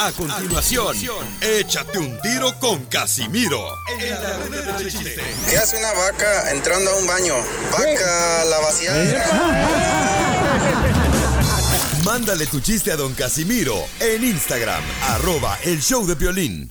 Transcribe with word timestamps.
A 0.00 0.12
continuación, 0.12 0.96
échate 1.40 1.98
un 1.98 2.20
tiro 2.20 2.56
con 2.60 2.84
Casimiro. 2.84 3.58
En 3.98 4.10
la 4.10 4.38
ruleta 4.38 4.78
de 4.78 4.88
chiste. 4.92 5.16
¿Qué 5.50 5.58
hace 5.58 5.76
una 5.76 5.92
vaca 5.92 6.52
entrando 6.52 6.92
a 6.92 6.94
un 6.98 7.06
baño? 7.08 7.34
Vaca, 7.72 8.44
la 8.44 8.58
vaciada. 8.60 9.26
Mándale 12.04 12.46
tu 12.46 12.60
chiste 12.60 12.92
a 12.92 12.96
don 12.96 13.12
Casimiro 13.14 13.74
en 13.98 14.22
Instagram, 14.22 14.84
arroba 15.08 15.58
el 15.64 15.82
show 15.82 16.06
de 16.06 16.14
violín. 16.14 16.68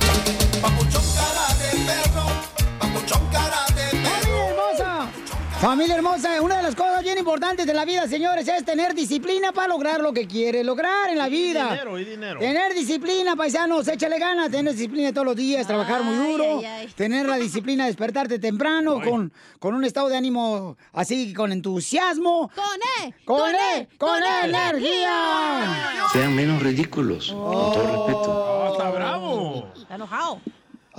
Familia 5.60 5.96
hermosa, 5.96 6.40
una 6.40 6.58
de 6.58 6.64
las 6.64 6.76
cosas 6.76 7.02
bien 7.02 7.18
importantes 7.18 7.66
de 7.66 7.74
la 7.74 7.84
vida, 7.84 8.08
señores, 8.08 8.48
es 8.48 8.64
tener 8.64 8.94
disciplina 8.94 9.52
para 9.52 9.70
lograr 9.70 10.02
lo 10.02 10.14
que 10.14 10.28
quiere 10.28 10.64
lograr 10.64 11.10
en 11.10 11.18
la 11.18 11.30
vida. 11.30 11.72
dinero, 11.72 11.98
y 11.98 12.06
dinero. 12.06 12.40
Tener 12.40 12.76
disciplina, 12.76 13.36
paisanos, 13.36 13.88
échale 13.88 14.20
ganas, 14.20 14.52
tener 14.52 14.72
disciplina 14.74 15.12
todos 15.12 15.26
los 15.26 15.36
días, 15.36 15.66
trabajar 15.66 16.04
muy 16.04 16.16
duro, 16.16 16.60
ay, 16.60 16.66
ay. 16.66 16.88
tener 16.96 17.26
la 17.26 17.38
disciplina 17.38 17.86
de 17.86 17.90
despertarte 17.90 18.38
temprano, 18.38 19.02
con, 19.02 19.34
con 19.58 19.74
un 19.74 19.84
estado 19.84 20.10
de 20.10 20.18
ánimo 20.18 20.78
así, 20.94 21.34
con 21.34 21.52
entusiasmo. 21.52 22.52
¡Con 22.54 23.08
E! 23.08 23.16
¡Con 23.26 23.56
E! 23.56 23.88
¡Con 23.98 24.22
energía! 24.44 26.08
Sean 26.14 26.36
menos 26.36 26.62
ridículos, 26.62 27.32
con 27.32 27.74
todo 27.74 28.06
respeto. 28.06 28.74
está 28.74 28.92
bravo. 28.92 29.72
Está 29.76 29.96
enojado. 29.96 30.40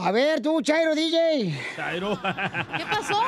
A 0.01 0.13
ver, 0.13 0.41
tú, 0.41 0.63
Chairo 0.63 0.95
DJ. 0.95 1.53
Chairo. 1.75 2.17
¿Qué 2.77 2.85
pasó? 2.89 3.21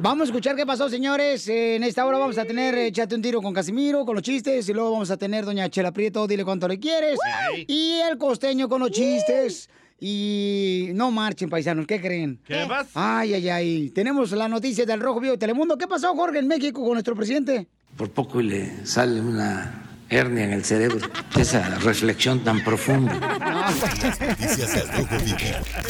Vamos 0.00 0.22
a 0.22 0.24
escuchar 0.30 0.56
qué 0.56 0.64
pasó, 0.64 0.88
señores. 0.88 1.46
Eh, 1.48 1.76
En 1.76 1.84
esta 1.84 2.06
hora 2.06 2.16
vamos 2.16 2.38
a 2.38 2.46
tener 2.46 2.74
eh, 2.76 2.86
Échate 2.86 3.14
un 3.14 3.20
tiro 3.20 3.42
con 3.42 3.52
Casimiro, 3.52 4.06
con 4.06 4.14
los 4.14 4.22
chistes. 4.22 4.66
Y 4.70 4.72
luego 4.72 4.92
vamos 4.92 5.10
a 5.10 5.18
tener 5.18 5.44
Doña 5.44 5.68
Chela 5.68 5.92
Prieto, 5.92 6.26
dile 6.26 6.46
cuánto 6.46 6.66
le 6.66 6.78
quieres. 6.80 7.18
Y 7.66 7.98
el 8.10 8.16
costeño 8.16 8.70
con 8.70 8.80
los 8.80 8.90
chistes. 8.90 9.68
Y 10.00 10.88
no 10.94 11.10
marchen, 11.10 11.50
paisanos, 11.50 11.86
¿qué 11.86 12.00
creen? 12.00 12.40
¿Qué 12.46 12.64
pasa? 12.66 12.90
Ay, 12.94 13.34
ay, 13.34 13.48
ay. 13.50 13.90
Tenemos 13.90 14.32
la 14.32 14.48
noticia 14.48 14.86
del 14.86 15.00
Rojo 15.00 15.20
Vivo 15.20 15.32
de 15.32 15.38
Telemundo. 15.38 15.76
¿Qué 15.76 15.86
pasó, 15.86 16.14
Jorge, 16.14 16.38
en 16.38 16.48
México 16.48 16.82
con 16.82 16.92
nuestro 16.94 17.14
presidente? 17.14 17.66
Por 17.98 18.10
poco 18.10 18.40
y 18.40 18.44
le 18.44 18.86
sale 18.86 19.20
una 19.20 19.85
hernia 20.10 20.44
en 20.44 20.52
el 20.52 20.64
cerebro. 20.64 21.08
Esa 21.36 21.68
reflexión 21.78 22.44
tan 22.44 22.62
profunda. 22.64 23.14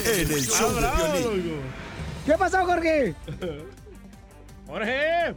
En 0.04 0.32
el 0.32 0.46
show 0.46 0.74
de. 0.74 1.60
¿Qué 2.26 2.32
pasó, 2.38 2.64
Jorge? 2.64 3.14
Jorge. 4.66 5.34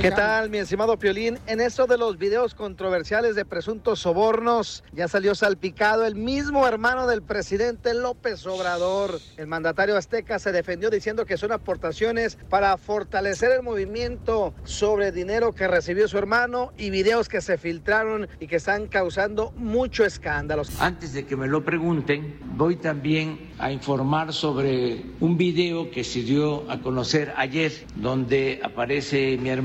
¿Qué 0.00 0.10
tal, 0.10 0.50
mi 0.50 0.58
estimado 0.58 0.98
Piolín? 0.98 1.38
En 1.46 1.60
eso 1.60 1.86
de 1.86 1.96
los 1.96 2.18
videos 2.18 2.54
controversiales 2.54 3.34
de 3.34 3.44
presuntos 3.44 4.00
sobornos, 4.00 4.84
ya 4.92 5.08
salió 5.08 5.34
salpicado 5.34 6.04
el 6.04 6.14
mismo 6.14 6.68
hermano 6.68 7.06
del 7.06 7.22
presidente 7.22 7.94
López 7.94 8.46
Obrador. 8.46 9.18
El 9.38 9.46
mandatario 9.46 9.96
azteca 9.96 10.38
se 10.38 10.52
defendió 10.52 10.90
diciendo 10.90 11.24
que 11.24 11.36
son 11.36 11.52
aportaciones 11.52 12.38
para 12.50 12.76
fortalecer 12.76 13.50
el 13.50 13.62
movimiento 13.62 14.54
sobre 14.62 15.10
dinero 15.10 15.52
que 15.52 15.66
recibió 15.66 16.06
su 16.06 16.18
hermano 16.18 16.72
y 16.76 16.90
videos 16.90 17.28
que 17.28 17.40
se 17.40 17.56
filtraron 17.56 18.28
y 18.40 18.48
que 18.48 18.56
están 18.56 18.86
causando 18.86 19.52
mucho 19.56 20.04
escándalo. 20.04 20.62
Antes 20.78 21.12
de 21.14 21.24
que 21.24 21.34
me 21.34 21.48
lo 21.48 21.64
pregunten, 21.64 22.38
voy 22.56 22.76
también 22.76 23.50
a 23.58 23.72
informar 23.72 24.32
sobre 24.32 25.02
un 25.18 25.36
video 25.36 25.90
que 25.90 26.04
se 26.04 26.20
dio 26.22 26.70
a 26.70 26.80
conocer 26.80 27.32
ayer, 27.36 27.72
donde 27.96 28.60
aparece 28.62 29.38
mi 29.38 29.48
hermano 29.48 29.61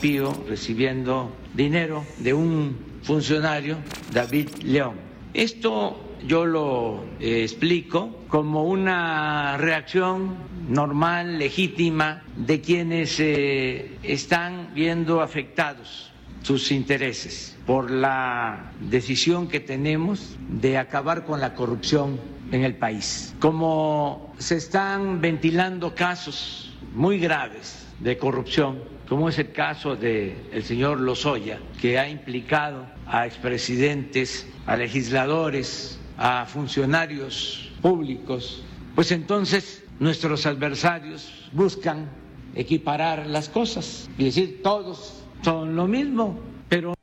Pío 0.00 0.32
recibiendo 0.48 1.34
dinero 1.54 2.04
de 2.18 2.34
un 2.34 2.76
funcionario, 3.02 3.78
David 4.12 4.48
León. 4.62 4.94
Esto 5.32 5.98
yo 6.26 6.44
lo 6.44 7.04
eh, 7.20 7.42
explico 7.42 8.24
como 8.28 8.64
una 8.64 9.56
reacción 9.56 10.34
normal, 10.68 11.38
legítima, 11.38 12.22
de 12.36 12.60
quienes 12.60 13.18
eh, 13.20 13.96
están 14.02 14.70
viendo 14.74 15.20
afectados 15.20 16.12
sus 16.42 16.70
intereses 16.70 17.56
por 17.66 17.90
la 17.90 18.72
decisión 18.80 19.48
que 19.48 19.60
tenemos 19.60 20.36
de 20.48 20.78
acabar 20.78 21.24
con 21.24 21.40
la 21.40 21.54
corrupción 21.54 22.18
en 22.52 22.64
el 22.64 22.74
país. 22.76 23.34
Como 23.38 24.34
se 24.38 24.56
están 24.56 25.20
ventilando 25.20 25.94
casos 25.94 26.76
muy 26.94 27.18
graves 27.18 27.86
de 28.00 28.16
corrupción, 28.18 28.78
como 29.10 29.28
es 29.28 29.40
el 29.40 29.50
caso 29.50 29.96
del 29.96 30.36
el 30.52 30.62
señor 30.62 31.00
Lozoya, 31.00 31.58
que 31.80 31.98
ha 31.98 32.08
implicado 32.08 32.86
a 33.08 33.26
expresidentes, 33.26 34.46
a 34.66 34.76
legisladores, 34.76 35.98
a 36.16 36.46
funcionarios 36.46 37.72
públicos, 37.82 38.62
pues 38.94 39.10
entonces 39.10 39.82
nuestros 39.98 40.46
adversarios 40.46 41.50
buscan 41.50 42.08
equiparar 42.54 43.26
las 43.26 43.48
cosas 43.48 44.08
y 44.16 44.26
decir 44.26 44.62
todos 44.62 45.24
son 45.42 45.74
lo 45.74 45.88
mismo, 45.88 46.38
pero 46.68 46.94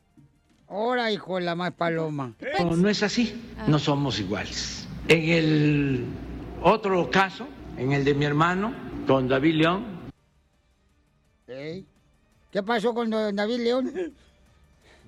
Ahora, 0.69 1.11
hijo 1.11 1.35
de 1.35 1.41
la 1.41 1.55
más 1.55 1.73
paloma. 1.73 2.35
no, 2.61 2.77
no 2.77 2.87
es 2.87 3.03
así, 3.03 3.33
no 3.67 3.79
somos 3.79 4.21
iguales. 4.21 4.87
En 5.09 5.29
el 5.29 6.05
otro 6.63 7.11
caso, 7.11 7.49
en 7.77 7.91
el 7.91 8.05
de 8.05 8.13
mi 8.13 8.23
hermano, 8.23 8.73
con 9.05 9.27
David 9.27 9.55
León. 9.55 9.97
¿Qué 12.51 12.63
pasó 12.63 12.93
con 12.93 13.09
don 13.09 13.35
David 13.35 13.59
León? 13.59 13.93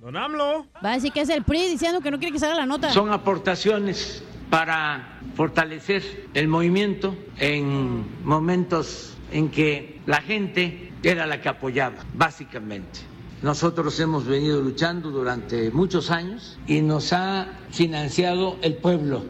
Don 0.00 0.16
AMLO. 0.16 0.66
Va 0.84 0.92
a 0.92 0.94
decir 0.94 1.12
que 1.12 1.22
es 1.22 1.28
el 1.28 1.42
PRI 1.42 1.68
diciendo 1.68 2.00
que 2.00 2.10
no 2.10 2.18
quiere 2.18 2.32
que 2.32 2.38
salga 2.38 2.56
la 2.56 2.66
nota. 2.66 2.90
son 2.90 3.12
aportaciones 3.12 4.22
para 4.48 5.20
fortalecer 5.36 6.28
el 6.34 6.48
movimiento 6.48 7.14
en 7.38 8.24
momentos 8.24 9.16
en 9.30 9.50
que 9.50 10.00
la 10.06 10.20
gente 10.20 10.92
era 11.02 11.26
la 11.26 11.40
que 11.40 11.48
apoyaba, 11.48 11.96
básicamente. 12.14 13.00
Nosotros 13.42 13.98
hemos 14.00 14.26
venido 14.26 14.60
luchando 14.60 15.10
durante 15.10 15.70
muchos 15.70 16.10
años 16.10 16.58
y 16.66 16.82
nos 16.82 17.12
ha 17.12 17.46
financiado 17.70 18.58
el 18.60 18.76
pueblo. 18.76 19.22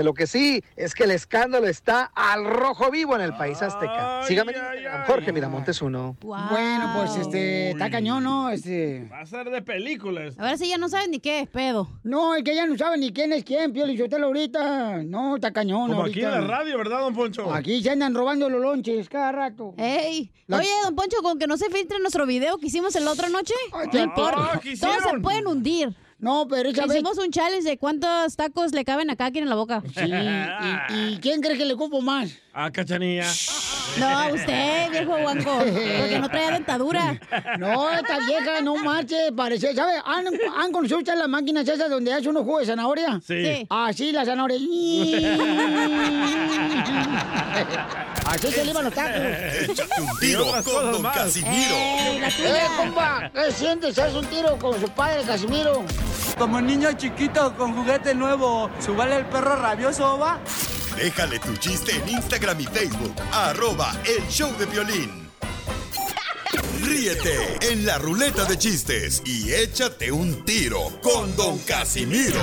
De 0.00 0.04
lo 0.04 0.14
que 0.14 0.26
sí 0.26 0.64
es 0.76 0.94
que 0.94 1.04
el 1.04 1.10
escándalo 1.10 1.66
está 1.66 2.10
al 2.14 2.46
rojo 2.46 2.90
vivo 2.90 3.14
en 3.16 3.20
el 3.20 3.34
país 3.36 3.60
azteca. 3.60 4.22
Sígame 4.22 4.54
Jorge 5.06 5.30
Miramontes 5.30 5.82
uno. 5.82 6.16
Bueno, 6.22 6.92
pues 6.96 7.16
este, 7.16 7.72
está 7.72 7.90
cañón, 7.90 8.24
¿no? 8.24 8.48
Este. 8.48 9.06
Va 9.12 9.20
a 9.20 9.26
ser 9.26 9.50
de 9.50 9.60
películas. 9.60 10.38
Ahora 10.38 10.56
sí 10.56 10.70
ya 10.70 10.78
no 10.78 10.88
saben 10.88 11.10
ni 11.10 11.20
qué 11.20 11.40
es 11.40 11.48
pedo. 11.50 11.86
No, 12.02 12.34
es 12.34 12.44
que 12.44 12.54
ya 12.54 12.64
no 12.64 12.78
saben 12.78 13.00
ni 13.00 13.12
quién 13.12 13.30
es 13.34 13.44
quién, 13.44 13.74
Pio 13.74 13.84
Lizotelo 13.84 14.28
ahorita. 14.28 15.02
No, 15.04 15.34
está 15.34 15.52
cañón. 15.52 15.90
Como 15.90 16.04
aquí 16.04 16.20
en 16.20 16.28
ahorita. 16.28 16.40
la 16.50 16.56
radio, 16.56 16.78
¿verdad, 16.78 17.00
don 17.00 17.14
Poncho? 17.14 17.52
Aquí 17.52 17.82
se 17.82 17.90
andan 17.90 18.14
robando 18.14 18.48
los 18.48 18.62
lonches 18.62 19.06
cada 19.10 19.32
rato. 19.32 19.74
¡Ey! 19.76 20.32
La- 20.46 20.60
Oye, 20.60 20.68
don 20.82 20.96
Poncho, 20.96 21.18
con 21.22 21.38
que 21.38 21.46
no 21.46 21.58
se 21.58 21.68
filtre 21.68 21.98
nuestro 21.98 22.24
video 22.24 22.56
que 22.56 22.68
hicimos 22.68 22.94
la 22.98 23.10
otra 23.10 23.28
noche, 23.28 23.52
Ay, 23.74 23.84
no 23.84 23.92
¿qué- 23.92 24.00
importa. 24.00 24.50
ah, 24.54 24.60
¿qué 24.62 24.78
Todos 24.78 24.96
se 25.10 25.18
pueden 25.20 25.46
hundir. 25.46 25.94
No, 26.20 26.46
pero 26.48 26.68
esa 26.68 26.82
vez- 26.86 26.96
Hicimos 26.96 27.18
un 27.18 27.30
challenge 27.30 27.68
de 27.68 27.78
cuántos 27.78 28.36
tacos 28.36 28.72
le 28.72 28.84
caben 28.84 29.08
a 29.10 29.16
cada 29.16 29.30
quien 29.30 29.44
en 29.44 29.50
la 29.50 29.56
boca. 29.56 29.82
Sí, 29.96 30.04
¿y, 30.04 31.14
y 31.14 31.18
quién 31.20 31.40
cree 31.40 31.56
que 31.56 31.64
le 31.64 31.76
cupo 31.76 32.00
más? 32.02 32.30
Ah, 32.52 32.70
cachanilla. 32.70 33.24
No, 33.98 34.34
usted, 34.34 34.90
viejo 34.90 35.16
guango, 35.18 35.58
porque 35.58 36.18
no 36.20 36.28
traía 36.28 36.50
dentadura. 36.52 37.18
No, 37.58 37.90
esta 37.90 38.18
vieja 38.26 38.60
no 38.60 38.74
marche, 38.76 39.16
parece, 39.36 39.74
¿sabe? 39.74 39.94
¿Han, 40.04 40.26
han 40.58 40.72
conocido 40.72 40.98
ustedes 40.98 41.18
las 41.18 41.28
máquinas 41.28 41.66
esas 41.66 41.88
donde 41.88 42.12
hace 42.12 42.28
unos 42.28 42.42
jugos 42.44 42.60
de 42.62 42.66
zanahoria? 42.66 43.20
Sí. 43.26 43.44
Sí. 43.44 43.66
Ah, 43.70 43.90
sí, 43.94 44.12
la 44.12 44.24
zanahoria. 44.24 44.58
Así 48.26 48.50
se 48.52 48.64
le 48.64 48.70
iban 48.70 48.84
los 48.84 48.94
tacos. 48.94 49.20
Échate 49.62 50.00
un 50.00 50.18
tiro 50.18 50.46
con 50.64 50.92
Don 50.92 51.02
Casimiro. 51.02 51.74
Eh, 51.76 52.66
compa, 52.76 53.30
¿qué 53.34 53.52
sientes? 53.52 53.98
¿Haz 53.98 54.14
un 54.14 54.26
tiro 54.26 54.56
con 54.58 54.80
su 54.80 54.88
padre, 54.90 55.22
Casimiro? 55.26 55.82
Como 56.38 56.60
niño 56.60 56.92
chiquito 56.92 57.54
con 57.56 57.74
juguete 57.74 58.14
nuevo, 58.14 58.70
¿subale 58.78 59.16
el 59.16 59.26
perro 59.26 59.56
rabioso, 59.56 60.18
va? 60.18 60.38
Déjale 60.96 61.38
tu 61.38 61.56
chiste 61.56 61.92
en 61.96 62.08
Instagram 62.08 62.60
y 62.60 62.64
Facebook. 62.64 63.14
Arroba 63.32 63.92
El 64.04 64.26
Show 64.28 64.50
de 64.58 64.66
Violín. 64.66 65.30
Ríete 66.82 67.58
en 67.72 67.86
la 67.86 67.98
ruleta 67.98 68.44
de 68.44 68.58
chistes 68.58 69.22
y 69.24 69.52
échate 69.52 70.10
un 70.10 70.44
tiro 70.44 70.90
con 71.02 71.34
Don 71.36 71.58
Casimiro. 71.58 72.40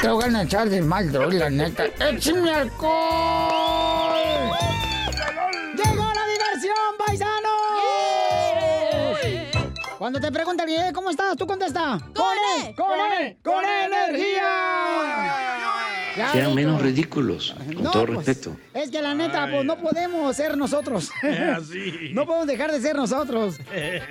Te 0.00 0.08
voy 0.08 0.24
a 0.34 0.42
echar 0.42 0.68
de 0.68 0.82
mal, 0.82 1.10
droga, 1.10 1.32
la 1.32 1.50
neta. 1.50 1.86
¡Échame 1.98 2.52
alcohol! 2.52 3.63
Cuando 10.04 10.20
te 10.20 10.30
preguntan, 10.30 10.68
"Eh, 10.68 10.90
¿cómo 10.92 11.08
estás? 11.08 11.34
¿Tú 11.34 11.46
contesta? 11.46 11.98
¡Con 12.14 12.36
E! 12.60 12.74
¡Con! 12.74 12.88
¡Con 13.42 13.64
energía! 13.64 14.42
Ya, 16.14 16.30
Sean 16.30 16.54
menos 16.54 16.82
ridículos, 16.82 17.54
con 17.74 17.84
No, 17.84 17.90
todo 17.90 18.04
pues, 18.08 18.26
respeto. 18.26 18.54
Es 18.74 18.90
que 18.90 19.00
la 19.00 19.14
neta, 19.14 19.48
pues 19.50 19.64
no 19.64 19.78
podemos 19.78 20.36
ser 20.36 20.58
nosotros. 20.58 21.10
Así. 21.56 22.10
No 22.12 22.26
podemos 22.26 22.46
dejar 22.46 22.70
de 22.70 22.82
ser 22.82 22.96
nosotros. 22.96 23.56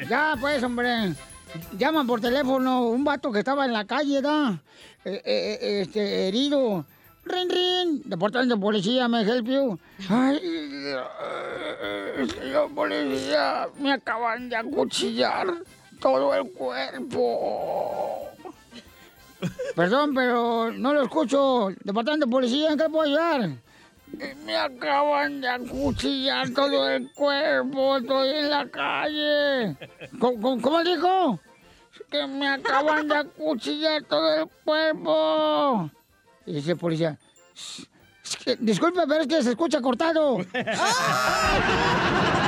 Ya, 0.10 0.36
pues, 0.42 0.64
hombre. 0.64 1.14
Llaman 1.78 2.08
por 2.08 2.20
teléfono 2.20 2.88
un 2.88 3.04
vato 3.04 3.32
que 3.32 3.38
estaba 3.38 3.64
en 3.66 3.74
la 3.74 3.86
calle, 3.86 4.20
¿da? 4.20 4.64
Eh, 5.06 5.22
eh, 5.24 5.60
eh, 5.62 5.82
este, 5.82 6.28
herido. 6.28 6.88
Rin, 7.24 7.50
rin. 7.52 8.02
Departamento 8.04 8.56
de 8.56 8.62
policía, 8.62 9.08
me 9.08 9.22
help 9.22 9.46
you. 9.46 9.80
Ay, 10.10 10.40
eh, 10.42 10.98
señor 12.34 12.74
policía, 12.74 13.68
me 13.80 13.94
acaban 13.94 14.50
de 14.50 14.56
acuchillar 14.56 15.54
todo 16.04 16.36
el 16.36 16.52
cuerpo. 16.52 18.30
Perdón, 19.76 20.14
pero 20.14 20.72
no 20.74 20.94
lo 20.94 21.04
escucho. 21.04 21.70
Departamento 21.84 22.26
de 22.26 22.32
policía, 22.32 22.72
¿en 22.72 22.78
qué 22.78 22.90
puedo 22.90 23.04
ayudar? 23.08 23.50
Me 24.46 24.56
acaban 24.56 25.42
de 25.42 25.48
acuchillar 25.48 26.50
todo 26.52 26.88
el 26.90 27.12
cuerpo, 27.14 27.98
estoy 27.98 28.30
en 28.30 28.50
la 28.50 28.68
calle. 28.70 29.76
¿Cómo, 30.20 30.40
cómo- 30.42 30.62
cómo 30.62 30.84
dijo? 30.84 31.40
Que 32.12 32.28
me 32.28 32.48
acaban 32.50 33.08
de 33.08 33.16
acuchillar 33.16 34.04
todo 34.04 34.42
el 34.42 34.48
cuerpo. 34.64 35.90
Y 36.46 36.54
dice 36.54 36.72
el 36.72 36.78
policía, 36.78 37.18
"S- 37.56 37.84
es 38.24 38.36
que- 38.38 38.56
disculpe, 38.58 39.02
pero 39.08 39.22
es 39.22 39.28
que 39.28 39.42
se 39.42 39.50
escucha 39.52 39.82
cortado. 39.82 40.38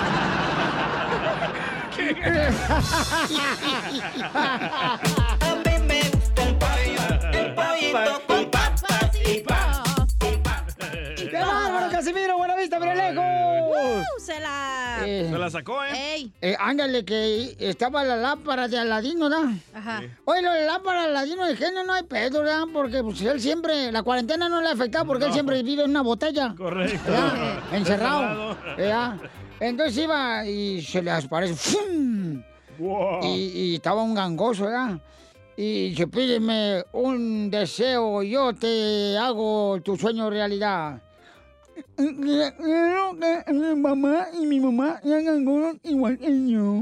A 1.98 2.00
mí 5.56 5.74
me 5.88 6.02
gusta 6.12 6.44
el 6.44 6.56
pollo, 6.58 7.04
el 7.32 7.54
pollito 7.56 8.22
con 8.28 8.52
papas 8.52 8.84
y 9.26 9.44
¡Qué 11.30 11.38
bárbaro, 11.38 11.90
Casimiro! 11.92 12.38
¡Buena 12.38 12.56
vista, 12.58 12.80
pero 12.80 12.94
lejos! 12.94 13.24
Uh, 13.24 14.04
se 14.22 14.40
la... 14.42 14.98
Eh, 15.06 15.30
Se 15.32 15.38
la 15.38 15.50
sacó, 15.50 15.84
¿eh? 15.86 16.16
Ey. 16.16 16.34
Eh, 16.42 16.56
ándale, 16.60 17.06
que 17.06 17.56
estaba 17.60 18.04
la 18.04 18.18
lámpara 18.18 18.68
de 18.68 18.78
Aladino, 18.78 19.30
¿no? 19.30 19.58
Ajá. 19.74 20.02
Oye, 20.26 20.42
lo 20.42 20.52
de 20.52 20.62
la 20.62 20.74
lámpara 20.74 21.04
de 21.04 21.08
Aladino 21.08 21.46
de 21.46 21.56
genio 21.56 21.84
no 21.84 21.94
hay 21.94 22.04
pedo, 22.04 22.42
¿verdad? 22.42 22.64
Porque 22.74 23.02
pues, 23.04 23.22
él 23.22 23.40
siempre, 23.40 23.92
la 23.92 24.04
cuarentena 24.04 24.50
no 24.50 24.62
le 24.62 24.68
ha 24.68 24.74
afectado 24.74 25.06
porque 25.06 25.26
él 25.26 25.34
siempre 25.34 25.64
vive 25.64 25.84
en 25.84 25.92
una 25.92 26.02
botella. 26.02 26.54
Correcto. 26.58 27.10
¿verdad? 27.12 27.60
Encerrado. 27.72 28.52
Encerrado. 28.58 28.58
¿verdad? 28.78 29.18
Entonces 29.60 30.04
iba 30.04 30.46
y 30.46 30.82
se 30.82 31.02
le 31.02 31.12
aparece. 31.12 31.56
¡fum! 31.56 32.44
Wow. 32.78 33.24
Y, 33.24 33.52
y 33.54 33.76
estaba 33.76 34.04
un 34.04 34.14
gangoso, 34.14 34.66
¿verdad? 34.66 35.00
Y 35.58 35.90
dice, 35.90 36.08
pídeme 36.08 36.84
un 36.92 37.50
deseo, 37.50 38.22
yo 38.22 38.54
te 38.54 39.18
hago 39.18 39.80
tu 39.82 39.96
sueño 39.96 40.30
realidad. 40.30 41.02
Quiero 41.96 43.18
que 43.20 43.54
mi 43.54 43.76
mamá 43.76 44.28
y 44.34 44.46
mi 44.46 44.60
mamá 44.60 45.00
sean 45.02 45.24
gangosos 45.26 45.78
igual 45.84 46.18
que 46.18 46.52
yo. 46.52 46.82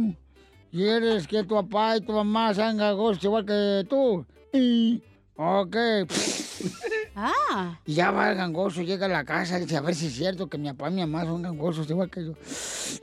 ¿Quieres 0.71 1.27
que 1.27 1.43
tu 1.43 1.53
papá 1.53 1.97
y 1.97 2.01
tu 2.01 2.13
mamá 2.13 2.51
sean 2.53 2.77
gangosos 2.77 3.23
igual 3.23 3.45
que 3.45 3.85
tú? 3.87 4.25
Y, 4.51 5.03
ok. 5.35 5.75
Ah. 7.15 7.79
Y 7.85 7.93
ya 7.93 8.11
va 8.11 8.31
el 8.31 8.37
gangoso, 8.37 8.81
llega 8.81 9.05
a 9.05 9.09
la 9.09 9.23
casa, 9.23 9.59
dice, 9.59 9.77
a 9.77 9.81
ver 9.81 9.95
si 9.95 10.07
es 10.07 10.13
cierto 10.13 10.47
que 10.47 10.57
mi 10.57 10.71
papá 10.71 10.89
y 10.89 10.93
mi 10.93 11.01
mamá 11.01 11.25
son 11.25 11.41
gangosos 11.41 11.89
igual 11.89 12.09
que 12.09 12.25
yo. 12.25 12.33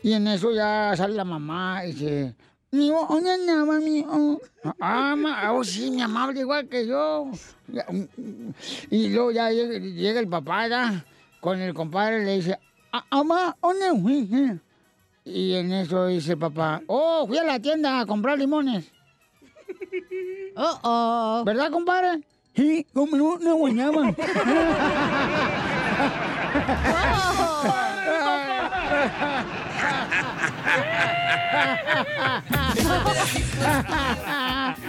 Y 0.03 0.13
en 0.13 0.27
eso 0.27 0.53
ya 0.53 0.93
sale 0.97 1.15
la 1.15 1.25
mamá 1.25 1.85
y 1.85 1.93
dice, 1.93 2.35
mi 2.73 2.89
¿dónde 2.89 3.33
andaba 3.33 3.79
mi 3.79 3.99
hijo?" 3.99 4.41
Ah, 4.81 5.15
ma, 5.17 5.53
oh, 5.53 5.65
sí, 5.65 5.91
mi 5.91 5.99
mamá 5.99 6.25
habla 6.25 6.41
igual 6.41 6.69
que 6.69 6.87
yo. 6.87 7.31
Mm. 7.89 8.51
Y 8.91 9.09
luego 9.11 9.31
ya 9.31 9.51
llega, 9.51 9.79
llega 9.79 10.21
el 10.21 10.29
papá 10.29 10.69
ya, 10.69 11.05
con 11.41 11.61
el 11.61 11.75
compadre 11.75 12.25
le 12.25 12.37
dice, 12.37 12.59
"Ah, 12.93 13.05
mamá, 13.11 13.57
¿dónde 13.63 13.91
fuiste?" 14.01 14.61
Y 15.25 15.55
en 15.55 15.73
eso 15.73 16.07
dice 16.07 16.33
el 16.33 16.39
papá, 16.39 16.83
oh, 16.87 17.27
fui 17.27 17.39
a 17.39 17.45
la 17.45 17.61
tienda 17.61 18.01
a 18.01 18.07
comprar 18.07 18.39
limones. 18.39 18.91
Oh, 20.57 20.81
oh. 20.83 21.43
¿Verdad, 21.45 21.71
compadre? 21.71 22.23
Sí, 22.55 22.87
como 22.93 23.17
una 23.17 23.53
guañaba. 23.53 24.15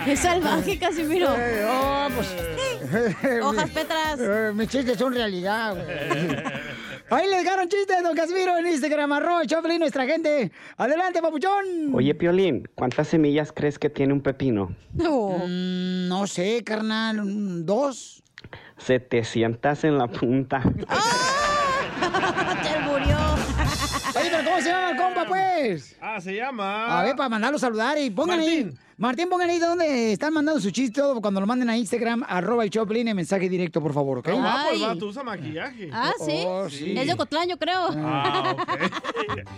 Qué 0.06 0.18
salvaje, 0.18 0.80
Casimiro. 0.80 1.36
Eh, 1.38 1.66
oh, 1.70 2.08
pues. 2.16 3.44
Hojas 3.44 3.70
petras. 3.70 4.20
Eh, 4.20 4.52
mis 4.54 4.68
chistes 4.68 4.98
son 4.98 5.14
realidad, 5.14 5.76
güey. 5.76 6.44
Ahí 7.12 7.28
le 7.28 7.40
dejaron 7.40 7.68
chistes, 7.68 8.02
don 8.02 8.16
Casimiro, 8.16 8.58
en 8.58 8.68
Instagram, 8.68 9.12
arroba 9.12 9.42
el 9.42 9.48
Choplin, 9.48 9.80
nuestra 9.80 10.06
gente. 10.06 10.50
Adelante, 10.78 11.22
papuchón. 11.22 11.94
Oye, 11.94 12.16
Piolín, 12.16 12.70
¿cuántas 12.74 13.10
semillas 13.10 13.52
crees 13.52 13.78
que 13.78 13.90
tiene 13.90 14.14
un 14.14 14.22
pepino? 14.22 14.74
Mm, 14.94 16.08
no 16.08 16.26
sé, 16.26 16.64
carnal, 16.64 17.66
dos. 17.66 18.24
700 18.78 19.84
en 19.84 19.98
la 19.98 20.08
punta. 20.08 20.64
Se 22.64 22.80
murió. 22.80 23.18
Oye, 24.16 24.30
pero 24.32 24.44
¿cómo 24.46 24.62
se 24.62 24.70
llama 24.70 24.92
el 24.92 24.98
compa, 24.98 25.26
pues? 25.26 25.98
Ah, 26.00 26.22
se 26.22 26.34
llama. 26.34 27.00
A 27.00 27.04
ver, 27.04 27.16
para 27.18 27.28
mandarlo 27.28 27.58
a 27.58 27.60
saludar 27.60 27.98
y 27.98 28.10
pongan 28.10 28.40
ahí. 28.40 28.72
Martín. 29.02 29.30
Pongan 29.30 29.50
ahí 29.50 29.58
donde 29.60 30.14
están 30.14 30.32
mandando 30.34 30.60
su 30.62 30.70
chiste 30.72 31.02
todo 31.02 31.20
cuando 31.22 31.40
lo 31.42 31.48
manden 31.48 31.70
a 31.70 31.78
Instagram, 31.78 32.24
arroba 32.28 32.64
el 32.64 32.70
Choplin, 32.70 33.08
en 33.08 33.16
mensaje 33.16 33.50
directo, 33.50 33.82
por 33.82 33.94
favor, 33.94 34.20
¿ok? 34.20 34.26
Qué 34.26 34.32
guapo 34.34 34.70
el 34.74 34.82
vato, 34.82 35.06
usa 35.08 35.24
maquillaje. 35.24 35.90
Ah, 35.92 36.12
¿sí? 36.24 36.44
Oh, 36.46 36.70
sí. 36.70 36.94
Es 36.98 37.08
de 37.08 37.14
Ocotlán, 37.14 37.50
yo 37.50 37.58
creo. 37.58 37.88
Ah, 37.96 38.56
ok. 38.56 38.70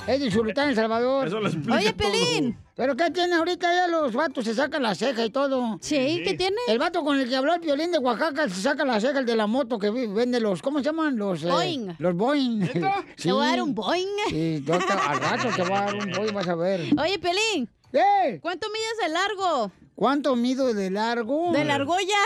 Es 0.08 0.20
de 0.22 0.30
Chulután, 0.30 0.70
El 0.70 0.76
Salvador. 0.76 1.28
Eso 1.28 1.40
lo 1.40 1.48
explica 1.48 1.76
Oye, 1.78 1.94
todo. 1.94 2.12
Pelín. 2.12 2.58
¿Pero 2.76 2.96
qué 2.96 3.12
tiene 3.12 3.36
ahorita 3.36 3.68
ya 3.74 3.88
los 3.88 4.14
vatos? 4.14 4.46
Se 4.46 4.54
sacan 4.56 4.82
la 4.84 4.96
ceja 4.96 5.24
y 5.26 5.30
todo. 5.30 5.78
Sí, 5.82 6.22
¿qué 6.24 6.34
tiene? 6.36 6.56
El 6.68 6.80
vato 6.80 7.04
con 7.04 7.20
el 7.20 7.28
que 7.30 7.36
habló 7.36 7.54
el 7.54 7.60
violín 7.62 7.92
de 7.92 8.00
Oaxaca 8.00 8.48
se 8.50 8.62
saca 8.62 8.84
la 8.86 9.00
ceja, 9.00 9.20
el 9.20 9.26
de 9.26 9.36
la 9.36 9.46
moto 9.48 9.78
que 9.78 9.90
vende 9.92 10.40
los, 10.40 10.62
¿cómo 10.62 10.80
se 10.80 10.86
llaman? 10.86 11.18
Los, 11.18 11.44
eh, 11.44 11.50
Boing. 11.50 11.96
los 12.00 12.16
Boeing. 12.16 12.62
Sí. 13.18 13.24
Te 13.28 13.32
voy 13.34 13.46
a 13.46 13.50
dar 13.50 13.62
un 13.62 13.76
boing. 13.76 14.08
Sí, 14.30 14.64
te- 14.66 14.74
al 14.74 15.20
rato 15.20 15.50
te 15.56 15.62
voy 15.64 15.72
a 15.74 15.82
dar 15.82 15.96
un 15.96 16.12
Boeing, 16.16 16.34
vas 16.34 16.48
a 16.48 16.56
ver. 16.56 16.82
Oye, 17.00 17.20
Pelín, 17.20 17.70
¿Qué? 17.94 18.40
¿cuánto 18.42 18.68
mides 18.72 18.98
de 19.04 19.10
largo? 19.10 19.72
¿Cuánto 19.94 20.36
mido 20.36 20.74
de 20.74 20.90
largo? 20.90 21.52
De 21.52 21.64
la 21.64 21.76
argolla. 21.76 22.18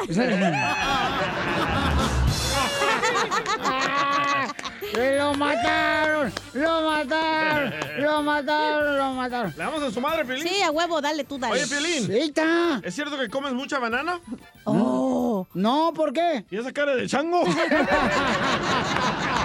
¡Que 4.94 5.18
lo 5.18 5.34
mataron! 5.34 6.32
¡Lo 6.54 6.82
mataron! 6.84 7.74
¡Lo 8.00 8.24
mataron! 8.24 8.98
¡Lo 8.98 9.12
mataron! 9.12 9.52
¿Le 9.52 9.58
damos 9.58 9.84
a 9.84 9.92
su 9.92 10.00
madre, 10.00 10.24
Pelín? 10.24 10.48
Sí, 10.48 10.62
a 10.62 10.72
huevo, 10.72 11.02
dale 11.02 11.26
tú, 11.26 11.38
dale. 11.38 11.56
Oye, 11.56 11.68
Pelín. 11.68 12.10
¡Ahí 12.14 12.30
está! 12.30 12.80
¿Es 12.82 12.96
cierto 12.96 13.20
que 13.20 13.28
comes 13.28 13.52
mucha 13.52 13.78
banana? 13.78 14.22
Oh. 14.64 15.46
No, 15.54 15.92
¿por 15.94 16.14
qué? 16.14 16.46
¿Y 16.50 16.56
esa 16.56 16.72
cara 16.72 16.96
de 16.96 17.08
chango? 17.08 17.44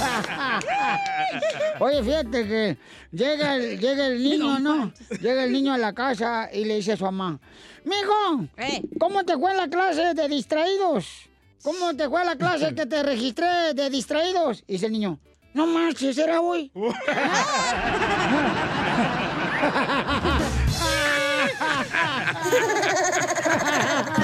Oye, 1.80 2.02
fíjate 2.02 2.46
que 2.48 2.78
llega 3.12 3.56
el, 3.56 3.78
llega 3.80 4.06
el 4.06 4.22
niño, 4.22 4.58
¿no? 4.58 4.92
Llega 5.20 5.44
el 5.44 5.52
niño 5.52 5.72
a 5.72 5.78
la 5.78 5.92
casa 5.92 6.48
y 6.52 6.64
le 6.64 6.76
dice 6.76 6.92
a 6.92 6.96
su 6.96 7.04
mamá, 7.04 7.38
Mijo, 7.84 8.46
Eh. 8.56 8.82
¿cómo 8.98 9.24
te 9.24 9.36
fue 9.38 9.50
en 9.52 9.56
la 9.58 9.68
clase 9.68 10.14
de 10.14 10.28
distraídos? 10.28 11.06
¿Cómo 11.62 11.94
te 11.94 12.08
fue 12.08 12.24
la 12.24 12.36
clase 12.36 12.74
que 12.78 12.86
te 12.86 13.02
registré 13.02 13.74
de 13.74 13.90
distraídos? 13.90 14.64
Y 14.66 14.74
dice 14.74 14.86
el 14.86 14.92
niño, 14.92 15.18
No 15.54 15.66
marches, 15.66 16.16
¿era 16.18 16.40
hoy? 16.40 16.70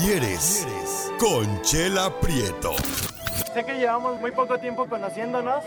quieres. 0.00 0.66
Conchela 1.18 2.10
Prieto. 2.20 2.72
Sé 3.52 3.64
que 3.64 3.78
llevamos 3.78 4.20
muy 4.20 4.30
poco 4.32 4.58
tiempo 4.58 4.86
conociéndonos. 4.86 5.64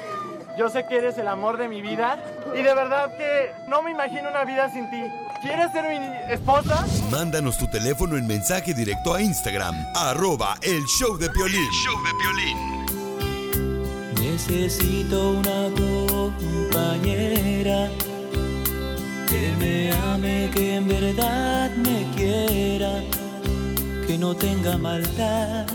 Yo 0.57 0.69
sé 0.69 0.85
que 0.85 0.97
eres 0.97 1.17
el 1.17 1.27
amor 1.27 1.57
de 1.57 1.67
mi 1.67 1.81
vida. 1.81 2.23
Y 2.53 2.61
de 2.61 2.73
verdad 2.73 3.15
que 3.17 3.51
no 3.67 3.81
me 3.81 3.91
imagino 3.91 4.29
una 4.29 4.45
vida 4.45 4.69
sin 4.69 4.89
ti. 4.89 5.03
¿Quieres 5.41 5.71
ser 5.71 5.85
mi 5.89 5.97
esposa? 6.31 6.85
Mándanos 7.09 7.57
tu 7.57 7.67
teléfono 7.67 8.15
en 8.15 8.27
mensaje 8.27 8.73
directo 8.73 9.13
a 9.13 9.21
Instagram, 9.21 9.75
arroba 9.95 10.55
el 10.61 10.83
show 10.85 11.17
de 11.17 11.29
Piolín. 11.29 11.67
show 11.71 11.95
de 12.03 12.11
Necesito 14.21 15.31
una 15.31 15.69
compañera 16.69 17.89
que 19.27 19.53
me 19.59 19.91
ame, 19.91 20.49
que 20.53 20.75
en 20.75 20.87
verdad 20.87 21.71
me 21.77 22.05
quiera, 22.15 23.01
que 24.11 24.17
no 24.17 24.35
tenga 24.35 24.77
maldad. 24.77 25.65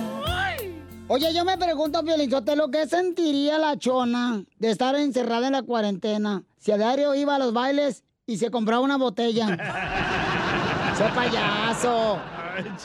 Oye, 1.08 1.32
yo 1.32 1.42
me 1.46 1.56
pregunto, 1.56 2.02
lo 2.02 2.70
¿qué 2.70 2.86
sentiría 2.86 3.56
la 3.56 3.78
chona 3.78 4.44
de 4.58 4.70
estar 4.70 4.94
encerrada 4.96 5.46
en 5.46 5.54
la 5.54 5.62
cuarentena 5.62 6.42
si 6.58 6.70
a 6.70 6.76
diario 6.76 7.14
iba 7.14 7.36
a 7.36 7.38
los 7.38 7.54
bailes 7.54 8.04
y 8.26 8.36
se 8.36 8.50
compraba 8.50 8.82
una 8.82 8.98
botella? 8.98 9.46
¡Soy 10.98 11.10
payaso! 11.12 12.18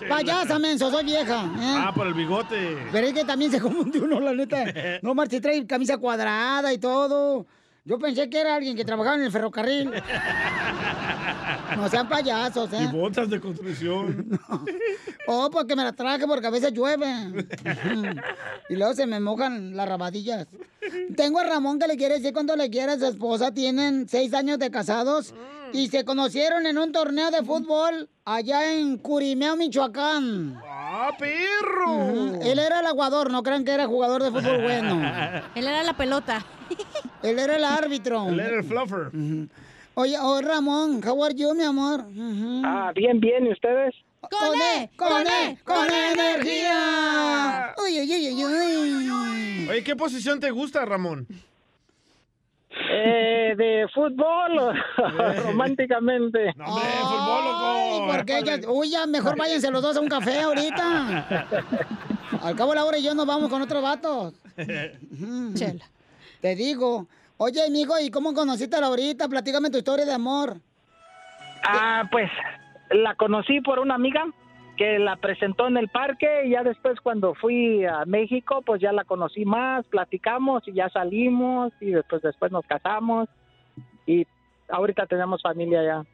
Payasa, 0.08 0.58
menso, 0.58 0.90
soy 0.90 1.04
vieja. 1.04 1.44
¿eh? 1.44 1.76
Ah, 1.86 1.92
por 1.94 2.08
el 2.08 2.14
bigote. 2.14 2.78
Pero 2.92 3.08
es 3.08 3.14
que 3.14 3.26
también 3.26 3.52
se 3.52 3.60
confundió 3.60 4.04
uno, 4.04 4.22
la 4.22 4.34
neta. 4.34 4.64
No, 5.02 5.14
Marti 5.14 5.42
trae 5.42 5.66
camisa 5.68 5.98
cuadrada 5.98 6.72
y 6.72 6.78
todo. 6.78 7.46
Yo 7.84 7.98
pensé 7.98 8.30
que 8.30 8.40
era 8.40 8.56
alguien 8.56 8.76
que 8.76 8.86
trabajaba 8.86 9.16
en 9.16 9.24
el 9.24 9.32
ferrocarril. 9.32 9.92
No 11.78 11.88
sean 11.88 12.10
payasos, 12.10 12.70
Y 12.74 12.76
¿eh? 12.76 12.90
botas 12.92 13.30
de 13.30 13.40
construcción. 13.40 14.40
Oh, 15.28 15.50
porque 15.50 15.76
me 15.76 15.84
la 15.84 15.94
traje 15.94 16.28
porque 16.28 16.48
a 16.48 16.50
veces 16.50 16.74
llueve. 16.74 17.08
Y 18.70 18.76
luego 18.76 18.94
se 18.94 19.06
me 19.08 19.20
mojan 19.20 19.76
las 19.76 19.88
rabadillas. 19.88 20.48
Tengo 21.16 21.40
a 21.40 21.44
Ramón 21.46 21.80
que 21.80 21.88
le 21.88 21.96
quiere 21.96 22.16
decir 22.16 22.34
cuando 22.34 22.56
le 22.56 22.70
quiere 22.70 22.94
a 22.94 23.00
su 23.00 23.06
esposa. 23.06 23.54
Tienen 23.54 24.08
seis 24.10 24.34
años 24.34 24.60
de 24.60 24.70
casados 24.70 25.34
y 25.74 25.88
se 25.88 26.06
conocieron 26.06 26.66
en 26.66 26.78
un 26.78 26.92
torneo 26.92 27.32
de 27.32 27.44
fútbol 27.44 28.10
allá 28.26 28.74
en 28.74 28.98
Curimeo, 28.98 29.56
Michoacán. 29.56 30.60
¡Ah, 30.66 31.12
perro! 31.18 32.42
Él 32.42 32.60
era 32.60 32.82
el 32.82 32.86
aguador, 32.86 33.32
no 33.32 33.44
crean 33.44 33.64
que 33.64 33.72
era 33.72 33.88
jugador 33.88 34.24
de 34.24 34.32
fútbol 34.32 34.62
bueno. 34.62 34.96
Él 35.56 35.68
era 35.68 35.84
la 35.84 35.94
pelota. 35.96 36.46
Él 37.24 37.40
era 37.40 37.56
el 37.56 37.64
árbitro. 37.64 38.28
Él 38.30 38.40
era 38.40 38.58
el 38.58 38.64
fluffer. 38.64 39.12
Oye, 39.94 40.18
oh, 40.20 40.42
Ramón, 40.42 41.02
how 41.06 41.24
are 41.24 41.36
you, 41.36 41.54
mi 41.54 41.64
amor? 41.64 42.06
Ah, 42.64 42.92
bien, 42.96 43.20
bien, 43.20 43.46
¿y 43.46 43.52
ustedes? 43.52 43.94
¡Con 44.22 44.62
E! 44.62 44.90
¡Con 44.96 45.28
E! 45.28 45.58
¡Con 45.64 45.90
energía! 45.92 47.74
¡Uy, 47.84 48.00
uy, 48.00 48.12
uy, 48.12 48.46
uy, 48.46 49.10
uy! 49.12 49.68
Oye, 49.70 49.84
¿qué 49.84 49.96
posición 49.96 50.40
te 50.40 50.52
gusta, 50.52 50.86
Ramón? 50.86 51.28
Eh, 52.90 53.54
de 53.58 53.86
fútbol, 53.94 54.74
románticamente. 55.46 56.54
Ay, 56.60 58.00
¿por 58.08 58.26
qué 58.26 58.38
ella- 58.40 58.60
Uy, 58.70 58.90
ya 58.90 59.06
mejor 59.06 59.38
váyanse 59.38 59.70
los 59.72 59.82
dos 59.82 59.98
a 59.98 60.00
un 60.00 60.08
café 60.08 60.42
ahorita. 60.42 61.28
Al 62.42 62.56
cabo 62.56 62.74
la 62.74 62.86
hora 62.86 62.98
y 62.98 63.04
yo 63.04 63.14
nos 63.14 63.26
vamos 63.26 63.50
con 63.50 63.62
otros 63.62 63.84
vatos. 63.84 64.34
Chela. 65.54 65.86
Te 66.40 66.56
digo. 66.56 67.08
Oye, 67.38 67.66
amigo, 67.66 67.96
¿y 68.00 68.10
cómo 68.10 68.34
conociste 68.34 68.76
a 68.78 68.82
Laurita? 68.82 69.28
Platícame 69.28 69.70
tu 69.70 69.78
historia 69.78 70.06
de 70.06 70.14
amor. 70.14 70.58
Ah, 71.64 72.08
pues 72.12 72.30
la 72.92 73.16
conocí 73.16 73.62
por 73.62 73.80
una 73.80 73.96
amiga 73.96 74.24
que 74.82 74.98
la 74.98 75.16
presentó 75.16 75.68
en 75.68 75.78
el 75.78 75.90
parque 75.90 76.48
y 76.48 76.50
ya 76.50 76.64
después 76.64 77.00
cuando 77.02 77.36
fui 77.36 77.86
a 77.86 78.04
México, 78.06 78.64
pues 78.66 78.82
ya 78.82 78.92
la 78.92 79.04
conocí 79.04 79.46
más, 79.46 79.86
platicamos 79.86 80.68
y 80.68 80.74
ya 80.74 80.90
salimos 80.90 81.72
y 81.80 81.92
después 81.92 82.24
después 82.24 82.52
nos 82.52 82.66
casamos 82.66 83.30
y 84.08 84.26
ahorita 84.70 85.06
tenemos 85.06 85.44
familia 85.44 85.84
ya. 85.84 86.06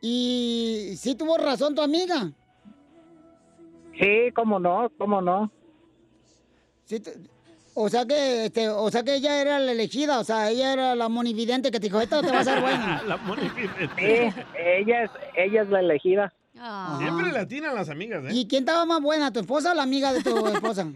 ¿Y 0.00 0.94
sí 0.96 1.14
tuvo 1.14 1.38
razón 1.38 1.76
tu 1.76 1.82
amiga? 1.82 2.32
Sí, 3.96 4.32
cómo 4.34 4.58
no, 4.58 4.90
cómo 4.98 5.22
no. 5.22 5.52
Sí, 6.82 7.00
o 7.74 7.88
sea 7.88 8.06
que 8.06 8.46
este, 8.46 8.70
o 8.70 8.90
sea 8.90 9.04
que 9.04 9.14
ella 9.14 9.40
era 9.40 9.60
la 9.60 9.70
elegida, 9.70 10.18
o 10.18 10.24
sea, 10.24 10.50
ella 10.50 10.72
era 10.72 10.96
la 10.96 11.08
monividente 11.08 11.70
que 11.70 11.78
te 11.78 11.86
dijo, 11.86 12.00
esta 12.00 12.22
te 12.22 12.32
va 12.32 12.40
a 12.40 12.44
ser 12.44 12.60
buena. 12.60 13.02
La 13.06 13.16
monividente. 13.18 13.88
Sí, 13.96 14.42
ella 14.58 15.04
es, 15.04 15.10
ella 15.36 15.62
es 15.62 15.68
la 15.68 15.78
elegida. 15.78 16.32
Siempre 16.98 17.32
le 17.32 17.38
atinan 17.38 17.74
las 17.74 17.88
amigas, 17.88 18.24
¿eh? 18.24 18.30
¿Y 18.32 18.46
quién 18.48 18.62
estaba 18.62 18.84
más 18.84 19.00
buena, 19.00 19.32
tu 19.32 19.40
esposa 19.40 19.72
o 19.72 19.74
la 19.74 19.82
amiga 19.82 20.12
de 20.12 20.22
tu 20.22 20.46
esposa? 20.48 20.86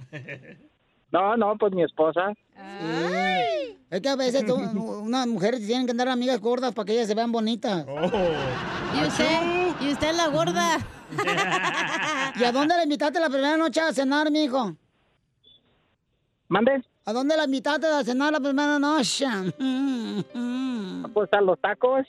No, 1.11 1.37
no, 1.37 1.57
pues 1.59 1.73
mi 1.73 1.83
esposa. 1.83 2.33
Sí. 2.57 3.79
Es 3.91 4.01
que 4.01 4.09
a 4.09 4.17
veces 4.17 4.45
tú- 4.47 4.55
unas 5.05 5.27
mujeres 5.27 5.67
tienen 5.67 5.87
que 5.87 5.91
andar 5.93 6.09
amigas 6.09 6.41
gordas 6.41 6.73
para 6.73 6.87
que 6.87 6.93
ellas 6.95 7.07
se 7.07 7.15
vean 7.15 7.31
bonitas. 7.31 7.85
Y 7.87 9.07
usted, 9.07 9.41
y 9.81 9.93
usted 9.93 10.15
la 10.15 10.29
gorda. 10.29 10.79
¿Y 12.41 12.45
a 12.45 12.53
dónde 12.53 12.75
la 12.77 12.85
invitaste 12.85 13.21
la 13.21 13.29
primera 13.29 13.57
noche 13.57 13.81
a 13.81 13.93
cenar, 13.93 14.31
mijo? 14.31 14.75
¿Mande? 16.49 16.83
¿A 17.05 17.13
dónde 17.13 17.37
la 17.37 17.45
invitaste 17.45 17.87
a 17.87 18.03
cenar 18.05 18.33
la 18.33 18.41
primera 18.41 18.79
noche? 18.79 19.27
Pues 21.13 21.33
a 21.33 21.41
los 21.41 21.61
tacos. 21.61 22.07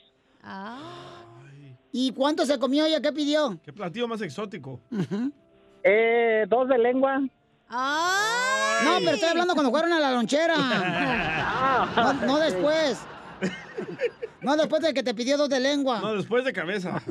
¿Y 1.95 2.11
cuánto 2.11 2.43
se 2.45 2.57
comió 2.57 2.85
ella? 2.85 2.99
¿Qué 3.01 3.11
pidió? 3.13 3.59
¿Qué 3.63 3.71
platillo 3.71 4.07
más 4.07 4.19
exótico? 4.21 4.79
Eh, 5.83 6.45
dos 6.49 6.67
de 6.67 6.77
lengua. 6.79 7.19
No, 7.69 8.93
pero 8.99 9.11
estoy 9.11 9.29
hablando 9.29 9.53
cuando 9.53 9.71
fueron 9.71 9.93
a 9.93 9.99
la 9.99 10.11
lonchera. 10.11 10.55
No, 11.95 12.13
no 12.25 12.37
después. 12.39 12.99
No 14.41 14.55
después 14.57 14.81
de 14.81 14.93
que 14.93 15.03
te 15.03 15.13
pidió 15.13 15.37
dos 15.37 15.49
de 15.49 15.59
lengua. 15.59 15.99
No, 15.99 16.15
después 16.15 16.43
de 16.43 16.51
cabeza. 16.51 17.01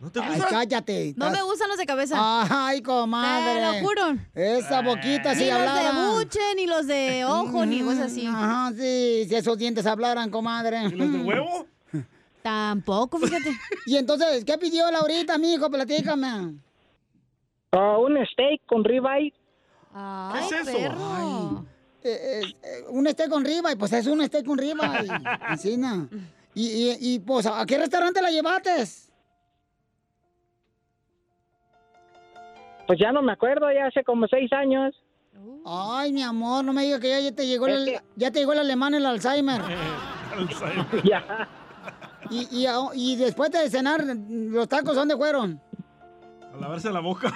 ¿No 0.00 0.10
te 0.10 0.20
Ay, 0.20 0.28
gusta? 0.34 0.46
cállate. 0.48 1.14
No 1.16 1.30
me 1.30 1.42
gustan 1.42 1.68
los 1.68 1.78
de 1.78 1.86
cabeza. 1.86 2.16
Ay, 2.18 2.82
comadre. 2.82 3.60
Te 3.60 3.60
lo 3.80 3.86
juro. 3.86 4.16
Esa 4.34 4.80
boquita 4.82 5.34
sí 5.34 5.44
Ni 5.44 5.50
los 5.50 5.58
hablaba. 5.60 5.82
de 5.82 5.92
buche, 6.18 6.40
ni 6.56 6.66
los 6.66 6.86
de 6.86 7.24
ojo, 7.24 7.64
ni 7.66 7.80
cosas 7.82 8.12
así. 8.12 8.26
Ajá, 8.26 8.70
sí, 8.72 9.26
si 9.28 9.34
esos 9.34 9.56
dientes 9.58 9.86
hablaran, 9.86 10.30
comadre. 10.30 10.84
¿Y 10.84 10.90
los 10.90 11.12
de 11.12 11.18
huevo? 11.20 11.66
Tampoco, 12.42 13.18
fíjate. 13.18 13.50
y 13.86 13.96
entonces, 13.96 14.44
¿qué 14.44 14.56
pidió 14.58 14.90
Laurita, 14.90 15.38
mijo? 15.38 15.70
Platícame. 15.70 16.54
Ah, 17.72 17.98
un 17.98 18.18
steak 18.26 18.62
con 18.66 18.84
ribeye. 18.84 19.32
Ay, 19.94 20.44
es 20.44 20.68
eso? 20.68 20.78
perro. 20.78 21.64
Eh, 22.02 22.08
eh, 22.08 22.42
eh, 22.62 22.84
un 22.88 23.06
steak 23.06 23.28
con 23.28 23.44
ribeye, 23.44 23.76
pues 23.76 23.92
es 23.92 24.06
un 24.06 24.24
steak 24.26 24.44
con 24.46 24.58
ribeye. 24.58 25.08
Encina. 25.50 26.08
Y, 26.54 26.66
y, 26.66 27.14
y, 27.14 27.18
pues, 27.20 27.46
¿a 27.46 27.64
qué 27.66 27.78
restaurante 27.78 28.20
la 28.20 28.30
llevaste? 28.30 28.70
Pues 32.86 32.98
ya 32.98 33.12
no 33.12 33.22
me 33.22 33.32
acuerdo, 33.32 33.70
ya 33.70 33.86
hace 33.86 34.02
como 34.02 34.26
seis 34.26 34.52
años. 34.52 34.96
Ay, 35.64 36.12
mi 36.12 36.22
amor, 36.22 36.64
no 36.64 36.72
me 36.72 36.82
digas 36.82 37.00
que 37.00 37.08
ya, 37.08 37.20
ya 37.20 37.32
te 37.32 37.46
llegó 37.46 37.68
el, 37.68 38.00
ya 38.16 38.30
te 38.30 38.40
llegó 38.40 38.52
el 38.52 38.58
alemán 38.60 38.94
el 38.94 39.06
Alzheimer. 39.06 39.60
ya. 41.04 41.48
Y, 42.30 42.48
y, 42.50 42.66
y 42.94 43.16
después 43.16 43.50
de 43.50 43.68
cenar, 43.68 44.04
¿los 44.04 44.68
tacos 44.68 44.94
dónde 44.94 45.16
fueron? 45.16 45.60
A 46.54 46.56
lavarse 46.60 46.90
la 46.90 47.00
boca. 47.00 47.32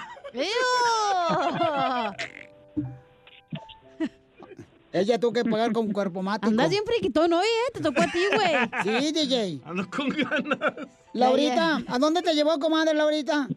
Ella 4.92 5.18
tuvo 5.18 5.32
que 5.32 5.44
pagar 5.44 5.72
con 5.72 5.90
cuerpo 5.92 6.22
mático. 6.22 6.48
Andas 6.48 6.70
bien 6.70 6.84
friquitón 6.86 7.32
hoy, 7.32 7.44
¿eh? 7.44 7.72
Te 7.72 7.80
tocó 7.80 8.02
a 8.02 8.06
ti, 8.06 8.20
güey. 8.32 8.54
Sí, 9.02 9.12
DJ. 9.12 9.60
Ando 9.64 9.90
con 9.90 10.08
ganas. 10.08 10.86
Laurita, 11.12 11.80
¿a 11.88 11.98
dónde 11.98 12.22
te 12.22 12.32
llevó, 12.34 12.58
comadre, 12.60 12.94
Laurita? 12.94 13.48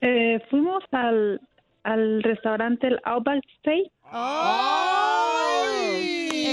Eh, 0.00 0.40
fuimos 0.48 0.82
al, 0.92 1.40
al 1.82 2.22
restaurante 2.22 2.86
el 2.86 2.98
Outback 3.04 3.42
Steak. 3.58 3.92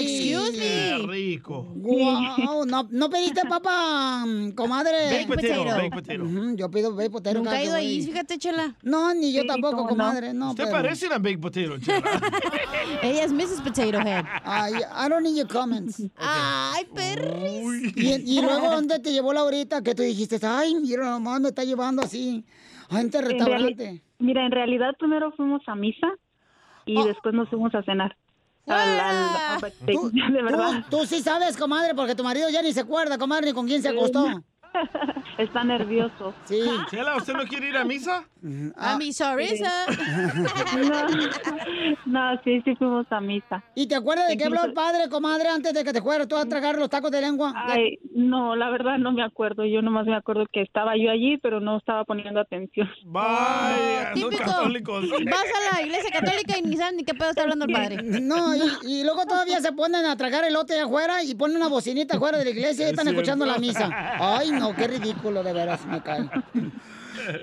Excuse 0.02 0.52
Qué 0.52 0.98
me. 1.00 1.08
rico. 1.08 1.64
Wow, 1.76 2.66
no, 2.66 2.88
no 2.90 3.10
pediste 3.10 3.42
papa, 3.48 4.24
mm, 4.26 4.52
comadre. 4.52 4.92
Baked 5.12 5.28
potato, 5.28 5.64
baked 5.66 5.94
potato. 5.94 6.24
Ujú, 6.24 6.56
yo 6.56 6.70
pido 6.72 6.96
baked 6.96 7.12
potato. 7.12 7.38
Nunca 7.38 7.60
he 7.62 7.66
ido 7.66 7.76
ahí, 7.76 8.02
fíjate, 8.04 8.38
chela. 8.38 8.76
No, 8.84 9.14
ni 9.14 9.32
yo 9.34 9.46
tampoco, 9.46 9.88
comadre. 9.88 10.34
No, 10.34 10.52
Usted 10.52 10.66
pero- 10.66 10.76
parece 10.76 11.08
una 11.08 11.18
baked 11.20 11.40
potato, 11.40 11.78
chela. 11.80 12.02
Ella 13.04 13.24
es 13.26 13.32
Mrs. 13.32 13.62
Potato 13.62 14.00
Head. 14.00 14.26
Ay, 14.44 14.74
I 14.76 15.10
don't 15.10 15.24
need 15.24 15.36
your 15.38 15.48
comments. 15.48 16.02
Ay, 16.18 16.86
perris. 16.94 17.94
¿Y, 17.96 18.38
y 18.38 18.42
luego 18.42 18.70
dónde 18.70 19.00
te 19.00 19.12
llevó 19.12 19.34
Laurita? 19.34 19.82
Que 19.82 19.96
tú 19.96 20.04
dijiste, 20.04 20.40
ay, 20.44 20.76
mira, 20.76 21.04
mamá 21.04 21.40
me 21.40 21.50
está 21.50 21.64
llevando 21.64 22.02
así 22.02 22.44
a 22.90 23.02
este 23.02 23.22
restaurante. 23.22 24.02
mira, 24.20 24.46
en 24.46 24.52
realidad 24.52 24.96
primero 24.98 25.32
fuimos 25.34 25.62
a 25.68 25.76
misa 25.76 26.08
y 26.86 26.98
Oh. 26.98 27.06
después 27.06 27.36
nos 27.36 27.48
fuimos 27.50 27.74
a 27.76 27.84
cenar. 27.84 28.16
De 30.32 30.42
verdad. 30.42 30.84
tú- 30.90 31.00
tú 31.00 31.06
sí 31.06 31.22
sabes, 31.22 31.58
comadre, 31.58 31.94
porque 31.96 32.16
tu 32.16 32.24
marido 32.24 32.50
ya 32.50 32.62
ni 32.62 32.72
se 32.74 32.82
acuerda, 32.82 33.18
comadre, 33.18 33.48
ni 33.48 33.54
con 33.54 33.66
quién 33.68 33.82
se 33.82 33.90
acostó. 33.90 34.28
Está 35.38 35.64
nervioso. 35.64 36.34
Sí. 36.46 36.62
Chela, 36.90 37.16
¿usted 37.18 37.34
no 37.34 37.44
quiere 37.46 37.70
ir 37.70 37.78
a 37.78 37.86
misa? 37.86 38.24
Ah, 38.78 38.94
A 38.94 38.98
mi 38.98 39.12
sorrisa. 39.14 39.70
No, 42.06 42.32
no, 42.34 42.42
sí, 42.44 42.62
sí 42.64 42.76
fuimos 42.76 43.06
a 43.12 43.20
misa. 43.22 43.64
¿Y 43.76 43.88
te 43.88 43.96
acuerdas 43.96 44.28
de 44.28 44.38
qué 44.38 44.46
habló 44.46 44.64
el 44.64 44.74
padre, 44.74 45.10
comadre, 45.10 45.50
antes 45.50 45.74
de 45.74 45.84
que 45.84 45.94
te 45.94 46.02
fueras 46.02 46.28
tú 46.28 46.36
a 46.36 46.46
tragar 46.46 46.78
los 46.78 46.90
tacos 46.90 47.12
de 47.12 47.22
lengua? 47.22 47.54
Ay, 47.56 48.00
no, 48.14 48.56
la 48.56 48.70
verdad 48.70 48.98
no 48.98 49.12
me 49.12 49.24
acuerdo. 49.24 49.66
Yo 49.66 49.82
nomás 49.82 50.06
me 50.06 50.16
acuerdo 50.16 50.46
que 50.52 50.62
estaba 50.62 50.96
yo 50.98 51.12
allí, 51.12 51.38
pero 51.38 51.60
no 51.60 51.78
estaba 51.78 52.06
poniendo 52.06 52.40
atención. 52.40 52.90
Vaya, 53.06 54.12
son 54.14 54.30
Típico. 54.30 54.38
católicos. 54.44 55.06
Vas 55.10 55.44
a 55.44 55.76
la 55.76 55.82
iglesia 55.86 56.10
católica 56.12 56.58
y 56.58 56.62
ni 56.62 56.78
saben 56.78 56.98
ni 56.98 57.04
qué 57.04 57.14
pedo 57.14 57.30
está 57.30 57.44
hablando 57.44 57.66
el 57.66 57.74
padre. 57.74 57.98
No, 58.30 58.56
y, 58.56 58.62
y 58.86 59.04
luego 59.04 59.26
todavía 59.26 59.60
se 59.62 59.72
ponen 59.72 60.06
a 60.06 60.16
tragar 60.16 60.44
elote 60.44 60.74
allá 60.74 60.86
afuera 60.86 61.24
y 61.24 61.34
ponen 61.36 61.58
una 61.58 61.68
bocinita 61.68 62.18
afuera 62.18 62.38
de 62.38 62.46
la 62.46 62.50
iglesia 62.52 62.84
y 62.86 62.88
Es 62.88 62.92
están 62.92 63.08
escuchando 63.08 63.46
la 63.46 63.58
misa. 63.58 63.90
Ay, 64.20 64.52
no, 64.60 64.76
qué 64.76 64.88
ridículo, 64.88 65.44
de 65.44 65.54
veras, 65.54 65.86
me 65.86 66.02
cae. 66.02 66.30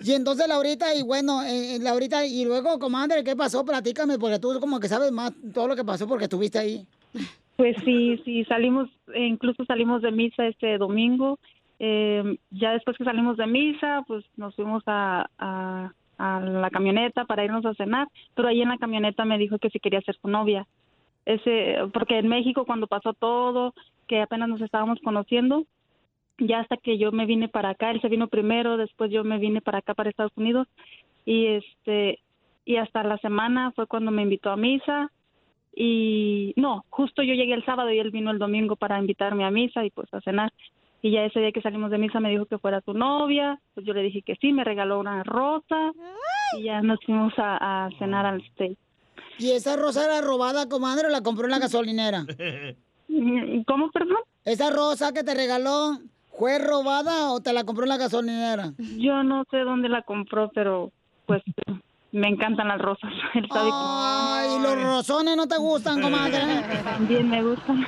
Y 0.03 0.13
entonces, 0.13 0.49
Laurita, 0.49 0.95
y 0.95 1.03
bueno, 1.03 1.43
eh, 1.43 1.79
Laurita, 1.81 2.25
y 2.25 2.45
luego, 2.45 2.79
comadre, 2.79 3.23
¿qué 3.25 3.37
pasó? 3.37 3.65
Platícame, 3.65 4.19
porque 4.19 4.39
tú 4.39 4.59
como 4.61 4.81
que 4.81 4.89
sabes 4.89 5.13
más 5.13 5.33
todo 5.53 5.69
lo 5.69 5.77
que 5.77 5.85
pasó 5.85 6.07
porque 6.07 6.25
estuviste 6.25 6.59
ahí. 6.59 6.87
Pues 7.57 7.77
sí, 7.85 8.21
sí, 8.25 8.45
salimos, 8.45 8.89
eh, 9.15 9.27
incluso 9.27 9.65
salimos 9.65 10.03
de 10.03 10.13
misa 10.13 10.47
este 10.47 10.79
domingo. 10.79 11.39
Eh, 11.79 12.39
ya 12.51 12.73
después 12.73 12.97
que 12.97 13.05
salimos 13.05 13.37
de 13.37 13.47
misa, 13.47 14.03
pues 14.07 14.25
nos 14.37 14.55
fuimos 14.55 14.83
a, 14.87 15.29
a, 15.39 15.93
a 16.19 16.41
la 16.41 16.71
camioneta 16.71 17.25
para 17.25 17.45
irnos 17.45 17.65
a 17.67 17.75
cenar, 17.75 18.09
pero 18.35 18.49
ahí 18.49 18.63
en 18.63 18.71
la 18.71 18.79
camioneta 18.79 19.25
me 19.25 19.39
dijo 19.39 19.59
que 19.59 19.71
si 19.71 19.79
quería 19.79 20.01
ser 20.03 20.17
su 20.21 20.29
novia. 20.29 20.67
Ese, 21.27 21.77
porque 21.93 22.19
en 22.19 22.29
México 22.29 22.65
cuando 22.65 22.87
pasó 22.87 23.13
todo, 23.13 23.75
que 24.07 24.23
apenas 24.23 24.49
nos 24.49 24.61
estábamos 24.61 24.99
conociendo, 25.03 25.67
ya 26.39 26.61
hasta 26.61 26.77
que 26.77 26.99
yo 26.99 27.13
me 27.13 27.27
vine 27.27 27.49
para 27.49 27.71
acá, 27.71 27.91
él 27.91 28.01
se 28.01 28.09
vino 28.09 28.29
primero, 28.29 28.77
después 28.77 29.11
yo 29.11 29.25
me 29.25 29.39
vine 29.39 29.61
para 29.61 29.79
acá 29.79 29.95
para 29.95 30.11
Estados 30.11 30.37
Unidos 30.37 30.69
y 31.25 31.47
este 31.47 32.21
y 32.65 32.77
hasta 32.77 33.03
la 33.05 33.19
semana 33.19 33.73
fue 33.77 33.87
cuando 33.87 34.11
me 34.11 34.23
invitó 34.23 34.51
a 34.51 34.57
misa 34.57 35.11
y 35.75 36.53
no, 36.57 36.85
justo 36.91 37.23
yo 37.23 37.35
llegué 37.35 37.55
el 37.55 37.65
sábado 37.65 37.91
y 37.93 37.99
él 37.99 38.11
vino 38.11 38.31
el 38.31 38.39
domingo 38.39 38.77
para 38.77 38.99
invitarme 38.99 39.45
a 39.45 39.51
misa 39.51 39.85
y 39.85 39.91
pues 39.91 40.13
a 40.13 40.21
cenar. 40.23 40.53
Y 41.03 41.13
ya 41.13 41.25
ese 41.25 41.39
día 41.39 41.53
que 41.53 41.61
salimos 41.61 41.91
de 41.91 41.99
misa 41.99 42.19
me 42.19 42.31
dijo 42.31 42.47
que 42.47 42.59
fuera 42.59 42.81
su 42.81 42.95
novia, 42.95 43.61
pues 43.75 43.87
yo 43.87 43.93
le 43.93 44.03
dije 44.03 44.23
que 44.23 44.35
sí, 44.37 44.53
me 44.53 44.65
regaló 44.65 44.99
una 44.99 45.23
rosa 45.23 45.93
y 46.59 46.65
ya 46.65 46.81
nos 46.81 46.99
fuimos 47.05 47.33
a, 47.37 47.85
a 47.87 47.91
cenar 47.99 48.25
al 48.27 48.43
steak. 48.53 48.79
¿Y 49.39 49.51
esa 49.51 49.77
rosa 49.77 50.05
era 50.07 50.27
robada, 50.27 50.69
comadre, 50.69 51.07
o 51.07 51.11
la 51.11 51.23
compró 51.23 51.45
en 51.45 51.51
la 51.53 51.59
gasolinera? 51.59 52.25
¿Cómo, 53.67 53.91
perdón? 53.91 54.19
¿Esa 54.45 54.71
rosa 54.71 55.13
que 55.13 55.23
te 55.23 55.35
regaló 55.35 55.99
fue 56.39 56.59
robada 56.59 57.31
o 57.33 57.41
te 57.41 57.53
la 57.53 57.65
compró 57.65 57.85
en 57.85 57.89
la 57.91 57.97
gasolinera? 57.97 58.73
Yo 58.79 59.23
no 59.23 59.45
sé 59.51 59.59
dónde 59.59 59.89
la 59.89 60.03
compró, 60.03 60.51
pero 60.55 60.93
pues 61.27 61.43
me 62.13 62.29
encantan 62.29 62.69
las 62.69 62.81
rosas. 62.81 63.11
Que- 63.33 63.41
Ay, 63.53 64.59
los 64.63 64.83
rosones 64.83 65.37
no 65.37 65.47
te 65.47 65.57
gustan, 65.59 66.01
comadre. 66.01 66.39
También 66.85 67.29
me 67.29 67.43
gustan. 67.43 67.87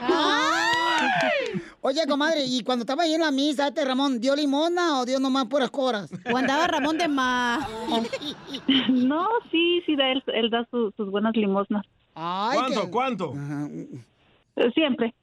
Oye, 1.81 2.00
comadre, 2.09 2.45
y 2.45 2.62
cuando 2.64 2.83
estaba 2.83 3.05
ahí 3.05 3.14
en 3.14 3.21
la 3.21 3.31
misa, 3.31 3.69
este 3.69 3.85
Ramón, 3.85 4.21
¿dio 4.21 4.35
limona 4.35 4.99
o 5.00 5.05
dio 5.07 5.21
nomás 5.21 5.47
puras 5.47 5.71
coras? 5.71 6.11
O 6.33 6.37
andaba 6.37 6.67
Ramón 6.67 6.99
de 6.99 7.07
ma... 7.09 7.61
No, 8.88 9.26
sí, 9.50 9.81
sí, 9.87 9.95
da 9.97 10.11
él, 10.11 10.23
él 10.26 10.50
da 10.50 10.67
su- 10.71 10.93
sus 10.97 11.11
buenas 11.11 11.37
limosnas. 11.37 11.87
¿Cuánto? 12.14 12.90
¿Cuánto? 12.90 13.33
Siempre. 14.75 15.14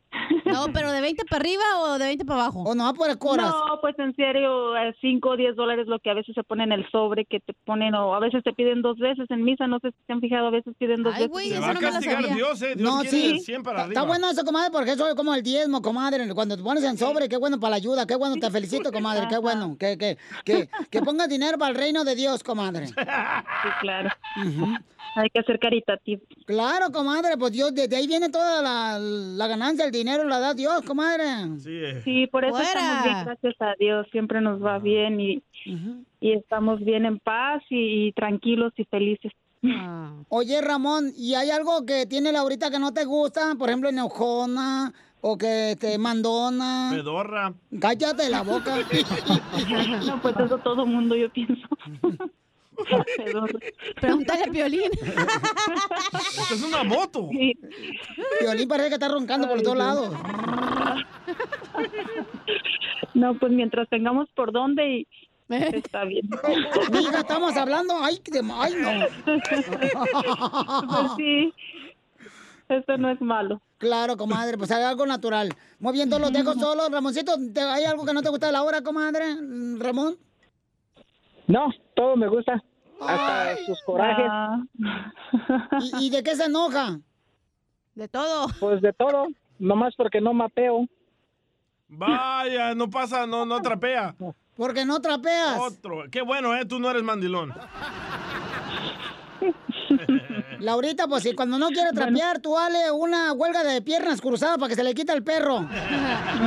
No, 0.45 0.67
pero 0.73 0.91
de 0.91 1.01
20 1.01 1.25
para 1.25 1.41
arriba 1.41 1.63
o 1.79 1.97
de 1.97 2.05
20 2.05 2.25
para 2.25 2.41
abajo. 2.43 2.63
O 2.63 2.75
no, 2.75 2.93
puras 2.93 3.17
coras. 3.17 3.47
No, 3.49 3.79
pues 3.81 3.97
en 3.99 4.15
serio, 4.15 4.73
5 5.01 5.29
o 5.29 5.35
10 5.37 5.55
dólares 5.55 5.87
lo 5.87 5.99
que 5.99 6.09
a 6.09 6.13
veces 6.13 6.33
se 6.35 6.43
pone 6.43 6.63
en 6.63 6.71
el 6.71 6.89
sobre 6.91 7.25
que 7.25 7.39
te 7.39 7.53
ponen, 7.65 7.93
o 7.95 8.13
a 8.15 8.19
veces 8.19 8.43
te 8.43 8.53
piden 8.53 8.81
dos 8.81 8.97
veces 8.97 9.25
en 9.29 9.43
misa, 9.43 9.67
no 9.67 9.79
sé 9.79 9.89
si 9.91 9.97
se 10.05 10.13
han 10.13 10.21
fijado, 10.21 10.47
a 10.47 10.51
veces 10.51 10.73
piden 10.77 11.03
dos 11.03 11.13
veces. 11.13 11.49
Se 11.49 11.59
va 11.59 11.69
a 11.71 11.73
castigar 11.75 12.33
Dios, 12.35 12.61
¿eh? 12.61 12.75
Dios 12.75 12.89
No, 12.95 13.01
quiere 13.01 13.17
sí. 13.17 13.39
100 13.39 13.63
para 13.63 13.79
Está 13.81 14.01
arriba. 14.01 14.03
bueno 14.03 14.29
eso, 14.29 14.43
comadre, 14.45 14.71
porque 14.71 14.91
eso 14.91 15.07
es 15.07 15.15
como 15.15 15.33
el 15.33 15.43
diezmo, 15.43 15.81
comadre. 15.81 16.27
Cuando 16.33 16.55
te 16.57 16.63
pones 16.63 16.83
en 16.83 16.97
sobre, 16.97 17.27
qué 17.27 17.37
bueno 17.37 17.59
para 17.59 17.71
la 17.71 17.75
ayuda, 17.77 18.05
qué 18.05 18.15
bueno, 18.15 18.35
te 18.37 18.49
felicito, 18.51 18.91
comadre, 18.91 19.27
qué 19.29 19.37
bueno. 19.37 19.75
Que, 19.77 19.97
que, 19.97 20.17
que, 20.45 20.69
que 20.89 21.01
pongas 21.01 21.27
dinero 21.27 21.57
para 21.57 21.71
el 21.71 21.77
reino 21.77 22.03
de 22.03 22.15
Dios, 22.15 22.43
comadre. 22.43 22.87
Sí, 23.65 23.69
claro. 23.81 24.09
Hay 25.15 25.29
que 25.29 25.41
ser 25.43 25.57
caritativo. 25.59 26.21
Claro, 26.45 26.91
comadre, 26.91 27.37
pues 27.37 27.51
Dios, 27.53 27.73
desde 27.73 27.95
ahí 27.95 28.05
viene 28.05 28.29
toda 28.29 28.61
la, 28.61 28.99
la 28.99 29.47
ganancia, 29.47 29.85
el 29.85 29.91
dinero, 29.91 30.04
la 30.05 30.39
da 30.39 30.53
Dios, 30.53 30.81
comadre. 30.83 31.23
Sí, 32.03 32.27
por 32.27 32.45
eso 32.45 32.55
Fuera. 32.55 32.69
estamos 32.69 33.03
bien, 33.03 33.25
gracias 33.25 33.55
a 33.59 33.75
Dios, 33.79 34.07
siempre 34.11 34.41
nos 34.41 34.63
va 34.63 34.79
bien 34.79 35.19
y, 35.19 35.43
y 36.19 36.31
estamos 36.33 36.79
bien 36.79 37.05
en 37.05 37.19
paz 37.19 37.63
y, 37.69 38.07
y 38.07 38.11
tranquilos 38.13 38.73
y 38.77 38.85
felices. 38.85 39.31
Oye, 40.29 40.61
Ramón, 40.61 41.11
¿y 41.15 41.33
hay 41.33 41.49
algo 41.49 41.85
que 41.85 42.05
tiene 42.05 42.31
Laurita 42.31 42.69
que 42.69 42.79
no 42.79 42.93
te 42.93 43.05
gusta? 43.05 43.55
Por 43.57 43.69
ejemplo, 43.69 43.89
enojona 43.89 44.93
o 45.21 45.37
que 45.37 45.75
te 45.79 45.97
mandona. 45.97 46.91
Pedorra. 46.93 47.53
Cállate 47.79 48.29
la 48.29 48.43
boca. 48.43 48.75
No, 50.05 50.21
pues 50.21 50.35
eso 50.37 50.57
todo 50.59 50.85
mundo, 50.85 51.15
yo 51.15 51.29
pienso. 51.31 51.67
Pregúntale 53.99 54.43
a 54.43 54.47
Piolín. 54.51 54.91
es 56.51 56.63
una 56.63 56.83
moto. 56.83 57.29
Violín 58.41 58.67
parece 58.67 58.89
que 58.89 58.95
está 58.95 59.07
roncando 59.07 59.47
por 59.47 59.57
Ay, 59.57 59.63
todos 59.63 59.75
Dios. 59.75 59.87
lados. 59.87 60.13
No, 63.13 63.33
pues 63.37 63.51
mientras 63.51 63.87
tengamos 63.89 64.29
por 64.35 64.51
dónde 64.51 64.87
y 64.99 65.07
está 65.49 66.03
bien. 66.05 66.27
Mija, 66.91 67.19
estamos 67.19 67.55
hablando. 67.55 67.95
Ay, 68.01 68.19
de, 68.25 68.39
ay 68.53 68.73
no. 68.77 68.89
Pues 70.87 71.11
sí, 71.17 71.53
eso 72.69 72.97
no 72.97 73.09
es 73.11 73.21
malo. 73.21 73.61
Claro, 73.77 74.17
comadre, 74.17 74.57
pues 74.57 74.71
hay 74.71 74.83
algo 74.83 75.05
natural. 75.05 75.53
Muy 75.79 75.93
bien, 75.93 76.09
todos 76.09 76.21
los 76.21 76.31
dejo 76.33 76.53
solos. 76.53 76.89
Ramoncito, 76.91 77.33
¿te- 77.53 77.61
¿hay 77.61 77.83
algo 77.85 78.05
que 78.05 78.13
no 78.13 78.21
te 78.21 78.29
gusta 78.29 78.47
de 78.47 78.53
la 78.53 78.63
hora, 78.63 78.81
comadre? 78.81 79.35
Mm, 79.35 79.79
Ramón. 79.81 80.17
No, 81.47 81.69
todo 81.95 82.15
me 82.15 82.27
gusta. 82.27 82.63
Hasta 83.01 83.57
sus 83.65 83.81
corajes. 83.83 84.31
¿Y, 85.81 86.07
y 86.07 86.09
de 86.09 86.23
qué 86.23 86.35
se 86.35 86.45
enoja? 86.45 86.99
De 87.93 88.07
todo. 88.07 88.47
Pues 88.59 88.81
de 88.81 88.93
todo. 88.93 89.27
Nomás 89.59 89.93
porque 89.95 90.21
no 90.21 90.33
mapeo. 90.33 90.87
Vaya, 91.87 92.73
no 92.73 92.89
pasa, 92.89 93.27
no, 93.27 93.45
no 93.45 93.61
trapea. 93.61 94.15
Porque 94.55 94.85
no 94.85 94.99
trapeas. 95.01 95.59
Otro. 95.59 96.03
Qué 96.09 96.21
bueno, 96.21 96.55
¿eh? 96.55 96.65
Tú 96.65 96.79
no 96.79 96.89
eres 96.89 97.03
mandilón. 97.03 97.53
Laurita, 100.59 101.07
pues 101.07 101.23
si 101.23 101.35
cuando 101.35 101.59
no 101.59 101.67
quiere 101.67 101.91
trapear, 101.91 102.39
tú 102.39 102.55
dale 102.55 102.89
una 102.91 103.33
huelga 103.33 103.63
de 103.63 103.81
piernas 103.81 104.21
cruzadas 104.21 104.57
para 104.57 104.69
que 104.69 104.75
se 104.75 104.83
le 104.83 104.93
quita 104.93 105.13
el 105.13 105.23
perro. 105.23 105.67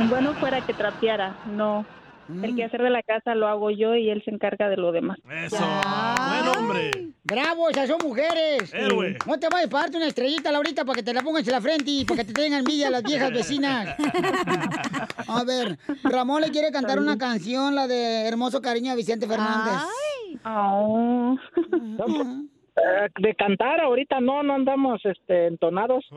Bueno, 0.09 0.33
fuera 0.33 0.61
que 0.61 0.73
trapeara, 0.73 1.37
no. 1.47 1.85
Mm. 2.29 2.45
El 2.45 2.55
quehacer 2.55 2.83
de 2.83 2.91
la 2.91 3.01
casa 3.01 3.33
lo 3.33 3.47
hago 3.47 3.71
yo 3.71 3.95
y 3.95 4.09
él 4.11 4.21
se 4.23 4.29
encarga 4.29 4.69
de 4.69 4.77
lo 4.77 4.91
demás. 4.91 5.17
Eso. 5.45 5.57
Buen 5.57 6.57
hombre. 6.57 6.91
¡Bravo! 7.23 7.69
Esas 7.69 7.89
son 7.89 7.97
mujeres. 8.03 8.71
Héroe. 8.71 9.17
No 9.25 9.39
te 9.39 9.49
vayas 9.49 9.73
a 9.73 9.77
darte 9.79 9.97
una 9.97 10.05
estrellita, 10.05 10.51
Laurita, 10.51 10.85
para 10.85 10.97
que 10.97 11.03
te 11.03 11.11
la 11.11 11.21
pongas 11.21 11.47
en 11.47 11.53
la 11.53 11.61
frente 11.61 11.89
y 11.89 12.05
para 12.05 12.21
que 12.21 12.31
te 12.31 12.33
tengan 12.33 12.59
envidia 12.59 12.91
las 12.91 13.01
viejas 13.01 13.31
vecinas. 13.31 13.95
A 15.27 15.43
ver, 15.43 15.79
Ramón 16.03 16.41
le 16.41 16.51
quiere 16.51 16.71
cantar 16.71 16.99
una 16.99 17.17
canción, 17.17 17.73
la 17.73 17.87
de 17.87 18.27
Hermoso 18.27 18.61
Cariño 18.61 18.91
a 18.91 18.95
Vicente 18.95 19.27
Fernández. 19.27 19.81
No, 20.43 21.37
pues, 21.97 22.27
eh, 22.77 23.09
de 23.19 23.35
cantar 23.35 23.81
ahorita 23.81 24.19
no, 24.21 24.43
no 24.43 24.53
andamos 24.53 25.01
este, 25.03 25.47
entonados. 25.47 26.05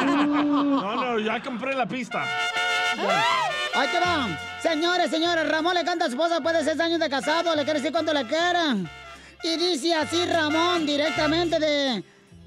No, 0.00 0.96
no, 0.96 1.18
ya 1.18 1.40
compré 1.42 1.74
la 1.74 1.86
pista. 1.86 2.24
Ahí 3.74 3.88
te 3.88 4.00
va. 4.00 4.28
Señores, 4.60 5.10
señores, 5.10 5.48
Ramón 5.48 5.74
le 5.74 5.84
canta 5.84 6.06
a 6.06 6.08
su 6.08 6.14
esposa 6.14 6.34
después 6.34 6.56
de 6.56 6.64
seis 6.64 6.80
años 6.80 7.00
de 7.00 7.08
casado, 7.08 7.54
le 7.54 7.64
quiere 7.64 7.78
decir 7.78 7.92
cuánto 7.92 8.12
le 8.12 8.24
quieren. 8.26 8.88
Y 9.42 9.56
dice 9.56 9.94
así 9.94 10.24
Ramón, 10.26 10.84
directamente 10.84 11.58
de 11.58 12.04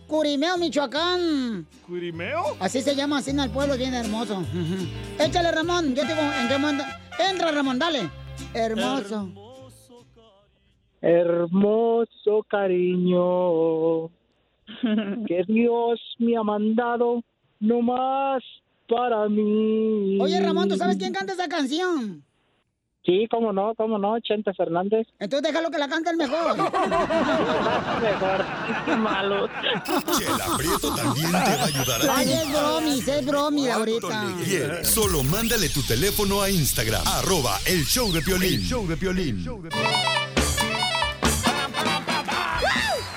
Curimeo, 0.07 0.57
Michoacán. 0.57 1.65
¿Curimeo? 1.87 2.57
Así 2.59 2.81
se 2.81 2.95
llama, 2.95 3.17
así 3.17 3.31
en 3.31 3.39
el 3.39 3.49
pueblo, 3.49 3.77
bien 3.77 3.93
hermoso. 3.93 4.43
Échale, 5.19 5.51
Ramón, 5.51 5.95
yo 5.95 6.01
te 6.01 6.13
digo, 6.13 6.21
¿en 6.21 6.47
qué 6.47 6.57
momento? 6.57 6.83
Entra, 7.17 7.51
Ramón, 7.51 7.79
dale. 7.79 8.09
Hermoso. 8.53 9.29
Hermoso 11.01 12.45
cariño 12.47 14.07
que 15.27 15.43
Dios 15.47 15.99
me 16.19 16.37
ha 16.37 16.43
mandado, 16.43 17.23
no 17.59 17.81
más 17.81 18.43
para 18.87 19.27
mí. 19.29 20.17
Oye, 20.21 20.39
Ramón, 20.41 20.69
¿tú 20.69 20.77
sabes 20.77 20.97
quién 20.97 21.13
canta 21.13 21.33
esa 21.33 21.47
canción? 21.47 22.23
Sí, 23.05 23.27
cómo 23.29 23.51
no, 23.51 23.73
cómo 23.75 23.97
no, 23.97 24.17
Chente 24.21 24.53
Fernández. 24.53 25.05
Entonces 25.19 25.49
déjalo 25.51 25.69
que 25.69 25.77
la 25.77 25.89
cante 25.89 26.09
el 26.09 26.15
mejor. 26.15 26.55
Mejor, 26.57 28.45
qué 28.85 28.95
malo. 28.95 29.49
Chela 30.17 30.45
Prieto 30.57 30.95
también 30.95 31.27
te 31.27 31.33
va 31.33 31.39
a 31.39 31.65
ayudar 31.65 32.01
a 32.09 32.15
Ay, 32.15 32.25
ti. 32.27 32.31
es 32.31 32.49
bromis, 32.49 33.07
es 33.09 33.25
bromis 33.25 33.69
ahorita. 33.69 34.85
Solo 34.85 35.21
mándale 35.23 35.67
tu 35.67 35.81
teléfono 35.83 36.41
a 36.41 36.49
Instagram, 36.49 37.03
arroba 37.05 37.57
el 37.65 37.83
show 37.83 38.09
de 38.13 38.21
Piolín. 38.21 38.61
show 38.61 38.87
de 38.87 38.95
Piolín. 38.95 39.43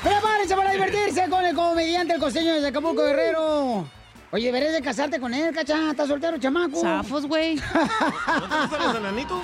Prepárense 0.03 0.57
para 0.57 0.73
divertirse 0.73 1.29
con 1.31 1.45
el 1.45 1.55
comediante 1.55 2.15
el 2.15 2.21
costeño 2.21 2.61
de 2.61 2.67
Acapulco 2.69 3.03
Guerrero. 3.05 3.87
Oye, 4.33 4.47
deberías 4.47 4.73
de 4.73 4.83
casarte 4.83 5.21
con 5.21 5.33
él, 5.33 5.55
cacha. 5.55 5.91
¿Estás 5.91 6.09
soltero, 6.09 6.39
chamaco? 6.39 6.81
Zafos, 6.81 7.27
güey. 7.27 7.57
¿No 8.41 8.49
te 8.49 8.61
gustan 8.61 8.83
los 8.87 8.97
enanitos? 8.97 9.43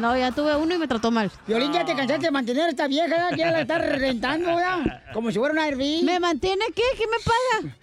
No, 0.00 0.16
ya 0.16 0.32
tuve 0.32 0.56
uno 0.56 0.74
y 0.74 0.78
me 0.78 0.88
trató 0.88 1.12
mal. 1.12 1.30
Violín, 1.46 1.72
ya 1.72 1.84
te 1.84 1.94
cansaste 1.94 2.26
de 2.26 2.30
mantener 2.32 2.64
a 2.64 2.70
esta 2.70 2.88
vieja, 2.88 3.30
ya, 3.30 3.36
ya 3.36 3.50
la 3.52 3.60
estás 3.60 3.80
rentando, 3.80 4.58
ya. 4.58 5.02
Como 5.12 5.30
si 5.30 5.38
fuera 5.38 5.52
una 5.52 5.64
Airbnb. 5.64 6.04
¿Me 6.04 6.18
mantiene 6.18 6.64
qué? 6.74 6.82
¿Qué 6.96 7.04
me 7.06 7.16
paga? 7.24 7.76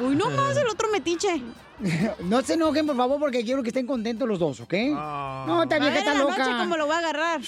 Uy, 0.00 0.16
no 0.16 0.28
más, 0.30 0.56
el 0.56 0.66
otro 0.68 0.88
metiche. 0.90 1.40
No 2.20 2.42
se 2.42 2.54
enojen, 2.54 2.86
por 2.86 2.96
favor, 2.96 3.18
porque 3.18 3.44
quiero 3.44 3.62
que 3.62 3.68
estén 3.68 3.86
contentos 3.86 4.28
los 4.28 4.38
dos, 4.38 4.60
¿ok? 4.60 4.72
No, 4.72 5.62
esta 5.64 5.78
vieja 5.78 5.98
está 5.98 6.14
loca. 6.14 6.38
noche 6.38 6.50
cómo 6.58 6.76
lo 6.76 6.86
va 6.86 6.96
a 6.96 6.98
agarrar. 6.98 7.40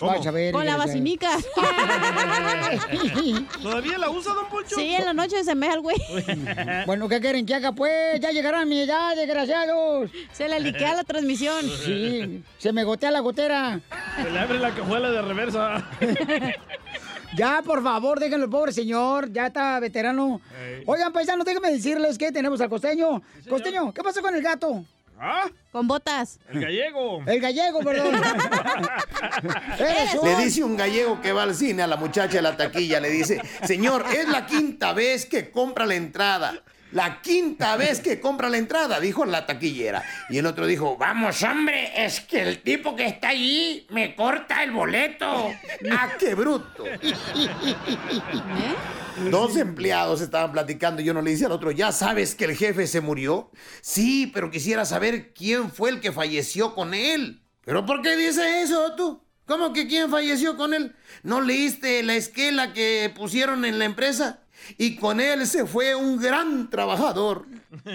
Vas 0.00 0.26
a 0.26 0.30
ver. 0.30 0.52
Con 0.52 0.66
la 0.66 0.76
vacinica. 0.76 1.30
¿Todavía 3.62 3.98
la 3.98 4.10
usa, 4.10 4.34
don 4.34 4.48
Poncho? 4.48 4.76
Sí, 4.76 4.94
en 4.94 5.04
la 5.04 5.12
noche 5.12 5.42
se 5.44 5.54
me 5.54 5.72
el 5.72 5.80
güey. 5.80 5.96
Bueno, 6.86 7.08
¿qué 7.08 7.20
quieren 7.20 7.46
que 7.46 7.54
haga? 7.54 7.72
Pues 7.72 8.20
ya 8.20 8.30
llegarán 8.30 8.62
a 8.62 8.64
mi 8.64 8.80
edad, 8.80 9.14
desgraciados. 9.16 10.10
Se 10.32 10.48
le 10.48 10.60
liquea 10.60 10.94
la 10.94 11.04
transmisión. 11.04 11.64
Sí, 11.84 12.42
se 12.58 12.72
me 12.72 12.84
gotea 12.84 13.10
la 13.10 13.20
gotera. 13.20 13.80
Se 14.22 14.30
le 14.30 14.38
abre 14.38 14.58
la 14.58 14.74
cajuela 14.74 15.10
de 15.10 15.22
reversa. 15.22 15.88
Ya, 17.36 17.62
por 17.64 17.82
favor, 17.82 18.18
déjenlo, 18.18 18.44
el 18.46 18.50
pobre 18.50 18.72
señor. 18.72 19.32
Ya 19.32 19.46
está 19.48 19.78
veterano. 19.80 20.40
Ey. 20.60 20.82
Oigan, 20.86 21.12
paisanos, 21.12 21.44
déjenme 21.44 21.70
decirles 21.70 22.16
que 22.18 22.32
tenemos 22.32 22.60
al 22.60 22.68
costeño. 22.68 23.22
Costeño, 23.48 23.92
¿qué 23.92 24.02
pasó 24.02 24.22
con 24.22 24.34
el 24.34 24.42
gato? 24.42 24.84
¿Ah? 25.20 25.50
Con 25.72 25.88
botas. 25.88 26.38
El 26.48 26.60
gallego. 26.60 27.22
El 27.26 27.40
gallego, 27.40 27.80
perdón. 27.80 28.14
Le 30.24 30.36
dice 30.44 30.62
un 30.62 30.76
gallego 30.76 31.20
que 31.20 31.32
va 31.32 31.42
al 31.42 31.54
cine 31.54 31.82
a 31.82 31.86
la 31.86 31.96
muchacha 31.96 32.36
de 32.36 32.42
la 32.42 32.56
taquilla, 32.56 33.00
le 33.00 33.10
dice, 33.10 33.40
señor, 33.64 34.04
es 34.16 34.28
la 34.28 34.46
quinta 34.46 34.92
vez 34.92 35.26
que 35.26 35.50
compra 35.50 35.86
la 35.86 35.96
entrada. 35.96 36.62
La 36.92 37.20
quinta 37.20 37.76
vez 37.76 38.00
que 38.00 38.18
compra 38.18 38.48
la 38.48 38.56
entrada, 38.56 38.98
dijo 38.98 39.24
la 39.26 39.44
taquillera. 39.44 40.02
Y 40.30 40.38
el 40.38 40.46
otro 40.46 40.66
dijo, 40.66 40.96
vamos 40.96 41.42
hombre, 41.42 42.04
es 42.04 42.20
que 42.20 42.42
el 42.42 42.62
tipo 42.62 42.96
que 42.96 43.06
está 43.06 43.28
allí 43.28 43.86
me 43.90 44.14
corta 44.14 44.62
el 44.62 44.70
boleto. 44.70 45.50
¡Ah, 45.90 46.10
qué 46.18 46.34
bruto! 46.34 46.84
Dos 49.30 49.56
empleados 49.56 50.20
estaban 50.22 50.52
platicando 50.52 51.02
y 51.02 51.10
uno 51.10 51.20
le 51.20 51.32
dice 51.32 51.46
al 51.46 51.52
otro, 51.52 51.70
¿ya 51.72 51.92
sabes 51.92 52.34
que 52.34 52.46
el 52.46 52.56
jefe 52.56 52.86
se 52.86 53.00
murió? 53.00 53.50
Sí, 53.82 54.30
pero 54.32 54.50
quisiera 54.50 54.84
saber 54.84 55.34
quién 55.34 55.70
fue 55.70 55.90
el 55.90 56.00
que 56.00 56.12
falleció 56.12 56.74
con 56.74 56.94
él. 56.94 57.42
¿Pero 57.64 57.84
por 57.84 58.00
qué 58.00 58.16
dice 58.16 58.62
eso 58.62 58.94
tú? 58.94 59.22
¿Cómo 59.44 59.72
que 59.72 59.88
quién 59.88 60.10
falleció 60.10 60.56
con 60.56 60.74
él? 60.74 60.94
¿No 61.22 61.40
leíste 61.40 62.02
la 62.02 62.14
esquela 62.14 62.72
que 62.72 63.12
pusieron 63.14 63.64
en 63.64 63.78
la 63.78 63.86
empresa? 63.86 64.40
Y 64.76 64.96
con 64.96 65.20
él 65.20 65.46
se 65.46 65.66
fue 65.66 65.94
un 65.94 66.20
gran 66.20 66.68
trabajador. 66.70 67.46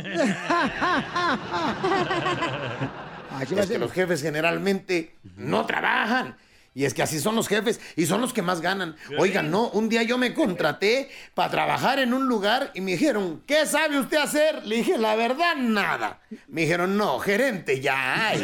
es 3.42 3.68
que 3.68 3.78
los 3.78 3.92
jefes 3.92 4.22
generalmente 4.22 5.16
no 5.38 5.66
trabajan. 5.66 6.36
Y 6.76 6.86
es 6.86 6.94
que 6.94 7.04
así 7.04 7.20
son 7.20 7.36
los 7.36 7.48
jefes 7.48 7.80
y 7.96 8.06
son 8.06 8.22
los 8.22 8.34
que 8.34 8.42
más 8.42 8.62
ganan. 8.62 8.96
Oigan, 9.20 9.52
no, 9.52 9.70
un 9.70 9.90
día 9.90 10.04
yo 10.04 10.18
me 10.18 10.34
contraté 10.34 11.10
para 11.36 11.52
trabajar 11.52 12.00
en 12.00 12.14
un 12.14 12.28
lugar 12.28 12.72
y 12.74 12.82
me 12.82 12.92
dijeron, 12.92 13.44
¿qué 13.46 13.66
sabe 13.66 14.00
usted 14.00 14.18
hacer? 14.18 14.66
Le 14.66 14.78
dije, 14.78 14.98
la 14.98 15.16
verdad, 15.16 15.56
nada. 15.56 16.22
Me 16.48 16.62
dijeron, 16.62 16.98
no, 16.98 17.20
gerente 17.20 17.80
ya 17.80 18.30
hay. 18.30 18.44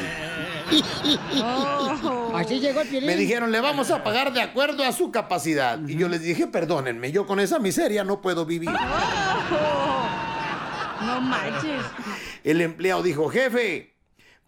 Así 2.35 2.59
llegó 2.59 2.81
el. 2.81 3.05
Me 3.05 3.15
dijeron, 3.15 3.51
le 3.51 3.61
vamos 3.61 3.89
a 3.89 4.03
pagar 4.03 4.31
de 4.31 4.41
acuerdo 4.41 4.83
a 4.83 4.91
su 4.91 5.11
capacidad. 5.11 5.79
Y 5.87 5.95
yo 5.95 6.07
les 6.07 6.21
dije, 6.21 6.45
perdónenme, 6.47 7.11
yo 7.11 7.25
con 7.25 7.39
esa 7.39 7.57
miseria 7.59 8.03
no 8.03 8.21
puedo 8.21 8.45
vivir. 8.45 8.69
No 11.01 11.21
manches. 11.21 11.81
El 12.43 12.61
empleado 12.61 13.01
dijo, 13.01 13.29
jefe, 13.29 13.95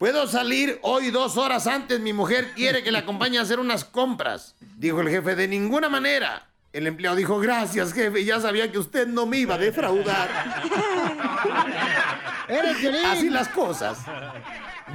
¿puedo 0.01 0.25
salir 0.25 0.79
hoy 0.81 1.11
dos 1.11 1.37
horas 1.37 1.67
antes? 1.67 1.99
Mi 1.99 2.11
mujer 2.11 2.53
quiere 2.55 2.81
que 2.81 2.91
le 2.91 2.97
acompañe 3.05 3.37
a 3.37 3.43
hacer 3.43 3.59
unas 3.59 3.85
compras. 3.85 4.55
Dijo 4.59 4.99
el 4.99 5.09
jefe, 5.09 5.35
de 5.35 5.47
ninguna 5.47 5.89
manera. 5.89 6.47
El 6.73 6.87
empleado 6.87 7.15
dijo, 7.17 7.37
gracias, 7.37 7.93
jefe, 7.93 8.25
ya 8.25 8.39
sabía 8.39 8.71
que 8.71 8.79
usted 8.79 9.05
no 9.07 9.27
me 9.27 9.37
iba 9.37 9.53
a 9.55 9.57
defraudar. 9.59 10.27
Así 13.05 13.29
las 13.29 13.49
cosas. 13.49 13.99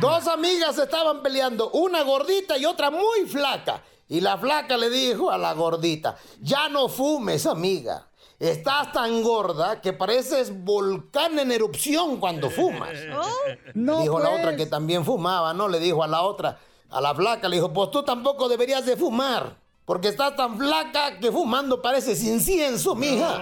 Dos 0.00 0.26
amigas 0.26 0.76
estaban 0.76 1.22
peleando, 1.22 1.70
una 1.70 2.02
gordita 2.02 2.58
y 2.58 2.64
otra 2.64 2.90
muy 2.90 3.26
flaca. 3.28 3.84
Y 4.08 4.20
la 4.20 4.36
flaca 4.38 4.76
le 4.76 4.90
dijo 4.90 5.30
a 5.30 5.38
la 5.38 5.52
gordita, 5.52 6.16
ya 6.40 6.68
no 6.68 6.88
fumes, 6.88 7.46
amiga. 7.46 8.05
Estás 8.38 8.92
tan 8.92 9.22
gorda 9.22 9.80
que 9.80 9.94
pareces 9.94 10.52
volcán 10.62 11.38
en 11.38 11.50
erupción 11.50 12.18
cuando 12.18 12.50
fumas. 12.50 12.90
No, 13.74 14.00
dijo 14.02 14.18
la 14.18 14.30
pues. 14.30 14.40
otra 14.40 14.56
que 14.56 14.66
también 14.66 15.04
fumaba, 15.04 15.52
¿no? 15.54 15.68
Le 15.68 15.78
dijo 15.78 16.02
a 16.02 16.06
la 16.06 16.22
otra, 16.22 16.58
a 16.90 17.00
la 17.00 17.14
flaca, 17.14 17.48
le 17.48 17.56
dijo, 17.56 17.72
pues 17.72 17.90
tú 17.90 18.02
tampoco 18.02 18.48
deberías 18.48 18.84
de 18.86 18.96
fumar. 18.96 19.56
Porque 19.84 20.08
estás 20.08 20.34
tan 20.34 20.56
flaca 20.58 21.18
que 21.18 21.30
fumando 21.30 21.80
pareces 21.80 22.22
incienso, 22.24 22.94
mija. 22.94 23.40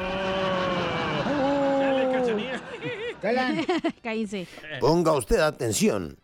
Cállense. 4.02 4.46
Ponga 4.80 5.12
usted 5.12 5.40
atención. 5.40 6.18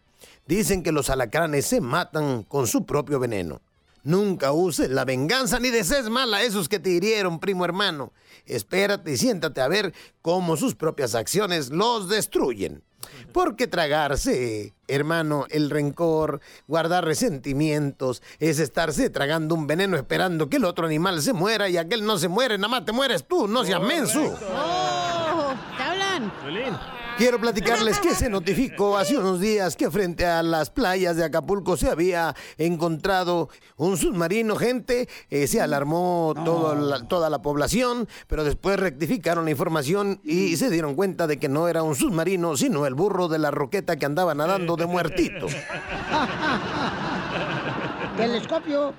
Dicen 0.46 0.82
que 0.82 0.92
los 0.92 1.08
alacranes 1.08 1.66
se 1.66 1.80
matan 1.80 2.42
con 2.42 2.66
su 2.66 2.84
propio 2.84 3.18
veneno. 3.18 3.62
Nunca 4.02 4.52
uses 4.52 4.90
la 4.90 5.04
venganza 5.04 5.58
ni 5.58 5.70
desees 5.70 6.08
mal 6.08 6.32
a 6.32 6.42
esos 6.42 6.68
que 6.68 6.78
te 6.78 6.90
hirieron, 6.90 7.40
primo 7.40 7.64
hermano. 7.64 8.12
Espérate 8.46 9.12
y 9.12 9.16
siéntate 9.16 9.60
a 9.60 9.68
ver 9.68 9.92
cómo 10.22 10.56
sus 10.56 10.74
propias 10.74 11.14
acciones 11.14 11.70
los 11.70 12.08
destruyen. 12.08 12.82
Porque 13.32 13.66
tragarse, 13.66 14.74
hermano, 14.88 15.46
el 15.50 15.70
rencor, 15.70 16.40
guardar 16.66 17.04
resentimientos, 17.04 18.22
es 18.38 18.58
estarse 18.58 19.08
tragando 19.08 19.54
un 19.54 19.66
veneno 19.66 19.96
esperando 19.96 20.48
que 20.48 20.56
el 20.56 20.64
otro 20.64 20.86
animal 20.86 21.22
se 21.22 21.32
muera 21.32 21.68
y 21.68 21.76
aquel 21.76 22.04
no 22.04 22.18
se 22.18 22.28
muere, 22.28 22.58
nada 22.58 22.68
más 22.68 22.84
te 22.84 22.92
mueres 22.92 23.26
tú, 23.26 23.48
no 23.48 23.64
seas 23.64 23.80
menso. 23.80 24.36
¡Oh! 24.52 25.54
¿Te 25.76 25.82
hablan? 25.82 26.32
Quiero 27.20 27.38
platicarles 27.38 27.98
que 27.98 28.14
se 28.14 28.30
notificó 28.30 28.96
hace 28.96 29.18
unos 29.18 29.40
días 29.40 29.76
que 29.76 29.90
frente 29.90 30.24
a 30.24 30.42
las 30.42 30.70
playas 30.70 31.16
de 31.16 31.24
Acapulco 31.24 31.76
se 31.76 31.90
había 31.90 32.34
encontrado 32.56 33.50
un 33.76 33.98
submarino, 33.98 34.56
gente. 34.56 35.06
eh, 35.28 35.46
se 35.46 35.60
alarmó 35.60 36.32
todo 36.46 36.74
la- 36.74 37.06
toda 37.06 37.28
la 37.28 37.42
población, 37.42 38.08
pero 38.26 38.42
después 38.42 38.80
rectificaron 38.80 39.44
la 39.44 39.50
información 39.50 40.22
y 40.24 40.56
se 40.56 40.70
dieron 40.70 40.94
cuenta 40.94 41.26
de 41.26 41.38
que 41.38 41.50
no 41.50 41.68
era 41.68 41.82
un 41.82 41.94
submarino, 41.94 42.56
sino 42.56 42.86
el 42.86 42.94
burro 42.94 43.28
de 43.28 43.38
la 43.38 43.50
roqueta 43.50 43.96
que 43.96 44.06
andaba 44.06 44.34
nadando 44.34 44.76
de 44.76 44.86
muertito. 44.86 45.46
Telescopio. 48.16 48.94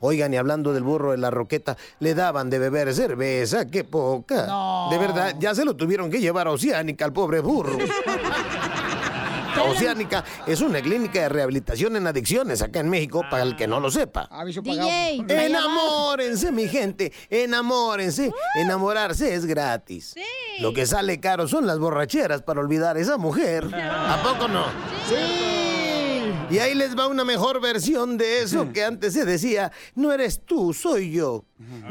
Oigan, 0.00 0.34
y 0.34 0.36
hablando 0.36 0.72
del 0.72 0.82
burro 0.82 1.12
de 1.12 1.18
la 1.18 1.30
roqueta, 1.30 1.76
le 2.00 2.14
daban 2.14 2.50
de 2.50 2.58
beber 2.58 2.94
cerveza, 2.94 3.66
qué 3.66 3.84
poca. 3.84 4.46
No. 4.46 4.88
De 4.90 4.98
verdad, 4.98 5.34
ya 5.38 5.54
se 5.54 5.64
lo 5.64 5.74
tuvieron 5.76 6.10
que 6.10 6.20
llevar 6.20 6.48
a 6.48 6.52
Oceánica 6.52 7.04
al 7.04 7.12
pobre 7.12 7.40
burro. 7.40 7.78
Oceánica 9.62 10.24
es 10.46 10.60
una 10.60 10.80
clínica 10.80 11.22
de 11.22 11.28
rehabilitación 11.28 11.96
en 11.96 12.06
adicciones 12.06 12.62
acá 12.62 12.80
en 12.80 12.88
México, 12.88 13.24
para 13.30 13.42
el 13.42 13.56
que 13.56 13.66
no 13.66 13.80
lo 13.80 13.90
sepa. 13.90 14.28
DJ. 14.44 15.24
Enamórense, 15.28 16.52
mi 16.52 16.68
gente, 16.68 17.12
enamórense. 17.30 18.32
Enamorarse 18.54 19.34
es 19.34 19.46
gratis. 19.46 20.14
Lo 20.60 20.72
que 20.72 20.86
sale 20.86 21.20
caro 21.20 21.48
son 21.48 21.66
las 21.66 21.78
borracheras 21.78 22.42
para 22.42 22.60
olvidar 22.60 22.96
a 22.96 23.00
esa 23.00 23.18
mujer. 23.18 23.68
¿A 23.74 24.20
poco 24.22 24.48
no? 24.48 24.64
Sí. 25.08 25.61
Y 26.52 26.58
ahí 26.58 26.74
les 26.74 26.96
va 26.96 27.06
una 27.06 27.24
mejor 27.24 27.62
versión 27.62 28.18
de 28.18 28.42
eso 28.42 28.72
que 28.72 28.84
antes 28.84 29.14
se 29.14 29.24
decía, 29.24 29.72
no 29.94 30.12
eres 30.12 30.42
tú, 30.44 30.74
soy 30.74 31.10
yo. 31.10 31.46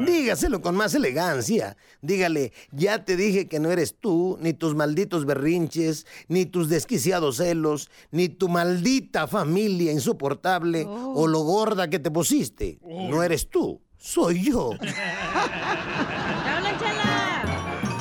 Dígaselo 0.05 0.61
con 0.61 0.75
más 0.75 0.93
elegancia. 0.93 1.75
Dígale, 2.01 2.53
ya 2.71 3.03
te 3.03 3.15
dije 3.15 3.47
que 3.47 3.59
no 3.59 3.71
eres 3.71 3.95
tú, 3.99 4.37
ni 4.39 4.53
tus 4.53 4.75
malditos 4.75 5.25
berrinches, 5.25 6.05
ni 6.27 6.45
tus 6.45 6.69
desquiciados 6.69 7.37
celos, 7.37 7.89
ni 8.11 8.29
tu 8.29 8.49
maldita 8.49 9.27
familia 9.27 9.91
insoportable 9.91 10.85
o 10.87 11.25
lo 11.27 11.39
gorda 11.39 11.89
que 11.89 11.97
te 11.99 12.11
pusiste. 12.11 12.77
No 12.83 13.23
eres 13.23 13.49
tú, 13.49 13.81
soy 13.97 14.43
yo. 14.43 14.71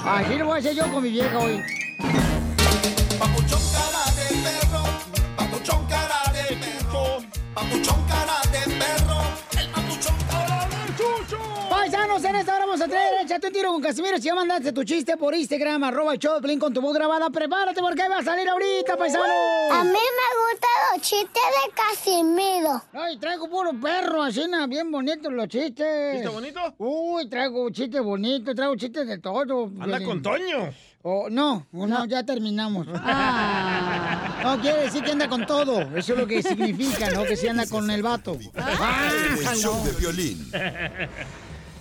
Así 0.04 0.34
lo 0.36 0.46
voy 0.46 0.56
a 0.56 0.58
hacer 0.58 0.74
yo 0.74 0.92
con 0.92 1.02
mi 1.02 1.10
vieja 1.10 1.38
hoy. 1.38 1.62
Papuchón 3.18 3.60
cara 3.72 4.04
de 4.16 4.42
perro, 4.42 4.69
papuchón 7.70 8.04
cara 8.08 8.40
de 8.50 8.74
perro, 8.74 9.20
el 9.58 9.68
papuchón 9.70 10.16
cara 10.28 10.66
de 10.66 10.96
chucho. 10.96 11.38
Paisanos, 11.70 12.24
en 12.24 12.36
esta 12.36 12.56
hora 12.56 12.66
vamos 12.66 12.80
a 12.80 12.88
traer 12.88 13.24
Échate 13.24 13.46
un 13.46 13.52
tiro 13.52 13.72
con 13.72 13.82
Casimiro. 13.82 14.16
Si 14.16 14.24
ya 14.24 14.34
mandaste 14.34 14.72
tu 14.72 14.82
chiste 14.82 15.16
por 15.16 15.34
Instagram, 15.34 15.84
arroba 15.84 16.14
el 16.14 16.18
show 16.18 16.40
con 16.58 16.74
tu 16.74 16.80
voz 16.80 16.94
grabada, 16.94 17.30
prepárate 17.30 17.80
porque 17.80 18.02
ahí 18.02 18.08
va 18.08 18.18
a 18.18 18.24
salir 18.24 18.48
ahorita, 18.48 18.96
paisano. 18.96 19.24
A 19.24 19.84
mí 19.84 19.90
me 19.90 20.28
gustan 20.40 20.70
los 20.92 21.02
chistes 21.02 21.42
de 21.42 21.72
Casimiro. 21.74 22.82
Ay, 22.92 23.18
traigo 23.18 23.48
puro 23.48 23.70
perro, 23.80 24.22
así, 24.22 24.46
na, 24.48 24.66
bien 24.66 24.90
bonitos 24.90 25.32
los 25.32 25.48
chistes. 25.48 26.14
¿Chiste 26.14 26.28
bonito? 26.28 26.60
Uy, 26.78 27.28
traigo 27.28 27.70
chistes 27.70 28.02
bonitos, 28.02 28.54
traigo 28.54 28.74
chistes 28.76 29.06
de 29.06 29.18
todo. 29.18 29.70
Anda 29.80 30.02
con 30.02 30.20
Toño. 30.22 30.72
Oh, 31.02 31.28
no, 31.30 31.66
no, 31.72 32.04
ya 32.04 32.22
terminamos. 32.24 32.86
No, 32.86 34.60
quiere 34.60 34.82
decir 34.82 35.02
que 35.02 35.12
anda 35.12 35.28
con 35.28 35.46
todo. 35.46 35.80
Eso 35.96 36.12
es 36.12 36.18
lo 36.18 36.26
que 36.26 36.42
significa, 36.42 37.10
¿no? 37.10 37.24
Que 37.24 37.36
se 37.36 37.48
anda 37.48 37.66
con 37.66 37.90
el 37.90 38.02
vato. 38.02 38.38
Ah, 38.56 39.10
El 39.38 39.56
show 39.56 39.76
no. 39.78 39.84
de 39.84 39.92
violín. 39.92 40.50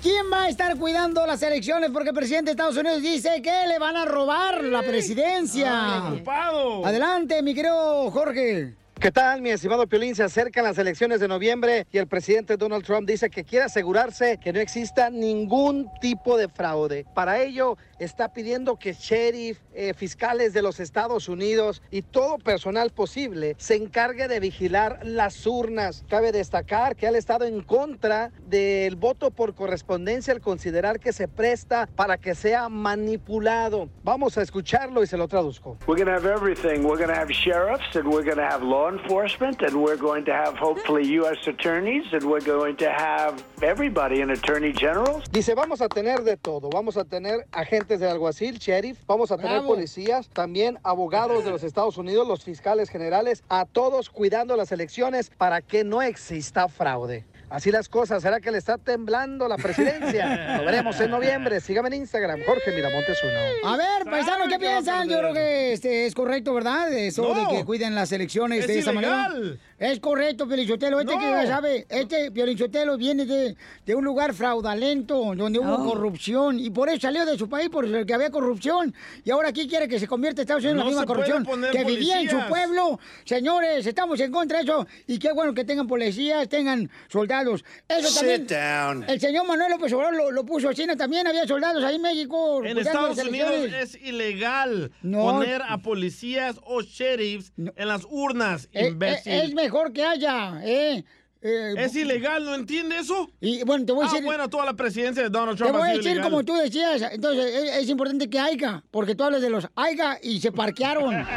¿Quién 0.01 0.25
va 0.31 0.43
a 0.43 0.49
estar 0.49 0.77
cuidando 0.77 1.25
las 1.25 1.41
elecciones? 1.41 1.89
Porque 1.91 2.09
el 2.09 2.15
presidente 2.15 2.45
de 2.45 2.51
Estados 2.51 2.77
Unidos 2.77 3.01
dice 3.01 3.41
que 3.41 3.67
le 3.67 3.77
van 3.79 3.97
a 3.97 4.05
robar 4.05 4.63
la 4.63 4.81
presidencia. 4.81 6.07
Ay, 6.07 6.13
ocupado. 6.15 6.85
Adelante, 6.85 7.41
mi 7.43 7.53
querido 7.53 8.09
Jorge. 8.11 8.75
¿Qué 8.99 9.11
tal, 9.11 9.41
mi 9.41 9.49
estimado 9.49 9.87
Piolín? 9.87 10.13
Se 10.13 10.23
acercan 10.23 10.65
las 10.65 10.77
elecciones 10.77 11.21
de 11.21 11.29
noviembre 11.29 11.87
y 11.89 11.99
el 11.99 12.07
presidente 12.07 12.57
Donald 12.57 12.83
Trump 12.83 13.07
dice 13.07 13.29
que 13.29 13.45
quiere 13.45 13.63
asegurarse 13.63 14.37
que 14.43 14.51
no 14.51 14.59
exista 14.59 15.09
ningún 15.09 15.89
tipo 16.01 16.37
de 16.37 16.49
fraude. 16.49 17.05
Para 17.15 17.41
ello, 17.41 17.77
está 17.97 18.33
pidiendo 18.33 18.75
que 18.75 18.91
sheriff, 18.91 19.57
eh, 19.73 19.93
fiscales 19.93 20.51
de 20.51 20.61
los 20.61 20.81
Estados 20.81 21.29
Unidos 21.29 21.81
y 21.91 22.01
todo 22.01 22.39
personal 22.39 22.89
posible 22.89 23.55
se 23.57 23.75
encargue 23.75 24.27
de 24.27 24.41
vigilar 24.41 24.99
las 25.03 25.47
urnas. 25.47 26.03
Cabe 26.09 26.33
destacar 26.33 26.97
que 26.97 27.07
ha 27.07 27.11
estado 27.11 27.45
en 27.45 27.61
contra 27.61 28.33
del 28.47 28.97
voto 28.97 29.31
por 29.31 29.55
correspondencia 29.55 30.33
al 30.33 30.41
considerar 30.41 30.99
que 30.99 31.13
se 31.13 31.29
presta 31.29 31.87
para 31.95 32.17
que 32.17 32.35
sea 32.35 32.67
manipulado. 32.67 33.87
Vamos 34.03 34.37
a 34.37 34.41
escucharlo 34.41 35.03
y 35.03 35.07
se 35.07 35.15
lo 35.15 35.29
traduzco. 35.29 35.77
We're 35.87 36.03
to 36.03 36.11
have 36.11 36.29
everything. 36.29 36.83
We're 36.83 37.01
to 37.05 37.13
have 37.13 37.31
sheriffs, 37.31 37.95
and 37.95 38.05
we're 38.05 38.29
to 38.29 38.41
have 38.41 38.61
law 38.89 38.97
enforcement, 38.97 39.61
and 39.61 39.75
we're 39.75 39.97
going 39.97 40.25
to 40.25 40.33
have 40.33 40.57
hopefully 40.57 41.05
U.S. 41.19 41.37
attorneys, 41.47 42.05
and 42.13 42.23
we're 42.23 42.41
going 42.41 42.75
to 42.77 42.89
have 42.89 43.43
everybody 43.61 44.21
and 44.21 44.31
attorney 44.31 44.71
generals. 44.71 45.23
Dice, 45.31 45.53
vamos 45.55 45.81
a 45.81 45.89
tener 45.89 46.23
de 46.23 46.37
todo. 46.37 46.69
Vamos 46.69 46.97
a 46.97 47.05
tener 47.05 47.45
agentes 47.51 47.99
del 47.99 48.11
alguacil, 48.11 48.59
sheriff, 48.59 48.97
vamos 49.07 49.31
a 49.31 49.37
tener 49.37 49.59
Bravo. 49.59 49.75
policías, 49.75 50.29
también 50.29 50.79
abogados 50.83 51.43
de 51.43 51.51
los 51.51 51.63
Estados 51.63 51.97
Unidos, 51.97 52.27
los 52.27 52.43
fiscales 52.43 52.89
generales, 52.89 53.43
a 53.49 53.65
todos 53.65 54.09
cuidando 54.09 54.55
las 54.55 54.71
elecciones 54.71 55.29
para 55.29 55.61
que 55.61 55.83
no 55.83 56.01
exista 56.01 56.67
fraude. 56.67 57.25
Así 57.49 57.71
las 57.71 57.89
cosas, 57.89 58.21
¿será 58.21 58.39
que 58.39 58.51
le 58.51 58.59
está 58.59 58.77
temblando 58.77 59.47
la 59.47 59.57
presidencia? 59.57 60.57
Lo 60.57 60.65
veremos 60.65 60.99
en 60.99 61.09
noviembre. 61.09 61.59
Sígame 61.59 61.87
en 61.87 61.95
Instagram, 61.95 62.41
Jorge 62.45 62.71
Miramontes 62.71 63.17
uno. 63.23 63.69
A 63.71 63.75
ver, 63.75 64.05
paisanos, 64.05 64.47
¿qué 64.49 64.59
piensan? 64.59 65.09
Yo 65.09 65.17
creo 65.17 65.33
que 65.33 65.73
este, 65.73 66.05
es 66.05 66.13
correcto, 66.13 66.53
¿verdad? 66.53 66.93
Eso 66.93 67.33
No. 67.33 67.33
de 67.49 67.57
que 67.57 67.65
cuiden 67.65 67.95
las 67.95 68.11
elecciones 68.11 68.59
Es 68.61 68.67
de 68.67 68.79
esa 68.79 68.91
ilegal. 68.91 69.33
manera. 69.33 69.55
Es 69.79 69.99
correcto, 69.99 70.45
Piolichotelo. 70.47 70.99
Este 70.99 71.13
No. 71.15 71.19
que 71.19 71.25
ya 71.25 71.47
sabe, 71.47 71.85
este 71.89 72.31
Piolichotelo 72.31 72.97
viene 72.97 73.25
de, 73.25 73.55
de 73.85 73.95
un 73.95 74.03
lugar 74.05 74.33
fraudulento, 74.35 75.33
donde 75.35 75.57
hubo 75.57 75.73
Oh. 75.75 75.89
corrupción. 75.89 76.59
Y 76.59 76.69
por 76.69 76.89
eso 76.89 76.99
salió 77.01 77.25
de 77.25 77.35
su 77.37 77.49
país, 77.49 77.69
porque 77.71 78.13
había 78.13 78.29
corrupción. 78.29 78.93
Y 79.23 79.31
ahora 79.31 79.49
aquí 79.49 79.67
quiere 79.67 79.87
que 79.87 79.97
se 79.99 80.07
convierta 80.07 80.41
Estados 80.41 80.63
Unidos 80.65 80.73
en 80.73 80.85
la 80.85 80.85
misma 80.85 81.05
corrupción 81.07 81.47
que 81.71 81.83
vivía 81.83 82.21
en 82.21 82.29
su 82.29 82.39
pueblo. 82.47 82.99
Señores, 83.25 83.87
estamos 83.87 84.19
en 84.19 84.31
contra 84.31 84.59
de 84.59 84.65
eso. 84.65 84.85
Y 85.07 85.17
qué 85.17 85.31
bueno 85.31 85.53
que 85.55 85.63
tengan 85.63 85.87
policías, 85.87 86.47
tengan 86.47 86.87
soldados. 87.07 87.38
Eso 87.87 88.19
también. 88.19 88.41
Sit 88.41 88.51
down. 88.51 89.05
El 89.07 89.19
señor 89.19 89.45
Manuel 89.47 89.71
López 89.71 89.91
Obrador 89.93 90.15
lo, 90.15 90.31
lo 90.31 90.45
puso 90.45 90.69
así. 90.69 90.85
¿no? 90.85 90.95
También 90.97 91.25
había 91.27 91.45
soldados 91.47 91.83
ahí 91.83 91.95
en 91.95 92.01
México. 92.01 92.63
En 92.65 92.77
Estados 92.77 93.17
Unidos 93.17 93.51
es 93.73 93.95
ilegal 94.01 94.91
No. 95.01 95.19
poner 95.23 95.61
a 95.67 95.77
policías 95.79 96.57
o 96.63 96.81
sheriffs 96.81 97.51
en 97.57 97.87
las 97.87 98.05
urnas, 98.09 98.69
Eh, 98.73 98.87
imbécil. 98.87 99.31
eh, 99.33 99.43
es 99.45 99.53
mejor 99.53 99.93
que 99.93 100.03
haya, 100.03 100.59
¿eh? 100.63 101.03
Eh, 101.41 101.73
Es 101.77 101.95
ilegal, 101.95 102.43
¿no 102.43 102.53
entiende 102.53 102.97
eso? 102.97 103.29
Y 103.39 103.63
bueno, 103.63 103.85
te 103.85 103.93
voy 103.93 104.03
a 104.03 104.07
Ah, 104.07 104.11
decir. 104.11 104.25
bueno, 104.25 104.49
toda 104.49 104.65
la 104.65 104.73
presidencia 104.73 105.23
de 105.23 105.29
Donald 105.29 105.57
Te 105.57 105.63
Trump 105.63 105.77
voy 105.79 105.87
ha 105.87 105.91
a 105.91 105.95
decir 105.95 106.11
ilegal. 106.11 106.29
como 106.29 106.43
tú 106.43 106.53
decías, 106.55 107.01
entonces 107.13 107.45
es, 107.55 107.77
es 107.77 107.89
importante 107.89 108.29
que 108.29 108.37
haya, 108.39 108.83
porque 108.91 109.15
tú 109.15 109.23
hablas 109.23 109.41
de 109.41 109.49
los 109.49 109.65
haiga 109.75 110.17
y 110.21 110.41
se 110.41 110.51
parquearon. 110.51 111.25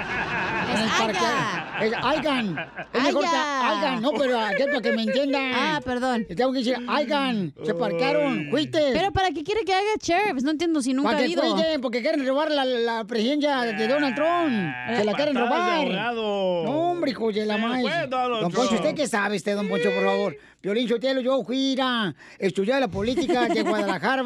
En 0.73 0.79
el 0.79 0.89
parquea- 0.89 1.77
Es 1.83 1.93
haigan. 2.03 2.57
Es 2.95 3.03
mejor 3.03 3.23
que 3.23 3.29
Haya. 3.29 3.71
haigan, 3.71 4.01
no, 4.03 4.13
pero 4.13 4.39
aquí 4.41 4.63
para 4.65 4.81
que 4.81 4.93
me 4.93 5.03
entiendan. 5.03 5.53
Ah, 5.55 5.81
perdón. 5.85 6.25
Tengo 6.35 6.53
que 6.53 6.59
decir 6.61 6.77
haigan, 6.89 7.53
se 7.65 7.75
parquearon, 7.75 8.49
fuiste. 8.51 8.81
Pero 8.93 9.13
¿para 9.13 9.31
qué 9.33 9.43
quiere 9.43 9.65
que 9.65 9.75
haga 9.75 9.85
sheriffs? 10.01 10.43
No 10.45 10.51
entiendo 10.53 10.81
si 10.81 10.95
nunca 10.95 11.11
Para 11.11 11.23
ha 11.23 11.27
que 11.27 11.33
ido. 11.33 11.43
cuiden, 11.43 11.81
porque 11.81 12.01
quieren 12.01 12.27
robar 12.27 12.51
la, 12.51 12.65
la 12.65 13.05
presidencia 13.05 13.61
de 13.63 13.87
Donald 13.89 14.15
Trump. 14.15 14.97
Se 14.97 15.05
la 15.05 15.13
quieren 15.15 15.35
robar. 15.37 15.89
No, 16.15 16.92
hombre, 17.03 17.11
hijo 17.11 17.33
de 17.33 17.47
la 17.47 17.55
Se 17.57 17.61
maíz. 17.61 17.83
fue 17.89 18.07
Donald 18.07 18.41
Don 18.43 18.53
Poncho, 18.53 18.69
Trump. 18.69 18.81
¿usted 18.85 18.95
qué 18.95 19.09
sabe, 19.09 19.37
usted, 19.37 19.57
don 19.57 19.69
Poncho, 19.69 19.91
por 19.93 20.05
favor? 20.05 20.37
Violín 20.63 20.89
Sotelo, 20.89 21.21
yo 21.21 21.43
fui 21.43 21.77
a 21.81 22.15
estudiar 22.39 22.79
la 22.81 22.87
política 22.87 23.49
de 23.49 23.63
Guadalajara. 23.65 24.23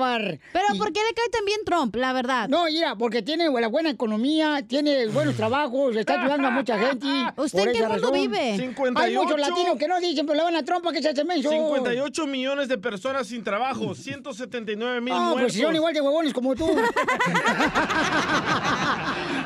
Pero 0.53 0.65
y- 0.75 0.79
¿por 0.79 0.93
qué 0.93 1.01
le 1.01 1.15
cae 1.15 1.29
tan 1.31 1.45
bien 1.47 1.61
Trump, 1.65 1.97
la 1.97 2.13
verdad? 2.13 2.47
No, 2.49 2.65
mira, 2.67 2.95
porque 2.95 3.23
tiene 3.23 3.49
la 3.49 3.69
buena 3.69 3.89
economía, 3.89 4.63
tiene 4.69 5.07
buenos 5.07 5.35
trabajos, 5.35 5.97
está 5.97 6.21
ayudando 6.21 6.49
a 6.49 6.51
mucha 6.51 6.79
gente. 6.79 7.07
¿Usted 7.37 7.61
en 7.69 7.73
qué 7.73 7.81
mundo 7.81 7.95
razón. 7.95 8.13
vive? 8.13 8.57
58. 8.59 8.99
Hay 9.01 9.15
muchos 9.17 9.41
latinos 9.41 9.77
que 9.79 9.89
no 9.89 9.99
dicen, 9.99 10.27
pero 10.27 10.37
le 10.37 10.43
van 10.45 10.57
a 10.57 10.63
trompa 10.63 10.93
que 10.93 11.01
se 11.01 11.09
hace 11.09 11.25
menso. 11.25 11.49
58 11.49 12.27
millones 12.27 12.69
de 12.69 12.77
personas 12.77 13.27
sin 13.29 13.43
trabajo, 13.43 13.95
179 14.35 15.01
mil 15.01 15.15
No, 15.15 15.21
muertos. 15.21 15.41
pues 15.41 15.53
si 15.55 15.63
son 15.63 15.75
igual 15.75 15.95
de 15.95 16.03
huevones 16.03 16.35
como 16.35 16.55
tú. 16.55 16.69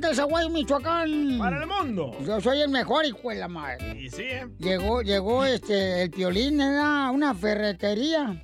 De 0.00 0.14
Zaguay, 0.14 0.48
Michoacán. 0.48 1.38
Para 1.38 1.60
el 1.60 1.66
mundo. 1.66 2.16
Yo 2.24 2.40
soy 2.40 2.62
el 2.62 2.70
mejor, 2.70 3.04
hijo 3.04 3.28
de 3.28 3.34
la 3.36 3.48
madre. 3.48 4.00
Y 4.00 4.08
sí, 4.08 4.22
¿eh? 4.22 4.48
Llegó, 4.58 5.02
llegó 5.02 5.44
este, 5.44 6.04
el 6.04 6.10
piolín 6.10 6.60
a 6.62 7.10
una 7.10 7.34
ferretería. 7.34 8.42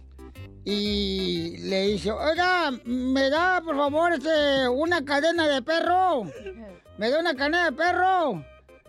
Y 0.65 1.57
le 1.59 1.83
dice, 1.89 2.11
oiga, 2.11 2.73
¿me 2.85 3.31
da, 3.31 3.63
por 3.63 3.77
favor, 3.77 4.13
este, 4.13 4.69
una 4.69 5.03
cadena 5.05 5.49
de 5.49 5.63
perro? 5.63 6.25
¿Me 6.99 7.09
da 7.09 7.21
una 7.21 7.35
cadena 7.35 7.67
de 7.67 7.73
perro? 7.73 8.45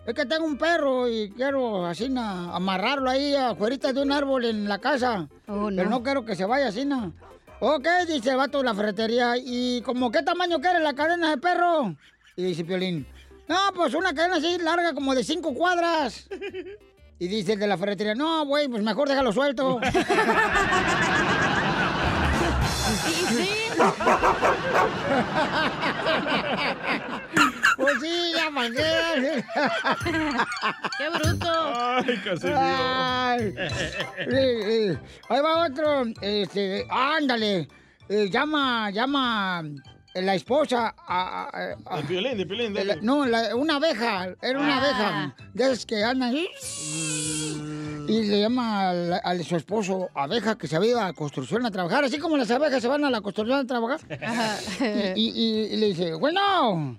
Es 0.06 0.14
que 0.14 0.26
tengo 0.26 0.44
un 0.44 0.58
perro 0.58 1.08
y 1.08 1.30
quiero 1.30 1.86
así 1.86 2.08
na, 2.08 2.54
amarrarlo 2.54 3.08
ahí 3.10 3.34
afuera 3.34 3.92
de 3.92 4.02
un 4.02 4.12
árbol 4.12 4.44
en 4.44 4.68
la 4.68 4.78
casa. 4.78 5.28
Oh, 5.46 5.68
Pero 5.74 5.88
no 5.88 6.02
quiero 6.02 6.24
que 6.24 6.36
se 6.36 6.44
vaya 6.44 6.68
así, 6.68 6.84
na. 6.84 7.12
Ok, 7.60 7.86
dice 8.06 8.30
el 8.30 8.36
vato 8.36 8.58
de 8.58 8.64
la 8.64 8.74
ferretería. 8.74 9.34
¿Y 9.36 9.82
como 9.82 10.10
qué 10.10 10.22
tamaño 10.22 10.60
quiere 10.60 10.80
la 10.80 10.94
cadena 10.94 11.30
de 11.30 11.38
perro? 11.38 11.96
Y 12.38 12.44
dice 12.44 12.64
Piolín, 12.64 13.04
no, 13.48 13.56
pues 13.74 13.94
una 13.94 14.14
cadena 14.14 14.36
así 14.36 14.58
larga 14.58 14.94
como 14.94 15.12
de 15.12 15.24
cinco 15.24 15.52
cuadras. 15.54 16.28
Y 17.20 17.26
dice 17.26 17.54
el 17.54 17.58
de 17.58 17.66
la 17.66 17.76
ferretería, 17.76 18.14
no, 18.14 18.46
güey, 18.46 18.68
pues 18.68 18.80
mejor 18.80 19.08
déjalo 19.08 19.32
suelto. 19.32 19.80
Pues 27.76 28.00
sí, 28.00 28.32
ya 28.34 28.50
para 28.52 28.70
qué. 28.70 29.44
¡Qué 30.98 31.08
bruto! 31.10 31.72
Ay, 31.74 32.16
Casimiro. 32.24 32.58
Ay. 32.58 33.54
Sí, 34.28 34.62
sí. 34.64 34.98
Ahí 35.28 35.40
va 35.40 35.66
otro. 35.66 36.04
Este, 36.20 36.86
ándale. 36.90 37.68
Eh, 38.08 38.28
llama, 38.30 38.90
llama 38.90 39.62
la 40.22 40.34
esposa 40.34 40.94
a, 41.06 41.48
a- 41.48 41.76
a- 41.86 41.96
De 41.98 42.02
Piolín, 42.04 42.36
de 42.38 42.46
Piolín, 42.46 42.74
la- 42.74 42.84
dale. 42.84 43.00
no, 43.02 43.26
la- 43.26 43.54
una 43.56 43.76
abeja, 43.76 44.28
era 44.42 44.58
una 44.58 44.76
Ah. 44.76 44.78
abeja, 44.78 45.34
de 45.54 45.64
esas 45.64 45.86
que 45.86 46.02
andan 46.04 46.30
ahí. 46.34 46.48
Y 48.08 48.22
le 48.22 48.40
llama 48.40 48.90
al- 48.90 49.20
a, 49.22 49.38
su 49.44 49.56
esposo 49.56 50.08
abeja 50.14 50.56
que 50.56 50.66
se 50.66 50.76
había 50.76 50.90
ido 50.90 51.00
a 51.00 51.04
la 51.08 51.12
construcción 51.12 51.64
a 51.66 51.70
trabajar, 51.70 52.04
así 52.04 52.18
como 52.18 52.36
las 52.36 52.50
abejas 52.50 52.80
se 52.80 52.88
van 52.88 53.04
a 53.04 53.10
la 53.10 53.20
construcción 53.20 53.58
a 53.60 53.66
trabajar. 53.66 54.00
Y, 55.14 55.28
y- 55.28 55.74
y 55.74 55.76
le 55.76 55.86
dice, 55.88 56.14
bueno, 56.14 56.98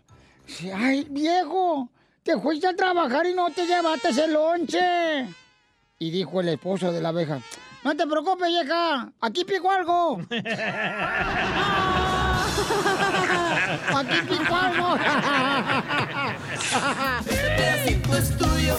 Ay, 0.75 1.05
viejo, 1.10 1.89
te 2.23 2.36
fuiste 2.39 2.65
a 2.67 2.75
trabajar 2.75 3.25
y 3.27 3.34
no 3.36 3.51
te 3.51 3.65
llevaste 3.67 4.10
el 4.10 4.34
lonche. 4.34 5.27
Y 5.99 6.10
dijo 6.12 6.41
el 6.41 6.49
esposo 6.49 6.91
de 6.91 7.01
la 7.01 7.10
abeja, 7.10 7.39
no 7.84 7.95
te 7.95 8.08
preocupes, 8.08 8.47
vieja, 8.47 9.12
aquí 9.21 9.43
pico 9.45 9.69
algo. 9.69 10.21
Aquí 13.95 14.15
algo. 14.53 14.95
Este 17.29 17.49
pedacito 17.58 18.17
es 18.17 18.38
tuyo. 18.38 18.77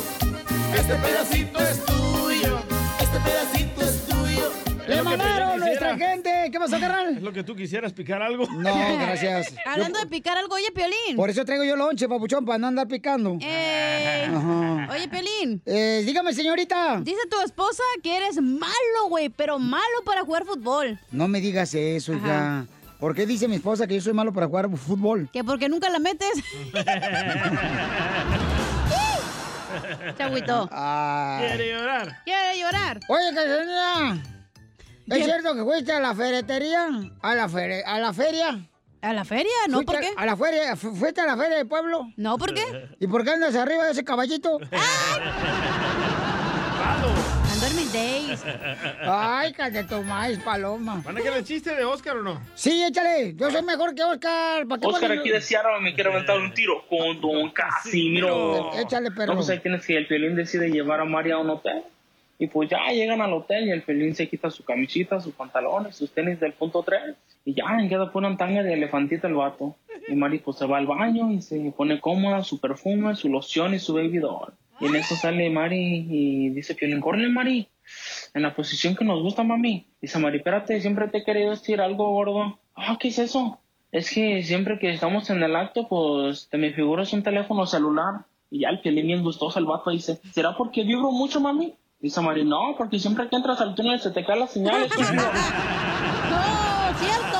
Este 0.74 0.94
pedacito 0.94 1.58
es 1.60 1.84
tuyo. 1.84 2.58
Este 3.00 3.20
pedacito 3.20 3.80
es 3.82 4.06
tuyo. 4.06 4.52
Le 4.86 5.02
mandaron 5.02 5.58
nuestra 5.60 5.96
gente. 5.96 6.48
¿Qué 6.50 6.58
pasó, 6.58 6.76
¿Es 6.76 6.80
carnal? 6.82 7.18
lo 7.22 7.32
que 7.32 7.44
tú 7.44 7.54
quisieras 7.54 7.92
picar 7.92 8.22
algo? 8.22 8.46
No, 8.46 8.96
gracias. 8.98 9.54
Hablando 9.66 9.98
de 10.00 10.06
picar 10.06 10.38
algo, 10.38 10.54
oye, 10.54 10.70
Piolín. 10.72 11.16
Por 11.16 11.30
eso 11.30 11.44
traigo 11.44 11.64
yo 11.64 11.76
lonche, 11.76 12.08
papuchón, 12.08 12.44
para 12.44 12.58
no 12.58 12.68
andar 12.68 12.88
picando. 12.88 13.36
Ey. 13.40 14.24
Ajá. 14.24 14.88
Oye, 14.92 15.08
Piolín. 15.08 15.62
Eh, 15.66 16.02
dígame, 16.04 16.32
señorita. 16.32 17.00
Dice 17.02 17.20
tu 17.30 17.40
esposa 17.40 17.82
que 18.02 18.16
eres 18.16 18.40
malo, 18.40 19.08
güey, 19.08 19.28
pero 19.28 19.58
malo 19.58 19.84
para 20.04 20.22
jugar 20.22 20.44
fútbol. 20.44 20.98
No 21.12 21.28
me 21.28 21.40
digas 21.40 21.74
eso, 21.74 22.12
hija. 22.14 22.66
¿Por 23.00 23.14
qué 23.14 23.26
dice 23.26 23.48
mi 23.48 23.56
esposa 23.56 23.86
que 23.86 23.94
yo 23.94 24.00
soy 24.02 24.12
malo 24.12 24.32
para 24.32 24.46
jugar 24.46 24.68
fútbol? 24.76 25.30
Que 25.32 25.42
porque 25.42 25.68
nunca 25.68 25.88
la 25.88 25.98
metes. 25.98 26.28
Chagüito. 30.18 30.68
Ay. 30.70 31.46
Quiere 31.48 31.72
llorar. 31.72 32.22
Quiere 32.24 32.58
llorar. 32.60 33.00
Oye, 33.08 33.34
Cachanilla, 33.34 34.22
¿es 35.06 35.18
¿Qué? 35.18 35.24
cierto 35.24 35.54
que 35.54 35.62
fuiste 35.62 35.92
a 35.92 36.00
la 36.00 36.14
ferretería? 36.14 36.88
¿A 37.22 37.34
la, 37.34 37.48
fere- 37.48 37.82
a 37.86 37.98
la 37.98 38.12
feria? 38.12 38.66
¿A 39.02 39.12
la 39.14 39.24
feria? 39.24 39.50
No, 39.68 39.76
¿Fuiste 39.78 39.92
¿por 39.92 40.00
qué? 40.02 40.10
¿A 40.16 40.26
la 40.26 40.36
feria? 40.36 40.76
¿Fu- 40.76 40.94
¿Fuiste 40.94 41.20
a 41.22 41.26
la 41.26 41.36
feria 41.36 41.56
del 41.56 41.66
pueblo? 41.68 42.06
No, 42.16 42.36
¿por 42.36 42.52
qué? 42.52 42.90
¿Y 43.00 43.06
por 43.06 43.24
qué 43.24 43.30
andas 43.30 43.54
arriba 43.54 43.84
de 43.86 43.92
ese 43.92 44.04
caballito? 44.04 44.58
Mis 44.58 44.68
days. 47.92 48.44
Ay, 49.02 49.52
cállate 49.52 49.88
tu 49.88 50.02
maíz, 50.02 50.38
paloma. 50.38 51.02
¿Van 51.04 51.16
a 51.16 51.20
querer 51.20 51.38
el 51.38 51.44
chiste 51.44 51.74
de 51.74 51.84
Oscar 51.84 52.16
o 52.16 52.22
no? 52.22 52.40
Sí, 52.54 52.82
échale. 52.82 53.34
Yo 53.36 53.50
soy 53.50 53.62
mejor 53.62 53.94
que 53.94 54.02
Oscar. 54.02 54.66
¿Para 54.66 54.80
qué 54.80 54.86
Oscar 54.86 55.12
aquí 55.12 55.30
de 55.30 55.40
Seattle 55.40 55.80
me 55.80 55.94
quiere 55.94 56.10
aventar 56.10 56.38
un 56.38 56.52
tiro 56.52 56.84
con 56.88 57.20
Don 57.20 57.50
Casimiro. 57.50 58.72
Échale, 58.78 59.10
perro. 59.10 59.32
No, 59.32 59.34
pues 59.36 59.50
ahí 59.50 59.58
tienes 59.60 59.86
que 59.86 59.96
el 59.96 60.06
Pelín 60.06 60.34
decide 60.34 60.70
llevar 60.70 61.00
a 61.00 61.04
María 61.04 61.34
a 61.34 61.38
un 61.38 61.50
hotel. 61.50 61.82
Y 62.38 62.46
pues 62.46 62.70
ya 62.70 62.86
llegan 62.90 63.20
al 63.20 63.34
hotel 63.34 63.68
y 63.68 63.70
el 63.70 63.82
Pelín 63.82 64.14
se 64.14 64.26
quita 64.26 64.50
su 64.50 64.64
camisita, 64.64 65.20
sus 65.20 65.34
pantalones, 65.34 65.94
sus 65.94 66.10
tenis 66.10 66.40
del 66.40 66.54
punto 66.54 66.82
3. 66.82 67.14
Y 67.44 67.52
ya 67.52 67.64
queda 67.86 68.10
por 68.10 68.24
una 68.24 68.36
tanga 68.36 68.62
de 68.62 68.72
elefantita 68.72 69.28
el 69.28 69.34
vato. 69.34 69.76
Y 70.08 70.14
Mari 70.14 70.38
pues 70.38 70.56
se 70.56 70.66
va 70.66 70.78
al 70.78 70.86
baño 70.86 71.30
y 71.30 71.42
se 71.42 71.58
pone 71.76 72.00
cómoda, 72.00 72.42
su 72.42 72.58
perfume, 72.58 73.14
su 73.14 73.28
loción 73.28 73.74
y 73.74 73.78
su 73.78 73.92
baby 73.92 74.18
doll. 74.18 74.54
Y 74.80 74.86
en 74.86 74.96
eso 74.96 75.14
sale 75.14 75.50
Mari 75.50 76.06
y 76.08 76.48
dice 76.48 76.74
Piolín, 76.74 77.00
córrele 77.00 77.28
Mari, 77.28 77.68
en 78.34 78.42
la 78.42 78.54
posición 78.54 78.96
que 78.96 79.04
nos 79.04 79.22
gusta 79.22 79.42
mami. 79.42 79.86
Dice 80.00 80.18
Mari, 80.18 80.38
espérate, 80.38 80.80
siempre 80.80 81.08
te 81.08 81.18
he 81.18 81.24
querido 81.24 81.50
decir 81.50 81.80
algo 81.80 82.10
gordo. 82.10 82.58
Ah, 82.76 82.96
¿qué 82.98 83.08
es 83.08 83.18
eso? 83.18 83.58
Es 83.92 84.10
que 84.10 84.42
siempre 84.42 84.78
que 84.78 84.90
estamos 84.90 85.28
en 85.30 85.42
el 85.42 85.56
acto, 85.56 85.88
pues 85.88 86.48
te 86.48 86.58
me 86.58 86.72
figuras 86.72 87.12
un 87.12 87.22
teléfono 87.22 87.66
celular. 87.66 88.24
Y 88.50 88.60
ya 88.60 88.68
el 88.68 88.80
Piolín 88.80 89.06
bien 89.06 89.22
gustoso, 89.22 89.58
el 89.58 89.64
vato 89.64 89.90
dice, 89.90 90.20
¿será 90.32 90.56
porque 90.56 90.82
vibro 90.82 91.10
mucho 91.12 91.40
mami? 91.40 91.74
Dice 92.00 92.20
Mari, 92.20 92.44
no, 92.44 92.74
porque 92.78 92.98
siempre 92.98 93.28
que 93.28 93.36
entras 93.36 93.60
al 93.60 93.74
túnel 93.74 94.00
se 94.00 94.10
te 94.10 94.24
cae 94.24 94.38
la 94.38 94.46
señal. 94.46 94.88
¡No, 96.30 96.98
cierto! 96.98 97.38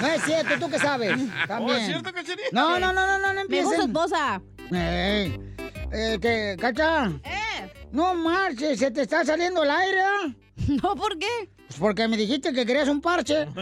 No 0.00 0.06
es 0.06 0.22
cierto, 0.22 0.54
¿tú 0.60 0.70
qué 0.70 0.78
sabes? 0.78 1.10
También. 1.48 1.70
¿Oh, 1.70 1.78
es 1.78 1.86
cierto? 1.86 2.10
No, 2.52 2.78
no, 2.78 2.92
no, 2.92 3.06
no, 3.06 3.18
no, 3.18 3.28
no 3.28 3.34
Me 3.34 3.40
empiecen. 3.42 3.70
dijo 3.70 3.82
su 3.82 3.88
esposa. 3.88 4.40
Eh, 4.72 6.18
que, 6.20 6.56
Cacha. 6.60 7.06
¿Eh? 7.24 7.47
No 7.92 8.14
marches, 8.14 8.78
se 8.78 8.90
te 8.90 9.02
está 9.02 9.24
saliendo 9.24 9.62
el 9.62 9.70
aire, 9.70 10.00
¿ah? 10.02 10.32
No, 10.82 10.94
¿por 10.94 11.18
qué? 11.18 11.48
Pues 11.68 11.78
porque 11.78 12.08
me 12.08 12.16
dijiste 12.16 12.52
que 12.52 12.64
querías 12.66 12.88
un 12.88 13.00
parche. 13.00 13.46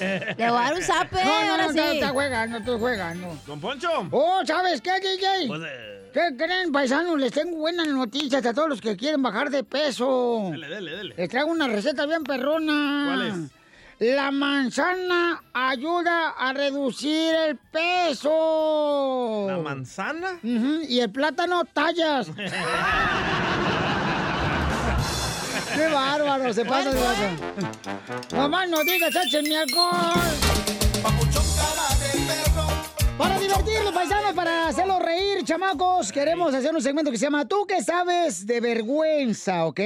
Le 0.00 0.50
voy 0.50 0.58
a 0.58 0.64
dar 0.64 0.74
un 0.74 0.82
zape, 0.82 1.24
No, 1.24 1.44
no, 1.44 1.50
ahora 1.52 1.66
no, 1.66 1.72
sí. 1.72 1.78
está, 1.78 1.92
está 1.94 2.08
jugando, 2.10 2.58
estoy 2.58 2.78
jugando. 2.78 3.38
Don 3.46 3.60
Poncho. 3.60 3.88
Oh, 4.10 4.42
¿sabes 4.44 4.80
qué, 4.80 4.90
DJ? 5.00 5.46
Pues, 5.46 5.60
eh, 5.64 6.10
¿Qué 6.12 6.36
creen, 6.36 6.72
paisanos? 6.72 7.18
Les 7.18 7.32
tengo 7.32 7.56
buenas 7.56 7.86
noticias 7.88 8.44
a 8.44 8.52
todos 8.52 8.68
los 8.68 8.80
que 8.80 8.96
quieren 8.96 9.22
bajar 9.22 9.50
de 9.50 9.64
peso. 9.64 10.48
dele, 10.50 10.68
dele, 10.68 10.90
dele. 10.96 11.14
Les 11.16 11.28
traigo 11.28 11.50
una 11.50 11.68
receta 11.68 12.06
bien 12.06 12.22
perrona. 12.24 13.04
¿Cuál 13.06 13.26
es? 13.28 13.34
La 14.00 14.30
manzana 14.32 15.42
ayuda 15.52 16.30
a 16.30 16.52
reducir 16.52 17.34
el 17.34 17.56
peso. 17.56 19.46
¿La 19.48 19.58
manzana? 19.58 20.40
Y 20.42 20.98
el 20.98 21.10
plátano 21.10 21.64
tallas. 21.64 22.26
¡Qué 25.74 25.86
bárbaro! 25.88 26.52
Se 26.52 26.64
pasa 26.64 26.92
de 26.92 27.00
vaso. 27.00 27.22
Mamá, 28.36 28.66
no 28.66 28.82
digas, 28.82 29.14
échenme 29.14 29.56
alcohol. 29.58 30.20
Para 33.16 33.38
divertirlos, 33.38 33.92
paisanos, 33.92 34.32
para 34.34 34.68
hacerlos 34.68 35.00
reír, 35.00 35.44
chamacos, 35.44 36.10
queremos 36.10 36.52
hacer 36.52 36.74
un 36.74 36.82
segmento 36.82 37.12
que 37.12 37.18
se 37.18 37.26
llama 37.26 37.46
¿Tú 37.46 37.64
qué 37.66 37.80
sabes 37.82 38.44
de 38.44 38.60
vergüenza, 38.60 39.66
ok? 39.66 39.80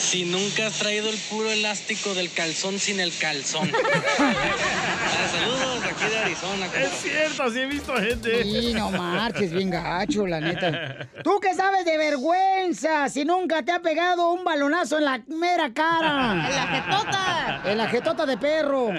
Si 0.10 0.24
nunca 0.24 0.68
has 0.68 0.74
traído 0.74 1.10
el 1.10 1.18
puro 1.18 1.52
elástico 1.52 2.14
del 2.14 2.32
calzón 2.32 2.80
sin 2.80 3.00
el 3.00 3.12
calzón. 3.18 3.72
Saludos 5.32 5.75
aquí 5.96 6.10
de 6.10 6.18
Arizona. 6.18 6.66
Es 6.78 6.92
cierto, 7.02 7.50
sí 7.52 7.60
he 7.60 7.66
visto 7.66 7.94
gente. 7.96 8.44
Sí, 8.44 8.74
no 8.74 8.92
marches, 8.92 9.52
bien 9.52 9.70
gacho, 9.70 10.26
la 10.28 10.40
neta. 10.42 11.08
¿Tú 11.24 11.40
qué 11.42 11.54
sabes 11.54 11.86
de 11.86 11.98
vergüenza 11.98 13.08
si 13.10 13.24
nunca 13.26 13.64
te 13.64 13.72
ha 13.72 13.82
pegado 13.82 14.32
un 14.32 14.44
balonazo 14.44 14.98
en 14.98 15.06
la 15.06 15.22
mera 15.28 15.74
cara? 15.74 16.48
En 16.50 16.56
la 16.56 16.68
jetota. 16.68 17.62
En 17.66 17.78
la 17.78 17.88
jetota 17.88 18.26
de 18.26 18.38
perro. 18.38 18.90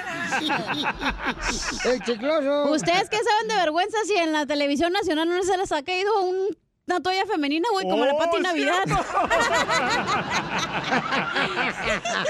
El 1.86 2.02
chicloso. 2.04 2.72
¿Ustedes 2.72 3.10
qué 3.10 3.18
saben 3.18 3.48
de 3.48 3.56
vergüenza 3.56 3.98
si 4.06 4.16
en 4.18 4.34
la 4.34 4.46
televisión 4.46 4.92
nacional 4.92 5.30
no 5.30 5.42
se 5.44 5.58
les 5.58 5.72
ha 5.72 5.82
caído 5.84 6.22
un- 6.24 6.58
una 6.88 7.00
toalla 7.02 7.26
femenina, 7.28 7.68
güey, 7.72 7.88
como 7.88 8.04
la 8.06 8.14
Oh, 8.14 8.18
Pati 8.20 8.38
es 8.38 8.44
Navidad? 8.44 8.84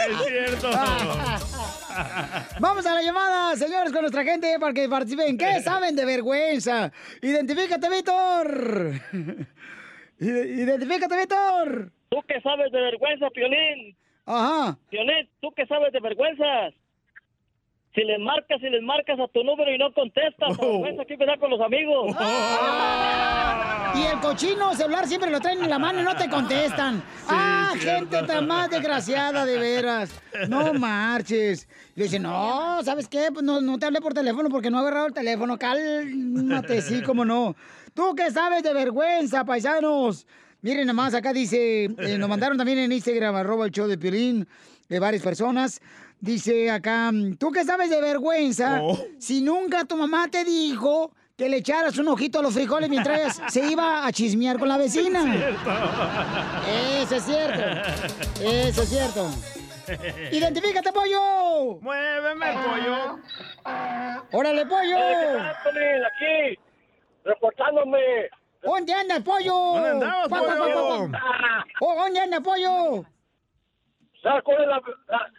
es 0.09 0.27
cierto. 0.27 0.69
Vamos 2.59 2.85
a 2.85 2.93
la 2.95 3.01
llamada, 3.01 3.55
señores, 3.55 3.91
con 3.91 4.01
nuestra 4.01 4.23
gente 4.23 4.57
para 4.59 4.73
que 4.73 4.87
participen. 4.89 5.37
¿Qué 5.37 5.59
saben 5.63 5.95
de 5.95 6.05
vergüenza? 6.05 6.91
Identifícate, 7.21 7.89
Víctor. 7.89 8.91
Ide- 10.19 10.47
Identifícate, 10.63 11.15
Víctor. 11.17 11.91
¿Tú 12.09 12.17
qué 12.27 12.41
sabes 12.41 12.71
de 12.71 12.81
vergüenza, 12.81 13.29
Piolín? 13.29 13.95
Ajá. 14.25 14.77
Violet, 14.91 15.29
¿tú 15.41 15.51
qué 15.55 15.65
sabes 15.67 15.91
de 15.93 15.99
vergüenzas? 15.99 16.73
Si 17.99 18.05
les 18.05 18.19
marcas 18.19 18.61
y 18.61 18.69
les 18.69 18.81
marcas 18.81 19.19
a 19.19 19.27
tu 19.27 19.43
número 19.43 19.73
y 19.75 19.77
no 19.77 19.91
contestas, 19.93 20.55
Oh. 20.57 20.71
vergüenza 20.81 21.03
que 21.03 21.13
empezar 21.15 21.37
con 21.37 21.49
los 21.49 21.59
amigos. 21.59 22.15
Y 23.95 24.05
el 24.05 24.19
cochino 24.21 24.73
celular 24.73 25.05
siempre 25.05 25.29
lo 25.29 25.41
traen 25.41 25.61
en 25.61 25.69
la 25.69 25.77
mano 25.79 25.99
y 25.99 26.03
no 26.03 26.15
te 26.15 26.29
contestan. 26.29 27.03
ah, 27.27 27.73
cierto. 27.77 28.15
gente 28.15 28.23
tan 28.31 28.47
más 28.47 28.69
desgraciada, 28.69 29.45
de 29.45 29.57
veras. 29.59 30.11
No 30.47 30.73
marches. 30.75 31.67
Le 31.95 32.03
dice, 32.05 32.19
no, 32.19 32.81
¿sabes 32.83 33.09
qué? 33.09 33.27
Pues 33.33 33.43
no, 33.43 33.59
no 33.59 33.77
te 33.77 33.87
hablé 33.87 33.99
por 33.99 34.13
teléfono 34.13 34.47
porque 34.47 34.69
no 34.71 34.77
he 34.77 34.81
agarrado 34.81 35.07
el 35.07 35.13
teléfono. 35.13 35.57
Cálmate, 35.57 36.81
sí, 36.81 37.01
cómo 37.01 37.25
no. 37.25 37.53
¿Tú 37.93 38.15
qué 38.15 38.31
sabes 38.31 38.63
de 38.63 38.73
vergüenza, 38.73 39.43
paisanos? 39.43 40.25
Miren 40.61 40.87
nomás, 40.87 41.13
acá 41.13 41.33
dice, 41.33 41.85
eh, 41.85 42.17
nos 42.17 42.29
mandaron 42.29 42.57
también 42.57 42.77
en 42.79 42.91
Instagram, 42.93 43.35
arroba 43.35 43.65
el 43.65 43.71
show 43.71 43.87
de 43.87 43.97
Piolín, 43.97 44.47
de 44.87 44.99
varias 44.99 45.21
personas. 45.23 45.81
Dice 46.21 46.69
acá, 46.69 47.11
¿tú 47.39 47.51
qué 47.51 47.63
sabes 47.63 47.89
de 47.89 48.01
vergüenza? 48.01 48.81
Si 49.19 49.41
nunca 49.41 49.85
tu 49.85 49.95
mamá 49.95 50.27
te 50.29 50.43
dijo 50.43 51.13
que 51.37 51.47
le 51.47 51.57
echaras 51.57 51.97
un 51.97 52.09
ojito 52.09 52.39
a 52.39 52.41
los 52.41 52.53
frijoles 52.53 52.89
mientras 52.89 53.41
se 53.47 53.71
iba 53.71 54.05
a 54.05 54.11
chismear 54.11 54.59
con 54.59 54.67
la 54.67 54.77
vecina. 54.77 55.21
Eso 57.01 57.15
es 57.15 57.23
cierto. 57.23 57.61
Eso 58.41 58.81
es 58.81 58.89
cierto. 58.89 59.29
¡Identifícate, 60.31 60.91
pollo! 60.91 61.79
¡Muéveme, 61.81 62.45
pollo! 62.53 63.19
¡Órale, 64.33 64.65
pollo! 64.65 64.97
aquí, 65.39 66.59
reportándome. 67.23 67.97
¿Dónde 68.61 68.93
andas, 68.93 69.21
pollo? 69.21 69.53
¿Dónde 69.53 69.89
andabas, 69.89 70.27
Pa, 70.27 70.41
pa, 70.41 70.47
pa, 70.47 70.57
pollo? 70.57 71.11
pa, 71.11 71.19
pa. 71.19 71.65
Oh, 71.79 71.95
¿Dónde 71.95 72.19
anda, 72.19 72.41
pollo? 72.41 73.05
¿Sabes 74.21 74.43
cuál 74.43 74.61
es 74.61 74.67
la, 74.67 74.81
la, 75.07 75.31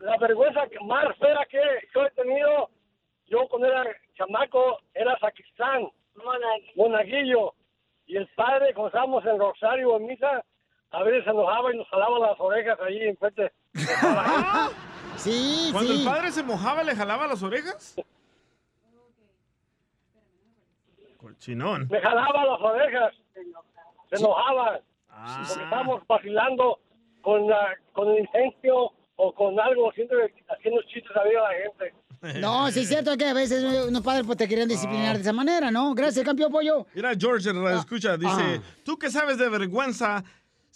la 0.00 0.16
vergüenza 0.18 0.66
que 0.68 0.78
más 0.80 1.16
fea 1.18 1.46
que 1.50 1.60
yo 1.94 2.04
he 2.04 2.10
tenido? 2.10 2.70
Yo 3.26 3.48
cuando 3.48 3.68
era 3.68 3.84
chamaco 4.16 4.78
era 4.94 5.18
sacristán, 5.18 5.88
monaguillo. 6.76 7.54
Y 8.06 8.16
el 8.16 8.28
padre, 8.36 8.72
cuando 8.72 8.88
estábamos 8.88 9.24
en 9.26 9.38
Rosario 9.38 9.96
en 9.96 10.06
misa, 10.06 10.44
a 10.90 11.02
veces 11.02 11.24
se 11.24 11.30
enojaba 11.30 11.74
y 11.74 11.78
nos 11.78 11.88
jalaba 11.88 12.18
las 12.20 12.40
orejas 12.40 12.78
ahí 12.80 13.08
enfrente. 13.08 13.52
Sí, 15.16 15.70
Cuando 15.72 15.94
sí. 15.94 16.00
el 16.00 16.04
padre 16.06 16.30
se 16.30 16.42
mojaba, 16.42 16.82
¿le 16.84 16.94
jalaba 16.94 17.26
las 17.26 17.42
orejas? 17.42 17.96
Cochinón. 21.16 21.88
Me 21.90 22.00
jalaba 22.00 22.44
las 22.44 22.60
orejas, 22.60 23.14
se 24.10 24.16
enojaba. 24.16 24.78
Ah. 25.08 25.42
Porque 25.48 25.64
estábamos 25.64 26.06
vacilando 26.06 26.78
con, 27.22 27.48
la, 27.48 27.76
con 27.92 28.08
el 28.10 28.18
incendio 28.20 28.92
o 29.16 29.34
con 29.34 29.58
algo, 29.58 29.90
siempre 29.92 30.32
haciendo 30.48 30.82
chistes 30.82 31.10
a 31.16 31.24
la 31.24 31.50
gente. 31.62 31.94
No, 32.40 32.70
sí 32.70 32.80
es 32.80 32.88
cierto 32.88 33.16
que 33.16 33.26
a 33.26 33.34
veces 33.34 33.62
unos 33.86 34.02
padres 34.02 34.24
pues, 34.26 34.38
te 34.38 34.48
querían 34.48 34.66
disciplinar 34.66 35.16
de 35.16 35.22
esa 35.22 35.34
manera, 35.34 35.70
¿no? 35.70 35.94
Gracias, 35.94 36.24
campeón 36.24 36.50
pollo. 36.50 36.86
Mira, 36.94 37.12
George, 37.16 37.52
la 37.52 37.78
escucha, 37.78 38.16
dice, 38.16 38.30
ah. 38.58 38.62
¿tú 38.82 38.98
qué 38.98 39.10
sabes 39.10 39.38
de 39.38 39.48
vergüenza 39.48 40.24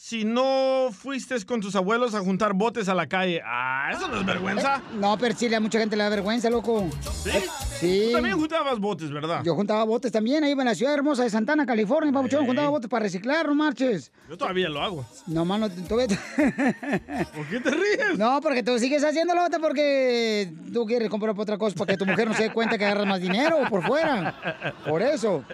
si 0.02 0.24
no 0.24 0.88
fuiste 0.92 1.44
con 1.44 1.60
tus 1.60 1.76
abuelos 1.76 2.14
a 2.14 2.20
juntar 2.20 2.54
botes 2.54 2.88
a 2.88 2.94
la 2.94 3.06
calle? 3.06 3.42
Ah, 3.44 3.90
eso 3.92 4.08
no 4.08 4.20
es 4.20 4.24
vergüenza. 4.24 4.80
No, 4.94 5.18
pero 5.18 5.36
sí, 5.36 5.54
a 5.54 5.60
mucha 5.60 5.78
gente 5.78 5.94
le 5.94 6.02
da 6.02 6.08
vergüenza, 6.08 6.48
loco. 6.48 6.88
¿Sí? 7.22 7.30
Sí. 7.78 8.02
Tú 8.06 8.12
también 8.12 8.38
juntabas 8.38 8.78
botes, 8.78 9.10
¿verdad? 9.10 9.42
Yo 9.44 9.54
juntaba 9.54 9.84
botes 9.84 10.10
también, 10.10 10.42
ahí 10.42 10.52
en 10.52 10.64
la 10.64 10.74
ciudad 10.74 10.94
hermosa 10.94 11.24
de 11.24 11.28
Santana, 11.30 11.66
California, 11.66 12.12
papuchón, 12.14 12.46
juntaba 12.46 12.70
botes 12.70 12.88
para 12.88 13.02
reciclar, 13.02 13.46
no 13.46 13.54
marches. 13.54 14.10
Yo 14.30 14.38
todavía 14.38 14.70
lo 14.70 14.80
hago. 14.80 15.04
No, 15.26 15.44
mano, 15.44 15.68
tú 15.68 15.82
¿Por 15.96 17.46
qué 17.48 17.60
te 17.60 17.70
ríes? 17.70 18.18
No, 18.18 18.40
porque 18.40 18.62
tú 18.62 18.78
sigues 18.78 19.04
haciéndolo 19.04 19.42
porque 19.60 20.50
tú 20.72 20.86
quieres 20.86 21.10
comprar 21.10 21.38
otra 21.38 21.58
cosa 21.58 21.76
para 21.76 21.92
que 21.92 21.98
tu 21.98 22.06
mujer 22.06 22.26
no 22.26 22.34
se 22.34 22.44
dé 22.44 22.52
cuenta 22.52 22.78
que 22.78 22.86
agarras 22.86 23.06
más 23.06 23.20
dinero 23.20 23.58
por 23.68 23.86
fuera. 23.86 24.74
Por 24.88 25.02
eso. 25.02 25.44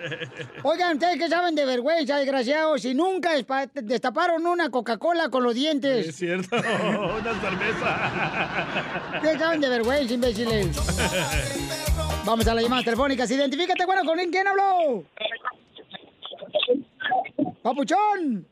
Oigan, 0.62 0.94
¿ustedes 0.94 1.18
qué 1.18 1.28
saben 1.28 1.54
de 1.56 1.64
vergüenza, 1.64 2.18
desgraciados? 2.18 2.82
Si 2.82 2.94
nunca 2.94 3.36
despa- 3.36 3.68
una 4.44 4.70
Coca-Cola 4.70 5.30
con 5.30 5.44
los 5.44 5.54
dientes. 5.54 6.08
Es 6.08 6.16
cierto, 6.16 6.56
una 6.56 7.40
cerveza. 7.40 9.20
¿Qué 9.22 9.38
saben 9.38 9.60
de 9.60 9.68
vergüenza, 9.68 10.12
imbéciles? 10.14 10.76
Vamos 12.24 12.46
a 12.46 12.54
las 12.54 12.64
llamadas 12.64 12.84
telefónicas. 12.84 13.30
Identifícate, 13.30 13.86
bueno, 13.86 14.02
¿con 14.04 14.18
quién 14.18 14.46
habló? 14.46 15.04
¡Papuchón! 17.62 18.46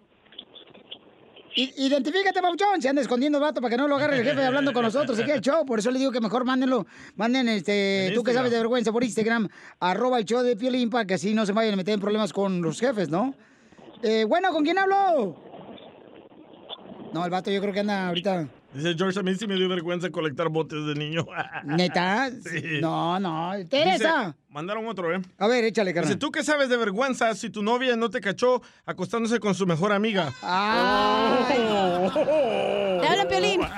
Identifícate, 1.56 2.42
Papuchón. 2.42 2.82
Se 2.82 2.88
anda 2.88 3.02
escondiendo 3.02 3.38
el 3.38 3.42
vato 3.42 3.60
para 3.60 3.70
que 3.70 3.76
no 3.76 3.86
lo 3.86 3.96
agarre 3.96 4.18
el 4.18 4.24
jefe 4.24 4.44
hablando 4.44 4.72
con 4.72 4.82
nosotros 4.82 5.18
aquí 5.18 5.30
el 5.30 5.40
show. 5.40 5.64
Por 5.64 5.78
eso 5.78 5.90
le 5.90 5.98
digo 5.98 6.10
que 6.10 6.20
mejor 6.20 6.44
mándenlo. 6.44 6.86
Manden, 7.16 7.48
este, 7.48 8.10
tú 8.14 8.24
que 8.24 8.32
sabes 8.32 8.50
de 8.50 8.58
vergüenza 8.58 8.90
por 8.90 9.04
Instagram, 9.04 9.48
arroba 9.78 10.18
el 10.18 10.24
show 10.24 10.42
de 10.42 10.56
Piolín 10.56 10.90
para 10.90 11.04
que 11.04 11.14
así 11.14 11.32
no 11.32 11.46
se 11.46 11.52
vayan 11.52 11.74
a 11.74 11.76
meter 11.76 11.94
en 11.94 12.00
problemas 12.00 12.32
con 12.32 12.60
los 12.60 12.80
jefes, 12.80 13.08
¿no? 13.08 13.34
Eh, 14.02 14.24
bueno, 14.24 14.50
¿con 14.52 14.64
quién 14.64 14.78
hablo? 14.78 15.43
No, 17.14 17.24
el 17.24 17.30
vato 17.30 17.48
yo 17.48 17.60
creo 17.60 17.72
que 17.72 17.78
anda 17.78 18.08
ahorita... 18.08 18.48
Dice 18.74 18.94
George, 18.98 19.20
a 19.20 19.22
mí 19.22 19.32
sí 19.36 19.46
me 19.46 19.54
dio 19.54 19.68
vergüenza 19.68 20.10
colectar 20.10 20.48
botes 20.48 20.84
de 20.84 20.96
niño. 20.96 21.24
¿Neta? 21.62 22.28
Sí. 22.42 22.80
No, 22.80 23.20
no. 23.20 23.52
Teresa. 23.70 24.36
Dice- 24.54 24.60
mandaron 24.60 24.86
otro, 24.86 25.12
¿eh? 25.14 25.20
A 25.38 25.48
ver, 25.48 25.64
échale, 25.64 25.90
Dice, 25.90 26.00
carnal. 26.00 26.18
¿tú 26.18 26.30
qué 26.30 26.44
sabes 26.44 26.68
de 26.68 26.76
vergüenza 26.76 27.34
si 27.34 27.50
tu 27.50 27.62
novia 27.62 27.96
no 27.96 28.08
te 28.08 28.20
cachó 28.20 28.62
acostándose 28.86 29.40
con 29.40 29.54
su 29.54 29.66
mejor 29.66 29.92
amiga? 29.92 30.32
¡Ah! 30.42 31.46
Te 31.48 33.06
habla 33.08 33.28
Piolín. 33.28 33.60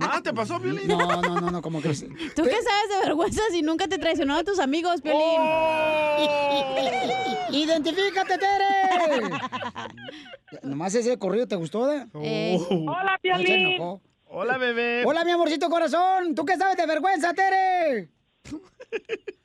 Ah, 0.00 0.20
¿te 0.22 0.32
pasó, 0.32 0.60
Piolín? 0.60 0.86
No, 0.88 0.98
no, 1.22 1.40
no, 1.40 1.50
no, 1.50 1.62
como 1.62 1.80
que... 1.80 1.88
¿Tú 1.88 2.42
qué 2.44 2.62
sabes 2.62 2.88
de 2.90 2.98
vergüenza 3.04 3.42
si 3.50 3.62
nunca 3.62 3.88
te 3.88 3.98
traicionaron 3.98 4.42
a 4.42 4.44
tus 4.44 4.58
amigos, 4.58 5.00
Piolín? 5.00 5.40
¡Identifícate, 7.50 8.38
Tere! 8.38 9.30
Nomás 10.62 10.94
ese 10.94 11.18
corrido 11.18 11.48
te 11.48 11.56
gustó, 11.56 11.90
¿eh? 11.92 12.06
Eh. 12.22 12.58
Hola, 12.68 13.18
Piolín. 13.22 13.78
Hola, 14.26 14.58
bebé. 14.58 15.04
Hola, 15.06 15.24
mi 15.24 15.30
amorcito 15.32 15.68
corazón. 15.70 16.34
¿Tú 16.34 16.44
qué 16.44 16.56
sabes 16.56 16.76
de 16.76 16.86
vergüenza, 16.86 17.32
Tere? 17.34 18.10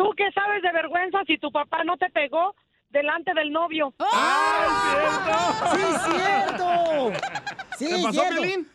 ¿Tú 0.00 0.14
qué 0.16 0.32
sabes 0.32 0.62
de 0.62 0.72
vergüenza 0.72 1.18
si 1.26 1.36
tu 1.36 1.52
papá 1.52 1.84
no 1.84 1.98
te 1.98 2.08
pegó 2.08 2.54
delante 2.88 3.34
del 3.34 3.52
novio? 3.52 3.92
¡Ah, 3.98 5.74
¡Sí, 5.74 5.82
cierto! 6.10 6.64
Sí, 7.80 7.86
¿Te 7.88 8.02
pasó? 8.02 8.22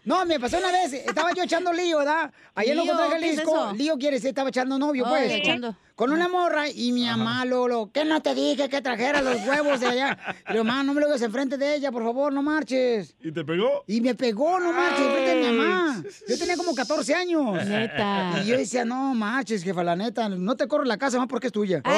No, 0.03 0.25
me 0.25 0.39
pasó 0.39 0.57
una 0.57 0.71
vez. 0.71 0.91
Estaba 0.93 1.31
yo 1.33 1.43
echando 1.43 1.71
lío, 1.71 1.99
¿verdad? 1.99 2.31
Allá 2.55 2.71
en 2.73 2.79
¿Lío? 2.79 2.91
Ocotlán, 2.93 3.09
¿Qué 3.11 3.15
es 3.29 3.35
Jalisco. 3.35 3.65
eso? 3.67 3.73
lío 3.75 3.97
quiere 3.99 4.15
decir, 4.15 4.29
estaba 4.29 4.49
echando 4.49 4.79
novio, 4.79 5.03
Oh, 5.05 5.09
pues. 5.09 5.31
echando. 5.31 5.75
Con 5.95 6.11
una 6.11 6.27
morra 6.27 6.67
y 6.69 6.91
mi 6.91 7.05
mamá, 7.05 7.45
Lolo, 7.45 7.89
¿qué 7.93 8.03
no 8.03 8.21
te 8.21 8.35
dije 8.35 8.67
que 8.67 8.81
trajera 8.81 9.21
los 9.21 9.41
huevos 9.47 9.79
de 9.79 9.85
allá? 9.87 10.17
Y 10.49 10.51
digo, 10.53 10.65
mamá, 10.65 10.83
no 10.83 10.93
me 10.93 10.99
lo 10.99 11.07
hagas 11.07 11.21
enfrente 11.21 11.57
de 11.57 11.75
ella, 11.75 11.89
por 11.91 12.03
favor, 12.03 12.33
no 12.33 12.41
marches. 12.43 13.15
¿Y 13.21 13.31
te 13.31 13.45
pegó? 13.45 13.83
Y 13.87 14.01
me 14.01 14.13
pegó, 14.13 14.59
no 14.59 14.73
marches, 14.73 14.99
enfrente 15.05 15.35
de 15.35 15.51
mi 15.51 15.57
mamá. 15.57 16.03
Yo 16.27 16.37
tenía 16.37 16.57
como 16.57 16.75
14 16.75 17.13
años. 17.15 17.65
Neta. 17.65 18.41
Y 18.43 18.47
yo 18.47 18.57
decía, 18.57 18.83
no 18.83 19.13
marches, 19.13 19.63
jefa, 19.63 19.83
la 19.85 19.95
neta, 19.95 20.27
no 20.27 20.57
te 20.57 20.67
corro 20.67 20.83
la 20.83 20.97
casa 20.97 21.17
más 21.17 21.27
porque 21.27 21.47
es 21.47 21.53
tuya. 21.53 21.81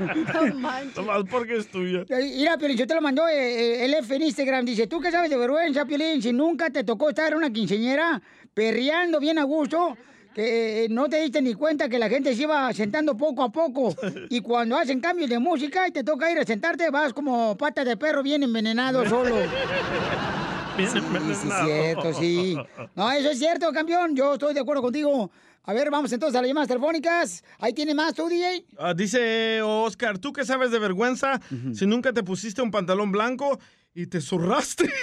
No 0.00 0.54
manches. 0.56 0.96
Nomás 0.96 1.24
porque 1.30 1.56
es 1.58 1.68
tuya. 1.68 2.04
Mira, 2.08 2.56
Piolín, 2.56 2.76
yo 2.76 2.86
te 2.86 2.94
lo 2.94 3.00
mandó 3.00 3.28
eh, 3.28 3.34
eh, 3.34 3.84
el 3.84 3.94
F 3.94 4.14
en 4.16 4.22
Instagram. 4.22 4.64
Dice, 4.64 4.86
¿tú 4.86 5.00
qué 5.00 5.10
sabes 5.10 5.30
de 5.30 5.36
vergüenza, 5.36 5.84
Piolín? 5.84 6.22
Si 6.22 6.32
nunca 6.32 6.70
te 6.70 6.84
tocó 6.84 7.10
estar 7.10 7.30
en 7.30 7.38
una 7.38 7.50
quinceñera 7.52 8.20
perreando 8.54 9.20
bien 9.20 9.38
a 9.38 9.44
gusto, 9.44 9.96
que 10.34 10.84
eh, 10.84 10.88
no 10.88 11.08
te 11.08 11.20
diste 11.22 11.42
ni 11.42 11.54
cuenta 11.54 11.88
que 11.88 11.98
la 11.98 12.08
gente 12.08 12.34
se 12.34 12.42
iba 12.42 12.72
sentando 12.72 13.16
poco 13.16 13.42
a 13.42 13.50
poco. 13.52 13.94
Y 14.30 14.40
cuando 14.40 14.76
hacen 14.76 15.00
cambios 15.00 15.28
de 15.28 15.38
música 15.38 15.86
y 15.88 15.90
te 15.90 16.02
toca 16.04 16.30
ir 16.30 16.38
a 16.38 16.44
sentarte, 16.44 16.88
vas 16.90 17.12
como 17.12 17.56
pata 17.56 17.84
de 17.84 17.96
perro 17.96 18.22
bien 18.22 18.42
envenenado 18.42 19.06
solo. 19.08 19.36
Bien 20.76 20.88
Sí, 20.88 20.98
sí, 21.00 21.04
envenenado. 21.04 21.66
cierto, 21.66 22.14
sí. 22.14 22.56
No, 22.94 23.10
eso 23.10 23.30
es 23.30 23.38
cierto, 23.38 23.70
campeón. 23.72 24.14
Yo 24.14 24.34
estoy 24.34 24.54
de 24.54 24.60
acuerdo 24.60 24.82
contigo. 24.82 25.30
A 25.64 25.72
ver, 25.72 25.90
vamos 25.90 26.10
entonces 26.12 26.36
a 26.36 26.40
las 26.42 26.48
llamadas 26.48 26.68
telefónicas. 26.68 27.44
Ahí 27.58 27.72
tiene 27.72 27.94
más 27.94 28.14
tú, 28.14 28.28
DJ. 28.28 28.64
Ah, 28.78 28.94
dice 28.94 29.60
Oscar, 29.62 30.18
¿tú 30.18 30.32
qué 30.32 30.44
sabes 30.44 30.70
de 30.70 30.78
vergüenza 30.78 31.40
si 31.74 31.86
nunca 31.86 32.12
te 32.12 32.22
pusiste 32.22 32.62
un 32.62 32.70
pantalón 32.70 33.12
blanco 33.12 33.58
y 33.94 34.06
te 34.06 34.20
zurraste? 34.20 34.90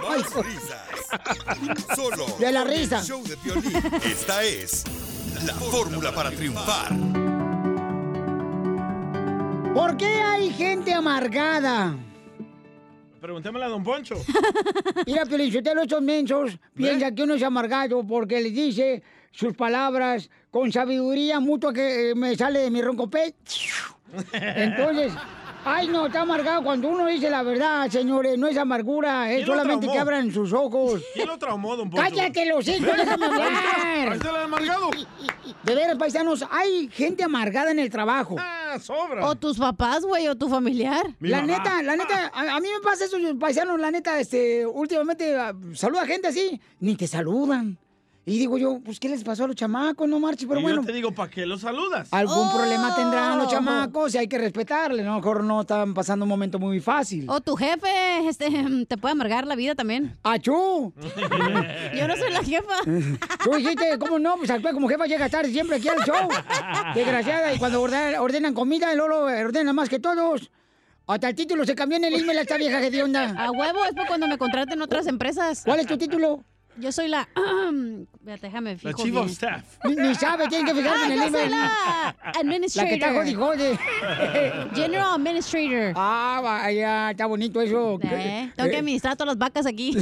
Más 0.00 0.34
risas. 0.44 1.96
Solo 1.96 2.26
De 2.38 2.52
la 2.52 2.64
risa. 2.64 3.02
show 3.02 3.22
de 3.26 3.36
Piolín. 3.36 3.76
Esta 4.04 4.42
es 4.42 4.84
la 5.44 5.54
fórmula 5.54 6.12
para 6.12 6.30
triunfar. 6.30 6.92
¿Por 9.74 9.96
qué 9.96 10.06
hay 10.06 10.50
gente 10.52 10.92
amargada? 10.92 11.94
Preguntémosle 13.20 13.66
a 13.66 13.68
Don 13.68 13.82
Poncho. 13.82 14.14
Mira, 15.06 15.26
Felicitelo, 15.26 15.82
estos 15.82 16.02
mensos 16.02 16.58
piensa 16.74 17.12
que 17.12 17.22
uno 17.22 17.34
es 17.34 17.42
amargado 17.42 18.02
porque 18.06 18.40
le 18.40 18.50
dice 18.50 19.02
sus 19.30 19.54
palabras 19.54 20.30
con 20.50 20.72
sabiduría 20.72 21.38
mutua 21.38 21.72
que 21.72 22.10
eh, 22.10 22.14
me 22.14 22.34
sale 22.34 22.60
de 22.60 22.70
mi 22.70 22.80
ronco 22.80 23.08
pecho. 23.08 23.96
Entonces, 24.32 25.12
ay 25.64 25.88
no, 25.88 26.06
está 26.06 26.22
amargado 26.22 26.62
cuando 26.62 26.88
uno 26.88 27.06
dice 27.06 27.30
la 27.30 27.42
verdad, 27.42 27.88
señores, 27.88 28.38
no 28.38 28.48
es 28.48 28.56
amargura, 28.56 29.30
es 29.30 29.36
¿Quién 29.36 29.48
lo 29.48 29.54
solamente 29.54 29.88
que 29.88 29.98
abran 29.98 30.30
sus 30.32 30.52
ojos. 30.52 31.02
¿Quién 31.14 31.28
lo 31.28 31.38
traumó, 31.38 31.76
don 31.76 31.90
Poncho? 31.90 32.02
¡Cállate 32.02 32.46
los 32.46 32.66
hijos, 32.68 32.96
déjame 32.96 33.26
hablar! 33.26 33.50
ahí 33.54 34.12
está 34.12 34.30
el 34.30 34.36
amargado. 34.36 34.90
De 35.62 35.74
veras, 35.74 35.96
paisanos, 35.96 36.44
hay 36.50 36.88
gente 36.88 37.22
amargada 37.22 37.70
en 37.70 37.78
el 37.78 37.90
trabajo. 37.90 38.36
Ah, 38.38 38.78
sobra. 38.80 39.26
O 39.26 39.34
tus 39.34 39.58
papás, 39.58 40.04
güey, 40.04 40.26
o 40.28 40.36
tu 40.36 40.48
familiar. 40.48 41.06
La 41.20 41.42
neta, 41.42 41.82
la 41.82 41.96
neta, 41.96 42.30
a, 42.32 42.56
a 42.56 42.60
mí 42.60 42.68
me 42.72 42.80
pasa 42.82 43.04
eso, 43.04 43.16
paisanos, 43.38 43.78
la 43.78 43.90
neta, 43.90 44.18
este, 44.18 44.66
últimamente 44.66 45.36
ah, 45.36 45.54
saluda 45.74 46.06
gente 46.06 46.28
así, 46.28 46.60
ni 46.78 46.96
te 46.96 47.06
saludan. 47.06 47.78
Y 48.26 48.38
digo 48.38 48.58
yo, 48.58 48.80
pues, 48.84 49.00
¿qué 49.00 49.08
les 49.08 49.24
pasó 49.24 49.44
a 49.44 49.46
los 49.46 49.56
chamacos? 49.56 50.06
No 50.06 50.20
marches, 50.20 50.46
pero 50.46 50.60
y 50.60 50.62
bueno. 50.62 50.82
yo 50.82 50.86
te 50.86 50.92
digo, 50.92 51.10
¿para 51.12 51.30
qué 51.30 51.46
lo 51.46 51.58
saludas? 51.58 52.08
Algún 52.12 52.52
problema 52.52 52.94
tendrán 52.94 53.38
los 53.38 53.46
Oh. 53.46 53.50
chamacos 53.50 54.14
y 54.14 54.18
hay 54.18 54.28
que 54.28 54.36
respetarle. 54.38 55.02
¿no? 55.02 55.12
A 55.12 55.14
lo 55.16 55.20
mejor 55.20 55.42
no 55.42 55.62
están 55.62 55.94
pasando 55.94 56.24
un 56.26 56.28
momento 56.28 56.58
muy 56.58 56.80
fácil. 56.80 57.24
O 57.30 57.40
tu 57.40 57.56
jefe 57.56 58.28
este, 58.28 58.48
te 58.88 58.96
puede 58.98 59.12
amargar 59.12 59.46
la 59.46 59.56
vida 59.56 59.74
también. 59.74 60.18
¡Achú! 60.22 60.92
Yo 61.96 62.06
no 62.06 62.16
soy 62.16 62.30
la 62.30 62.44
jefa. 62.44 62.74
Tú 63.44 63.52
dijiste, 63.56 63.98
¿cómo 63.98 64.18
no? 64.18 64.36
Pues 64.36 64.50
actual 64.50 64.74
como 64.74 64.88
jefa 64.88 65.06
llega 65.06 65.28
tarde 65.28 65.50
siempre 65.50 65.76
aquí 65.78 65.88
al 65.88 65.98
show. 66.04 66.28
Desgraciada. 66.94 67.54
Y 67.54 67.58
cuando 67.58 67.80
ordenan, 67.82 68.54
comida, 68.54 68.94
Lolo 68.94 69.24
ordena 69.24 69.72
más 69.72 69.88
que 69.88 69.98
todos. 69.98 70.50
Hasta 71.06 71.28
el 71.30 71.34
título 71.34 71.64
se 71.64 71.74
cambió 71.74 71.96
en 71.96 72.04
el 72.04 72.14
email 72.14 72.38
a 72.38 72.42
esta 72.42 72.56
vieja 72.58 72.80
que 72.80 72.90
de 72.90 73.02
onda. 73.02 73.34
A 73.36 73.50
huevo 73.50 73.84
es 73.86 73.92
para 73.94 74.06
cuando 74.06 74.28
me 74.28 74.38
contraten 74.38 74.80
otras 74.82 75.06
empresas. 75.08 75.62
¿Cuál 75.64 75.80
es 75.80 75.86
tu 75.86 75.96
título? 75.98 76.44
Yo 76.76 76.92
soy 76.92 77.08
la... 77.08 77.28
Déjame 78.20 78.76
fijo 78.76 78.88
La 78.90 78.94
chief 78.94 79.12
bien. 79.12 79.24
of 79.24 79.30
staff. 79.30 79.64
Ni, 79.84 79.96
ni 79.96 80.14
sabe, 80.14 80.48
tienen 80.48 80.66
que 80.66 80.74
fijarse 80.80 81.02
Ah, 81.02 81.06
en 81.06 81.12
el 81.12 81.18
yo 81.18 81.38
soy 81.38 81.48
la 81.48 81.56
La 82.24 82.32
que 82.32 82.38
administrator. 82.38 82.92
está 82.92 83.36
jode. 83.38 83.78
General 84.74 85.14
Administrator. 85.14 85.92
Ah, 85.96 86.40
vaya, 86.42 87.10
está 87.10 87.26
bonito 87.26 87.60
eso. 87.60 87.98
Eh, 88.02 88.52
tengo 88.56 88.70
que 88.70 88.76
administrar 88.76 89.16
todas 89.16 89.34
las 89.34 89.38
vacas 89.38 89.66
aquí. 89.66 89.96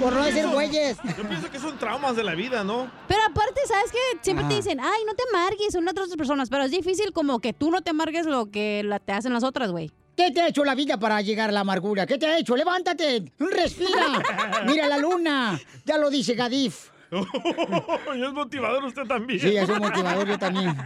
Por 0.00 0.12
no 0.12 0.24
decir 0.24 0.46
güeyes. 0.48 0.98
Yo 1.16 1.22
pienso 1.28 1.50
que 1.50 1.58
son 1.58 1.78
traumas 1.78 2.14
de 2.16 2.24
la 2.24 2.34
vida, 2.34 2.62
¿no? 2.64 2.90
Pero 3.08 3.22
aparte, 3.28 3.60
¿sabes 3.66 3.90
qué? 3.90 3.98
Siempre 4.20 4.44
te 4.46 4.56
dicen, 4.56 4.78
ay, 4.80 5.02
no 5.06 5.14
te 5.14 5.22
amargues, 5.32 5.72
son 5.72 5.88
otras 5.88 6.08
personas. 6.16 6.50
Pero 6.50 6.64
es 6.64 6.70
difícil 6.70 7.12
como 7.12 7.38
que 7.40 7.52
tú 7.52 7.70
no 7.70 7.80
te 7.80 7.90
amargues 7.90 8.26
lo 8.26 8.50
que 8.50 8.82
la- 8.84 8.98
te 8.98 9.12
hacen 9.12 9.32
las 9.32 9.44
otras, 9.44 9.70
güey. 9.70 9.90
¿Qué 10.16 10.30
te 10.30 10.40
ha 10.40 10.48
hecho 10.48 10.64
la 10.64 10.74
vida 10.74 10.98
para 10.98 11.20
llegar 11.22 11.48
a 11.48 11.52
la 11.52 11.60
amargura? 11.60 12.06
¿Qué 12.06 12.18
te 12.18 12.26
ha 12.26 12.38
hecho? 12.38 12.56
Levántate, 12.56 13.24
respira. 13.38 14.22
Mira 14.66 14.86
la 14.88 14.98
luna. 14.98 15.60
Ya 15.84 15.98
lo 15.98 16.10
dice 16.10 16.34
Gadif. 16.34 16.90
y 17.10 18.22
es 18.22 18.32
motivador 18.32 18.84
usted 18.84 19.02
también. 19.04 19.40
Sí, 19.40 19.56
es 19.56 19.68
un 19.68 19.78
motivador 19.78 20.26
yo 20.26 20.38
también. 20.38 20.76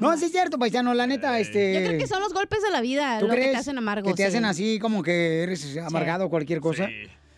No, 0.00 0.16
sí 0.16 0.26
es 0.26 0.32
cierto, 0.32 0.58
paisano, 0.58 0.94
la 0.94 1.06
neta, 1.06 1.38
este... 1.38 1.74
Yo 1.74 1.86
creo 1.86 1.98
que 1.98 2.06
son 2.06 2.20
los 2.20 2.32
golpes 2.32 2.62
de 2.62 2.70
la 2.70 2.80
vida 2.80 3.18
¿Tú 3.20 3.26
lo 3.26 3.34
que 3.34 3.40
te 3.40 3.56
hacen 3.56 3.76
amargo. 3.78 4.08
Que 4.08 4.14
te 4.14 4.22
sí. 4.22 4.28
hacen 4.28 4.44
así 4.44 4.78
como 4.78 5.02
que 5.02 5.42
eres 5.42 5.76
amargado 5.78 6.26
o 6.26 6.30
cualquier 6.30 6.60
cosa. 6.60 6.88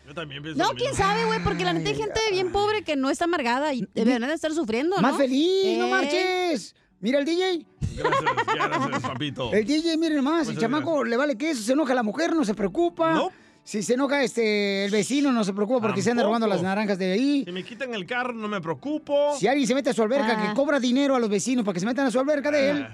Yo 0.07 0.14
también 0.14 0.43
pienso 0.43 0.61
No, 0.62 0.70
quién 0.70 0.91
mismo. 0.91 1.05
sabe, 1.05 1.24
güey, 1.24 1.41
porque 1.43 1.64
la 1.64 1.72
neta 1.72 1.89
hay 1.91 1.97
gente 1.97 2.20
bien 2.33 2.51
pobre 2.53 2.83
que 2.83 2.97
no 2.97 3.11
está 3.11 3.24
amargada 3.24 3.72
y 3.72 3.87
deberían 3.95 4.22
de 4.28 4.35
estar 4.35 4.53
sufriendo, 4.53 4.97
¿no? 4.97 5.03
Más 5.03 5.16
feliz, 5.16 5.78
no 5.78 5.87
Eh, 5.87 5.91
marches. 5.91 6.74
Mira 7.01 7.18
el 7.18 7.24
DJ. 7.24 7.66
Gracias, 7.96 8.22
gracias, 8.55 9.03
papito. 9.03 9.53
El 9.53 9.64
DJ, 9.64 9.96
miren 9.96 10.16
nomás, 10.16 10.48
el 10.48 10.59
chamaco 10.59 11.03
le 11.05 11.16
vale 11.16 11.36
que 11.36 11.51
eso, 11.51 11.62
se 11.62 11.72
enoja 11.72 11.94
la 11.94 12.03
mujer, 12.03 12.34
no 12.34 12.44
se 12.44 12.55
preocupa. 12.55 13.28
Si 13.62 13.82
se 13.82 13.94
enoja 13.94 14.22
este 14.22 14.86
el 14.86 14.90
vecino, 14.90 15.30
no 15.32 15.44
se 15.44 15.53
preocupa 15.53 15.80
porque 15.82 16.03
se 16.03 16.11
anda 16.11 16.22
robando 16.24 16.46
las 16.46 16.62
naranjas 16.62 16.98
de 16.98 17.12
ahí. 17.12 17.44
Si 17.44 17.53
me 17.53 17.62
quitan 17.62 17.94
el 17.94 18.07
carro, 18.07 18.32
no 18.32 18.48
me 18.48 18.61
preocupo. 18.61 19.34
Si 19.38 19.46
alguien 19.46 19.66
se 19.66 19.74
mete 19.74 19.90
a 19.90 19.92
su 19.92 20.03
alberca, 20.03 20.36
Ah. 20.38 20.48
que 20.48 20.55
cobra 20.55 20.80
dinero 20.80 21.14
a 21.14 21.20
los 21.20 21.28
vecinos 21.28 21.64
para 21.64 21.74
que 21.74 21.80
se 21.80 21.86
metan 21.86 22.07
a 22.07 22.11
su 22.11 22.18
alberca 22.18 22.51
de 22.51 22.70
él. 22.70 22.86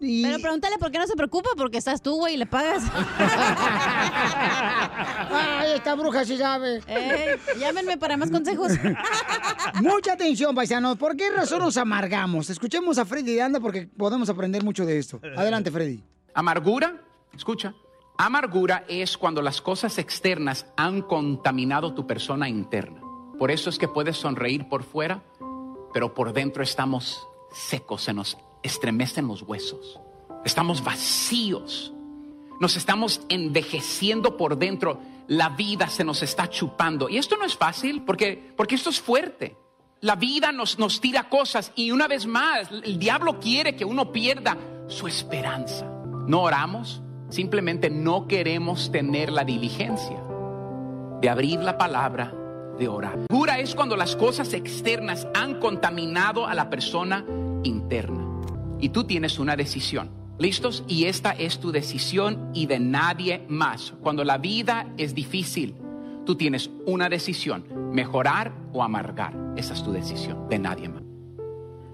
Y... 0.00 0.22
Pero 0.22 0.38
pregúntale 0.40 0.78
por 0.78 0.90
qué 0.90 0.98
no 0.98 1.06
se 1.06 1.14
preocupa, 1.14 1.50
porque 1.56 1.78
estás 1.78 2.02
tú, 2.02 2.16
güey, 2.16 2.34
y 2.34 2.36
le 2.36 2.46
pagas. 2.46 2.82
Ay, 5.30 5.72
esta 5.74 5.94
bruja 5.94 6.24
sí 6.24 6.36
sabe. 6.36 6.80
Ey, 6.86 7.38
llámenme 7.58 7.98
para 7.98 8.16
más 8.16 8.30
consejos. 8.30 8.72
Mucha 9.82 10.14
atención, 10.14 10.54
paisanos. 10.54 10.96
¿Por 10.96 11.16
qué 11.16 11.30
razón 11.30 11.60
nos 11.60 11.76
amargamos? 11.76 12.50
Escuchemos 12.50 12.98
a 12.98 13.04
Freddy 13.04 13.34
de 13.34 13.42
Anda 13.42 13.60
porque 13.60 13.86
podemos 13.86 14.28
aprender 14.28 14.64
mucho 14.64 14.84
de 14.84 14.98
esto. 14.98 15.20
Adelante, 15.36 15.70
Freddy. 15.70 16.02
Amargura, 16.34 17.00
escucha, 17.34 17.74
amargura 18.18 18.84
es 18.88 19.16
cuando 19.18 19.42
las 19.42 19.60
cosas 19.60 19.98
externas 19.98 20.66
han 20.76 21.02
contaminado 21.02 21.94
tu 21.94 22.06
persona 22.06 22.48
interna. 22.48 23.00
Por 23.38 23.50
eso 23.50 23.70
es 23.70 23.78
que 23.78 23.88
puedes 23.88 24.16
sonreír 24.16 24.68
por 24.68 24.82
fuera, 24.82 25.22
pero 25.92 26.14
por 26.14 26.32
dentro 26.32 26.62
estamos 26.62 27.26
secos, 27.52 28.02
se 28.02 28.12
nos 28.12 28.38
estremecen 28.62 29.26
los 29.26 29.42
huesos. 29.42 30.00
Estamos 30.44 30.82
vacíos. 30.82 31.92
Nos 32.60 32.76
estamos 32.76 33.22
envejeciendo 33.28 34.36
por 34.36 34.56
dentro. 34.58 35.00
La 35.28 35.50
vida 35.50 35.88
se 35.88 36.04
nos 36.04 36.22
está 36.22 36.48
chupando. 36.48 37.08
Y 37.08 37.18
esto 37.18 37.36
no 37.36 37.44
es 37.44 37.56
fácil 37.56 38.02
porque, 38.02 38.52
porque 38.56 38.74
esto 38.74 38.90
es 38.90 39.00
fuerte. 39.00 39.56
La 40.00 40.16
vida 40.16 40.50
nos, 40.50 40.78
nos 40.78 41.00
tira 41.00 41.28
cosas 41.28 41.72
y 41.76 41.92
una 41.92 42.08
vez 42.08 42.26
más 42.26 42.68
el 42.70 42.98
diablo 42.98 43.38
quiere 43.38 43.76
que 43.76 43.84
uno 43.84 44.10
pierda 44.10 44.56
su 44.88 45.06
esperanza. 45.06 45.86
No 46.26 46.42
oramos, 46.42 47.02
simplemente 47.30 47.88
no 47.88 48.26
queremos 48.26 48.90
tener 48.90 49.30
la 49.30 49.44
diligencia 49.44 50.20
de 51.20 51.28
abrir 51.28 51.60
la 51.60 51.78
palabra, 51.78 52.34
de 52.78 52.88
orar. 52.88 53.16
Cura 53.30 53.60
es 53.60 53.76
cuando 53.76 53.96
las 53.96 54.16
cosas 54.16 54.52
externas 54.54 55.28
han 55.34 55.60
contaminado 55.60 56.48
a 56.48 56.54
la 56.54 56.68
persona 56.68 57.24
interna. 57.62 58.21
Y 58.82 58.90
tú 58.90 59.04
tienes 59.04 59.38
una 59.38 59.56
decisión. 59.56 60.10
¿Listos? 60.38 60.82
Y 60.88 61.04
esta 61.04 61.30
es 61.30 61.60
tu 61.60 61.70
decisión 61.70 62.50
y 62.52 62.66
de 62.66 62.80
nadie 62.80 63.46
más. 63.48 63.94
Cuando 64.02 64.24
la 64.24 64.38
vida 64.38 64.92
es 64.98 65.14
difícil, 65.14 65.76
tú 66.26 66.34
tienes 66.34 66.68
una 66.84 67.08
decisión, 67.08 67.64
mejorar 67.92 68.52
o 68.72 68.82
amargar. 68.82 69.34
Esa 69.56 69.74
es 69.74 69.84
tu 69.84 69.92
decisión, 69.92 70.48
de 70.48 70.58
nadie 70.58 70.88
más. 70.88 71.04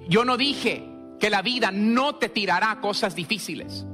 Yo 0.09 0.25
no 0.25 0.39
dije 0.39 0.89
que 1.21 1.29
la 1.29 1.43
vida 1.43 1.71
no 1.71 2.15
te 2.15 2.31
tirará 2.31 2.81
cosas 2.81 3.15
difíciles, 3.15 3.87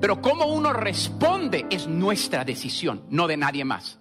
pero 0.00 0.22
cómo 0.22 0.46
uno 0.46 0.72
responde 0.72 1.66
es 1.68 1.86
nuestra 1.86 2.46
decisión, 2.46 3.02
no 3.10 3.26
de 3.26 3.36
nadie 3.36 3.66
más. 3.66 3.98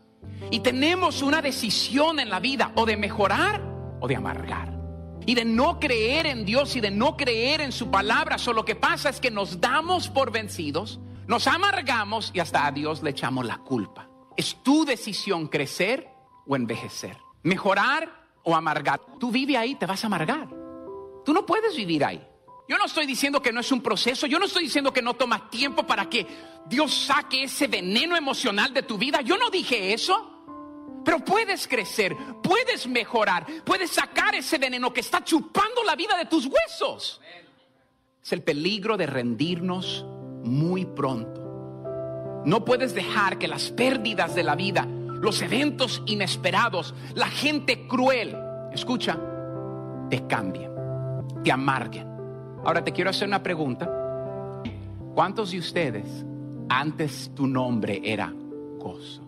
Y 0.51 0.61
tenemos 0.61 1.21
una 1.21 1.41
decisión 1.41 2.21
en 2.21 2.29
la 2.29 2.39
vida, 2.39 2.71
o 2.75 2.85
de 2.85 2.95
mejorar 2.95 3.61
o 3.99 4.07
de 4.07 4.15
amargar. 4.15 4.76
Y 5.27 5.35
de 5.35 5.45
no 5.45 5.79
creer 5.79 6.25
en 6.25 6.45
Dios 6.45 6.75
y 6.77 6.79
de 6.79 6.89
no 6.89 7.17
creer 7.17 7.61
en 7.61 7.73
su 7.73 7.91
palabra. 7.91 8.37
Solo 8.37 8.61
lo 8.61 8.65
que 8.65 8.75
pasa 8.75 9.09
es 9.09 9.19
que 9.19 9.29
nos 9.29 9.61
damos 9.61 10.07
por 10.07 10.31
vencidos, 10.31 11.01
nos 11.27 11.47
amargamos 11.47 12.31
y 12.33 12.39
hasta 12.39 12.65
a 12.65 12.71
Dios 12.71 13.03
le 13.03 13.09
echamos 13.09 13.45
la 13.45 13.57
culpa. 13.57 14.09
Es 14.37 14.55
tu 14.63 14.85
decisión 14.85 15.47
crecer 15.47 16.07
o 16.47 16.55
envejecer, 16.55 17.17
mejorar 17.43 18.09
o 18.43 18.55
amargar. 18.55 19.01
Tú 19.19 19.29
vive 19.29 19.57
ahí, 19.57 19.75
te 19.75 19.85
vas 19.85 20.01
a 20.01 20.07
amargar. 20.07 20.47
Tú 21.25 21.33
no 21.33 21.45
puedes 21.45 21.75
vivir 21.75 22.05
ahí. 22.05 22.25
Yo 22.69 22.77
no 22.77 22.85
estoy 22.85 23.05
diciendo 23.05 23.41
que 23.41 23.51
no 23.51 23.59
es 23.59 23.71
un 23.73 23.81
proceso, 23.81 24.27
yo 24.27 24.39
no 24.39 24.45
estoy 24.45 24.63
diciendo 24.63 24.93
que 24.93 25.01
no 25.01 25.13
toma 25.13 25.49
tiempo 25.49 25.85
para 25.85 26.09
que 26.09 26.25
Dios 26.67 26.93
saque 26.93 27.43
ese 27.43 27.67
veneno 27.67 28.15
emocional 28.15 28.73
de 28.73 28.83
tu 28.83 28.97
vida. 28.97 29.19
Yo 29.19 29.37
no 29.37 29.49
dije 29.49 29.93
eso. 29.93 30.36
Pero 31.07 31.23
puedes 31.23 31.69
crecer, 31.69 32.17
puedes 32.43 32.85
mejorar, 32.85 33.47
puedes 33.63 33.91
sacar 33.91 34.35
ese 34.35 34.57
veneno 34.57 34.91
que 34.91 34.99
está 34.99 35.23
chupando 35.23 35.81
la 35.85 35.95
vida 35.95 36.17
de 36.17 36.25
tus 36.25 36.47
huesos. 36.47 37.21
Es 38.21 38.33
el 38.33 38.43
peligro 38.43 38.97
de 38.97 39.05
rendirnos 39.05 40.05
muy 40.43 40.83
pronto. 40.83 42.41
No 42.43 42.65
puedes 42.65 42.93
dejar 42.93 43.39
que 43.39 43.47
las 43.47 43.71
pérdidas 43.71 44.35
de 44.35 44.43
la 44.43 44.55
vida, 44.55 44.85
los 44.85 45.41
eventos 45.41 46.03
inesperados, 46.07 46.93
la 47.15 47.29
gente 47.29 47.87
cruel, 47.87 48.35
escucha, 48.73 49.17
te 50.09 50.27
cambien, 50.27 50.73
te 51.41 51.53
amarguen. 51.53 52.05
Ahora 52.65 52.83
te 52.83 52.91
quiero 52.91 53.11
hacer 53.11 53.29
una 53.29 53.41
pregunta. 53.41 53.89
¿Cuántos 55.15 55.51
de 55.51 55.59
ustedes 55.59 56.25
antes 56.67 57.31
tu 57.33 57.47
nombre 57.47 58.01
era 58.03 58.29
gozo? 58.77 59.26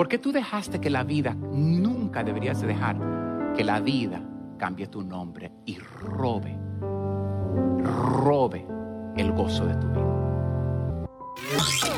¿Por 0.00 0.08
qué 0.08 0.16
tú 0.16 0.32
dejaste 0.32 0.80
que 0.80 0.88
la 0.88 1.04
vida, 1.04 1.34
nunca 1.34 2.24
deberías 2.24 2.58
de 2.62 2.68
dejar 2.68 3.52
que 3.54 3.62
la 3.62 3.80
vida 3.80 4.26
cambie 4.58 4.86
tu 4.86 5.02
nombre 5.02 5.52
y 5.66 5.76
robe, 5.78 6.58
robe 7.84 8.66
el 9.18 9.30
gozo 9.32 9.66
de 9.66 9.74
tu 9.74 9.88
vida? 9.88 11.06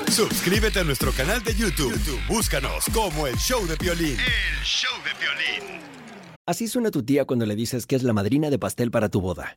Suscríbete 0.08 0.80
a 0.80 0.82
nuestro 0.82 1.12
canal 1.12 1.44
de 1.44 1.54
YouTube. 1.54 1.92
YouTube, 1.92 2.18
Búscanos 2.28 2.86
como 2.92 3.28
el 3.28 3.36
show 3.36 3.64
de 3.68 3.76
violín. 3.76 4.16
El 4.18 4.64
show 4.64 4.90
de 5.04 5.12
violín. 5.20 5.80
Así 6.44 6.66
suena 6.66 6.90
tu 6.90 7.04
tía 7.04 7.24
cuando 7.24 7.46
le 7.46 7.54
dices 7.54 7.86
que 7.86 7.94
es 7.94 8.02
la 8.02 8.12
madrina 8.12 8.50
de 8.50 8.58
pastel 8.58 8.90
para 8.90 9.10
tu 9.10 9.20
boda. 9.20 9.56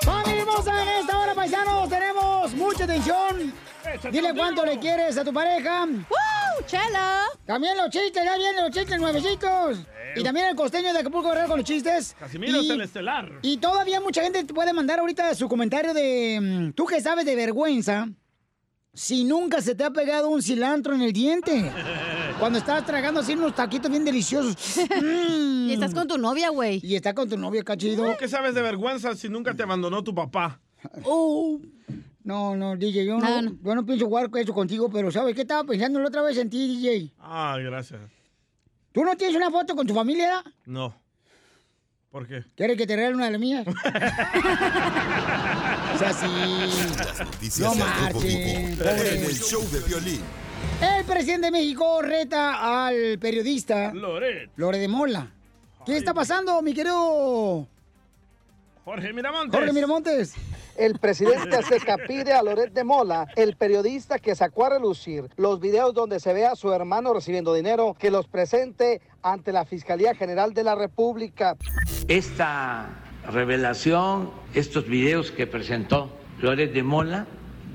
¡Familia 0.00 0.42
hermosa! 0.42 0.82
En 0.82 0.88
esta 1.00 1.18
hora, 1.18 1.34
paisanos, 1.34 1.88
tenemos 1.88 2.54
mucha 2.54 2.84
atención. 2.84 3.52
Dile 4.12 4.34
cuánto 4.34 4.64
le 4.64 4.78
quieres 4.78 5.16
a 5.18 5.24
tu 5.24 5.32
pareja. 5.32 5.84
¡Woo! 5.86 6.64
¡Chela! 6.66 7.24
También 7.46 7.76
los 7.76 7.90
chistes, 7.90 8.24
ya 8.24 8.36
vienen 8.36 8.62
los 8.64 8.70
chistes 8.70 8.98
nuevecitos. 9.00 9.78
Y 10.16 10.22
también 10.22 10.46
el 10.48 10.56
costeño 10.56 10.92
de 10.92 10.98
Acapulco 11.00 11.28
Guerrero 11.28 11.48
con 11.48 11.58
los 11.58 11.66
chistes. 11.66 12.16
Casimiro 12.18 12.60
y, 12.60 12.68
Celestelar. 12.68 13.30
y 13.42 13.58
todavía 13.58 14.00
mucha 14.00 14.22
gente 14.22 14.42
te 14.44 14.54
puede 14.54 14.72
mandar 14.72 14.98
ahorita 15.00 15.34
su 15.34 15.48
comentario 15.48 15.92
de... 15.94 16.38
mm, 16.40 16.72
¿Tú 16.72 16.86
qué 16.86 17.00
sabes 17.00 17.24
de 17.26 17.36
vergüenza? 17.36 18.08
Si 18.98 19.22
nunca 19.22 19.62
se 19.62 19.76
te 19.76 19.84
ha 19.84 19.92
pegado 19.92 20.28
un 20.28 20.42
cilantro 20.42 20.92
en 20.92 21.02
el 21.02 21.12
diente. 21.12 21.70
Cuando 22.40 22.58
estás 22.58 22.84
tragando 22.84 23.20
así 23.20 23.34
unos 23.34 23.54
taquitos 23.54 23.88
bien 23.88 24.04
deliciosos. 24.04 24.56
Y 25.68 25.72
estás 25.72 25.94
con 25.94 26.08
tu 26.08 26.18
novia, 26.18 26.48
güey. 26.48 26.80
Y 26.82 26.96
está 26.96 27.14
con 27.14 27.28
tu 27.28 27.36
novia, 27.36 27.62
cachido. 27.62 28.04
¿Tú 28.04 28.16
qué 28.18 28.26
sabes 28.26 28.54
de 28.54 28.62
vergüenza 28.62 29.14
si 29.14 29.28
nunca 29.28 29.54
te 29.54 29.62
abandonó 29.62 30.02
tu 30.02 30.14
papá? 30.14 30.60
Oh. 31.04 31.60
No, 32.24 32.56
no, 32.56 32.74
DJ, 32.74 33.04
yo 33.04 33.18
no, 33.18 33.56
yo 33.62 33.74
no 33.74 33.86
pienso 33.86 34.06
jugar 34.06 34.30
con 34.30 34.40
eso 34.40 34.52
contigo, 34.52 34.90
pero 34.90 35.12
¿sabes 35.12 35.34
qué 35.34 35.42
estaba 35.42 35.62
pensando 35.62 36.00
la 36.00 36.08
otra 36.08 36.22
vez 36.22 36.36
en 36.38 36.50
ti, 36.50 36.66
DJ? 36.66 37.12
Ah, 37.20 37.56
gracias. 37.60 38.00
¿Tú 38.90 39.04
no 39.04 39.16
tienes 39.16 39.36
una 39.36 39.50
foto 39.50 39.76
con 39.76 39.86
tu 39.86 39.94
familia? 39.94 40.42
No. 40.66 40.92
¿Por 42.10 42.26
qué? 42.26 42.42
¿Quieres 42.56 42.76
que 42.76 42.86
te 42.86 42.96
regale 42.96 43.14
una 43.14 43.26
de 43.26 43.32
las 43.32 43.40
mías? 43.40 43.66
Noticias 45.98 47.60
No 47.60 47.70
del 47.74 47.78
marchen, 47.80 48.12
Rojo 48.12 48.20
Vivo 48.20 48.76
pobre. 48.78 49.18
en 49.18 49.24
el 49.24 49.34
show 49.34 49.62
de 49.70 49.80
violín. 49.80 50.20
El 50.80 51.04
presidente 51.04 51.46
de 51.46 51.50
México 51.50 52.02
reta 52.02 52.86
al 52.86 53.18
periodista 53.18 53.92
Loret. 53.92 54.50
Lore 54.56 54.78
de 54.78 54.86
Mola. 54.86 55.32
¿Qué 55.84 55.96
está 55.96 56.14
pasando, 56.14 56.62
mi 56.62 56.72
querido 56.72 57.66
Jorge 58.84 59.12
Miramontes. 59.12 59.58
Jorge 59.58 59.72
Miramontes? 59.72 60.34
El 60.76 61.00
presidente 61.00 61.56
Azteca 61.56 61.96
pide 62.06 62.32
a 62.32 62.42
Loret 62.44 62.72
de 62.72 62.84
Mola, 62.84 63.26
el 63.34 63.56
periodista 63.56 64.20
que 64.20 64.36
sacó 64.36 64.66
a 64.66 64.70
relucir 64.70 65.28
los 65.36 65.58
videos 65.58 65.92
donde 65.94 66.20
se 66.20 66.32
ve 66.32 66.46
a 66.46 66.54
su 66.54 66.72
hermano 66.72 67.12
recibiendo 67.12 67.52
dinero, 67.52 67.96
que 67.98 68.12
los 68.12 68.28
presente 68.28 69.00
ante 69.20 69.50
la 69.50 69.64
Fiscalía 69.64 70.14
General 70.14 70.54
de 70.54 70.62
la 70.62 70.76
República. 70.76 71.56
Esta 72.06 72.88
revelación, 73.28 74.30
estos 74.54 74.86
videos 74.86 75.30
que 75.30 75.46
presentó 75.46 76.10
Loret 76.40 76.72
de 76.72 76.82
Mola, 76.82 77.26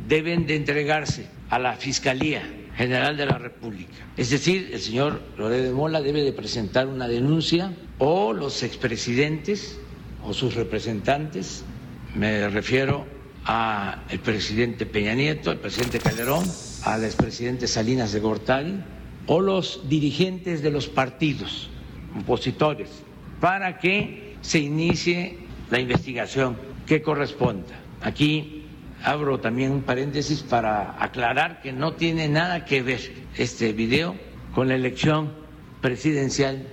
deben 0.07 0.47
de 0.47 0.55
entregarse 0.55 1.27
a 1.49 1.59
la 1.59 1.75
Fiscalía 1.75 2.41
General 2.75 3.15
de 3.15 3.25
la 3.25 3.37
República. 3.37 3.93
Es 4.17 4.31
decir, 4.31 4.71
el 4.73 4.79
señor 4.79 5.21
Loret 5.37 5.63
de 5.63 5.71
Mola 5.71 6.01
debe 6.01 6.23
de 6.23 6.33
presentar 6.33 6.87
una 6.87 7.07
denuncia 7.07 7.73
o 7.99 8.33
los 8.33 8.63
expresidentes 8.63 9.79
o 10.23 10.33
sus 10.33 10.55
representantes, 10.55 11.63
me 12.15 12.47
refiero 12.49 13.05
al 13.45 13.99
presidente 14.23 14.85
Peña 14.85 15.13
Nieto, 15.13 15.51
al 15.51 15.59
presidente 15.59 15.99
Calderón, 15.99 16.43
al 16.83 17.03
expresidente 17.03 17.67
Salinas 17.67 18.13
de 18.13 18.19
Gortari, 18.19 18.79
o 19.27 19.39
los 19.41 19.87
dirigentes 19.89 20.61
de 20.61 20.71
los 20.71 20.87
partidos 20.87 21.69
opositores, 22.19 22.89
para 23.39 23.79
que 23.79 24.35
se 24.41 24.59
inicie 24.59 25.37
la 25.69 25.79
investigación 25.79 26.57
que 26.85 27.01
corresponda. 27.01 27.75
Aquí 28.01 28.65
abro 29.03 29.39
también 29.39 29.71
un 29.71 29.81
paréntesis 29.81 30.41
para 30.41 31.01
aclarar 31.03 31.61
que 31.61 31.71
no 31.73 31.93
tiene 31.93 32.27
nada 32.27 32.65
que 32.65 32.81
ver 32.81 32.99
este 33.37 33.73
video 33.73 34.15
con 34.53 34.67
la 34.67 34.75
elección 34.75 35.33
presidencial 35.81 36.65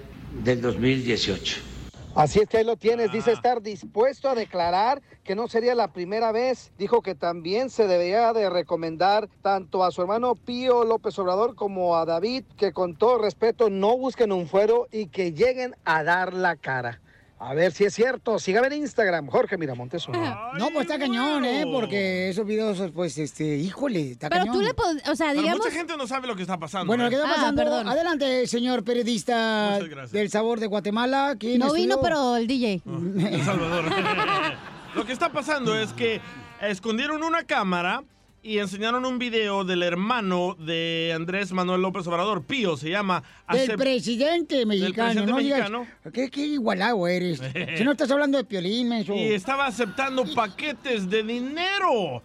del 0.44 0.60
2018. 0.60 1.70
Así 2.14 2.40
es 2.40 2.48
que 2.48 2.58
ahí 2.58 2.64
lo 2.64 2.76
tienes, 2.76 3.12
dice 3.12 3.30
estar 3.30 3.62
dispuesto 3.62 4.28
a 4.28 4.34
declarar 4.34 5.00
que 5.22 5.36
no 5.36 5.46
sería 5.46 5.76
la 5.76 5.92
primera 5.92 6.32
vez. 6.32 6.72
Dijo 6.76 7.02
que 7.02 7.14
también 7.14 7.70
se 7.70 7.86
debería 7.86 8.32
de 8.32 8.50
recomendar 8.50 9.28
tanto 9.42 9.84
a 9.84 9.92
su 9.92 10.02
hermano 10.02 10.34
Pío 10.34 10.84
López 10.84 11.16
Obrador 11.20 11.54
como 11.54 11.96
a 11.96 12.04
David 12.04 12.44
que 12.56 12.72
con 12.72 12.96
todo 12.96 13.18
respeto 13.18 13.70
no 13.70 13.96
busquen 13.96 14.32
un 14.32 14.48
fuero 14.48 14.88
y 14.90 15.06
que 15.06 15.32
lleguen 15.32 15.76
a 15.84 16.02
dar 16.02 16.34
la 16.34 16.56
cara. 16.56 17.00
A 17.42 17.54
ver 17.54 17.72
si 17.72 17.84
es 17.84 17.94
cierto. 17.94 18.38
Sígame 18.38 18.66
en 18.66 18.74
Instagram, 18.74 19.26
Jorge 19.28 19.56
Miramontes. 19.56 20.06
uno. 20.06 20.20
No, 20.58 20.68
pues 20.68 20.82
está 20.82 20.98
cañón, 20.98 21.44
¿eh? 21.46 21.64
Porque 21.70 22.28
esos 22.28 22.44
videos, 22.46 22.82
pues, 22.94 23.16
este, 23.16 23.56
híjole, 23.56 24.10
está 24.12 24.28
Pero 24.28 24.42
cañón. 24.44 24.54
tú 24.56 24.60
le 24.62 24.70
o 25.10 25.16
sea, 25.16 25.28
Pero 25.30 25.40
digamos... 25.40 25.58
mucha 25.64 25.70
gente 25.70 25.96
no 25.96 26.06
sabe 26.06 26.26
lo 26.26 26.36
que 26.36 26.42
está 26.42 26.58
pasando. 26.58 26.86
Bueno, 26.86 27.06
¿eh? 27.06 27.08
¿qué 27.08 27.16
está 27.16 27.30
Ah, 27.30 27.34
pasando? 27.36 27.62
perdón. 27.62 27.88
Adelante, 27.88 28.46
señor 28.46 28.84
periodista 28.84 29.78
del 30.12 30.30
sabor 30.30 30.60
de 30.60 30.66
Guatemala. 30.66 31.34
¿Quién 31.38 31.60
No 31.60 31.72
vino, 31.72 31.94
estudió? 31.94 32.02
pero 32.02 32.36
el 32.36 32.46
DJ. 32.46 32.82
El 32.84 33.42
Salvador. 33.42 33.84
Lo 34.94 35.06
que 35.06 35.12
está 35.12 35.32
pasando 35.32 35.74
es 35.78 35.92
que 35.94 36.20
escondieron 36.60 37.22
una 37.22 37.44
cámara 37.44 38.02
y 38.42 38.58
enseñaron 38.58 39.04
un 39.04 39.18
video 39.18 39.64
del 39.64 39.82
hermano 39.82 40.56
de 40.58 41.12
Andrés 41.14 41.52
Manuel 41.52 41.82
López 41.82 42.06
Obrador, 42.06 42.42
Pío 42.42 42.76
se 42.76 42.88
llama. 42.88 43.22
Acep- 43.46 43.76
presidente 43.76 44.64
mexicano, 44.64 44.94
presidente 44.94 45.32
no 45.32 45.38
digas- 45.38 45.70
mexicano. 45.70 45.86
¿Qué, 46.12 46.30
qué 46.30 46.46
igualado 46.46 47.06
eres? 47.06 47.40
si 47.76 47.84
no 47.84 47.92
estás 47.92 48.10
hablando 48.10 48.38
de 48.38 48.44
piolín, 48.44 48.88
menso. 48.88 49.14
Y 49.14 49.32
estaba 49.32 49.66
aceptando 49.66 50.24
paquetes 50.34 51.10
de 51.10 51.22
dinero. 51.22 52.22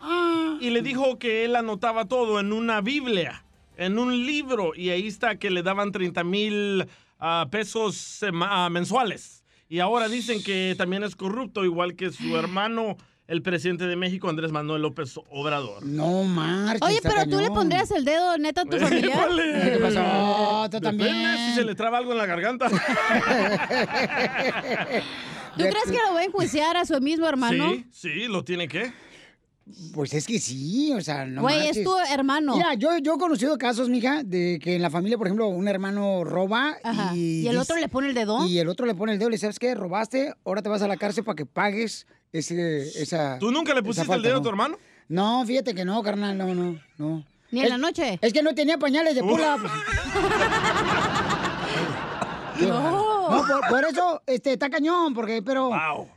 Y 0.62 0.70
le 0.70 0.82
dijo 0.82 1.20
que 1.20 1.44
él 1.44 1.56
anotaba 1.56 2.06
todo 2.06 2.40
en 2.40 2.54
una 2.54 2.80
Biblia, 2.80 3.44
en 3.78 4.00
un 4.00 4.26
libro. 4.26 4.74
Y 4.74 4.92
ahí 4.92 5.08
está 5.08 5.38
que 5.38 5.50
le 5.50 5.64
daban 5.64 5.92
30 5.92 6.24
mil 6.24 6.88
ah, 7.20 7.48
pesos 7.52 8.22
ah, 8.24 8.70
mensuales. 8.72 9.44
Y 9.68 9.80
ahora 9.80 10.08
dicen 10.08 10.42
que 10.44 10.76
también 10.78 11.04
es 11.04 11.16
corrupto, 11.16 11.66
igual 11.66 11.96
que 11.96 12.12
su 12.12 12.38
hermano, 12.38 12.98
el 13.28 13.42
presidente 13.42 13.88
de 13.88 13.96
México, 13.96 14.30
Andrés 14.30 14.52
Manuel 14.52 14.82
López 14.84 15.14
Obrador. 15.30 15.84
No 15.84 16.24
marches. 16.24 16.82
Oye, 16.82 17.00
pero 17.02 17.26
tú 17.28 17.40
le 17.40 17.50
pondrías 17.50 17.90
el 17.92 18.06
dedo 18.06 18.38
neta 18.38 18.62
a 18.62 18.66
tu 18.66 18.78
familiar. 18.82 19.26
Épale. 19.26 19.72
¿Qué 19.72 19.78
pasó? 19.82 20.70
Tú 20.70 20.80
Depende 20.80 21.06
también. 21.08 21.38
si 21.50 21.56
se 21.56 21.64
le 21.64 21.74
traba 21.76 21.98
algo 21.98 22.12
en 22.12 22.18
la 22.20 22.26
garganta. 22.28 22.70
¿Tú 25.58 25.64
crees 25.64 25.86
que 25.86 25.98
lo 26.08 26.14
va 26.14 26.20
a 26.20 26.24
enjuiciar 26.26 26.78
a 26.78 26.86
su 26.86 27.00
mismo 27.02 27.28
hermano? 27.28 27.72
Sí, 27.74 27.86
sí, 27.92 28.28
lo 28.28 28.44
tiene 28.44 28.68
que. 28.68 28.92
Pues 29.96 30.14
es 30.14 30.28
que 30.28 30.38
sí, 30.38 30.92
o 30.94 31.02
sea, 31.02 31.26
no 31.26 31.42
Güey, 31.42 31.70
es 31.70 31.84
tu 31.84 31.92
hermano. 32.12 32.56
Mira, 32.56 32.76
yo, 32.76 33.00
yo 33.00 33.16
he 33.16 33.18
conocido 33.18 33.58
casos, 33.58 33.90
mija, 33.90 34.22
de 34.24 34.60
que 34.62 34.76
en 34.76 34.82
la 34.84 34.92
familia, 34.92 35.18
por 35.18 35.26
ejemplo, 35.26 35.48
un 35.48 35.68
hermano 35.68 36.24
roba 36.24 36.78
Ajá. 36.84 37.16
y... 37.16 37.42
¿Y 37.42 37.48
el 37.48 37.58
otro 37.58 37.76
le 37.78 37.88
pone 37.90 38.10
el 38.10 38.14
dedo? 38.14 38.46
Y 38.46 38.60
el 38.60 38.70
otro 38.70 38.86
le 38.86 38.94
pone 38.94 39.14
el 39.14 39.18
dedo 39.18 39.30
y 39.30 39.32
le 39.32 39.36
dice, 39.38 39.48
¿sabes 39.48 39.58
qué? 39.58 39.74
Robaste, 39.74 40.36
ahora 40.46 40.62
te 40.62 40.70
vas 40.70 40.84
a 40.84 40.88
la 40.88 40.98
cárcel 40.98 41.24
para 41.24 41.36
que 41.36 41.48
pagues 41.48 42.06
ese, 42.40 43.02
esa... 43.02 43.38
¿Tú 43.40 43.52
nunca 43.52 43.74
le 43.74 43.82
pusiste 43.84 44.14
el 44.14 44.22
dedo 44.22 44.38
a 44.38 44.42
tu 44.42 44.50
hermano? 44.50 44.78
No, 45.08 45.46
fíjate 45.46 45.74
que 45.76 45.86
no, 45.86 46.02
carnal, 46.04 46.38
no, 46.38 46.54
no, 46.54 46.80
no. 46.98 47.24
Ni 47.52 47.60
en 47.60 47.66
Es- 47.66 47.72
la 47.72 47.78
noche. 47.78 48.18
Es 48.22 48.34
que 48.34 48.42
no 48.44 48.54
tenía 48.56 48.78
pañales 48.78 49.16
de 49.16 49.22
pula. 49.22 49.58
pues. 49.62 49.72
No. 52.62 53.30
No, 53.30 53.48
por, 53.48 53.70
por 53.70 53.84
eso 53.86 54.22
este, 54.26 54.54
está 54.54 54.70
cañón, 54.70 55.14
porque, 55.14 55.42
pero. 55.42 55.70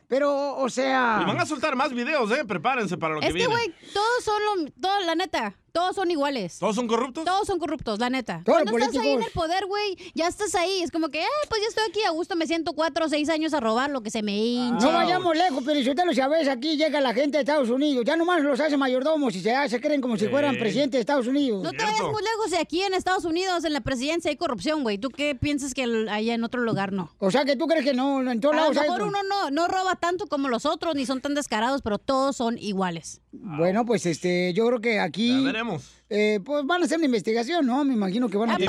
Pero, 0.08 0.56
o 0.56 0.68
sea... 0.70 1.18
Y 1.22 1.26
van 1.26 1.38
a 1.38 1.46
soltar 1.46 1.76
más 1.76 1.92
videos, 1.92 2.30
¿eh? 2.32 2.44
Prepárense 2.46 2.96
para 2.96 3.14
lo 3.14 3.20
Es 3.20 3.26
que 3.26 3.32
que, 3.32 3.38
viene. 3.38 3.52
güey, 3.52 3.74
todos 3.92 4.24
son 4.24 4.42
lo, 4.64 4.70
todo, 4.80 5.00
la 5.04 5.14
neta, 5.14 5.54
todos 5.70 5.94
son 5.96 6.10
iguales. 6.10 6.58
¿Todos 6.58 6.74
son 6.76 6.88
corruptos? 6.88 7.26
Todos 7.26 7.46
son 7.46 7.58
corruptos, 7.58 7.98
la 7.98 8.08
neta. 8.08 8.40
Todos 8.44 8.62
Cuando 8.62 8.78
estás 8.78 8.94
ahí 9.02 9.08
en 9.10 9.12
el 9.12 9.30
políticos. 9.30 9.42
poder, 9.42 9.66
güey, 9.66 9.96
ya 10.14 10.26
estás 10.26 10.54
ahí. 10.54 10.80
Es 10.82 10.90
como 10.90 11.10
que, 11.10 11.22
ah, 11.22 11.46
pues 11.50 11.60
ya 11.60 11.68
estoy 11.68 11.84
aquí 11.90 12.02
a 12.04 12.10
gusto, 12.10 12.36
me 12.36 12.46
siento 12.46 12.72
cuatro 12.72 13.04
o 13.04 13.08
seis 13.10 13.28
años 13.28 13.52
a 13.52 13.60
robar 13.60 13.90
lo 13.90 14.00
que 14.00 14.10
se 14.10 14.22
me 14.22 14.34
hincha. 14.34 14.86
No 14.86 14.92
vayamos 14.92 15.36
lejos, 15.36 15.62
pero 15.64 15.80
si 15.82 15.90
usted 15.90 16.04
lo 16.06 16.14
sabe, 16.14 16.48
aquí 16.50 16.78
llega 16.78 17.02
la 17.02 17.12
gente 17.12 17.36
de 17.36 17.42
Estados 17.42 17.68
Unidos. 17.68 18.04
Ya 18.06 18.16
nomás 18.16 18.42
los 18.42 18.58
hace 18.60 18.78
mayordomos 18.78 19.36
y 19.36 19.40
se, 19.42 19.68
se 19.68 19.78
creen 19.80 20.00
como 20.00 20.16
si 20.16 20.26
fueran 20.28 20.54
Sí. 20.54 20.60
presidentes 20.60 20.92
de 20.92 21.00
Estados 21.00 21.26
Unidos. 21.26 21.62
No 21.62 21.70
te 21.72 21.84
vayas 21.84 22.00
muy 22.00 22.22
lejos 22.22 22.50
de 22.50 22.56
aquí 22.58 22.82
en 22.82 22.94
Estados 22.94 23.26
Unidos, 23.26 23.62
en 23.64 23.74
la 23.74 23.82
presidencia 23.82 24.30
hay 24.30 24.36
corrupción, 24.38 24.82
güey. 24.84 24.96
¿Tú 24.96 25.10
qué 25.10 25.34
piensas 25.34 25.74
que 25.74 25.82
allá 26.10 26.32
en 26.34 26.44
otro 26.44 26.62
lugar 26.62 26.92
no? 26.92 27.10
O 27.18 27.30
sea, 27.30 27.44
que 27.44 27.56
tú 27.56 27.66
crees 27.66 27.84
que 27.84 27.92
no, 27.92 28.22
en 28.28 28.40
todos 28.40 28.54
A 28.54 28.56
lo 28.56 28.62
lados 28.62 28.76
hay- 28.78 28.88
mejor 28.88 29.02
uno 29.02 29.18
no, 29.22 29.50
no 29.50 29.68
roba 29.68 29.96
tanto 29.98 30.26
como 30.26 30.48
los 30.48 30.64
otros, 30.66 30.94
ni 30.94 31.04
son 31.06 31.20
tan 31.20 31.34
descarados, 31.34 31.82
pero 31.82 31.98
todos 31.98 32.36
son 32.36 32.56
iguales. 32.58 33.20
Bueno, 33.32 33.84
pues 33.84 34.06
este, 34.06 34.52
yo 34.54 34.66
creo 34.68 34.80
que 34.80 35.00
aquí. 35.00 35.28
Ya 35.40 35.40
veremos. 35.46 35.90
eh, 36.08 36.40
pues 36.44 36.64
van 36.64 36.80
a 36.80 36.86
hacer 36.86 36.96
una 36.96 37.04
investigación, 37.06 37.66
¿no? 37.66 37.84
Me 37.84 37.92
imagino 37.92 38.28
que 38.30 38.38
van 38.38 38.48
a 38.50 38.54
hacer- 38.54 38.68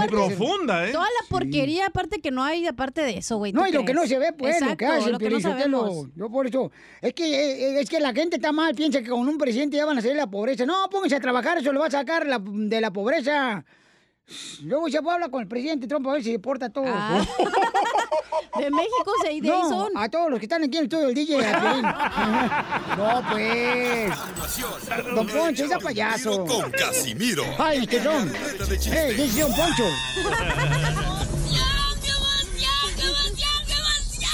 ¿eh? 0.89 0.91
Toda 0.91 1.05
la 1.05 1.27
porquería, 1.29 1.85
aparte 1.87 2.19
que 2.19 2.31
no 2.31 2.43
hay, 2.43 2.67
aparte 2.67 3.01
de 3.01 3.17
eso, 3.19 3.37
güey. 3.37 3.53
No, 3.53 3.61
¿tú 3.61 3.67
y 3.67 3.71
lo 3.71 3.79
que 3.79 3.85
crees? 3.85 3.99
no 4.01 4.07
se 4.07 4.19
ve, 4.19 4.33
pues, 4.37 4.59
lo 4.59 4.75
que 4.75 4.85
Exacto, 4.85 4.85
hacen, 5.01 5.11
lo 5.13 5.19
que 5.19 5.29
no 5.29 5.39
sabemos. 5.39 6.07
Yo 6.15 6.29
por 6.29 6.47
eso, 6.47 6.71
es 7.01 7.13
que, 7.13 7.25
eh, 7.25 7.79
es 7.79 7.89
que 7.89 7.99
la 8.01 8.13
gente 8.13 8.35
está 8.35 8.51
mal, 8.51 8.75
piensa 8.75 9.01
que 9.01 9.09
con 9.09 9.27
un 9.27 9.37
presidente 9.37 9.77
ya 9.77 9.85
van 9.85 9.97
a 9.97 10.01
salir 10.01 10.15
de 10.17 10.21
la 10.21 10.29
pobreza. 10.29 10.65
No, 10.65 10.89
pónganse 10.91 11.15
a 11.15 11.19
trabajar, 11.21 11.57
eso 11.59 11.71
lo 11.71 11.79
va 11.79 11.87
a 11.87 11.91
sacar 11.91 12.27
la- 12.27 12.41
de 12.43 12.81
la 12.81 12.91
pobreza. 12.91 13.63
Luego 14.63 14.89
se 14.89 14.97
habla 14.97 15.29
con 15.29 15.41
el 15.41 15.47
presidente 15.47 15.87
Trump 15.87 16.07
a 16.07 16.13
ver 16.13 16.23
si 16.23 16.37
porta 16.37 16.69
todo. 16.69 16.85
Ah. 16.87 17.25
De 18.57 18.69
México, 18.71 19.11
se 19.23 19.29
de 19.29 19.41
no, 19.41 19.69
son. 19.69 19.91
a 19.95 20.09
todos 20.09 20.29
los 20.29 20.39
que 20.39 20.45
están 20.45 20.63
aquí 20.63 20.77
en 20.77 20.79
el 20.79 20.83
estudio 20.85 21.05
del 21.07 21.15
DJ. 21.15 21.45
a 21.45 22.95
no, 22.97 23.23
pues. 23.31 24.11
Don 25.15 25.27
Poncho, 25.27 25.65
ese 25.65 25.77
payaso. 25.77 26.45
Con 26.45 26.71
Casimiro. 26.71 27.43
Ay, 27.57 27.85
¿qué 27.87 28.01
son? 28.01 28.27
¡Eh, 28.27 29.13
¿qué 29.15 29.25
es 29.25 29.37
Don 29.37 29.53
Poncho? 29.53 29.83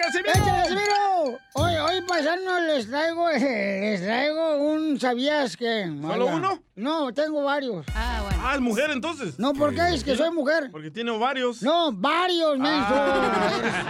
Casimiro! 0.00 0.30
¡Échale, 0.30 0.62
Casimiro! 0.62 1.38
Hoy, 1.54 1.74
hoy 1.74 2.00
paisano 2.02 2.60
les 2.60 2.88
traigo, 2.88 3.28
les 3.30 4.02
traigo 4.02 4.56
un 4.56 5.00
¿sabías 5.00 5.56
que? 5.56 5.86
¿Solo 6.00 6.26
uno? 6.26 6.62
No, 6.76 7.12
tengo 7.12 7.44
varios. 7.44 7.84
Ah, 7.94 8.20
bueno. 8.22 8.42
Ah, 8.42 8.54
es 8.54 8.60
mujer 8.60 8.90
entonces. 8.90 9.38
No, 9.38 9.52
¿por 9.52 9.74
qué? 9.74 9.94
Es 9.94 10.02
que 10.02 10.16
soy 10.16 10.30
mujer. 10.30 10.70
Porque 10.70 10.90
tiene 10.90 11.16
varios. 11.18 11.62
No, 11.62 11.92
varios, 11.92 12.58
menso. 12.58 12.94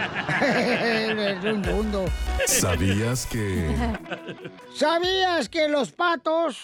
Ah. 0.43 0.43
Eres 0.43 1.43
un 1.43 1.61
mundo. 1.61 2.05
¿Sabías 2.47 3.27
que... 3.27 3.69
¿Sabías 4.73 5.49
que 5.49 5.67
los 5.67 5.91
patos 5.91 6.57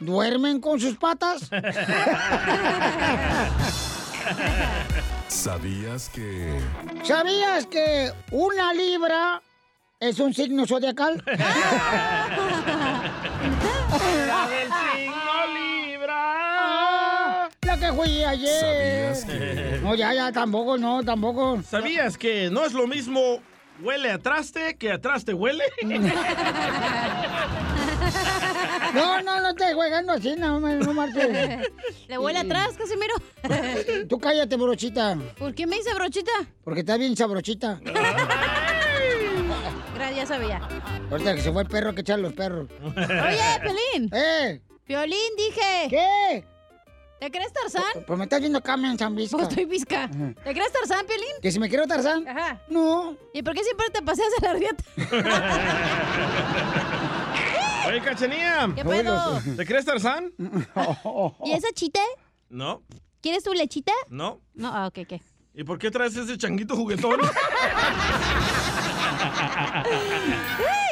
duermen 0.00 0.60
con 0.60 0.80
sus 0.80 0.96
patas? 0.96 1.48
¿Sabías 5.32 6.08
que... 6.10 6.60
¿Sabías 7.02 7.66
que 7.66 8.12
una 8.30 8.72
libra 8.74 9.40
es 9.98 10.20
un 10.20 10.32
signo 10.34 10.66
zodiacal? 10.66 11.22
La 14.26 14.46
del 14.48 14.68
signo 14.68 15.46
Libra. 15.88 17.48
La 17.62 17.76
que 17.78 17.92
fui 17.94 18.22
ayer. 18.24 18.60
¿Sabías 18.60 19.24
que- 19.24 19.80
No, 19.82 19.94
ya, 19.94 20.12
ya, 20.14 20.30
tampoco, 20.32 20.76
no, 20.78 21.02
tampoco. 21.02 21.62
¿Sabías 21.62 22.18
que 22.18 22.50
no 22.50 22.64
es 22.64 22.72
lo 22.74 22.86
mismo 22.86 23.40
huele 23.80 24.10
a 24.12 24.18
traste 24.18 24.76
que 24.76 24.92
a 24.92 25.00
traste 25.00 25.32
huele? 25.34 25.64
No, 28.94 29.22
no, 29.22 29.40
no 29.40 29.50
estés 29.50 29.72
jugando 29.74 30.12
así, 30.12 30.34
no, 30.36 30.60
no 30.60 30.92
marches. 30.92 31.70
¿Le 32.08 32.18
huele 32.18 32.40
atrás, 32.40 32.74
Casimiro? 32.76 33.14
Tú 34.08 34.18
cállate, 34.18 34.56
brochita. 34.56 35.16
¿Por 35.38 35.54
qué 35.54 35.66
me 35.66 35.76
dice 35.76 35.94
brochita? 35.94 36.32
Porque 36.62 36.80
está 36.80 36.96
bien 36.98 37.16
sabrochita. 37.16 37.80
Gracias, 39.94 40.16
ya 40.16 40.26
sabía. 40.26 40.60
Ahorita 41.10 41.34
que 41.34 41.40
se 41.40 41.52
fue 41.52 41.62
el 41.62 41.68
perro 41.68 41.94
que 41.94 42.02
echar 42.02 42.18
los 42.18 42.32
perros. 42.34 42.68
Oye, 42.84 43.60
Pelín. 43.62 44.10
¡Eh! 44.12 44.60
Piolín, 44.84 45.36
dije. 45.36 45.86
¿Qué? 45.88 46.44
¿Te 47.20 47.30
crees 47.30 47.52
Tarzán? 47.52 48.02
Pues 48.04 48.18
me 48.18 48.24
estás 48.24 48.40
viendo 48.40 48.58
acá, 48.58 48.74
en 48.74 48.98
San 48.98 49.14
Vizca. 49.14 49.36
Pues 49.36 49.48
estoy 49.48 49.64
visca. 49.64 50.10
¿Te 50.10 50.52
crees 50.52 50.72
Tarzán, 50.72 51.06
Piolín? 51.06 51.36
¿Que 51.40 51.52
si 51.52 51.60
me 51.60 51.68
quiero 51.68 51.86
Tarzán? 51.86 52.26
Ajá. 52.26 52.60
No. 52.68 53.16
¿Y 53.32 53.42
por 53.42 53.54
qué 53.54 53.62
siempre 53.62 53.86
te 53.92 54.02
paseas 54.02 54.28
de 54.40 54.46
la 54.48 54.54
rieta? 54.54 54.84
Oye, 57.86 58.00
Cachanía. 58.00 58.70
¿Qué 58.74 58.84
pedo? 58.84 59.40
¿Te 59.56 59.66
crees 59.66 59.84
Tarzán? 59.84 60.32
¿Y 61.44 61.52
esa 61.52 61.72
chita? 61.72 62.00
No, 62.48 62.82
¿Quieres 63.20 63.44
tu 63.44 63.52
lechita? 63.54 63.92
no. 64.10 64.40
No, 64.54 64.68
ah, 64.74 64.86
ok, 64.88 64.98
ok. 65.04 65.20
¿Y 65.54 65.64
por 65.64 65.78
qué 65.78 65.90
traes 65.90 66.16
ese 66.16 66.38
changuito 66.38 66.74
juguetón? 66.74 67.20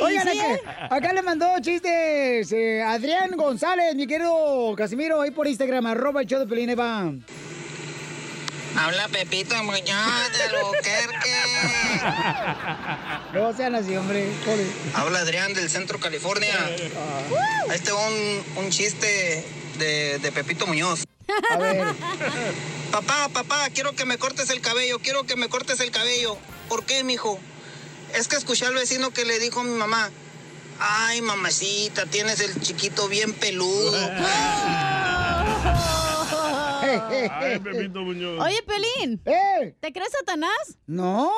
Oigan, 0.02 0.28
sí, 0.28 0.38
acá, 0.38 0.54
¿eh? 0.54 0.60
acá 0.90 1.12
le 1.12 1.22
mandó 1.22 1.46
chistes 1.60 2.52
eh, 2.52 2.82
Adrián 2.82 3.30
González, 3.36 3.94
mi 3.94 4.06
querido 4.06 4.74
Casimiro, 4.76 5.20
ahí 5.20 5.30
por 5.30 5.46
Instagram, 5.46 5.86
arroba 5.86 6.20
el 6.22 6.26
show 6.26 6.38
de 6.38 6.46
Pelín, 6.46 6.68
ahí 6.70 6.74
va. 6.74 7.10
Habla 8.76 9.08
Pepito 9.08 9.54
Muñoz 9.64 10.32
de 10.32 10.42
Albuquerque. 10.44 11.34
No 13.32 13.56
sean 13.56 13.76
así, 13.76 13.96
hombre, 13.96 14.28
joder. 14.44 14.66
Habla 14.94 15.20
Adrián 15.20 15.54
del 15.54 15.70
Centro 15.70 16.00
California. 16.00 16.52
Ahí 17.68 17.78
te 17.78 17.92
va 17.92 18.08
un, 18.08 18.44
un 18.64 18.70
chiste 18.70 19.44
de, 19.78 20.18
de 20.18 20.32
Pepito 20.32 20.66
Muñoz. 20.66 21.04
A 21.50 21.56
ver. 21.56 21.86
Papá, 22.90 23.28
papá, 23.28 23.68
quiero 23.72 23.94
que 23.94 24.04
me 24.04 24.18
cortes 24.18 24.50
el 24.50 24.60
cabello, 24.60 24.98
quiero 24.98 25.24
que 25.24 25.36
me 25.36 25.48
cortes 25.48 25.78
el 25.80 25.92
cabello. 25.92 26.36
¿Por 26.68 26.84
qué, 26.84 27.04
mijo? 27.04 27.38
Es 28.14 28.26
que 28.26 28.34
escuché 28.36 28.66
al 28.66 28.74
vecino 28.74 29.12
que 29.12 29.24
le 29.24 29.38
dijo 29.38 29.60
a 29.60 29.64
mi 29.64 29.76
mamá, 29.76 30.10
ay, 30.80 31.20
mamacita, 31.22 32.06
tienes 32.06 32.40
el 32.40 32.60
chiquito 32.60 33.08
bien 33.08 33.32
peludo. 33.32 33.92
Ay, 37.32 37.58
Pepito 37.60 38.00
Muñoz. 38.02 38.40
Oye, 38.40 38.62
Pelín. 38.62 39.20
¡Eh! 39.24 39.74
¿Te 39.80 39.92
crees 39.92 40.10
Satanás? 40.12 40.78
No, 40.86 41.30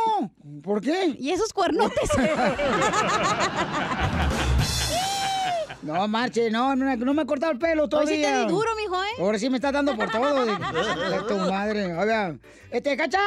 ¿por 0.62 0.80
qué? 0.80 1.14
¿Y 1.18 1.30
esos 1.30 1.52
cuernotes? 1.52 2.10
No, 5.82 6.06
marche, 6.06 6.48
no, 6.48 6.76
no, 6.76 6.94
no 6.94 7.12
me 7.12 7.22
he 7.22 7.26
cortado 7.26 7.50
el 7.50 7.58
pelo 7.58 7.82
Hoy 7.84 7.88
todavía. 7.88 8.14
sí 8.14 8.22
te 8.22 8.38
di 8.42 8.46
duro, 8.46 8.70
mijo, 8.76 9.02
¿eh? 9.02 9.08
Ahora 9.18 9.36
sí 9.36 9.50
me 9.50 9.56
estás 9.56 9.72
dando 9.72 9.96
por 9.96 10.08
todo. 10.12 10.46
de- 10.46 10.52
de 10.52 11.22
tu 11.26 11.36
madre. 11.38 11.92
Oiga, 11.96 12.36
este, 12.70 12.96
cacha. 12.96 13.18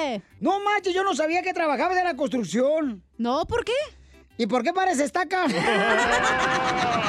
¡Eh! 0.00 0.20
No 0.40 0.58
manches, 0.58 0.92
yo 0.94 1.04
no 1.04 1.14
sabía 1.14 1.42
que 1.42 1.54
trabajabas 1.54 1.96
en 1.96 2.02
la 2.04 2.16
construcción. 2.16 3.04
No, 3.18 3.44
¿por 3.46 3.64
qué? 3.64 3.72
¿Y 4.36 4.46
por 4.48 4.64
qué 4.64 4.72
parece 4.72 5.04
estaca? 5.04 5.44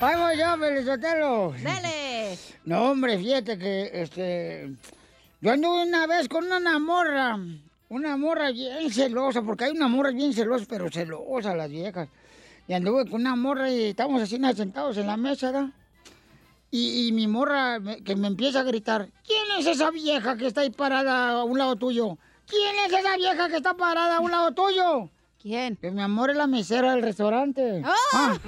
Vamos 0.00 0.30
yo, 0.38 0.56
Felizotelo. 0.58 1.54
Dale. 1.62 2.38
No, 2.64 2.90
hombre, 2.90 3.18
fíjate 3.18 3.58
que, 3.58 3.90
este... 3.92 4.72
Yo 5.40 5.50
anduve 5.50 5.82
una 5.82 6.06
vez 6.06 6.28
con 6.28 6.44
una 6.50 6.78
morra, 6.78 7.36
una 7.88 8.16
morra 8.16 8.52
bien 8.52 8.92
celosa, 8.92 9.42
porque 9.42 9.64
hay 9.64 9.72
una 9.72 9.88
morra 9.88 10.10
bien 10.10 10.32
celosa, 10.32 10.64
pero 10.68 10.88
celosa 10.90 11.54
las 11.56 11.68
viejas. 11.68 12.08
Y 12.68 12.74
anduve 12.74 13.10
con 13.10 13.22
una 13.22 13.34
morra 13.34 13.68
y 13.68 13.86
estábamos 13.86 14.22
así 14.22 14.38
sentados 14.54 14.96
en 14.98 15.08
la 15.08 15.16
mesa, 15.16 15.50
¿verdad? 15.50 15.70
Y, 16.70 17.08
y 17.08 17.12
mi 17.12 17.26
morra 17.26 17.80
me- 17.80 18.02
que 18.04 18.14
me 18.14 18.28
empieza 18.28 18.60
a 18.60 18.62
gritar, 18.62 19.08
¿quién 19.26 19.42
es 19.58 19.66
esa 19.66 19.90
vieja 19.90 20.36
que 20.36 20.46
está 20.46 20.60
ahí 20.62 20.70
parada 20.70 21.30
a 21.40 21.44
un 21.44 21.58
lado 21.58 21.74
tuyo? 21.76 22.16
¿Quién 22.46 22.76
es 22.86 22.92
esa 22.98 23.16
vieja 23.16 23.48
que 23.48 23.56
está 23.56 23.74
parada 23.74 24.16
a 24.16 24.20
un 24.20 24.30
lado 24.30 24.52
tuyo? 24.52 25.10
¿Quién? 25.42 25.74
Que 25.74 25.90
mi 25.90 26.00
amor 26.00 26.30
es 26.30 26.36
la 26.36 26.46
mesera 26.46 26.92
del 26.92 27.02
restaurante. 27.02 27.82
Ah. 27.84 28.38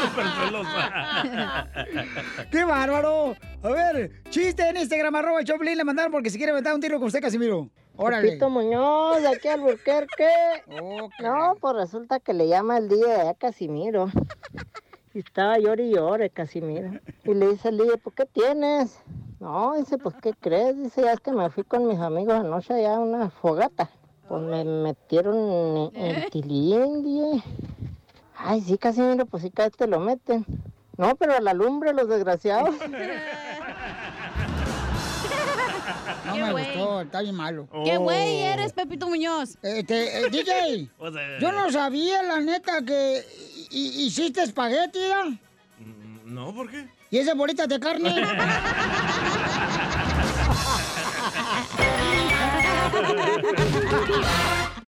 Súper 0.00 0.26
celosa. 0.46 1.66
¡Qué 2.50 2.64
bárbaro! 2.64 3.36
A 3.62 3.68
ver, 3.68 4.22
chiste 4.30 4.66
en 4.66 4.78
Instagram, 4.78 5.14
arroba 5.14 5.40
el 5.40 5.46
Choplin, 5.46 5.76
le 5.76 5.84
mandaron 5.84 6.10
porque 6.10 6.30
si 6.30 6.38
quiere 6.38 6.54
meter 6.54 6.72
un 6.72 6.80
tiro 6.80 6.98
con 6.98 7.08
usted, 7.08 7.20
Casimiro. 7.20 7.68
Órale. 7.96 8.28
Pepito 8.28 8.48
Muñoz, 8.48 9.20
de 9.20 9.28
aquí 9.28 9.48
al 9.48 9.60
Burquerque. 9.60 10.30
No, 11.20 11.56
pues 11.60 11.74
resulta 11.74 12.18
que 12.18 12.32
le 12.32 12.48
llama 12.48 12.78
el 12.78 12.88
día 12.88 13.24
de 13.24 13.34
Casimiro. 13.34 14.10
Y 15.12 15.18
estaba 15.18 15.58
llore 15.58 15.84
y 15.84 15.94
llore, 15.94 16.30
Casimiro. 16.30 16.92
Y 17.24 17.34
le 17.34 17.48
dice 17.48 17.72
Lidia, 17.72 17.98
¿por 17.98 18.14
qué 18.14 18.24
tienes? 18.24 19.02
No, 19.40 19.74
dice, 19.76 19.98
pues, 19.98 20.14
¿qué 20.22 20.32
crees? 20.32 20.76
Dice, 20.82 21.02
ya 21.02 21.12
es 21.12 21.20
que 21.20 21.30
me 21.32 21.50
fui 21.50 21.62
con 21.64 21.86
mis 21.86 21.98
amigos 21.98 22.34
anoche 22.34 22.72
allá 22.72 22.96
a 22.96 23.00
una 23.00 23.30
fogata. 23.30 23.90
Pues 24.28 24.42
me 24.42 24.64
metieron 24.64 25.90
el 25.94 26.28
tilín, 26.30 27.02
dije. 27.02 27.42
Ay, 28.36 28.60
sí, 28.60 28.76
Casimiro, 28.78 29.26
pues 29.26 29.42
sí, 29.42 29.50
cada 29.50 29.68
vez 29.68 29.76
te 29.76 29.86
lo 29.86 29.98
meten. 30.00 30.44
No, 30.96 31.14
pero 31.16 31.34
a 31.36 31.40
la 31.40 31.54
lumbre, 31.54 31.92
los 31.94 32.08
desgraciados. 32.08 32.74
No 36.26 36.36
me 36.36 36.52
gustó, 36.52 37.00
está 37.00 37.22
bien 37.22 37.34
malo. 37.34 37.66
¿Qué 37.84 37.96
güey 37.96 38.42
eres, 38.42 38.72
Pepito 38.74 39.08
Muñoz? 39.08 39.56
Este, 39.62 40.20
eh, 40.20 40.28
DJ, 40.30 40.90
yo 41.40 41.52
no 41.52 41.72
sabía, 41.72 42.22
la 42.22 42.40
neta, 42.40 42.82
que 42.84 43.24
hi- 43.70 44.04
hiciste 44.06 44.42
espagueti, 44.42 44.98
¿ya? 45.08 45.24
No, 46.26 46.54
¿por 46.54 46.70
qué? 46.70 46.86
¿Y 47.10 47.18
esas 47.18 47.34
bolitas 47.36 47.66
de 47.68 47.80
carne? 47.80 48.14
you. 54.08 54.57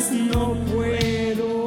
más 0.00 0.10
no 0.12 0.54
puedo. 0.72 1.66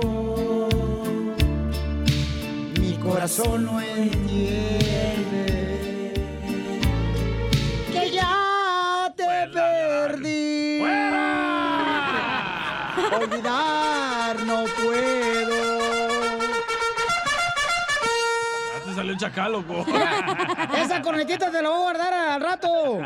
Mi 2.80 2.94
corazón 2.98 3.66
no 3.66 3.80
entiende 3.80 5.46
que 7.92 8.12
ya 8.12 9.14
te 9.16 9.48
perdí. 9.54 10.82
Olvidar 13.16 13.93
chacal, 19.24 19.52
loco. 19.52 19.86
Esa 20.78 21.02
cornetita 21.02 21.50
te 21.52 21.62
la 21.62 21.70
voy 21.70 21.80
a 21.80 21.82
guardar 21.84 22.14
al 22.14 22.42
rato. 22.42 23.00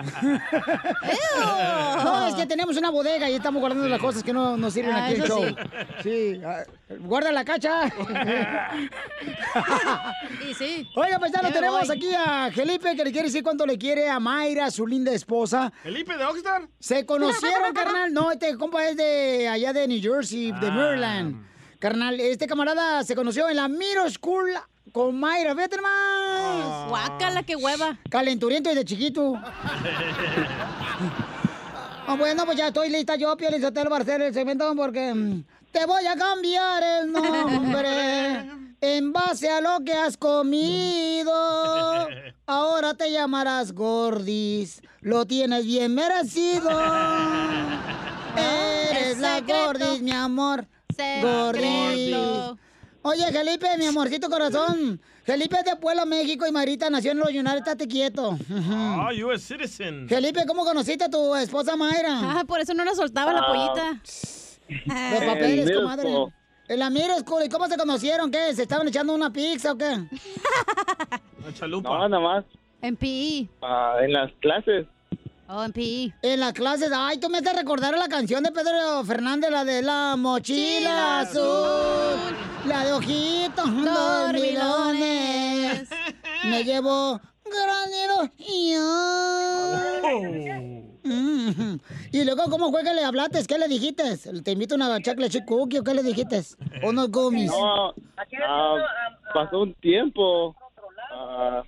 No, 2.03 2.28
es 2.28 2.36
que 2.36 2.45
tenemos 2.45 2.76
una 2.78 2.89
bodega 2.89 3.30
y 3.30 3.36
estamos 3.36 3.59
guardando 3.59 3.88
las 3.88 3.99
cosas 3.99 4.24
que 4.24 4.34
no 4.34 4.57
nos 4.57 4.74
sirven 4.74 4.93
Ah, 4.95 5.05
aquí 5.05 5.15
en 5.15 5.20
el 5.22 5.26
eso 5.26 5.39
show. 5.39 5.55
sí. 6.03 6.34
Sí, 6.38 6.41
ah, 6.45 6.63
guarda 6.99 7.32
la 7.32 7.43
cacha. 7.45 7.91
Y 10.49 10.53
sí. 10.53 10.88
Oiga, 10.95 11.20
pues 11.20 11.32
ya 11.32 11.41
lo 11.41 11.51
tenemos 11.51 11.88
voy. 11.88 11.97
aquí 11.97 12.13
a 12.15 12.49
Felipe 12.53 12.95
que 12.95 13.03
le 13.03 13.11
quiere 13.11 13.28
decir 13.28 13.43
cuánto 13.43 13.65
le 13.65 13.78
quiere 13.78 14.09
a 14.09 14.20
Mayra, 14.20 14.72
su 14.72 14.86
linda 14.88 15.11
esposa. 15.11 15.72
¿Felipe 15.84 16.18
de 16.18 16.24
Oxnard? 16.26 16.63
Se 16.80 17.05
conocieron, 17.05 17.74
carnal. 17.74 18.13
No, 18.13 18.32
este 18.32 18.55
compa 18.57 18.86
es 18.88 18.95
de 18.97 19.47
allá 19.49 19.74
de 19.74 19.88
New 19.88 20.01
Jersey, 20.01 20.51
de 20.51 20.68
Ah. 20.68 20.72
Maryland. 20.72 21.45
Carnal, 21.80 22.20
este 22.20 22.47
camarada 22.47 23.03
se 23.03 23.15
conoció 23.15 23.49
en 23.49 23.57
la 23.57 23.68
Miro 23.68 24.09
School 24.09 24.49
con 24.97 25.19
Mayra. 25.19 25.53
Fíjate 25.53 25.79
más. 25.79 26.89
Guácala, 26.89 27.43
qué 27.43 27.55
hueva. 27.55 27.97
Calenturiento 28.09 28.69
desde 28.69 28.83
chiquito. 28.85 29.39
Ah, 32.09 32.15
bueno, 32.15 32.45
pues 32.45 32.57
ya 32.57 32.67
estoy 32.67 32.89
lista 32.89 33.17
yo, 33.17 33.35
Piel 33.35 33.61
Sotelo, 33.61 33.89
para 33.89 34.01
hacer 34.01 34.21
el 34.21 34.33
segmento 34.33 34.73
porque 34.77 35.13
mm, 35.13 35.43
te 35.73 35.85
voy 35.85 36.05
a 36.05 36.15
cambiar 36.15 36.81
el 36.81 37.11
nombre 37.11 38.49
en 38.79 39.11
base 39.11 39.49
a 39.49 39.59
lo 39.59 39.83
que 39.83 39.91
has 39.91 40.15
comido. 40.15 41.33
Ahora 42.47 42.93
te 42.93 43.11
llamarás 43.11 43.73
Gordis. 43.73 44.81
Lo 45.01 45.25
tienes 45.25 45.65
bien 45.65 45.93
merecido. 45.95 46.69
Eres 48.37 49.17
la. 49.17 49.41
Gordis, 49.41 50.01
mi 50.01 50.11
amor. 50.11 50.65
Gordis. 51.21 52.15
Oye, 53.07 53.31
Felipe, 53.31 53.67
mi 53.77 53.85
amorcito 53.85 54.29
corazón. 54.29 54.99
Felipe 55.23 55.55
es 55.59 55.63
de 55.65 55.75
Puebla, 55.77 56.05
México 56.05 56.45
y 56.45 56.51
Marita 56.51 56.89
nació 56.89 57.11
en 57.11 57.19
los 57.19 57.29
United. 57.29 57.57
Estate 57.57 57.87
quieto. 57.87 58.37
Ah, 58.69 59.09
US 59.25 59.41
citizen. 59.43 60.09
Felipe, 60.09 60.45
¿cómo 60.45 60.65
conociste 60.65 61.05
a 61.05 61.09
tu 61.09 61.33
esposa 61.35 61.75
Mayra? 61.77 62.19
Ah, 62.39 62.43
por 62.45 62.59
eso 62.59 62.73
no 62.73 62.83
la 62.83 62.93
soltaba 62.93 63.31
la 63.31 63.39
Ah. 63.39 63.47
pollita. 63.47 64.01
Los 65.13 65.23
papeles, 65.23 65.71
comadre. 65.77 66.09
Mira 66.91 67.17
School. 67.19 67.43
¿Y 67.45 67.49
cómo 67.49 67.67
se 67.67 67.77
conocieron? 67.77 68.29
¿Qué? 68.29 68.53
¿Se 68.53 68.63
estaban 68.63 68.85
echando 68.89 69.13
una 69.13 69.31
pizza 69.31 69.71
o 69.71 69.77
qué? 69.77 69.85
La 71.45 71.53
chalupa. 71.53 71.87
No, 71.89 72.09
nada 72.09 72.21
más 72.21 72.43
En 72.81 72.97
PI. 72.97 73.47
ah, 73.61 73.95
en 74.01 74.11
las 74.11 74.31
clases. 74.41 74.85
Oh, 75.49 75.63
en 75.63 75.71
PI. 75.71 76.13
En 76.21 76.41
las 76.41 76.51
clases. 76.53 76.91
Ay, 76.93 77.19
tú 77.19 77.29
me 77.29 77.37
haces 77.37 77.55
recordar 77.55 77.97
la 77.97 78.09
canción 78.09 78.43
de 78.43 78.51
Pedro 78.51 79.03
Fernández, 79.05 79.49
la 79.49 79.63
de 79.63 79.81
la 79.81 80.15
mochila 80.17 81.21
azul. 81.21 82.35
La 82.65 82.83
de 82.83 82.91
ojitos 82.93 83.65
dormilones. 83.83 85.89
Me 86.43 86.63
llevo 86.63 87.19
granido 87.45 88.29
y 88.37 88.75
Mm. 91.03 91.77
Y 92.11 92.25
luego, 92.25 92.49
¿cómo 92.49 92.69
fue 92.69 92.83
que 92.83 92.93
le 92.93 93.03
hablaste? 93.03 93.39
¿Qué 93.47 93.57
le 93.57 93.69
dijiste? 93.69 94.03
¿Te 94.43 94.51
invito 94.51 94.75
a 94.75 94.77
una 94.77 95.01
chocolate 95.01 95.29
chip 95.29 95.45
cookie 95.45 95.79
o 95.79 95.83
qué 95.83 95.93
le 95.93 96.03
dijiste? 96.03 96.41
Unos 96.83 97.09
gummies. 97.09 97.49
No, 97.49 97.93
ah, 98.45 98.75
pasó 99.33 99.61
un 99.61 99.73
tiempo. 99.75 100.53
ah, 101.13 101.63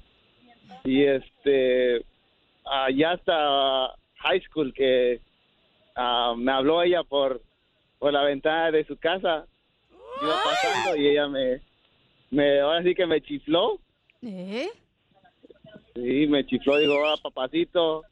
y 0.83 1.05
este, 1.05 2.05
ah, 2.69 2.87
ya 2.93 3.11
hasta 3.11 3.93
high 4.17 4.41
school 4.49 4.73
que 4.73 5.19
ah, 5.95 6.33
me 6.37 6.51
habló 6.51 6.81
ella 6.83 7.03
por, 7.03 7.41
por 7.97 8.13
la 8.13 8.23
ventana 8.23 8.71
de 8.71 8.85
su 8.85 8.97
casa. 8.97 9.45
Iba 10.21 10.35
pasando 10.43 10.95
y 10.97 11.07
ella 11.07 11.27
me, 11.27 11.61
me, 12.31 12.59
ahora 12.59 12.83
sí 12.83 12.93
que 12.93 13.05
me 13.05 13.21
chifló. 13.21 13.79
¿Eh? 14.21 14.69
Sí, 15.95 16.27
me 16.27 16.45
chifló, 16.45 16.77
digo, 16.77 17.05
ah, 17.07 17.15
papacito. 17.21 18.03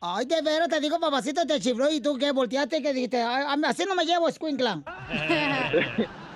Ay, 0.00 0.26
de 0.26 0.42
veras, 0.42 0.68
te 0.68 0.80
digo, 0.80 0.98
papacito, 0.98 1.46
te 1.46 1.60
chifló 1.60 1.88
y 1.90 2.00
tú 2.00 2.16
que 2.18 2.32
volteaste 2.32 2.82
que 2.82 2.92
dijiste, 2.92 3.22
"Ay, 3.22 3.44
a- 3.46 3.68
así 3.68 3.84
no 3.84 3.94
me 3.94 4.04
llevo, 4.04 4.28
escuincla. 4.28 4.82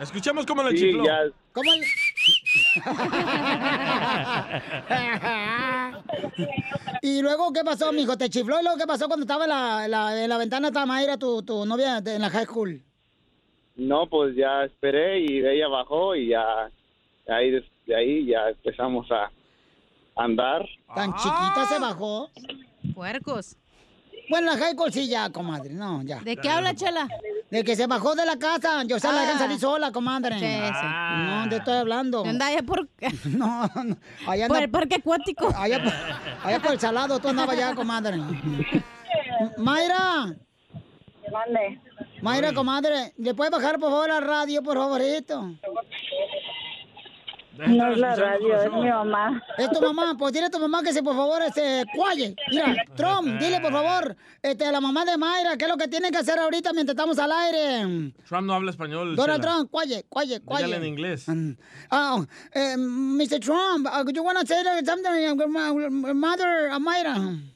Escuchemos 0.00 0.46
cómo 0.46 0.62
le 0.62 0.70
Sí, 0.76 0.90
chifló. 0.90 1.04
ya. 1.04 1.18
¿Cómo? 1.52 1.70
le- 1.72 1.86
¿Y 7.02 7.22
luego 7.22 7.52
qué 7.52 7.62
pasó, 7.64 7.92
mijo? 7.92 8.16
¿Te 8.16 8.28
chifló? 8.28 8.60
¿Y 8.60 8.62
luego 8.62 8.78
qué 8.78 8.86
pasó 8.86 9.06
cuando 9.06 9.24
estaba 9.24 9.44
en 9.44 9.50
la, 9.50 9.88
la- 9.88 10.22
en 10.24 10.28
la 10.28 10.38
ventana 10.38 10.68
estaba 10.68 10.86
Mayra, 10.86 11.16
tu, 11.16 11.42
tu 11.42 11.64
novia 11.66 11.98
en 12.04 12.22
la 12.22 12.30
high 12.30 12.46
school? 12.46 12.82
No, 13.76 14.06
pues 14.08 14.34
ya 14.36 14.64
esperé 14.64 15.20
y 15.20 15.38
ella 15.46 15.68
bajó 15.68 16.14
y 16.16 16.28
ya 16.28 16.70
ahí 17.28 17.50
de 17.86 17.94
ahí 17.94 18.26
ya 18.26 18.48
empezamos 18.48 19.06
a 19.10 19.30
andar. 20.16 20.66
¿Tan 20.94 21.12
chiquita 21.14 21.66
se 21.68 21.78
bajó? 21.78 22.30
Puercos. 22.94 23.56
Bueno, 24.28 24.52
la 24.52 24.58
high 24.58 24.72
school 24.72 24.92
sí 24.92 25.08
ya, 25.08 25.30
comadre, 25.30 25.72
no, 25.74 26.02
ya. 26.02 26.20
¿De 26.20 26.36
qué 26.36 26.48
habla, 26.48 26.74
Chela? 26.74 27.06
De 27.50 27.62
que 27.62 27.76
se 27.76 27.86
bajó 27.86 28.14
de 28.16 28.26
la 28.26 28.36
casa. 28.38 28.82
Yo 28.84 28.98
se 28.98 29.06
la 29.06 29.20
dejan 29.20 29.36
Ah. 29.36 29.38
salir 29.38 29.58
sola, 29.60 29.92
comadre. 29.92 30.38
Sí, 30.38 30.44
sí. 30.46 30.86
No, 31.26 31.48
te 31.48 31.56
estoy 31.56 31.74
hablando. 31.74 32.24
Anda 32.24 32.46
allá 32.46 32.62
por... 32.62 32.88
No, 33.26 33.70
no. 33.84 33.96
Allá 34.26 34.48
Por 34.48 34.56
anda- 34.56 34.64
el 34.64 34.70
parque 34.70 34.96
acuático. 34.96 35.48
Allá 35.56 35.82
por, 35.82 35.92
allá 36.44 36.60
por 36.60 36.72
el 36.72 36.80
salado, 36.80 37.18
tú 37.20 37.28
andabas 37.28 37.56
allá, 37.56 37.74
comadre. 37.74 38.16
Mayra. 39.58 40.34
Mande. 41.32 41.80
Mayra, 42.22 42.52
comadre, 42.52 43.12
¿le 43.18 43.34
puedes 43.34 43.50
bajar 43.52 43.78
por 43.78 43.90
favor 43.90 44.08
la 44.08 44.20
radio, 44.20 44.62
por 44.62 44.76
favorito? 44.76 45.52
No 47.58 47.92
es 47.92 47.98
la 47.98 48.16
radio, 48.16 48.60
es 48.60 48.72
mi 48.72 48.88
mamá. 48.88 49.42
Es 49.56 49.70
tu 49.70 49.80
mamá, 49.80 50.14
pues 50.18 50.32
dile 50.32 50.46
a 50.46 50.50
tu 50.50 50.58
mamá 50.58 50.82
que 50.82 50.92
se 50.92 51.02
por 51.02 51.16
favor 51.16 51.40
este 51.42 51.84
cualle. 51.94 52.34
Mira, 52.50 52.74
Trump, 52.94 53.28
dile 53.40 53.60
por 53.60 53.72
favor, 53.72 54.16
este 54.42 54.64
a 54.66 54.72
la 54.72 54.80
mamá 54.80 55.04
de 55.04 55.16
Mayra, 55.16 55.56
¿qué 55.56 55.64
es 55.64 55.70
lo 55.70 55.76
que 55.76 55.88
tienen 55.88 56.10
que 56.12 56.18
hacer 56.18 56.38
ahorita 56.38 56.72
mientras 56.72 56.94
estamos 56.94 57.18
al 57.18 57.32
aire? 57.32 58.12
Trump 58.28 58.46
no 58.46 58.54
habla 58.54 58.70
español. 58.70 59.16
Donald 59.16 59.42
Chela. 59.42 59.54
Trump, 59.54 59.70
cualle, 59.70 60.04
cualle, 60.08 60.40
cualle. 60.40 60.66
Dígale 60.66 60.86
en 60.86 60.92
inglés. 60.92 61.26
Oh, 61.90 62.24
eh, 62.52 62.76
Mr. 62.76 63.40
Trump, 63.40 63.86
uh, 63.86 64.04
you 64.12 64.22
want 64.22 64.38
to 64.38 64.46
say 64.46 64.62
something 64.84 65.38
to 65.38 65.46
my 65.48 66.12
mother, 66.12 66.70
uh, 66.70 66.78
Mayra? 66.78 67.55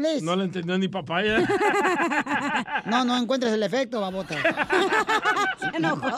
Please. 0.00 0.24
No 0.24 0.34
le 0.34 0.44
entendió 0.44 0.78
ni 0.78 0.88
papaya. 0.88 1.46
No, 2.86 3.04
no 3.04 3.16
encuentres 3.16 3.52
el 3.52 3.62
efecto, 3.62 4.00
babota. 4.00 4.34
Se 5.60 5.76
enojó. 5.76 6.08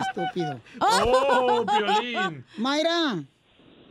Estúpido. 0.00 0.60
¡Oh, 0.80 1.66
Piolín! 1.66 2.44
Mayra. 2.56 3.22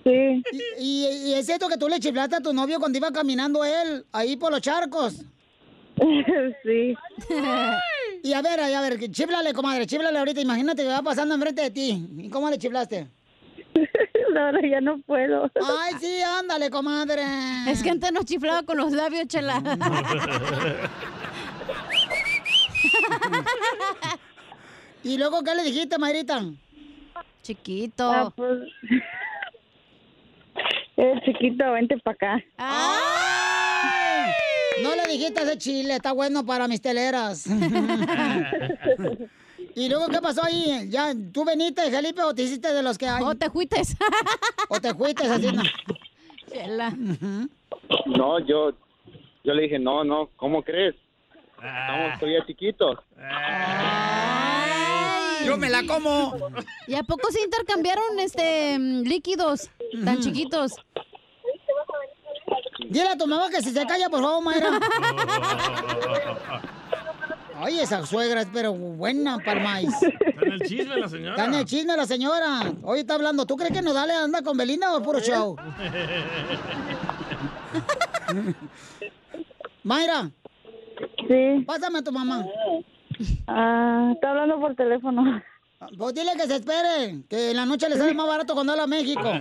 Sí. 0.04 0.43
¿Y, 0.80 1.06
y, 1.08 1.30
y 1.30 1.34
es 1.34 1.45
cierto 1.45 1.68
que 1.68 1.78
tú 1.78 1.88
le 1.89 1.99
chiflaste 1.99 2.38
a 2.38 2.39
tu 2.39 2.54
novio 2.54 2.80
cuando 2.80 2.97
iba 2.97 3.12
caminando 3.12 3.64
él, 3.66 4.06
ahí 4.12 4.38
por 4.38 4.52
los 4.52 4.62
charcos? 4.62 5.16
Sí. 6.64 6.95
Y 8.24 8.34
a 8.34 8.41
ver, 8.41 8.60
a 8.60 8.82
ver, 8.82 9.12
chiflale, 9.12 9.54
comadre, 9.54 9.86
chiflale 9.86 10.18
ahorita. 10.18 10.41
Imagínate 10.41 10.84
que 10.84 10.89
va 10.89 11.02
pasando 11.02 11.36
enfrente 11.36 11.62
de 11.64 11.72
ti. 11.72 12.08
¿Y 12.18 12.30
cómo 12.30 12.49
le 12.49 12.58
chiflaste? 12.58 13.08
Ahora 14.38 14.62
ya 14.62 14.82
no 14.82 15.00
puedo. 15.02 15.52
Ay, 15.56 15.94
sí, 16.00 16.22
ándale, 16.22 16.70
comadre. 16.70 17.24
Es 17.68 17.84
que 17.84 17.90
antes 17.90 18.12
nos 18.12 18.26
chiflaba 18.26 18.64
con 18.64 18.78
los 18.78 18.92
labios, 18.92 19.28
Chela. 19.28 19.62
¿Y 25.04 25.18
luego 25.18 25.44
qué 25.44 25.56
le 25.56 25.64
dijiste, 25.64 25.98
Mayrita? 25.98 26.44
Chiquito. 27.42 28.12
Ah, 28.12 28.32
pues... 28.36 28.60
Eh, 30.98 31.22
chiquito, 31.26 31.72
vente 31.72 31.98
para 31.98 32.14
acá. 32.14 32.44
¡Ay! 32.58 34.32
No 34.84 34.96
le 34.96 35.08
dijiste 35.08 35.42
ese 35.42 35.58
chile, 35.58 35.96
está 35.96 36.12
bueno 36.12 36.46
para 36.46 36.68
mis 36.68 36.82
teleras. 36.82 37.46
¿Y 39.76 39.89
luego 39.89 40.07
qué 40.07 40.22
pasó 40.22 40.43
ahí? 40.43 40.89
¿Ya 40.89 41.13
tú 41.34 41.45
veniste, 41.45 41.89
Felipe, 41.89 42.22
o 42.24 42.34
te 42.34 42.43
hiciste 42.43 42.74
de 42.74 42.84
los 42.84 42.97
que 42.97 43.07
hay? 43.07 43.24
O 43.24 43.36
te 43.36 43.49
fuites. 43.49 43.95
O 44.69 44.80
te 44.80 44.93
fuiste, 44.93 45.26
así 45.26 45.51
no. 45.51 45.63
Chela. 46.51 46.93
No, 48.05 48.39
yo 48.39 48.74
yo 49.43 49.53
le 49.53 49.63
dije, 49.63 49.80
no, 49.80 50.03
no, 50.03 50.30
¿cómo 50.36 50.61
crees? 50.63 50.95
Estamos 51.55 52.19
todavía 52.19 52.45
chiquitos. 52.45 52.99
Yo 55.45 55.57
me 55.57 55.69
la 55.69 55.84
como. 55.88 56.36
¿Y 56.88 56.95
a 56.95 57.03
poco 57.03 57.32
se 57.32 57.41
intercambiaron 57.41 58.19
este 58.19 58.78
mm, 58.78 59.01
líquidos 59.01 59.69
tan 60.05 60.19
chiquitos? 60.19 60.74
Dile 62.89 63.09
a 63.09 63.17
tu 63.17 63.26
mamá 63.26 63.49
que 63.49 63.61
si 63.61 63.72
se 63.72 63.86
calla, 63.86 64.09
por 64.09 64.22
favor, 64.22 64.43
Mayra. 64.43 64.80
Ay, 67.64 67.80
esa 67.80 68.03
suegra 68.05 68.41
es 68.41 68.47
pero 68.51 68.74
buena 68.74 69.38
para 69.38 69.53
el 69.53 69.64
maíz. 69.64 69.93
Está 70.01 70.45
en 70.45 70.51
el 70.53 70.62
chisme 70.62 70.97
la 70.97 71.07
señora. 71.07 71.32
Está 71.32 71.45
en 71.45 71.53
el 71.53 71.66
chisme 71.66 71.95
la 71.95 72.05
señora. 72.07 72.74
Hoy 72.82 73.01
está 73.01 73.14
hablando. 73.14 73.45
¿Tú 73.45 73.55
crees 73.55 73.72
que 73.72 73.84
Nodale 73.84 74.14
anda 74.14 74.41
con 74.41 74.57
Belinda 74.57 74.95
o 74.95 75.03
puro 75.03 75.20
show? 75.20 75.55
Mayra. 79.84 80.32
Sí. 81.28 81.64
Pásame 81.68 81.99
a 81.99 82.03
tu 82.03 82.12
mamá. 82.12 82.43
Ah, 83.47 84.12
está 84.16 84.32
hablando 84.32 84.59
por 84.59 84.76
teléfono. 84.76 85.41
Pues 85.97 86.14
dile 86.14 86.32
que 86.36 86.45
se 86.47 86.55
espere, 86.57 87.24
que 87.28 87.51
en 87.51 87.57
la 87.57 87.66
noche 87.66 87.89
le 87.89 87.97
sale 87.97 88.14
más 88.14 88.28
barato 88.28 88.53
cuando 88.53 88.74
habla 88.74 88.84
a 88.84 88.88
México. 88.88 89.24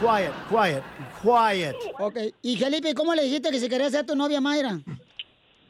Quiet, 0.00 0.32
quiet, 0.48 0.82
quiet. 1.20 1.76
Ok, 1.98 2.16
y 2.40 2.56
Felipe, 2.56 2.94
¿cómo 2.94 3.14
le 3.14 3.24
dijiste 3.24 3.50
que 3.50 3.60
si 3.60 3.68
quería 3.68 3.90
ser 3.90 4.06
tu 4.06 4.16
novia, 4.16 4.40
Mayra? 4.40 4.80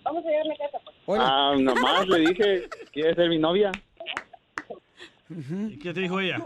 Vamos 0.05 0.25
a 0.25 0.29
llevarme 0.29 0.55
a 0.55 0.59
casa. 0.59 0.79
Ah, 1.09 1.55
nomás 1.59 2.09
le 2.09 2.19
dije, 2.21 2.69
¿quieres 2.93 3.17
ser 3.17 3.29
mi 3.29 3.39
novia? 3.39 3.73
¿Y 5.29 5.79
qué 5.79 5.95
te 5.95 6.01
dijo 6.01 6.21
ella? 6.21 6.45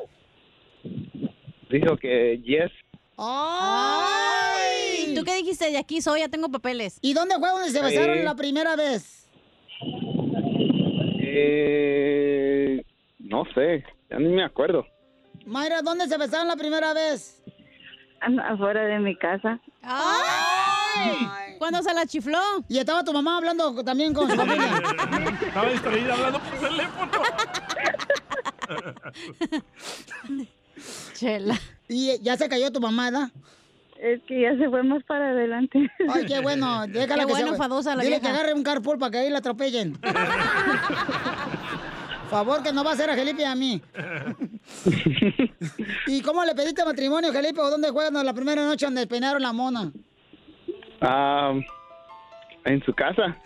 Dijo 1.71 1.97
que 1.97 2.39
yes. 2.45 2.71
¡Ay! 3.17 5.15
¿Tú 5.15 5.25
qué 5.25 5.37
dijiste? 5.37 5.71
De 5.71 5.79
aquí 5.79 6.01
soy, 6.01 6.21
ya 6.21 6.29
tengo 6.29 6.51
papeles. 6.51 6.99
¿Y 7.03 7.15
dónde 7.15 7.37
fue 7.37 7.49
donde 7.49 7.71
se 7.71 7.83
besaron 7.83 8.25
la 8.25 8.35
primera 8.35 8.77
vez? 8.77 9.29
Eh, 11.19 12.83
no 13.19 13.45
sé, 13.55 13.85
ya 14.11 14.19
ni 14.19 14.29
me 14.29 14.45
acuerdo. 14.45 14.87
Mayra, 15.45 15.83
¿dónde 15.83 16.07
se 16.07 16.19
besaron 16.19 16.49
la 16.49 16.57
primera 16.57 16.93
vez? 16.93 17.43
Afuera 18.21 18.85
de 18.85 18.99
mi 18.99 19.17
casa. 19.17 19.61
¡Ay! 19.83 20.66
¿Cuándo 21.59 21.83
se 21.83 21.95
la 21.95 22.07
chifló? 22.07 22.39
Y 22.69 22.79
estaba 22.79 23.03
tu 23.05 23.13
mamá 23.13 23.39
hablando 23.39 23.83
también 23.85 24.13
con 24.13 24.29
su 24.31 24.37
familia. 24.41 24.83
Estaba 25.47 25.69
distraída 25.71 26.15
hablando 26.15 26.39
por 26.41 26.59
teléfono. 26.59 27.13
Chela. 31.15 31.59
Y 31.89 32.19
ya 32.23 32.37
se 32.37 32.49
cayó 32.49 32.71
tu 32.73 32.81
mamá, 32.81 33.11
¿verdad? 33.11 33.31
Es 34.01 34.21
que 34.25 34.43
ya 34.43 34.55
se 34.59 34.69
fue 34.69 34.83
más 34.83 35.03
para 35.05 35.31
adelante. 35.31 35.91
Ay, 36.13 36.27
qué 36.27 36.41
bueno. 36.41 36.87
Déjala 36.89 37.23
Qué 37.23 37.27
que 37.29 37.33
bueno, 37.33 37.47
se... 37.49 37.53
enfadosa 37.55 37.95
la 37.97 38.03
Dile 38.03 38.17
vieja. 38.19 38.23
que 38.33 38.37
agarre 38.39 38.53
un 38.55 38.63
carpool 38.63 38.99
para 38.99 39.11
que 39.13 39.19
ahí 39.19 39.31
la 39.31 39.39
atropellen. 39.39 39.99
Favor 42.29 42.63
que 42.63 42.73
no 42.73 42.85
va 42.85 42.93
a 42.93 42.97
ser 42.97 43.09
a 43.09 43.15
Felipe 43.15 43.43
y 43.43 43.45
a 43.45 43.55
mí. 43.55 43.81
¿Y 46.09 46.21
cómo 46.21 46.45
le 46.45 46.55
pediste 46.55 46.85
matrimonio, 46.85 47.33
Felipe? 47.33 47.61
¿O 47.61 47.71
dónde 47.71 47.91
cuando 47.93 48.23
la 48.23 48.35
primera 48.35 48.67
noche 48.67 48.85
donde 48.85 49.07
peinaron 49.07 49.41
la 49.41 49.53
mona? 49.53 49.91
Ah, 51.01 51.53
en 52.65 52.83
su 52.85 52.93
casa. 52.95 53.37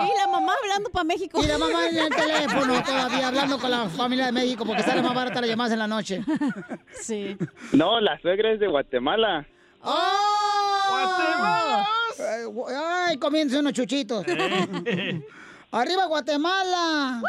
Y 0.00 0.18
la 0.18 0.26
mamá 0.26 0.52
hablando 0.62 0.90
para 0.90 1.04
México. 1.04 1.40
Y 1.42 1.46
la 1.46 1.56
mamá 1.58 1.86
en 1.88 1.96
el 1.98 2.14
teléfono 2.14 2.82
todavía 2.82 3.28
hablando 3.28 3.58
con 3.58 3.70
la 3.70 3.88
familia 3.88 4.26
de 4.26 4.32
México 4.32 4.64
porque 4.66 4.82
sale 4.82 5.02
más 5.02 5.14
barata 5.14 5.40
la 5.40 5.46
llamada 5.46 5.72
en 5.72 5.78
la 5.78 5.86
noche. 5.86 6.22
Sí. 7.00 7.36
No, 7.72 8.00
la 8.00 8.18
suegra 8.20 8.52
es 8.52 8.60
de 8.60 8.66
Guatemala. 8.66 9.46
¡Oh! 9.82 11.84
Eh, 12.18 12.44
gu- 12.46 12.66
¡Ay, 13.06 13.18
comienza 13.18 13.58
unos 13.60 13.72
chuchitos! 13.72 14.24
¡Arriba 15.70 16.06
Guatemala! 16.06 17.20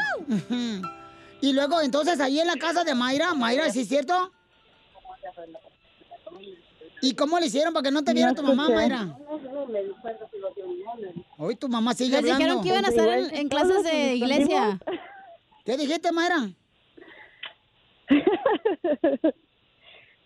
y 1.42 1.54
luego, 1.54 1.82
entonces, 1.82 2.20
ahí 2.20 2.40
en 2.40 2.48
la 2.48 2.56
casa 2.56 2.84
de 2.84 2.96
Mayra, 2.96 3.34
Mayra, 3.34 3.70
¿sí 3.70 3.82
es 3.82 3.88
cierto? 3.88 4.32
¿Y 7.06 7.14
cómo 7.14 7.40
le 7.40 7.46
hicieron 7.46 7.72
para 7.72 7.84
que 7.84 7.92
no 7.92 8.04
te 8.04 8.14
viera 8.14 8.34
tu 8.34 8.42
mamá, 8.42 8.68
Mayra? 8.68 9.16
Hoy 11.38 11.56
tu 11.56 11.70
mamá 11.70 11.94
sigue 11.94 12.20
Les 12.20 12.32
hablando. 12.32 12.38
dijeron 12.40 12.64
que 12.64 12.70
iban 12.70 12.86
a 12.86 12.88
estar 12.88 13.08
en, 13.08 13.36
en 13.36 13.48
clases 13.48 13.84
de 13.84 14.16
iglesia. 14.16 14.80
¿Qué 15.64 15.78
dijiste, 15.78 16.12
Mayra? 16.12 16.50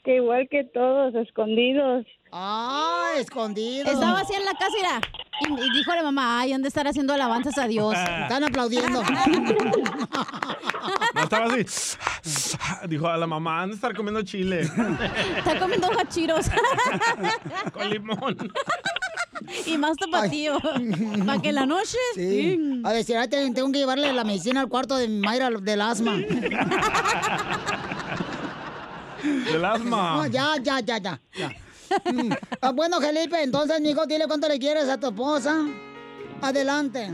Que 0.03 0.15
igual 0.15 0.47
que 0.49 0.63
todos, 0.63 1.13
escondidos. 1.15 2.05
¡Ah, 2.31 3.11
escondidos! 3.17 3.91
Estaba 3.91 4.21
así 4.21 4.33
en 4.33 4.45
la 4.45 4.53
casa, 4.53 4.71
mira. 4.75 5.01
Y, 5.41 5.53
y 5.53 5.69
dijo 5.77 5.91
a 5.91 5.95
la 5.95 6.03
mamá, 6.03 6.39
ay, 6.39 6.53
han 6.53 6.61
de 6.61 6.67
estar 6.67 6.87
haciendo 6.87 7.13
alabanzas 7.13 7.57
a 7.57 7.67
Dios. 7.67 7.93
Están 8.21 8.43
aplaudiendo. 8.43 9.03
No 11.13 11.23
estaba 11.23 11.45
así. 11.45 11.65
Dijo 12.87 13.07
a 13.07 13.17
la 13.17 13.27
mamá, 13.27 13.63
han 13.63 13.69
de 13.69 13.75
estar 13.75 13.95
comiendo 13.95 14.21
chile. 14.21 14.61
Está 15.37 15.59
comiendo 15.59 15.89
hachiros. 15.99 16.45
Con 17.73 17.89
limón. 17.89 18.37
y 19.65 19.77
más 19.77 19.97
tapatío. 19.97 20.59
Para 21.25 21.41
que 21.41 21.49
en 21.49 21.55
la 21.55 21.65
noche. 21.65 21.97
Sí. 22.13 22.81
A 22.83 22.93
decir, 22.93 23.17
tengo 23.29 23.71
que 23.71 23.79
llevarle 23.79 24.13
la 24.13 24.23
medicina 24.23 24.61
al 24.61 24.69
cuarto 24.69 24.95
de 24.97 25.07
Mayra 25.07 25.49
del 25.49 25.81
asma. 25.81 26.17
Del 29.51 29.65
asma. 29.65 30.17
No, 30.17 30.27
ya, 30.27 30.55
ya, 30.61 30.79
ya, 30.79 30.97
ya. 30.97 31.19
ya. 31.35 31.49
Mm. 32.11 32.31
Ah, 32.61 32.71
bueno, 32.71 33.01
Felipe, 33.01 33.41
entonces, 33.41 33.81
mijo, 33.81 34.05
dile 34.05 34.25
cuánto 34.27 34.47
le 34.47 34.59
quieres 34.59 34.87
a 34.89 34.99
tu 34.99 35.07
esposa. 35.07 35.65
Adelante. 36.41 37.09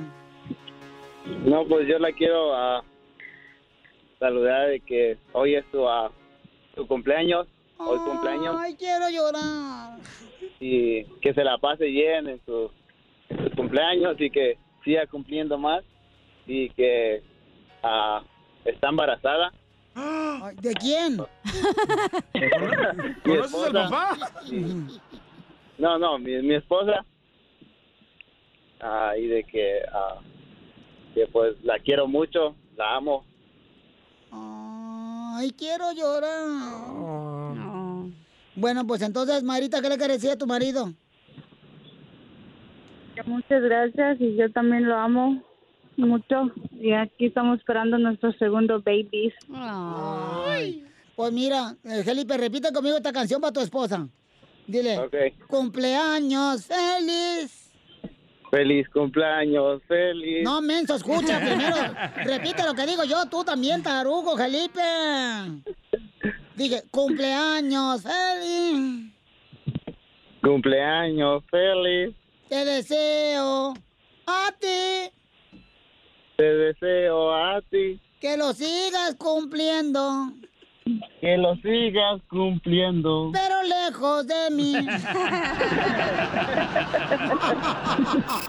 No, 1.45 1.65
pues 1.65 1.87
yo 1.87 1.97
la 1.97 2.11
quiero 2.11 2.53
ah, 2.53 2.83
saludar 4.19 4.69
de 4.69 4.79
que 4.81 5.17
hoy 5.31 5.55
es 5.55 5.65
su, 5.71 5.87
ah, 5.87 6.11
su 6.75 6.85
cumpleaños, 6.87 7.47
hoy 7.77 7.97
cumpleaños, 7.99 8.55
Ay, 8.59 8.75
quiero 8.75 9.09
llorar. 9.09 9.97
y 10.59 11.03
que 11.21 11.33
se 11.33 11.43
la 11.43 11.57
pase 11.57 11.85
bien 11.85 12.27
en 12.27 12.39
su, 12.45 12.69
en 13.29 13.49
su 13.49 13.55
cumpleaños 13.55 14.15
y 14.19 14.29
que 14.29 14.57
siga 14.83 15.07
cumpliendo 15.07 15.57
más 15.57 15.83
y 16.45 16.69
que 16.71 17.23
ah, 17.81 18.21
está 18.65 18.89
embarazada. 18.89 19.51
¿De 20.61 20.73
quién? 20.73 21.17
Mi 22.33 22.41
¿Conoces 23.23 23.53
al 23.55 23.75
esposa- 23.75 23.89
papá? 23.89 24.17
No, 25.77 25.97
no, 25.97 26.19
mi, 26.19 26.41
mi 26.41 26.55
esposa. 26.55 27.05
Ah, 28.81 29.13
y 29.17 29.27
de 29.27 29.43
que, 29.45 29.79
ah, 29.93 30.19
que 31.13 31.27
pues 31.27 31.55
la 31.63 31.79
quiero 31.79 32.07
mucho, 32.07 32.55
la 32.75 32.95
amo. 32.97 33.25
Ay, 34.31 35.51
quiero 35.57 35.91
llorar. 35.93 36.45
Bueno, 38.55 38.85
pues 38.87 39.01
entonces, 39.01 39.43
Marita, 39.43 39.81
¿qué 39.81 39.89
le 39.89 39.97
decir 40.13 40.31
a 40.31 40.37
tu 40.37 40.45
marido? 40.47 40.91
Muchas 43.25 43.63
gracias 43.63 44.19
y 44.19 44.35
yo 44.35 44.51
también 44.51 44.87
lo 44.87 44.95
amo 44.97 45.41
mucho. 45.97 46.51
Y 46.79 46.91
aquí 46.93 47.27
estamos 47.27 47.59
esperando 47.59 47.97
nuestro 47.97 48.31
segundo 48.33 48.81
babies. 48.81 49.33
Pues 51.15 51.31
mira, 51.31 51.75
eh, 51.83 52.03
Felipe, 52.03 52.37
repite 52.37 52.71
conmigo 52.73 52.97
esta 52.97 53.13
canción 53.13 53.39
para 53.39 53.53
tu 53.53 53.61
esposa. 53.61 54.07
Dile, 54.67 54.99
cumpleaños 55.47 56.65
feliz. 56.65 57.65
Feliz 58.49 58.87
cumpleaños, 58.89 59.81
feliz. 59.87 60.43
No, 60.43 60.61
menso, 60.61 60.95
escucha 60.95 61.39
primero. 61.45 61.75
Repite 62.23 62.63
lo 62.63 62.73
que 62.73 62.85
digo 62.85 63.03
yo, 63.03 63.25
tú 63.29 63.43
también, 63.43 63.83
tarugo, 63.83 64.37
Felipe. 64.37 64.81
Dije, 66.55 66.83
cumpleaños 66.89 68.03
feliz. 68.03 69.11
Cumpleaños, 70.41 71.43
feliz. 71.49 72.15
Te 72.47 72.63
deseo 72.63 73.73
a 74.27 74.51
ti 74.59 75.11
Te 76.37 76.43
deseo 76.43 77.33
a 77.33 77.61
ti 77.69 77.99
que 78.19 78.37
lo 78.37 78.53
sigas 78.53 79.15
cumpliendo, 79.17 80.31
que 81.21 81.37
lo 81.37 81.55
sigas 81.57 82.21
cumpliendo. 82.29 83.31
pero 83.31 83.61
lejos 83.63 84.25
de 84.27 84.49
mí. 84.51 84.73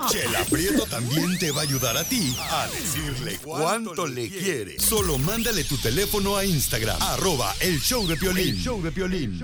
Chela 0.09 0.45
Prieto 0.51 0.85
también 0.87 1.39
te 1.39 1.51
va 1.51 1.61
a 1.61 1.65
ayudar 1.65 1.97
a 1.97 2.05
ti 2.05 2.35
a 2.51 2.67
decirle 2.69 3.39
cuánto 3.43 4.07
le 4.07 4.29
quiere. 4.29 4.79
Solo 4.79 5.19
mándale 5.19 5.65
tu 5.65 5.77
teléfono 5.77 6.37
a 6.37 6.45
Instagram, 6.45 6.97
arroba 7.01 7.53
el 7.61 7.79
show 7.81 8.07
de 8.07 8.17
Piolín. 8.17 8.49
El 8.49 8.57
show 8.57 8.83
de 8.83 8.93
Piolín. 8.93 9.39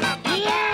Familia 0.00 0.71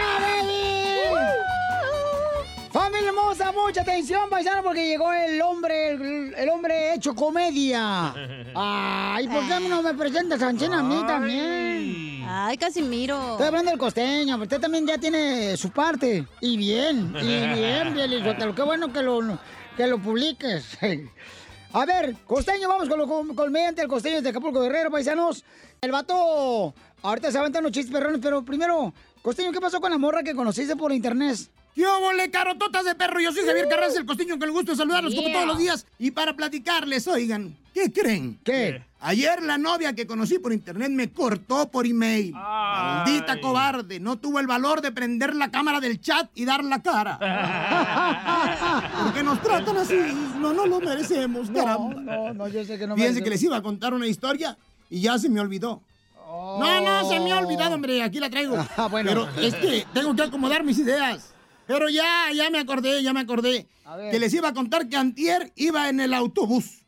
hermosa, 3.28 3.52
mucha 3.52 3.82
atención, 3.82 4.30
paisano, 4.30 4.62
porque 4.62 4.86
llegó 4.86 5.12
el 5.12 5.40
hombre, 5.42 5.90
el, 5.90 6.34
el 6.34 6.48
hombre 6.48 6.94
hecho 6.94 7.14
comedia. 7.14 8.14
Ay, 8.54 9.28
¿por 9.28 9.46
qué 9.46 9.68
no 9.68 9.82
me 9.82 9.94
presentas 9.94 10.40
a 10.42 10.48
Anchina 10.48 10.78
a 10.78 10.82
mí 10.82 11.02
también? 11.06 12.24
Ay, 12.26 12.56
Casimiro. 12.56 13.32
Estoy 13.32 13.46
hablando 13.46 13.70
del 13.70 13.78
costeño, 13.78 14.34
pero 14.36 14.44
usted 14.44 14.60
también 14.60 14.86
ya 14.86 14.98
tiene 14.98 15.56
su 15.56 15.70
parte. 15.70 16.26
Y 16.40 16.56
bien, 16.56 17.14
y 17.20 17.26
bien, 17.54 17.92
Pielizotelo. 17.94 18.54
Qué 18.54 18.62
bueno 18.62 18.92
que 18.92 19.02
lo, 19.02 19.38
que 19.76 19.86
lo 19.86 19.98
publiques. 19.98 20.78
A 21.74 21.84
ver, 21.84 22.16
costeño, 22.26 22.66
vamos 22.66 22.88
con 22.88 22.98
lo 22.98 23.06
con, 23.06 23.34
con 23.34 23.52
mediante 23.52 23.82
el 23.82 23.88
costeño 23.88 24.22
de 24.22 24.28
Acapulco 24.30 24.62
Guerrero, 24.62 24.90
paisanos. 24.90 25.44
El 25.82 25.92
vato, 25.92 26.74
ahorita 27.02 27.30
se 27.30 27.38
aventan 27.38 27.62
los 27.62 27.72
chistes 27.72 27.92
perrones, 27.92 28.20
pero 28.22 28.42
primero, 28.42 28.94
costeño, 29.20 29.52
¿qué 29.52 29.60
pasó 29.60 29.78
con 29.78 29.90
la 29.90 29.98
morra 29.98 30.22
que 30.22 30.34
conociste 30.34 30.76
por 30.76 30.92
internet? 30.92 31.38
¿Qué 31.74 31.86
óvole, 31.86 32.30
carototas 32.30 32.84
de 32.84 32.94
perro? 32.96 33.20
Yo 33.20 33.32
soy 33.32 33.44
Javier 33.46 33.68
Carranza, 33.68 34.00
el 34.00 34.06
costeño, 34.06 34.34
con 34.38 34.48
el 34.48 34.52
gusto 34.52 34.72
de 34.72 34.76
saludarlos 34.78 35.14
como 35.14 35.30
todos 35.30 35.46
los 35.46 35.58
días. 35.58 35.86
Y 35.98 36.10
para 36.10 36.34
platicarles, 36.34 37.06
oigan, 37.06 37.56
¿qué 37.72 37.92
creen? 37.92 38.38
¿Qué? 38.42 38.82
Ayer 39.00 39.40
la 39.44 39.58
novia 39.58 39.92
que 39.94 40.04
conocí 40.04 40.40
por 40.40 40.52
internet 40.52 40.90
me 40.90 41.12
cortó 41.12 41.70
por 41.70 41.86
email. 41.86 42.32
Maldita 42.32 43.40
cobarde, 43.40 44.00
no 44.00 44.16
tuvo 44.18 44.40
el 44.40 44.48
valor 44.48 44.80
de 44.80 44.90
prender 44.90 45.36
la 45.36 45.52
cámara 45.52 45.78
del 45.78 46.00
chat 46.00 46.28
y 46.34 46.44
dar 46.44 46.64
la 46.64 46.82
cara. 46.82 47.16
¿Por 49.04 49.14
qué 49.14 49.22
nos 49.22 49.40
tratan 49.40 49.76
así? 49.76 49.94
No, 50.40 50.52
no 50.52 50.66
lo 50.66 50.80
merecemos, 50.80 51.48
caramba. 51.50 51.94
No, 51.94 52.34
no, 52.34 52.48
yo 52.48 52.64
sé 52.64 52.76
que 52.76 52.88
no 52.88 52.96
Fíjense 52.96 53.20
merecemos. 53.20 53.22
que 53.24 53.30
les 53.30 53.42
iba 53.44 53.56
a 53.56 53.62
contar 53.62 53.94
una 53.94 54.08
historia 54.08 54.58
y 54.90 55.00
ya 55.00 55.16
se 55.16 55.28
me 55.28 55.40
olvidó. 55.40 55.80
No, 56.26 56.80
no, 56.80 57.08
se 57.08 57.20
me 57.20 57.32
ha 57.32 57.38
olvidado, 57.38 57.76
hombre, 57.76 58.02
aquí 58.02 58.18
la 58.18 58.28
traigo. 58.30 58.56
Ah, 58.76 58.88
bueno. 58.88 59.10
Pero 59.10 59.28
es 59.46 59.54
que 59.54 59.86
tengo 59.94 60.14
que 60.16 60.22
acomodar 60.22 60.64
mis 60.64 60.78
ideas. 60.78 61.34
Pero 61.68 61.90
ya, 61.90 62.32
ya 62.34 62.48
me 62.48 62.58
acordé, 62.58 63.02
ya 63.02 63.12
me 63.12 63.20
acordé. 63.20 63.68
Que 64.10 64.18
les 64.18 64.32
iba 64.32 64.48
a 64.48 64.54
contar 64.54 64.88
que 64.88 64.96
antier 64.96 65.52
iba 65.54 65.90
en 65.90 66.00
el 66.00 66.14
autobús. 66.14 66.86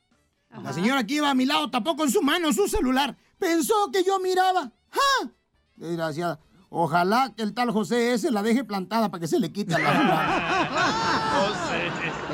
La 0.64 0.72
señora 0.72 1.06
que 1.06 1.14
iba 1.14 1.28
a 1.28 1.34
mi 1.34 1.44
lado 1.44 1.70
tapó 1.70 1.96
con 1.96 2.10
su 2.10 2.22
mano 2.22 2.50
su 2.54 2.66
celular. 2.66 3.14
Pensó 3.38 3.74
que 3.92 4.02
yo 4.02 4.18
miraba. 4.20 4.72
¡Ja! 4.88 5.30
Desgraciada. 5.76 6.40
Ojalá 6.70 7.34
que 7.36 7.42
el 7.42 7.52
tal 7.52 7.70
José 7.72 8.14
ese 8.14 8.30
la 8.30 8.42
deje 8.42 8.64
plantada 8.64 9.10
para 9.10 9.20
que 9.20 9.28
se 9.28 9.38
le 9.38 9.52
quite 9.52 9.74
a 9.74 9.78
la. 9.78 10.68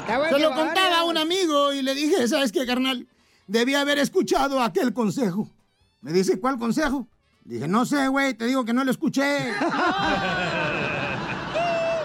Se 0.30 0.38
lo 0.38 0.54
contaba 0.54 1.00
a 1.00 1.04
un 1.04 1.18
amigo 1.18 1.72
y 1.72 1.82
le 1.82 1.92
dije, 1.96 2.28
¿sabes 2.28 2.52
qué, 2.52 2.64
carnal? 2.64 3.08
Debía 3.48 3.80
haber 3.80 3.98
escuchado 3.98 4.62
aquel 4.62 4.92
consejo. 4.92 5.50
Me 6.00 6.12
dice, 6.12 6.38
¿cuál 6.38 6.58
consejo? 6.58 7.08
Dije, 7.44 7.66
no 7.66 7.84
sé, 7.86 8.06
güey, 8.06 8.34
te 8.34 8.46
digo 8.46 8.64
que 8.64 8.72
no 8.72 8.84
lo 8.84 8.92
escuché. 8.92 9.50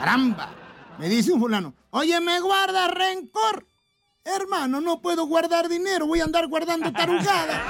Caramba. 0.01 0.49
Me 0.97 1.07
dice 1.09 1.31
un 1.31 1.39
fulano, 1.39 1.75
oye, 1.91 2.19
¿me 2.21 2.39
guarda 2.39 2.87
rencor? 2.87 3.67
Hermano, 4.23 4.81
no 4.81 4.99
puedo 4.99 5.27
guardar 5.27 5.69
dinero, 5.69 6.07
voy 6.07 6.21
a 6.21 6.23
andar 6.23 6.47
guardando 6.47 6.91
tarugada. 6.93 7.61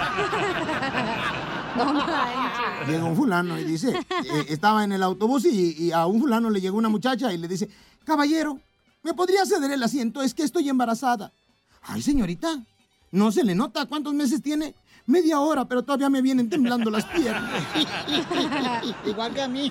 Llega 2.88 3.04
un 3.04 3.16
fulano 3.18 3.60
y 3.60 3.66
dice, 3.66 3.90
eh, 3.90 4.46
estaba 4.48 4.86
en 4.86 4.94
el 4.94 5.04
autobús 5.04 5.44
y, 5.44 5.76
y 5.78 5.92
a 5.92 6.06
un 6.06 6.22
fulano 6.22 6.50
le 6.50 6.62
llegó 6.62 6.78
una 6.78 6.88
muchacha 6.88 7.34
y 7.34 7.38
le 7.38 7.50
dice, 7.50 7.70
caballero, 8.06 8.60
¿me 9.04 9.14
podría 9.14 9.46
ceder 9.46 9.70
el 9.72 9.84
asiento? 9.84 10.22
Es 10.22 10.34
que 10.34 10.44
estoy 10.44 10.70
embarazada. 10.70 11.34
Ay, 11.82 12.02
señorita, 12.02 12.64
no 13.12 13.32
se 13.34 13.44
le 13.44 13.56
nota 13.56 13.86
cuántos 13.88 14.14
meses 14.14 14.42
tiene. 14.42 14.74
Media 15.12 15.42
hora, 15.42 15.66
pero 15.66 15.84
todavía 15.84 16.10
me 16.10 16.22
vienen 16.22 16.50
temblando 16.50 16.90
las 16.90 17.04
piernas. 17.04 17.52
Igual 19.06 19.34
que 19.34 19.42
a 19.42 19.48
mí. 19.50 19.70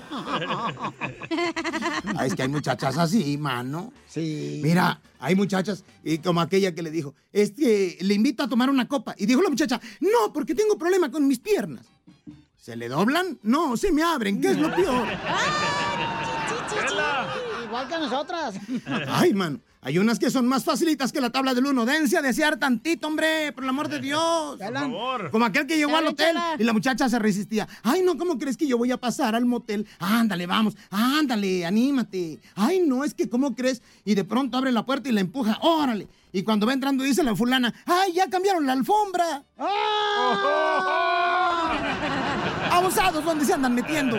Ah, 2.14 2.26
es 2.26 2.34
que 2.34 2.42
hay 2.42 2.48
muchachas 2.48 2.98
así, 2.98 3.38
mano. 3.38 3.90
Sí. 4.06 4.60
Mira, 4.62 5.00
hay 5.18 5.34
muchachas, 5.34 5.82
y 6.04 6.18
como 6.18 6.42
aquella 6.42 6.74
que 6.74 6.82
le 6.82 6.90
dijo, 6.90 7.14
es 7.32 7.52
que 7.52 7.96
le 8.02 8.12
invito 8.12 8.42
a 8.42 8.48
tomar 8.48 8.68
una 8.68 8.86
copa. 8.86 9.14
Y 9.16 9.24
dijo 9.24 9.40
la 9.40 9.48
muchacha, 9.48 9.80
no, 10.00 10.30
porque 10.34 10.54
tengo 10.54 10.76
problema 10.76 11.10
con 11.10 11.26
mis 11.26 11.38
piernas. 11.38 11.86
¿Se 12.58 12.76
le 12.76 12.90
doblan? 12.90 13.38
No, 13.42 13.78
se 13.78 13.92
me 13.92 14.02
abren, 14.02 14.42
¿qué 14.42 14.50
es 14.50 14.58
lo 14.58 14.74
peor? 14.74 15.08
Igual 17.80 17.88
que 17.88 17.98
nosotras. 17.98 18.54
Ay, 19.08 19.32
mano, 19.32 19.60
hay 19.80 19.98
unas 19.98 20.18
que 20.18 20.30
son 20.30 20.46
más 20.46 20.64
facilitas 20.64 21.12
que 21.12 21.20
la 21.20 21.30
tabla 21.30 21.54
del 21.54 21.66
uno. 21.66 21.86
Dense 21.86 22.18
a 22.18 22.22
desear 22.22 22.58
tantito, 22.58 23.06
hombre, 23.06 23.52
por 23.52 23.64
el 23.64 23.70
amor 23.70 23.88
de 23.88 24.00
Dios. 24.00 24.58
Por 24.58 24.74
favor. 24.74 25.30
Como 25.30 25.44
aquel 25.46 25.66
que 25.66 25.76
llegó 25.78 25.96
al 25.96 26.08
hotel 26.08 26.28
Chela. 26.34 26.56
y 26.58 26.64
la 26.64 26.72
muchacha 26.72 27.08
se 27.08 27.18
resistía. 27.18 27.66
Ay, 27.82 28.02
no, 28.02 28.18
¿cómo 28.18 28.38
crees 28.38 28.56
que 28.56 28.66
yo 28.66 28.76
voy 28.76 28.90
a 28.92 28.98
pasar 28.98 29.34
al 29.34 29.46
motel? 29.46 29.86
Ándale, 29.98 30.46
vamos, 30.46 30.76
ándale, 30.90 31.64
anímate. 31.64 32.38
Ay, 32.54 32.80
no, 32.86 33.04
es 33.04 33.14
que, 33.14 33.28
¿cómo 33.30 33.54
crees? 33.54 33.80
Y 34.04 34.14
de 34.14 34.24
pronto 34.24 34.58
abre 34.58 34.72
la 34.72 34.84
puerta 34.84 35.08
y 35.08 35.12
la 35.12 35.20
empuja, 35.20 35.58
órale. 35.62 36.06
Y 36.32 36.42
cuando 36.42 36.66
va 36.66 36.74
entrando 36.74 37.02
dice 37.02 37.24
la 37.24 37.34
fulana, 37.34 37.72
ay, 37.86 38.12
ya 38.12 38.28
cambiaron 38.28 38.66
la 38.66 38.74
alfombra. 38.74 39.44
Abusados, 42.70 43.24
¿dónde 43.24 43.44
se 43.44 43.54
andan 43.54 43.74
metiendo? 43.74 44.18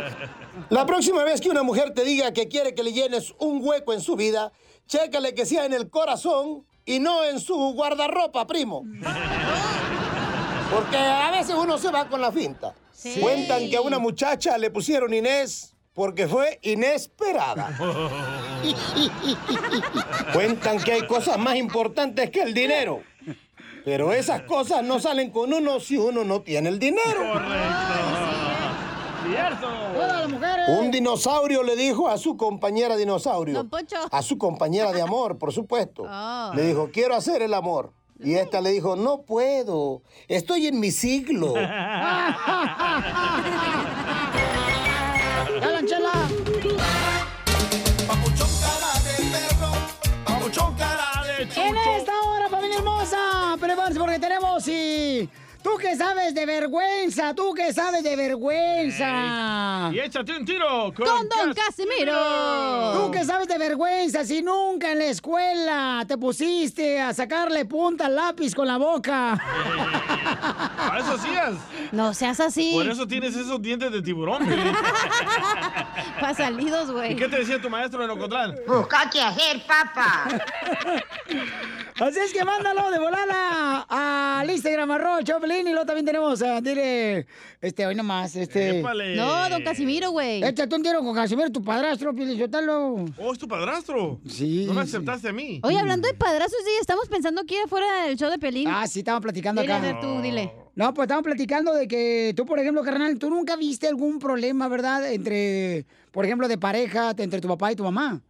La 0.69 0.85
próxima 0.85 1.23
vez 1.23 1.41
que 1.41 1.49
una 1.49 1.63
mujer 1.63 1.93
te 1.93 2.03
diga 2.03 2.33
que 2.33 2.47
quiere 2.47 2.73
que 2.73 2.83
le 2.83 2.93
llenes 2.93 3.33
un 3.39 3.59
hueco 3.63 3.93
en 3.93 4.01
su 4.01 4.15
vida, 4.15 4.51
chécale 4.87 5.33
que 5.33 5.45
sea 5.45 5.65
en 5.65 5.73
el 5.73 5.89
corazón 5.89 6.65
y 6.85 6.99
no 6.99 7.23
en 7.23 7.39
su 7.39 7.55
guardarropa, 7.73 8.47
primo. 8.47 8.83
Porque 10.71 10.97
a 10.97 11.31
veces 11.31 11.55
uno 11.55 11.77
se 11.77 11.91
va 11.91 12.07
con 12.07 12.21
la 12.21 12.31
finta. 12.31 12.73
Sí. 12.93 13.19
Cuentan 13.19 13.69
que 13.69 13.77
a 13.77 13.81
una 13.81 13.99
muchacha 13.99 14.57
le 14.57 14.69
pusieron 14.69 15.13
Inés 15.13 15.75
porque 15.93 16.27
fue 16.27 16.59
inesperada. 16.61 17.77
Cuentan 20.33 20.81
que 20.81 20.93
hay 20.93 21.07
cosas 21.07 21.37
más 21.37 21.55
importantes 21.55 22.29
que 22.29 22.41
el 22.41 22.53
dinero. 22.53 23.03
Pero 23.83 24.13
esas 24.13 24.43
cosas 24.43 24.83
no 24.83 24.99
salen 24.99 25.31
con 25.31 25.53
uno 25.53 25.79
si 25.79 25.97
uno 25.97 26.23
no 26.23 26.41
tiene 26.41 26.69
el 26.69 26.79
dinero. 26.79 27.33
Todas 29.31 30.21
las 30.21 30.29
mujeres. 30.29 30.69
Un 30.69 30.91
dinosaurio 30.91 31.63
le 31.63 31.75
dijo 31.75 32.07
a 32.07 32.17
su 32.17 32.37
compañera 32.37 32.95
dinosaurio. 32.97 33.55
Don 33.55 33.69
Poncho. 33.69 33.97
A 34.11 34.21
su 34.21 34.37
compañera 34.37 34.91
de 34.91 35.01
amor, 35.01 35.37
por 35.37 35.51
supuesto. 35.51 36.03
Oh. 36.07 36.51
Le 36.55 36.63
dijo, 36.63 36.89
quiero 36.91 37.15
hacer 37.15 37.41
el 37.41 37.53
amor. 37.53 37.93
Y 38.23 38.35
esta 38.35 38.61
le 38.61 38.69
dijo, 38.69 38.95
no 38.95 39.23
puedo, 39.23 40.03
estoy 40.27 40.67
en 40.67 40.79
mi 40.79 40.91
siglo. 40.91 41.53
¡Dale, 45.59 45.85
Chela! 45.87 46.11
Papuchón 48.07 48.47
cara 50.75 51.23
de 51.23 51.47
chucho. 51.47 51.61
En 51.61 51.77
esta 51.77 52.21
hora, 52.21 52.49
familia 52.49 52.77
hermosa, 52.77 53.57
prepárense 53.59 53.99
porque 53.99 54.19
tenemos 54.19 54.67
y... 54.67 55.29
Tú 55.63 55.77
que 55.77 55.95
sabes 55.95 56.33
de 56.33 56.45
vergüenza, 56.45 57.33
tú 57.35 57.53
que 57.53 57.71
sabes 57.71 58.03
de 58.03 58.15
vergüenza. 58.15 59.91
Y 59.93 59.99
échate 59.99 60.35
un 60.35 60.45
tiro 60.45 60.91
con, 60.95 61.05
Con 61.05 61.29
Don 61.29 61.53
Casimiro. 61.53 62.93
Tú 62.93 63.11
que 63.11 63.23
sabes 63.23 63.47
de 63.47 63.57
vergüenza, 63.57 64.25
si 64.25 64.41
nunca 64.41 64.91
en 64.91 64.99
la 64.99 65.05
escuela 65.05 66.03
te 66.07 66.17
pusiste 66.17 66.99
a 66.99 67.13
sacarle 67.13 67.65
punta 67.65 68.07
al 68.07 68.15
lápiz 68.15 68.55
con 68.55 68.67
la 68.67 68.77
boca. 68.77 69.33
A 69.33 70.97
eso 70.99 71.13
hacías. 71.13 71.53
No 71.91 72.13
seas 72.13 72.39
así. 72.39 72.71
Por 72.73 72.87
eso 72.87 73.07
tienes 73.07 73.35
esos 73.35 73.61
dientes 73.61 73.91
de 73.91 74.01
tiburón, 74.01 74.45
Piolín. 74.45 74.73
Pa' 76.19 76.33
salidos, 76.33 76.91
güey. 76.91 77.13
¿Y 77.13 77.15
qué 77.15 77.27
te 77.27 77.37
decía 77.37 77.61
tu 77.61 77.69
maestro 77.69 78.03
en 78.03 78.09
Ocotlán? 78.09 78.55
Busca 78.67 79.09
qué 79.11 79.21
hacer, 79.21 79.61
papá. 79.65 80.27
Así 81.99 82.17
es 82.19 82.33
que 82.33 82.43
mándalo 82.43 82.89
de 82.89 82.97
volada 82.97 83.85
al 83.87 84.49
Instagram 84.49 84.89
arroba 84.89 85.19
Y 85.59 85.63
luego 85.63 85.85
también 85.85 86.05
tenemos 86.05 86.41
a 86.41 86.61
dile, 86.61 87.27
este, 87.59 87.85
hoy 87.85 87.95
nomás, 87.95 88.35
este. 88.35 88.79
Épale. 88.79 89.15
No, 89.15 89.49
don 89.49 89.63
Casimiro, 89.63 90.11
güey. 90.11 90.43
Échate 90.43 90.75
un 90.75 90.83
tiro 90.83 90.99
con 91.03 91.13
Casimiro, 91.13 91.51
tu 91.51 91.61
padrastro, 91.63 92.13
Pielichotalo. 92.15 93.05
Oh, 93.17 93.33
es 93.33 93.37
tu 93.37 93.47
padrastro. 93.47 94.19
Sí. 94.27 94.65
No 94.65 94.73
me 94.73 94.81
aceptaste 94.81 95.29
a 95.29 95.33
mí. 95.33 95.59
Oye, 95.63 95.77
hablando 95.77 96.07
de 96.07 96.13
padrastros, 96.13 96.61
sí, 96.63 96.71
estamos 96.79 97.07
pensando 97.09 97.43
que 97.45 97.55
ir 97.55 97.61
afuera 97.65 98.05
del 98.05 98.17
show 98.17 98.29
de 98.29 98.37
Pelín. 98.37 98.67
Ah, 98.69 98.87
sí, 98.87 98.99
estamos 98.99 99.21
platicando 99.21 99.61
Dile, 99.61 99.73
acá. 99.73 99.89
a 99.89 99.93
ver, 99.93 100.01
tú, 100.01 100.21
dile. 100.21 100.53
No, 100.75 100.93
pues 100.93 101.05
estamos 101.05 101.23
platicando 101.23 101.73
de 101.73 101.87
que 101.87 102.33
tú, 102.35 102.45
por 102.45 102.59
ejemplo, 102.59 102.81
carnal, 102.83 103.19
tú 103.19 103.29
nunca 103.29 103.55
viste 103.57 103.87
algún 103.87 104.19
problema, 104.19 104.67
¿verdad? 104.67 105.11
Entre, 105.11 105.85
por 106.11 106.25
ejemplo, 106.25 106.47
de 106.47 106.57
pareja, 106.57 107.13
entre 107.17 107.41
tu 107.41 107.47
papá 107.47 107.71
y 107.71 107.75
tu 107.75 107.83
mamá. 107.83 108.21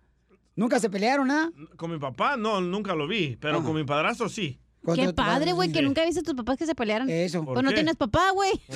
Nunca 0.55 0.79
se 0.79 0.89
pelearon, 0.89 1.31
¿ah? 1.31 1.51
Con 1.77 1.91
mi 1.91 1.97
papá, 1.97 2.37
no, 2.37 2.59
nunca 2.61 2.93
lo 2.93 3.07
vi. 3.07 3.37
Pero 3.39 3.63
con 3.63 3.73
mi 3.75 3.83
padrastro, 3.83 4.27
sí. 4.27 4.59
Qué 4.95 5.13
padre, 5.13 5.51
güey, 5.53 5.71
que 5.71 5.81
nunca 5.81 6.03
viste 6.05 6.21
a 6.21 6.23
tus 6.23 6.33
papás 6.33 6.57
que 6.57 6.65
se 6.65 6.73
pelearan. 6.75 7.09
Eso. 7.09 7.43
¿Por 7.45 7.53
Pues 7.53 7.63
no 7.63 7.69
qué? 7.69 7.75
tienes 7.75 7.95
papá, 7.95 8.31
güey. 8.31 8.51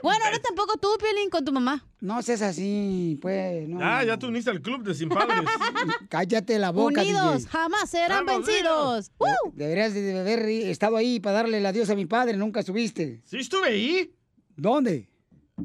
Bueno, 0.00 0.24
ahora 0.26 0.38
tampoco 0.38 0.76
tú, 0.78 0.88
Piolín, 1.00 1.28
con 1.28 1.44
tu 1.44 1.52
mamá. 1.52 1.84
No 2.00 2.22
seas 2.22 2.40
así, 2.42 3.18
pues. 3.20 3.68
No. 3.68 3.80
Ah, 3.82 4.04
ya 4.04 4.16
te 4.16 4.26
uniste 4.26 4.48
al 4.48 4.62
club 4.62 4.84
de 4.84 4.94
sin 4.94 5.08
padres. 5.08 5.40
Cállate 6.08 6.56
la 6.60 6.70
boca, 6.70 7.00
Unidos, 7.02 7.38
DJ. 7.38 7.48
jamás 7.50 7.90
serán 7.90 8.24
Vamos, 8.24 8.46
vencidos. 8.46 9.10
De- 9.18 9.64
Deberías 9.64 9.94
de 9.94 10.20
haber 10.20 10.48
estado 10.48 10.96
ahí 10.96 11.18
para 11.18 11.38
darle 11.38 11.58
el 11.58 11.66
adiós 11.66 11.90
a 11.90 11.96
mi 11.96 12.06
padre, 12.06 12.36
nunca 12.36 12.60
estuviste. 12.60 13.20
Sí, 13.24 13.38
estuve 13.38 13.66
ahí. 13.68 14.14
¿Dónde? 14.56 15.08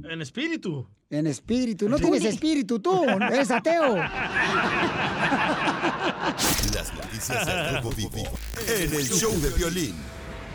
En 0.03 0.19
espíritu. 0.23 0.87
En 1.11 1.27
espíritu. 1.27 1.87
No 1.87 1.97
tienes 1.99 2.25
espíritu 2.25 2.79
tú, 2.79 3.03
eres 3.03 3.51
ateo. 3.51 3.97
Las 6.73 6.93
noticias 6.93 7.45
del 7.45 7.75
Rojo 7.75 7.89
Vivo 7.91 8.23
en 8.67 8.93
el 8.93 9.07
show 9.09 9.33
de 9.39 9.49
violín. 9.51 9.95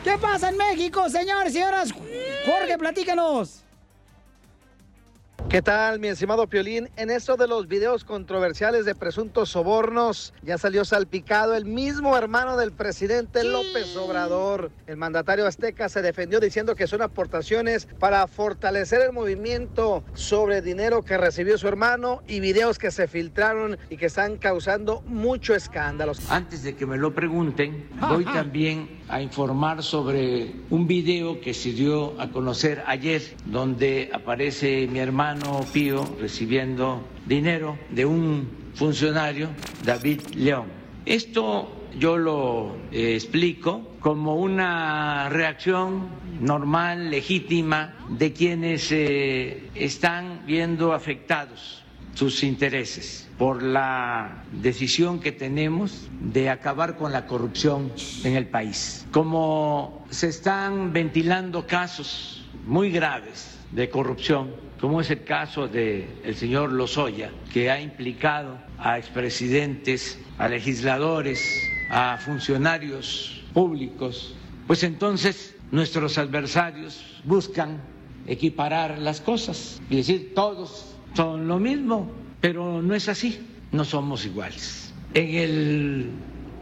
¿Qué 0.04 0.16
pasa 0.18 0.48
en 0.48 0.56
México, 0.56 1.08
señores 1.08 1.50
y 1.50 1.54
señoras? 1.54 1.92
Jorge, 1.92 2.78
platícanos. 2.78 3.62
¿Qué 5.48 5.62
tal, 5.62 5.98
mi 5.98 6.08
estimado 6.08 6.46
Piolín? 6.46 6.90
En 6.96 7.08
eso 7.08 7.38
de 7.38 7.48
los 7.48 7.68
videos 7.68 8.04
controversiales 8.04 8.84
de 8.84 8.94
presuntos 8.94 9.48
sobornos, 9.48 10.34
ya 10.42 10.58
salió 10.58 10.84
salpicado 10.84 11.54
el 11.54 11.64
mismo 11.64 12.18
hermano 12.18 12.58
del 12.58 12.70
presidente 12.70 13.44
López 13.44 13.96
Obrador. 13.96 14.70
El 14.86 14.98
mandatario 14.98 15.46
azteca 15.46 15.88
se 15.88 16.02
defendió 16.02 16.38
diciendo 16.38 16.74
que 16.74 16.86
son 16.86 17.00
aportaciones 17.00 17.88
para 17.98 18.26
fortalecer 18.26 19.00
el 19.00 19.12
movimiento 19.14 20.04
sobre 20.12 20.60
dinero 20.60 21.02
que 21.02 21.16
recibió 21.16 21.56
su 21.56 21.66
hermano 21.66 22.20
y 22.28 22.40
videos 22.40 22.78
que 22.78 22.90
se 22.90 23.08
filtraron 23.08 23.78
y 23.88 23.96
que 23.96 24.04
están 24.04 24.36
causando 24.36 25.02
mucho 25.06 25.54
escándalo. 25.54 26.12
Antes 26.28 26.62
de 26.62 26.76
que 26.76 26.84
me 26.84 26.98
lo 26.98 27.14
pregunten, 27.14 27.88
voy 27.98 28.26
también 28.26 28.97
a 29.08 29.22
informar 29.22 29.82
sobre 29.82 30.52
un 30.70 30.86
video 30.86 31.40
que 31.40 31.54
se 31.54 31.72
dio 31.72 32.20
a 32.20 32.28
conocer 32.28 32.82
ayer, 32.86 33.22
donde 33.46 34.10
aparece 34.12 34.86
mi 34.86 34.98
hermano 34.98 35.60
Pío 35.72 36.04
recibiendo 36.20 37.02
dinero 37.26 37.78
de 37.90 38.04
un 38.04 38.48
funcionario, 38.74 39.48
David 39.84 40.20
León. 40.34 40.66
Esto 41.06 41.70
yo 41.98 42.16
lo 42.18 42.76
eh, 42.92 43.14
explico 43.14 43.96
como 44.00 44.36
una 44.36 45.28
reacción 45.30 46.08
normal, 46.40 47.10
legítima, 47.10 47.94
de 48.10 48.32
quienes 48.32 48.92
eh, 48.92 49.70
están 49.74 50.42
viendo 50.46 50.92
afectados 50.92 51.77
sus 52.18 52.42
intereses 52.42 53.28
por 53.38 53.62
la 53.62 54.42
decisión 54.50 55.20
que 55.20 55.30
tenemos 55.30 56.08
de 56.20 56.50
acabar 56.50 56.96
con 56.96 57.12
la 57.12 57.26
corrupción 57.26 57.92
en 58.24 58.34
el 58.34 58.48
país. 58.48 59.06
Como 59.12 60.04
se 60.10 60.26
están 60.26 60.92
ventilando 60.92 61.64
casos 61.64 62.44
muy 62.66 62.90
graves 62.90 63.56
de 63.70 63.88
corrupción, 63.88 64.50
como 64.80 65.00
es 65.00 65.10
el 65.12 65.22
caso 65.22 65.68
del 65.68 66.08
el 66.24 66.34
señor 66.34 66.72
Lozoya, 66.72 67.30
que 67.52 67.70
ha 67.70 67.80
implicado 67.80 68.58
a 68.78 68.98
expresidentes, 68.98 70.18
a 70.38 70.48
legisladores, 70.48 71.40
a 71.88 72.18
funcionarios 72.18 73.44
públicos, 73.54 74.34
pues 74.66 74.82
entonces 74.82 75.54
nuestros 75.70 76.18
adversarios 76.18 77.00
buscan 77.22 77.80
equiparar 78.26 78.98
las 78.98 79.20
cosas 79.20 79.80
y 79.88 79.98
decir 79.98 80.32
todos 80.34 80.97
son 81.14 81.48
lo 81.48 81.58
mismo, 81.58 82.10
pero 82.40 82.82
no 82.82 82.94
es 82.94 83.08
así, 83.08 83.46
no 83.72 83.84
somos 83.84 84.24
iguales. 84.26 84.92
En 85.14 85.34
el 85.34 86.10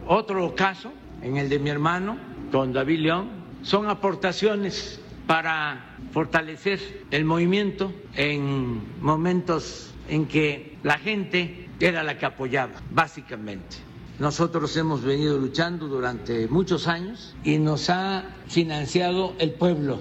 otro 0.07 0.55
caso, 0.55 0.91
en 1.21 1.37
el 1.37 1.49
de 1.49 1.59
mi 1.59 1.69
hermano, 1.69 2.17
con 2.51 2.73
David 2.73 2.99
León, 2.99 3.29
son 3.61 3.89
aportaciones 3.89 4.99
para 5.25 5.97
fortalecer 6.11 6.79
el 7.11 7.25
movimiento 7.25 7.91
en 8.15 8.81
momentos 9.01 9.93
en 10.07 10.25
que 10.25 10.77
la 10.83 10.97
gente 10.97 11.69
era 11.79 12.03
la 12.03 12.17
que 12.17 12.25
apoyaba, 12.25 12.73
básicamente. 12.91 13.77
Nosotros 14.19 14.75
hemos 14.77 15.03
venido 15.03 15.37
luchando 15.37 15.87
durante 15.87 16.47
muchos 16.47 16.87
años 16.87 17.35
y 17.43 17.59
nos 17.59 17.89
ha 17.89 18.23
financiado 18.47 19.35
el 19.37 19.51
pueblo. 19.51 19.99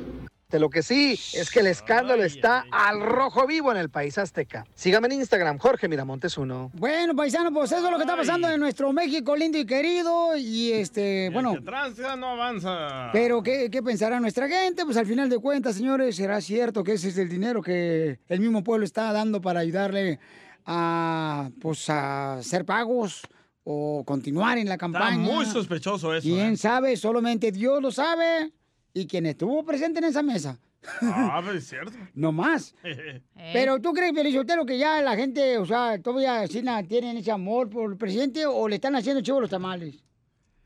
De 0.48 0.60
lo 0.60 0.70
que 0.70 0.84
sí 0.84 1.18
es 1.34 1.50
que 1.50 1.58
el 1.58 1.66
escándalo 1.66 2.22
está 2.22 2.66
al 2.70 3.00
rojo 3.00 3.48
vivo 3.48 3.72
en 3.72 3.78
el 3.78 3.90
país 3.90 4.16
azteca. 4.16 4.64
Sígame 4.76 5.08
en 5.08 5.14
Instagram, 5.14 5.58
Jorge 5.58 5.88
Miramontes 5.88 6.38
uno. 6.38 6.70
Bueno, 6.74 7.16
paisano, 7.16 7.52
pues 7.52 7.72
eso 7.72 7.84
es 7.84 7.90
lo 7.90 7.96
que 7.96 8.04
está 8.04 8.16
pasando 8.16 8.48
en 8.48 8.60
nuestro 8.60 8.92
México 8.92 9.34
lindo 9.34 9.58
y 9.58 9.66
querido. 9.66 10.36
Y 10.36 10.70
este, 10.70 11.30
bueno, 11.32 11.54
Que 11.54 12.16
no 12.16 12.28
avanza. 12.28 13.10
pero 13.12 13.42
¿qué, 13.42 13.68
¿qué 13.72 13.82
pensará 13.82 14.20
nuestra 14.20 14.46
gente? 14.48 14.84
Pues 14.84 14.96
al 14.96 15.06
final 15.06 15.28
de 15.28 15.38
cuentas, 15.40 15.74
señores, 15.74 16.14
será 16.14 16.40
cierto 16.40 16.84
que 16.84 16.92
ese 16.92 17.08
es 17.08 17.18
el 17.18 17.28
dinero 17.28 17.60
que 17.60 18.20
el 18.28 18.38
mismo 18.38 18.62
pueblo 18.62 18.84
está 18.84 19.12
dando 19.12 19.40
para 19.40 19.58
ayudarle 19.58 20.20
a, 20.64 21.50
pues, 21.60 21.90
a 21.90 22.34
hacer 22.34 22.64
pagos 22.64 23.22
o 23.64 24.04
continuar 24.06 24.58
en 24.58 24.66
la 24.68 24.74
Está 24.74 24.78
campaña. 24.84 25.16
muy 25.18 25.44
sospechoso 25.44 26.14
eso. 26.14 26.22
¿Quién 26.24 26.52
¿eh? 26.52 26.56
sabe? 26.56 26.96
Solamente 26.96 27.50
Dios 27.50 27.82
lo 27.82 27.90
sabe. 27.90 28.52
Y 28.96 29.06
quien 29.06 29.26
estuvo 29.26 29.62
presente 29.62 29.98
en 29.98 30.06
esa 30.06 30.22
mesa. 30.22 30.58
Ah, 31.02 31.42
pero 31.44 31.58
es 31.58 31.68
cierto. 31.68 31.92
No 32.14 32.32
más. 32.32 32.74
Pero 33.52 33.78
tú 33.78 33.92
crees, 33.92 34.14
Felizotero, 34.14 34.64
que 34.64 34.78
ya 34.78 35.02
la 35.02 35.14
gente, 35.14 35.58
o 35.58 35.66
sea, 35.66 36.00
todavía 36.00 36.46
sí, 36.46 36.62
na- 36.62 36.82
tienen 36.82 37.18
ese 37.18 37.30
amor 37.30 37.68
por 37.68 37.90
el 37.90 37.98
presidente 37.98 38.46
o 38.46 38.66
le 38.66 38.76
están 38.76 38.96
haciendo 38.96 39.20
chivo 39.20 39.38
los 39.38 39.50
tamales? 39.50 40.02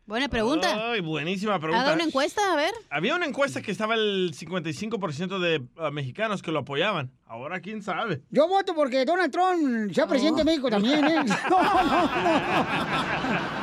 Buena 0.07 0.29
pregunta. 0.29 0.91
Ay, 0.93 1.01
buenísima 1.01 1.59
pregunta. 1.59 1.83
Haga 1.83 1.95
una 1.95 2.05
encuesta, 2.05 2.53
a 2.53 2.57
ver. 2.57 2.73
Había 2.89 3.17
una 3.17 3.27
encuesta 3.27 3.63
que 3.63 3.73
estaba 3.73 3.95
el 3.95 4.33
55% 4.33 5.39
de 5.41 5.67
ah, 5.77 5.91
mexicanos 5.91 6.41
que 6.43 6.53
lo 6.53 6.61
apoyaban. 6.61 7.11
Ahora 7.27 7.61
quién 7.61 7.83
sabe. 7.83 8.23
Yo 8.31 8.47
voto 8.47 8.75
porque 8.77 9.05
Donald 9.05 9.33
Trump 9.33 9.93
sea 9.93 10.07
presidente 10.07 10.41
de 10.43 10.45
México 10.45 10.71
también, 10.71 11.05
¿eh? 11.05 11.25
No, 11.51 11.63
no, 11.63 11.83
no. 11.83 13.50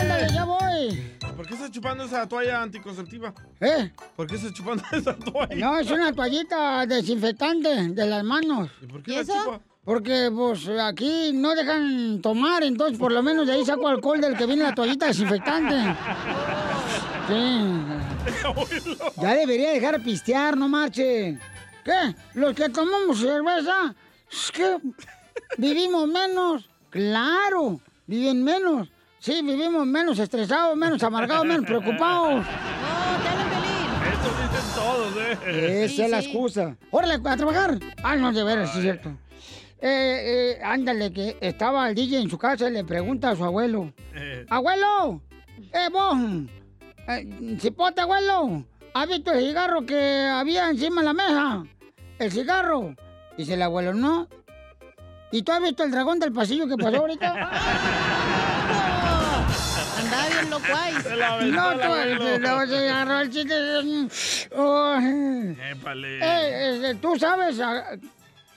¡Ándale, 0.00 0.32
ya 0.32 0.44
voy! 0.44 1.18
¿Por 1.36 1.46
qué 1.46 1.54
estás 1.54 1.70
chupando 1.70 2.04
esa 2.04 2.26
toalla 2.26 2.62
anticonceptiva? 2.62 3.34
¿Eh? 3.60 3.90
¿Por 4.16 4.26
qué 4.26 4.36
estás 4.36 4.52
chupando 4.52 4.82
esa 4.92 5.14
toalla? 5.14 5.54
No, 5.54 5.78
es 5.78 5.90
una 5.90 6.12
toallita 6.12 6.86
desinfectante 6.86 7.88
de 7.88 8.06
las 8.06 8.24
manos. 8.24 8.70
¿Y 8.82 8.86
por 8.86 9.02
qué 9.02 9.12
la 9.12 9.24
chupa? 9.24 9.60
Porque, 9.84 10.30
pues, 10.34 10.68
aquí 10.68 11.32
no 11.34 11.54
dejan 11.54 12.20
tomar, 12.22 12.62
entonces 12.62 12.98
por 12.98 13.12
lo 13.12 13.22
menos 13.22 13.46
de 13.46 13.54
ahí 13.54 13.64
saco 13.64 13.88
alcohol 13.88 14.20
del 14.20 14.36
que 14.36 14.46
viene 14.46 14.62
la 14.62 14.74
toallita 14.74 15.06
desinfectante. 15.06 15.74
Sí. 17.28 17.60
Ya 19.20 19.34
debería 19.34 19.70
dejar 19.70 19.98
de 19.98 20.04
pistear, 20.04 20.56
no 20.56 20.68
marche. 20.68 21.38
¿Qué? 21.84 22.14
¿Los 22.34 22.54
que 22.54 22.68
tomamos 22.68 23.18
cerveza? 23.20 23.94
Es 24.30 24.50
que 24.52 24.78
vivimos 25.56 26.06
menos. 26.08 26.68
Claro, 26.90 27.80
viven 28.06 28.44
menos. 28.44 28.88
Sí, 29.20 29.42
vivimos 29.42 29.86
menos 29.86 30.18
estresados, 30.18 30.74
menos 30.78 31.02
amargados, 31.02 31.44
menos 31.44 31.66
preocupados. 31.66 32.42
Eso 34.10 34.30
dicen 34.42 34.74
todos, 34.74 35.14
¿eh? 35.18 35.84
Esa 35.84 36.04
es 36.06 36.10
la 36.10 36.20
excusa. 36.20 36.76
¡Órale, 36.90 37.20
a 37.22 37.36
trabajar! 37.36 37.78
Ah, 38.02 38.16
no, 38.16 38.32
de 38.32 38.42
veras, 38.42 38.72
sí 38.72 38.78
es 38.78 38.82
cierto. 38.84 39.10
Eh, 39.82 40.56
eh, 40.58 40.64
ándale, 40.64 41.12
que 41.12 41.36
estaba 41.42 41.86
el 41.90 41.94
DJ 41.94 42.20
en 42.20 42.30
su 42.30 42.38
casa 42.38 42.70
y 42.70 42.72
le 42.72 42.82
pregunta 42.82 43.28
a 43.28 43.36
su 43.36 43.44
abuelo. 43.44 43.92
¡Abuelo! 44.48 45.20
¡Eh, 45.70 45.88
vos! 45.92 46.16
Eh, 47.08 47.58
¡Cipote, 47.60 48.00
abuelo! 48.00 48.64
¿Has 48.94 49.06
visto 49.06 49.32
el 49.32 49.40
cigarro 49.40 49.84
que 49.84 50.30
había 50.32 50.70
encima 50.70 51.02
de 51.02 51.06
la 51.06 51.12
mesa? 51.12 51.64
¿El 52.18 52.32
cigarro? 52.32 52.94
Dice 53.36 53.52
el 53.52 53.60
abuelo, 53.60 53.92
no. 53.92 54.28
¿Y 55.30 55.42
tú 55.42 55.52
has 55.52 55.62
visto 55.62 55.84
el 55.84 55.90
dragón 55.90 56.18
del 56.18 56.32
pasillo 56.32 56.66
que 56.66 56.76
pasó 56.78 56.96
ahorita? 56.96 57.50
Andaba 60.10 60.28
bien 60.28 60.50
loco 60.50 60.66
ahí. 60.74 60.94
No, 61.52 61.72
tú, 61.72 61.78
no, 62.40 62.66
se 62.66 62.88
agarró 62.88 63.20
el 63.20 63.30
chiste. 63.30 63.54
Oh. 64.56 64.96
Eh, 64.98 65.56
eh, 66.22 66.96
¿Tú 67.00 67.16
sabes, 67.16 67.60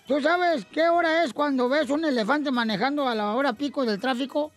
tú 0.07 0.19
sabes 0.19 0.65
qué 0.65 0.89
hora 0.89 1.23
es 1.23 1.31
cuando 1.33 1.69
ves 1.69 1.91
un 1.91 2.05
elefante 2.05 2.49
manejando 2.49 3.07
a 3.07 3.13
la 3.13 3.33
hora 3.33 3.53
pico 3.53 3.85
del 3.85 3.99
tráfico? 3.99 4.51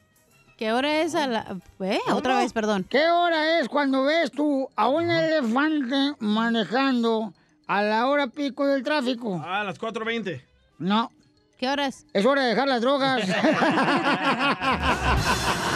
¿Qué 0.57 0.73
hora 0.73 1.03
es 1.03 1.15
a 1.15 1.27
la...? 1.27 1.59
¿Eh? 1.81 1.99
Otra 2.13 2.39
vez, 2.39 2.55
perdón. 2.55 2.87
¿Qué 2.89 3.11
hora 3.11 3.61
es 3.61 3.69
cuando 3.69 4.05
ves 4.05 4.31
tú 4.31 4.71
a 4.75 4.89
un 4.89 5.11
elefante 5.11 6.15
manejando 6.21 7.35
a 7.67 7.83
la 7.83 8.07
hora 8.07 8.29
pico 8.29 8.67
del 8.67 8.83
tráfico? 8.83 9.39
Ah, 9.45 9.61
a 9.61 9.65
las 9.65 9.79
4.20. 9.79 10.43
No. 10.79 11.13
¿Qué 11.59 11.69
hora 11.69 11.89
es? 11.89 12.07
Es 12.15 12.25
hora 12.25 12.41
de 12.43 12.49
dejar 12.49 12.69
las 12.69 12.81
drogas. 12.81 13.21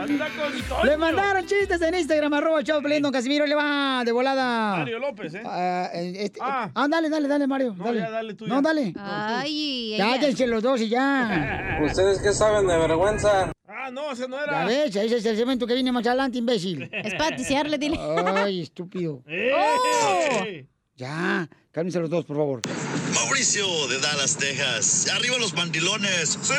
Anda 0.00 0.28
con 0.36 0.62
Toño. 0.68 0.84
Le 0.84 0.96
mandaron 0.96 1.46
chistes 1.46 1.80
en 1.82 1.94
Instagram, 1.94 2.32
arroba 2.34 2.60
Piolín, 2.62 3.02
don 3.02 3.12
Casimiro, 3.12 3.46
le 3.46 3.54
va 3.54 4.02
de 4.04 4.12
volada. 4.12 4.76
Mario 4.76 4.98
López, 4.98 5.34
¿eh? 5.34 5.42
Ah, 5.44 5.88
eh, 5.92 6.12
este- 6.20 6.40
ah, 6.42 6.70
dale, 6.88 7.08
dale, 7.10 7.28
dale, 7.28 7.46
Mario. 7.46 7.74
dale. 7.78 8.00
ya, 8.00 8.10
dale 8.10 8.34
tú 8.34 8.46
No, 8.46 8.56
ya. 8.56 8.60
dale. 8.62 8.92
Ay, 8.98 9.94
ella. 9.94 10.06
Cállense 10.12 10.46
los 10.46 10.62
dos 10.62 10.80
y 10.80 10.88
ya. 10.88 11.78
¿Ustedes 11.84 12.20
qué 12.20 12.32
saben 12.32 12.66
de 12.66 12.76
vergüenza? 12.78 13.52
Ah, 13.68 13.90
no, 13.90 14.10
ese 14.12 14.26
no 14.28 14.36
Ya 14.38 14.42
era. 14.44 14.64
ves, 14.64 14.96
ese 14.96 15.16
es 15.16 15.26
el 15.26 15.36
cemento 15.36 15.66
que 15.66 15.74
viene 15.74 15.92
más 15.92 16.06
adelante, 16.06 16.38
imbécil. 16.38 16.88
Es 16.92 17.14
para 17.14 17.36
ticiarle, 17.36 17.78
dile. 17.78 17.98
Ay, 18.36 18.62
estúpido. 18.62 19.22
¡Oh! 19.54 20.44
Ya, 20.96 21.46
cálmense 21.76 22.00
los 22.00 22.08
dos, 22.08 22.24
por 22.24 22.38
favor. 22.38 22.62
Mauricio 23.12 23.66
de 23.88 23.98
Dallas, 24.00 24.38
Texas. 24.38 25.08
Arriba 25.12 25.36
los 25.36 25.52
mandilones. 25.52 26.38
Sí. 26.42 26.54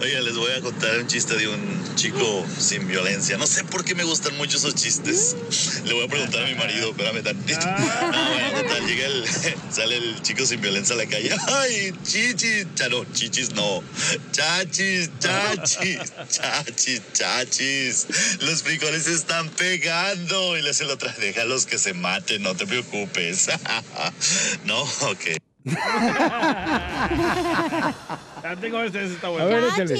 Oiga, 0.00 0.20
les 0.22 0.36
voy 0.36 0.52
a 0.52 0.60
contar 0.60 0.98
un 0.98 1.06
chiste 1.06 1.34
de 1.34 1.48
un 1.48 1.96
chico 1.96 2.44
sin 2.58 2.86
violencia. 2.86 3.38
No 3.38 3.46
sé 3.46 3.64
por 3.64 3.82
qué 3.82 3.94
me 3.94 4.04
gustan 4.04 4.36
mucho 4.36 4.58
esos 4.58 4.74
chistes. 4.74 5.36
Le 5.86 5.94
voy 5.94 6.04
a 6.04 6.08
preguntar 6.08 6.42
a 6.42 6.46
mi 6.46 6.54
marido, 6.54 6.90
espérame 6.90 7.22
tantito. 7.22 7.66
No, 7.66 8.28
bueno, 8.28 8.60
total, 8.60 8.86
llega 8.86 9.06
el, 9.06 9.24
sale 9.70 9.96
el 9.96 10.20
chico 10.20 10.44
sin 10.44 10.60
violencia 10.60 10.94
a 10.94 10.98
la 10.98 11.06
calle. 11.06 11.30
Ay, 11.46 11.94
chichis. 12.02 12.66
Ya 12.76 12.90
no, 12.90 13.06
chichis 13.14 13.54
no. 13.54 13.82
Chachis, 14.32 15.08
chachis, 15.18 16.12
chachis, 16.28 17.02
chachis. 17.14 18.06
Los 18.40 18.62
frijoles 18.62 19.04
se 19.04 19.14
están 19.14 19.48
pegando. 19.48 20.58
Y 20.58 20.62
le 20.62 20.70
hace 20.70 20.84
la 20.84 20.92
otra, 20.92 21.10
déjalos 21.18 21.64
que 21.64 21.78
se 21.78 21.94
maten, 21.94 22.42
no 22.42 22.54
te 22.54 22.66
preocupes. 22.66 23.13
no, 24.64 24.82
ok. 24.82 25.38
Ya 28.42 28.56
tengo 28.60 28.80
este, 28.80 29.04
ese 29.04 29.14
está 29.14 29.28
bueno. 29.28 29.44
A 29.46 29.48
ver, 29.48 29.64
échale. 29.64 29.98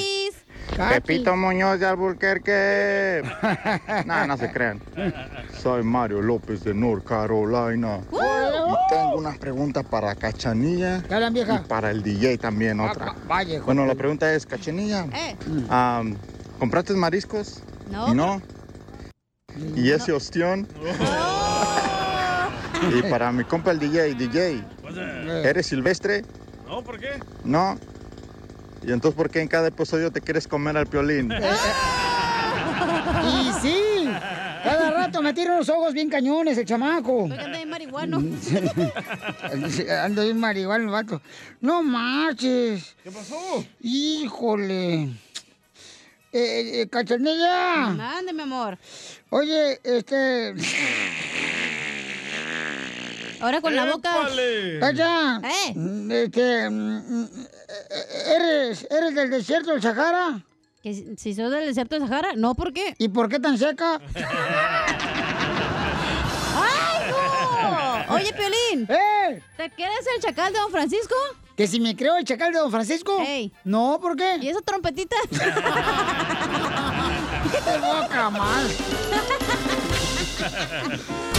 Pepito 0.90 1.36
Muñoz 1.36 1.78
de 1.78 1.86
Alburquerque. 1.86 3.22
no, 4.06 4.26
no 4.26 4.36
se 4.36 4.50
crean. 4.50 4.80
Soy 5.62 5.82
Mario 5.84 6.20
López 6.22 6.64
de 6.64 6.74
North 6.74 7.04
Carolina. 7.04 8.00
Y 8.10 8.92
tengo 8.92 9.16
unas 9.16 9.38
preguntas 9.38 9.84
para 9.86 10.14
Cachanilla 10.16 11.02
y 11.08 11.58
para 11.68 11.90
el 11.90 12.02
DJ 12.02 12.38
también 12.38 12.80
otra. 12.80 13.10
Ah, 13.10 13.16
Vaya, 13.28 13.54
hijo. 13.56 13.66
Bueno, 13.66 13.86
la 13.86 13.94
pregunta 13.94 14.32
es, 14.34 14.44
Cachanilla, 14.46 15.06
Eh. 15.12 15.36
¿compraste 16.58 16.94
mariscos? 16.94 17.62
No. 17.90 18.08
¿Y 18.08 18.14
no? 18.14 18.42
¿Y 19.76 19.90
ese 19.92 20.12
ostión? 20.12 20.66
Y 22.82 23.02
para 23.02 23.32
mi 23.32 23.44
compa 23.44 23.70
el 23.70 23.78
DJ, 23.78 24.14
DJ, 24.14 24.64
¿eres 25.44 25.66
silvestre? 25.66 26.24
No, 26.66 26.82
¿por 26.82 26.98
qué? 26.98 27.20
No. 27.44 27.78
¿Y 28.82 28.92
entonces 28.92 29.16
por 29.16 29.30
qué 29.30 29.40
en 29.40 29.48
cada 29.48 29.68
episodio 29.68 30.10
te 30.10 30.20
quieres 30.20 30.46
comer 30.46 30.76
al 30.76 30.86
piolín? 30.86 31.32
Y 33.24 33.52
sí, 33.60 34.08
cada 34.62 34.90
rato 34.90 35.22
me 35.22 35.32
tira 35.32 35.56
los 35.56 35.68
ojos 35.68 35.92
bien 35.94 36.08
cañones 36.08 36.58
el 36.58 36.64
chamaco. 36.64 37.24
Oiga, 37.24 37.44
anda 37.44 37.56
bien 37.58 37.68
marihuano. 37.68 38.22
Ando 40.02 40.22
bien 40.22 40.38
marihuana 40.38 40.84
el 40.84 40.90
vato. 40.90 41.22
No 41.60 41.82
marches. 41.82 42.96
¿Qué 43.02 43.10
pasó? 43.10 43.64
Híjole. 43.80 45.10
Eh, 46.32 46.80
eh, 46.82 46.88
cachanilla. 46.90 47.90
Mande, 47.90 48.32
mi 48.32 48.42
amor. 48.42 48.78
Oye, 49.30 49.80
este. 49.84 50.54
Ahora 53.44 53.60
con 53.60 53.76
la 53.76 53.84
boca. 53.84 54.10
Cacha. 54.80 55.38
Eh. 55.44 55.74
Este. 56.24 56.70
mm, 56.70 57.20
mm, 57.24 57.28
¿Eres, 58.34 58.86
¿Eres 58.90 59.14
del 59.14 59.28
desierto 59.30 59.72
del 59.72 59.82
Sahara? 59.82 60.40
¿Que 60.82 60.94
si- 61.18 61.34
sos 61.34 61.50
del 61.50 61.66
desierto 61.66 62.00
de 62.00 62.06
Sahara? 62.08 62.30
No, 62.36 62.54
¿por 62.54 62.72
qué? 62.72 62.94
¿Y 62.96 63.08
por 63.08 63.28
qué 63.28 63.38
tan 63.38 63.58
seca? 63.58 64.00
¡Ay, 66.56 67.10
no! 67.10 68.14
Oye, 68.14 68.32
Piolín. 68.32 68.86
¡Eh! 68.88 69.42
¿Te 69.58 69.68
quieres 69.72 70.06
el 70.16 70.22
chacal 70.22 70.50
de 70.50 70.60
Don 70.60 70.70
Francisco? 70.70 71.14
¿Que 71.54 71.66
si 71.66 71.80
me 71.80 71.94
creo 71.94 72.16
el 72.16 72.24
chacal 72.24 72.50
de 72.50 72.60
Don 72.60 72.70
Francisco? 72.70 73.14
Ey. 73.20 73.52
No, 73.64 73.98
¿por 74.00 74.16
qué? 74.16 74.38
¿Y 74.40 74.48
esa 74.48 74.62
trompetita? 74.62 75.16
¡Qué 75.30 75.38
boca 77.78 78.30
más! 78.30 78.70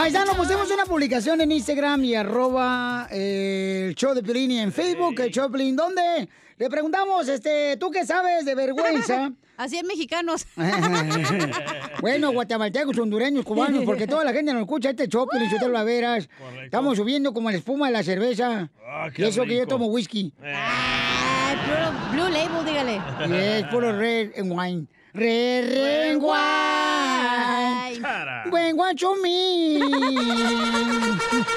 Paisano, 0.00 0.34
pusimos 0.34 0.70
una 0.70 0.86
publicación 0.86 1.42
en 1.42 1.52
Instagram 1.52 2.02
y 2.04 2.14
arroba 2.14 3.06
eh, 3.10 3.88
el 3.88 3.94
show 3.94 4.14
de 4.14 4.22
Piolín 4.22 4.50
y 4.50 4.58
en 4.58 4.72
Facebook, 4.72 5.20
el 5.20 5.30
show 5.30 5.44
de 5.44 5.50
Piolín, 5.50 5.76
donde 5.76 6.26
le 6.56 6.70
preguntamos, 6.70 7.28
este, 7.28 7.76
¿tú 7.76 7.90
qué 7.90 8.06
sabes 8.06 8.46
de 8.46 8.54
vergüenza? 8.54 9.30
Así 9.58 9.76
en 9.76 9.86
mexicanos. 9.86 10.46
bueno, 12.00 12.32
guatemaltecos, 12.32 12.96
hondureños, 12.96 13.44
cubanos, 13.44 13.84
porque 13.84 14.06
toda 14.06 14.24
la 14.24 14.32
gente 14.32 14.54
nos 14.54 14.62
escucha 14.62 14.88
este 14.88 15.06
show, 15.06 15.28
Piolín, 15.28 15.50
Sotelo, 15.50 15.72
la 15.72 15.84
veras. 15.84 16.30
Estamos 16.64 16.96
subiendo 16.96 17.34
como 17.34 17.50
la 17.50 17.58
espuma 17.58 17.88
de 17.88 17.92
la 17.92 18.02
cerveza. 18.02 18.70
Ah, 18.82 19.10
y 19.14 19.24
eso 19.24 19.44
que 19.44 19.58
yo 19.58 19.66
tomo 19.66 19.84
whisky. 19.88 20.32
Ay, 20.42 21.58
puro 21.66 21.92
Blue 22.12 22.32
Label, 22.32 22.64
dígale. 22.64 23.02
Y 23.28 23.38
es 23.38 23.64
puro 23.64 23.92
red 23.92 24.30
and 24.38 24.50
wine. 24.50 24.86
Red, 25.12 25.72
red 25.72 26.16
wine. 26.16 26.30
Ay. 26.32 27.98
Cara. 28.00 28.44
Buen 28.48 28.76
guacho 28.76 29.14
mí. 29.16 29.80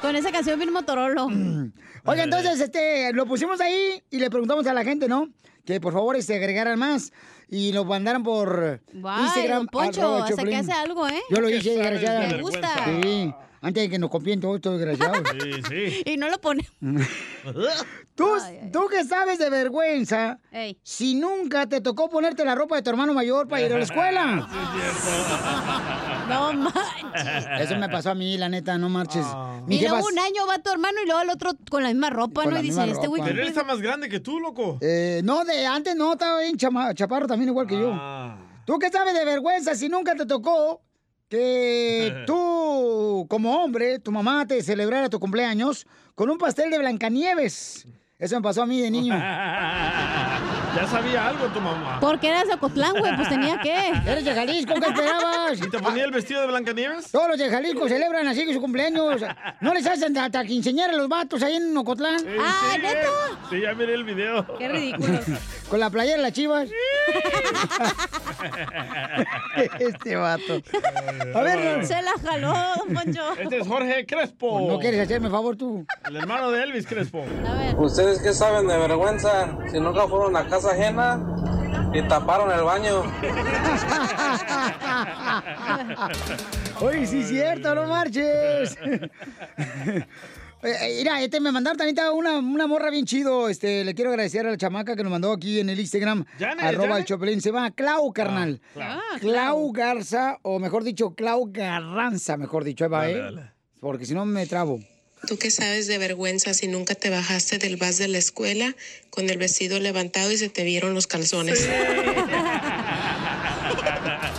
Con 0.00 0.14
esa 0.16 0.30
canción 0.30 0.58
bien 0.58 0.72
Motorolo. 0.72 1.26
Oiga, 2.04 2.22
entonces, 2.22 2.60
este, 2.60 3.12
lo 3.12 3.26
pusimos 3.26 3.60
ahí 3.60 4.02
y 4.10 4.18
le 4.18 4.30
preguntamos 4.30 4.66
a 4.66 4.74
la 4.74 4.84
gente, 4.84 5.08
¿no? 5.08 5.28
Que 5.64 5.80
por 5.80 5.92
favor 5.92 6.20
se 6.22 6.36
agregaran 6.36 6.78
más 6.78 7.12
y 7.48 7.72
nos 7.72 7.86
mandaran 7.86 8.22
por 8.22 8.80
Guay, 8.92 9.22
Instagram. 9.24 9.58
don 9.58 9.66
Poncho, 9.68 10.22
hasta 10.22 10.44
que 10.44 10.56
hace 10.56 10.72
algo, 10.72 11.08
¿eh? 11.08 11.20
Yo 11.30 11.40
lo 11.40 11.48
¿Qué 11.48 11.56
hice, 11.56 11.70
desgraciada. 11.70 12.28
Me 12.28 12.42
gusta. 12.42 12.68
Sí. 13.02 13.34
Antes 13.66 13.82
de 13.82 13.90
que 13.90 13.98
nos 13.98 14.10
copien 14.10 14.40
todos 14.40 14.56
estos 14.56 14.78
desgraciados. 14.78 15.22
Sí, 15.42 15.50
sí. 15.68 16.02
Y 16.06 16.16
no 16.16 16.28
lo 16.30 16.38
pone. 16.40 16.66
¿Tú, 18.14 18.28
tú 18.72 18.86
que 18.88 19.04
sabes 19.04 19.38
de 19.38 19.50
vergüenza, 19.50 20.38
Ey. 20.52 20.78
si 20.82 21.14
nunca 21.16 21.66
te 21.66 21.80
tocó 21.80 22.08
ponerte 22.08 22.44
la 22.44 22.54
ropa 22.54 22.76
de 22.76 22.82
tu 22.82 22.90
hermano 22.90 23.12
mayor 23.12 23.46
para 23.48 23.62
ir 23.62 23.72
a 23.72 23.78
la 23.78 23.84
escuela. 23.84 24.48
No 26.28 26.52
manches. 26.52 27.46
Eso 27.60 27.76
me 27.76 27.88
pasó 27.88 28.10
a 28.10 28.14
mí, 28.16 28.36
la 28.36 28.48
neta, 28.48 28.76
no 28.78 28.88
marches. 28.88 29.24
Mi 29.66 29.76
Y 29.76 29.80
luego 29.82 29.98
jefa- 29.98 30.08
un 30.12 30.18
año 30.18 30.46
va 30.48 30.58
tu 30.58 30.70
hermano 30.72 30.98
y 31.02 31.06
luego 31.06 31.20
el 31.22 31.30
otro 31.30 31.52
con 31.70 31.84
la 31.84 31.88
misma 31.90 32.10
ropa, 32.10 32.42
Con 32.42 32.52
¿no? 32.54 32.58
Y 32.58 32.62
dice, 32.64 32.90
este 32.90 33.06
güey. 33.06 33.22
Pero 33.22 33.40
él 33.42 33.46
está 33.48 33.62
más 33.62 33.80
grande 33.80 34.08
que 34.08 34.18
tú, 34.18 34.40
loco. 34.40 34.78
Eh, 34.80 35.20
no, 35.22 35.44
de 35.44 35.64
antes 35.66 35.94
no, 35.94 36.14
estaba 36.14 36.40
bien 36.40 36.56
chama- 36.56 36.92
chaparro 36.94 37.28
también, 37.28 37.50
igual 37.50 37.68
que 37.68 37.78
yo. 37.78 37.92
¿Tú 38.64 38.76
qué 38.80 38.90
sabes 38.90 39.14
de 39.14 39.24
vergüenza 39.24 39.76
si 39.76 39.88
nunca 39.88 40.16
te 40.16 40.26
tocó 40.26 40.82
que 41.28 42.24
tú, 42.26 42.34
como 43.28 43.62
hombre, 43.62 43.98
tu 43.98 44.12
mamá 44.12 44.46
te 44.46 44.62
celebrara 44.62 45.08
tu 45.08 45.20
cumpleaños 45.20 45.86
con 46.14 46.30
un 46.30 46.38
pastel 46.38 46.70
de 46.70 46.78
Blancanieves? 46.78 47.86
Eso 48.18 48.36
me 48.36 48.42
pasó 48.42 48.62
a 48.62 48.66
mí 48.66 48.80
de 48.80 48.90
niño. 48.90 49.14
ya 50.76 50.86
sabía 50.86 51.28
algo 51.28 51.46
tu 51.46 51.60
mamá. 51.60 51.98
Porque 52.00 52.28
eras 52.28 52.48
de 52.48 52.54
Ocotlán, 52.54 52.94
güey, 52.98 53.16
pues 53.16 53.28
tenía 53.28 53.58
que. 53.60 53.88
Eres 54.06 54.24
de 54.24 54.34
Jalisco, 54.34 54.74
¿qué 54.74 54.86
esperabas? 54.86 55.58
¿Y 55.58 55.70
te 55.70 55.78
ponía 55.78 56.04
el 56.04 56.10
vestido 56.10 56.42
de 56.42 56.48
Blancanieves? 56.48 57.10
Todos 57.10 57.28
los 57.28 57.38
de 57.38 57.48
Jalisco 57.48 57.88
celebran 57.88 58.28
así 58.28 58.44
que 58.44 58.52
su 58.52 58.60
cumpleaños. 58.60 59.22
No 59.60 59.72
les 59.72 59.86
hacen 59.86 60.16
hasta 60.18 60.44
quinceañera 60.44 60.92
a 60.92 60.96
los 60.96 61.08
vatos 61.08 61.42
ahí 61.42 61.56
en 61.56 61.76
Ocotlán. 61.76 62.20
Ah, 62.38 62.74
sí. 62.74 62.80
Sí, 63.50 63.60
ya 63.62 63.74
miré 63.74 63.94
el 63.94 64.04
video. 64.04 64.46
Qué 64.58 64.68
ridículo. 64.68 65.18
Con 65.70 65.80
la 65.80 65.90
playera 65.90 66.18
de 66.18 66.22
las 66.22 66.32
chivas. 66.32 66.68
este 69.80 70.16
vato. 70.16 70.60
A 71.34 71.40
ver, 71.42 71.86
Se 71.86 72.00
la 72.02 72.12
jaló, 72.22 72.54
don 72.76 72.94
Poncho. 72.94 73.22
Este 73.38 73.58
es 73.58 73.66
Jorge 73.66 74.06
Crespo. 74.06 74.66
¿no 74.68 74.78
quieres 74.78 75.00
hacerme 75.00 75.30
favor 75.30 75.56
tú? 75.56 75.86
El 76.06 76.16
hermano 76.16 76.50
de 76.50 76.62
Elvis 76.62 76.86
Crespo. 76.86 77.24
A 77.46 77.54
ver. 77.54 77.76
¿Ustedes 77.76 78.20
qué 78.20 78.32
saben 78.32 78.68
de 78.68 78.76
vergüenza 78.78 79.56
si 79.70 79.80
nunca 79.80 80.06
fueron 80.06 80.36
a 80.36 80.46
casa 80.46 80.65
ajena 80.72 81.20
y 81.92 82.02
taparon 82.02 82.52
el 82.52 82.62
baño? 82.62 83.02
Oye, 86.80 87.06
sí 87.06 87.20
es 87.20 87.28
cierto, 87.28 87.74
no 87.74 87.86
marches. 87.86 88.76
Eh, 90.62 90.96
Mira, 90.98 91.22
este 91.22 91.38
me 91.38 91.52
mandaron 91.52 91.76
también 91.76 91.96
una, 92.14 92.38
una 92.38 92.66
morra 92.66 92.88
bien 92.90 93.04
chido. 93.04 93.48
Este, 93.48 93.84
le 93.84 93.94
quiero 93.94 94.10
agradecer 94.10 94.46
a 94.46 94.50
la 94.50 94.56
chamaca 94.56 94.96
que 94.96 95.02
nos 95.02 95.12
mandó 95.12 95.30
aquí 95.30 95.60
en 95.60 95.68
el 95.68 95.78
Instagram. 95.78 96.24
Janet, 96.38 96.64
arroba 96.64 96.86
Janet. 96.88 96.98
el 97.00 97.04
Chopelín. 97.04 97.40
Se 97.42 97.52
llama 97.52 97.70
Clau, 97.72 98.10
carnal. 98.12 98.60
Ah, 98.80 98.98
Clau 99.20 99.70
Garza, 99.70 100.38
o 100.42 100.58
mejor 100.58 100.82
dicho, 100.82 101.14
Clau 101.14 101.50
Garranza, 101.52 102.38
mejor 102.38 102.64
dicho. 102.64 102.84
Ahí 102.86 102.90
va, 102.90 103.00
Dale, 103.02 103.12
¿eh? 103.12 103.20
dale. 103.22 103.50
Porque 103.80 104.06
si 104.06 104.14
no 104.14 104.24
me 104.24 104.46
trabo. 104.46 104.80
¿Tú 105.26 105.38
qué 105.38 105.50
sabes 105.50 105.88
de 105.88 105.98
vergüenza 105.98 106.54
si 106.54 106.68
nunca 106.68 106.94
te 106.94 107.10
bajaste 107.10 107.58
del 107.58 107.76
bus 107.76 107.98
de 107.98 108.06
la 108.06 108.18
escuela 108.18 108.76
con 109.10 109.28
el 109.28 109.38
vestido 109.38 109.80
levantado 109.80 110.30
y 110.30 110.36
se 110.36 110.48
te 110.48 110.62
vieron 110.62 110.94
los 110.94 111.08
calzones? 111.08 111.68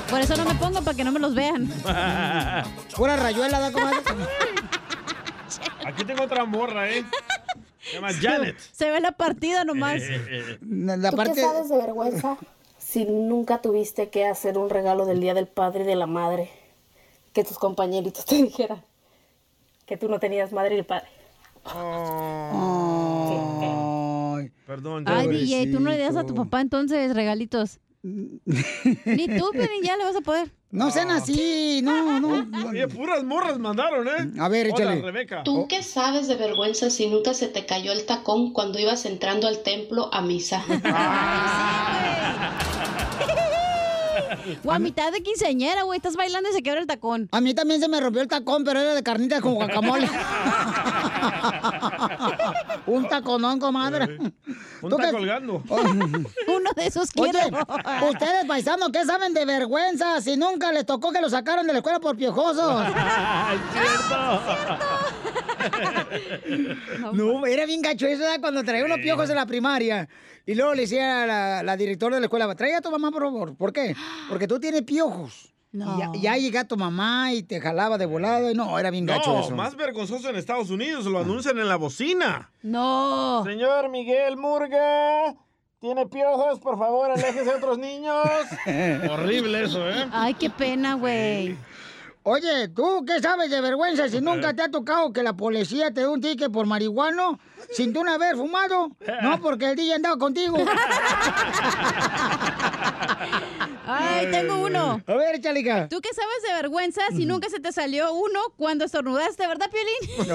Por 0.09 0.21
eso 0.21 0.37
no 0.37 0.45
me 0.45 0.55
pongo 0.55 0.81
para 0.81 0.95
que 0.95 1.03
no 1.03 1.11
me 1.11 1.19
los 1.19 1.35
vean. 1.35 1.67
Pura 2.95 3.17
rayuela, 3.17 3.59
da 3.59 3.73
comadre. 3.73 3.99
Aquí 5.85 6.05
tengo 6.05 6.23
otra 6.23 6.45
morra, 6.45 6.89
¿eh? 6.89 7.03
Se 7.81 7.95
llama 7.95 8.13
Janet. 8.13 8.57
Se 8.71 8.89
ve 8.89 9.01
la 9.01 9.11
partida 9.11 9.65
nomás. 9.65 10.01
La 10.61 11.09
¿Tú 11.11 11.17
parte. 11.17 11.33
qué 11.33 11.41
sabes 11.41 11.67
de 11.67 11.77
vergüenza 11.77 12.37
si 12.77 13.03
nunca 13.03 13.61
tuviste 13.61 14.09
que 14.09 14.25
hacer 14.25 14.57
un 14.57 14.69
regalo 14.69 15.05
del 15.05 15.19
Día 15.19 15.33
del 15.33 15.47
Padre 15.47 15.83
y 15.83 15.87
de 15.87 15.95
la 15.97 16.07
Madre? 16.07 16.49
Que 17.33 17.43
tus 17.43 17.59
compañeritos 17.59 18.23
te 18.25 18.35
dijeran 18.35 18.86
que 19.87 19.97
tú 19.97 20.07
no 20.09 20.19
tenías 20.19 20.51
madre 20.51 20.75
ni 20.75 20.83
padre. 20.83 21.07
Ay, 21.65 22.51
Perdón, 24.67 25.05
Ay, 25.07 25.25
Janet. 25.25 25.41
DJ, 25.41 25.71
tú 25.71 25.79
no 25.79 25.89
le 25.89 25.97
das 25.97 26.15
a 26.15 26.23
tu 26.25 26.35
papá 26.35 26.61
entonces 26.61 27.15
regalitos. 27.15 27.79
Ni 28.03 29.27
tú, 29.37 29.49
Piolín, 29.53 29.81
ya 29.83 29.97
le 29.97 30.03
vas 30.03 30.15
a 30.15 30.21
poder. 30.21 30.51
No 30.69 30.91
sean 30.91 31.09
así, 31.11 31.81
no, 31.81 32.19
no. 32.19 32.45
Oye, 32.69 32.87
puras 32.89 33.23
morras 33.23 33.57
mandaron, 33.57 34.05
¿eh? 34.07 34.31
A 34.39 34.49
ver, 34.49 34.67
échale. 34.67 35.01
Rebeca. 35.01 35.43
¿Tú 35.43 35.65
qué 35.67 35.81
sabes 35.81 36.27
de 36.27 36.35
vergüenza 36.35 36.89
si 36.89 37.07
nunca 37.07 37.33
se 37.33 37.47
te 37.47 37.65
cayó 37.65 37.93
el 37.93 38.05
tacón 38.05 38.51
cuando 38.51 38.77
ibas 38.77 39.05
entrando 39.05 39.47
al 39.47 39.63
templo 39.63 40.13
a 40.13 40.21
misa? 40.21 40.61
O 44.63 44.71
a 44.71 44.79
mitad 44.79 45.11
de 45.11 45.21
quinceañera, 45.21 45.83
güey, 45.83 45.97
estás 45.97 46.15
bailando 46.15 46.49
y 46.49 46.53
se 46.53 46.63
quebra 46.63 46.81
el 46.81 46.87
tacón. 46.87 47.29
A 47.31 47.41
mí 47.41 47.53
también 47.53 47.79
se 47.79 47.87
me 47.87 47.99
rompió 47.99 48.21
el 48.21 48.27
tacón, 48.27 48.63
pero 48.63 48.79
era 48.79 48.93
de 48.95 49.03
carnitas 49.03 49.41
con 49.41 49.55
guacamole. 49.55 50.09
Un 52.87 53.07
taconón, 53.09 53.59
comadre. 53.59 54.17
Un 54.81 54.89
¿Tú 54.89 54.95
está 54.97 55.07
qué- 55.07 55.11
colgando. 55.11 55.61
Uno 55.69 56.69
de 56.75 56.87
esos 56.87 57.09
Oye, 57.17 57.31
quiero. 57.31 57.57
ustedes, 58.09 58.45
paisanos, 58.47 58.89
¿qué 58.91 59.05
saben 59.05 59.33
de 59.33 59.45
vergüenza 59.45 60.19
si 60.21 60.37
nunca 60.37 60.71
les 60.71 60.85
tocó 60.85 61.11
que 61.11 61.21
lo 61.21 61.29
sacaron 61.29 61.67
de 61.67 61.73
la 61.73 61.79
escuela 61.79 61.99
por 61.99 62.15
piojosos? 62.17 62.85
No, 67.13 67.45
era 67.45 67.65
bien 67.65 67.81
gacho 67.81 68.07
eso 68.07 68.21
¿verdad? 68.21 68.39
cuando 68.39 68.63
traía 68.63 68.85
unos 68.85 68.99
piojos 68.99 69.29
en 69.29 69.35
la 69.35 69.45
primaria. 69.45 70.07
Y 70.45 70.55
luego 70.55 70.73
le 70.73 70.81
decía 70.83 71.23
a 71.23 71.27
la, 71.27 71.63
la 71.63 71.77
directora 71.77 72.15
de 72.15 72.21
la 72.21 72.25
escuela, 72.27 72.53
trae 72.55 72.75
a 72.75 72.81
tu 72.81 72.89
mamá, 72.91 73.11
por 73.11 73.23
favor. 73.23 73.55
¿Por 73.57 73.73
qué? 73.73 73.95
Porque 74.29 74.47
tú 74.47 74.59
tienes 74.59 74.83
piojos. 74.83 75.53
No. 75.71 75.95
Y 75.97 75.99
ya, 75.99 76.33
ya 76.33 76.37
llega 76.37 76.63
tu 76.65 76.77
mamá 76.77 77.33
y 77.33 77.43
te 77.43 77.59
jalaba 77.61 77.97
de 77.97 78.05
volado. 78.05 78.49
Y 78.49 78.53
no, 78.55 78.79
era 78.79 78.89
bien 78.89 79.05
gacho 79.05 79.33
No, 79.33 79.39
eso. 79.41 79.55
más 79.55 79.75
vergonzoso 79.75 80.29
en 80.29 80.35
Estados 80.37 80.69
Unidos, 80.69 81.05
lo 81.05 81.19
anuncian 81.19 81.57
en 81.59 81.67
la 81.67 81.75
bocina. 81.75 82.49
No. 82.63 83.43
Señor 83.45 83.89
Miguel 83.89 84.37
Murga, 84.37 85.35
¿tiene 85.79 86.07
piojos? 86.07 86.59
Por 86.59 86.77
favor, 86.79 87.11
aléjese 87.11 87.51
a 87.51 87.57
otros 87.57 87.77
niños. 87.77 88.15
Horrible 89.11 89.63
eso, 89.65 89.87
¿eh? 89.89 90.07
Ay, 90.11 90.33
qué 90.35 90.49
pena, 90.49 90.95
güey. 90.95 91.57
Oye, 92.29 92.67
¿tú 92.69 93.05
qué 93.07 93.21
sabes 93.21 93.49
de 93.49 93.61
vergüenza 93.61 94.09
si 94.09 94.19
nunca 94.19 94.53
te 94.53 94.61
ha 94.61 94.69
tocado 94.69 95.13
que 95.13 95.23
la 95.23 95.31
policía 95.37 95.91
te 95.93 96.01
dé 96.01 96.07
un 96.09 96.19
ticket 96.19 96.51
por 96.51 96.65
marihuano 96.65 97.39
sin 97.71 97.93
tú 97.93 98.03
no 98.03 98.11
haber 98.11 98.35
fumado? 98.35 98.89
No, 99.21 99.39
porque 99.39 99.69
el 99.69 99.77
día 99.77 99.95
andaba 99.95 100.17
contigo. 100.17 100.57
Ay, 103.85 104.27
tengo 104.31 104.59
uno. 104.59 105.01
A 105.07 105.13
ver, 105.13 105.39
chalica. 105.39 105.87
¿Tú 105.87 106.01
qué 106.01 106.09
sabes 106.13 106.43
de 106.47 106.53
vergüenza 106.61 107.01
si 107.15 107.25
nunca 107.25 107.49
se 107.49 107.59
te 107.59 107.71
salió 107.71 108.13
uno 108.13 108.39
cuando 108.57 108.85
estornudaste, 108.85 109.47
verdad, 109.47 109.69
Piolín? 109.71 110.27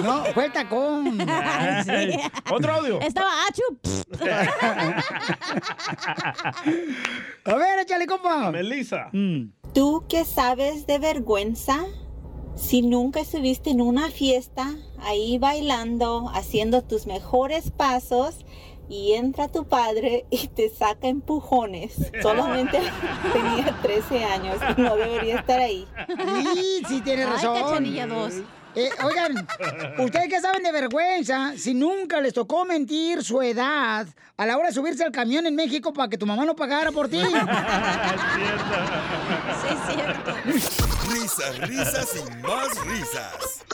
No, 0.00 0.24
fue 0.26 0.46
el 0.46 0.52
tacón. 0.52 1.18
Sí. 1.86 2.18
Otro 2.50 2.72
audio. 2.72 3.00
Estaba 3.00 3.30
achu. 3.46 3.62
A 7.44 7.54
ver, 7.54 7.78
échale, 7.80 8.06
compa. 8.06 8.50
Melissa. 8.50 9.10
¿Tú 9.74 10.04
qué 10.08 10.24
sabes 10.24 10.86
de 10.86 10.98
vergüenza? 10.98 11.84
Si 12.56 12.80
nunca 12.82 13.20
estuviste 13.20 13.70
en 13.70 13.80
una 13.82 14.10
fiesta, 14.10 14.74
ahí 15.00 15.38
bailando, 15.38 16.30
haciendo 16.34 16.82
tus 16.82 17.06
mejores 17.06 17.70
pasos, 17.70 18.44
y 18.88 19.12
entra 19.14 19.48
tu 19.48 19.66
padre 19.66 20.26
y 20.30 20.48
te 20.48 20.68
saca 20.70 21.08
empujones. 21.08 21.94
Solamente 22.22 22.80
tenía 23.32 23.76
13 23.82 24.24
años 24.24 24.56
y 24.76 24.80
no 24.80 24.96
debería 24.96 25.40
estar 25.40 25.60
ahí. 25.60 25.86
Sí, 26.54 26.82
sí 26.88 27.00
tiene 27.02 27.24
Ay, 27.24 27.30
razón. 27.30 27.62
Cachanilla 27.62 28.06
dos. 28.06 28.34
Eh, 28.78 28.90
oigan, 29.02 29.48
¿ustedes 29.98 30.28
qué 30.28 30.38
saben 30.38 30.62
de 30.62 30.70
vergüenza 30.70 31.54
si 31.56 31.72
nunca 31.72 32.20
les 32.20 32.34
tocó 32.34 32.66
mentir 32.66 33.24
su 33.24 33.40
edad 33.40 34.06
a 34.36 34.44
la 34.44 34.58
hora 34.58 34.68
de 34.68 34.74
subirse 34.74 35.02
al 35.02 35.12
camión 35.12 35.46
en 35.46 35.54
México 35.54 35.94
para 35.94 36.10
que 36.10 36.18
tu 36.18 36.26
mamá 36.26 36.44
no 36.44 36.54
pagara 36.54 36.92
por 36.92 37.08
ti? 37.08 37.22
Sí, 39.62 39.68
es 39.72 39.94
cierto. 39.94 40.34
Risas, 41.10 41.58
risas 41.68 42.16
y 42.16 42.46
más 42.46 42.86
risas. 42.86 43.64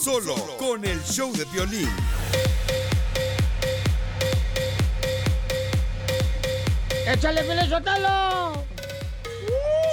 Solo 0.00 0.34
con 0.58 0.84
el 0.84 1.00
show 1.04 1.30
de 1.32 1.44
violín. 1.52 1.90
¡Échale, 7.12 7.42
Pelé, 7.42 7.66
suéltalo! 7.66 8.52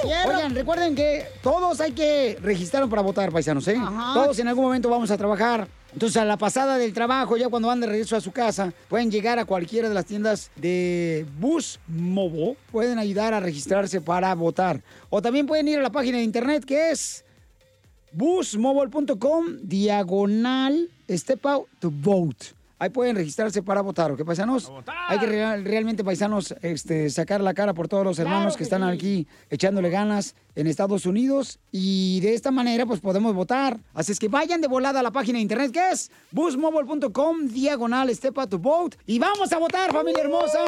Oigan, 0.04 0.54
recuerden 0.54 0.94
que 0.94 1.26
todos 1.42 1.80
hay 1.80 1.90
que 1.90 2.38
registrarnos 2.40 2.88
para 2.88 3.02
votar, 3.02 3.32
paisanos, 3.32 3.66
¿eh? 3.66 3.76
Ajá. 3.76 4.14
Todos 4.14 4.38
en 4.38 4.46
algún 4.46 4.64
momento 4.64 4.88
vamos 4.88 5.10
a 5.10 5.16
trabajar. 5.16 5.66
Entonces, 5.92 6.16
a 6.18 6.24
la 6.24 6.36
pasada 6.36 6.78
del 6.78 6.92
trabajo, 6.92 7.36
ya 7.36 7.48
cuando 7.48 7.68
van 7.68 7.80
de 7.80 7.88
regreso 7.88 8.14
a 8.14 8.20
su 8.20 8.30
casa, 8.30 8.72
pueden 8.88 9.10
llegar 9.10 9.40
a 9.40 9.44
cualquiera 9.44 9.88
de 9.88 9.94
las 9.96 10.04
tiendas 10.04 10.52
de 10.54 11.26
Bus 11.40 11.80
Movo. 11.88 12.56
Pueden 12.70 13.00
ayudar 13.00 13.34
a 13.34 13.40
registrarse 13.40 14.00
para 14.00 14.32
votar. 14.36 14.80
O 15.10 15.20
también 15.20 15.46
pueden 15.46 15.66
ir 15.66 15.80
a 15.80 15.82
la 15.82 15.90
página 15.90 16.18
de 16.18 16.24
internet 16.24 16.64
que 16.64 16.90
es 16.90 17.24
busmobile.com 18.12 19.58
diagonal 19.62 20.88
step 21.10 21.44
out 21.46 21.66
to 21.80 21.90
vote. 21.90 22.57
Ahí 22.78 22.90
pueden 22.90 23.16
registrarse 23.16 23.62
para 23.62 23.80
votar, 23.80 24.12
¿ok, 24.12 24.24
paisanos? 24.24 24.72
Hay 25.08 25.18
que 25.18 25.26
real- 25.26 25.64
realmente, 25.64 26.04
paisanos, 26.04 26.54
este, 26.62 27.10
sacar 27.10 27.40
la 27.40 27.54
cara 27.54 27.74
por 27.74 27.88
todos 27.88 28.04
los 28.04 28.18
hermanos 28.18 28.56
que, 28.56 28.62
están 28.62 28.82
aquí 28.82 29.26
echándole 29.50 29.90
ganas 29.90 30.34
en 30.54 30.66
Estados 30.66 31.06
Unidos 31.06 31.58
y 31.72 32.20
de 32.20 32.34
esta 32.34 32.50
manera 32.50 32.86
pues 32.86 33.00
podemos 33.00 33.34
votar. 33.34 33.78
Así 33.94 34.12
es 34.12 34.18
que 34.18 34.28
vayan 34.28 34.60
de 34.60 34.68
volada 34.68 35.00
a 35.00 35.02
la 35.02 35.10
página 35.10 35.38
de 35.38 35.42
internet 35.42 35.72
que 35.72 35.90
es 35.90 36.10
busmobile.com 36.32 37.48
diagonal 37.48 38.10
step 38.14 38.36
up 38.38 38.48
to 38.48 38.58
vote 38.58 38.96
y 39.06 39.18
vamos 39.18 39.52
a 39.52 39.58
votar, 39.58 39.92
familia 39.92 40.22
hermosa. 40.24 40.58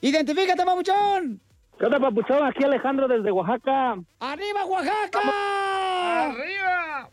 Identifícate, 0.00 0.64
papuchón. 0.64 1.40
¿Qué 1.78 1.86
onda, 1.86 1.98
papuchón? 1.98 2.44
Aquí 2.46 2.62
Alejandro 2.64 3.08
desde 3.08 3.32
Oaxaca. 3.32 3.96
¡Arriba, 4.20 4.64
Oaxaca! 4.66 5.20
¡Arriba! 6.28 7.08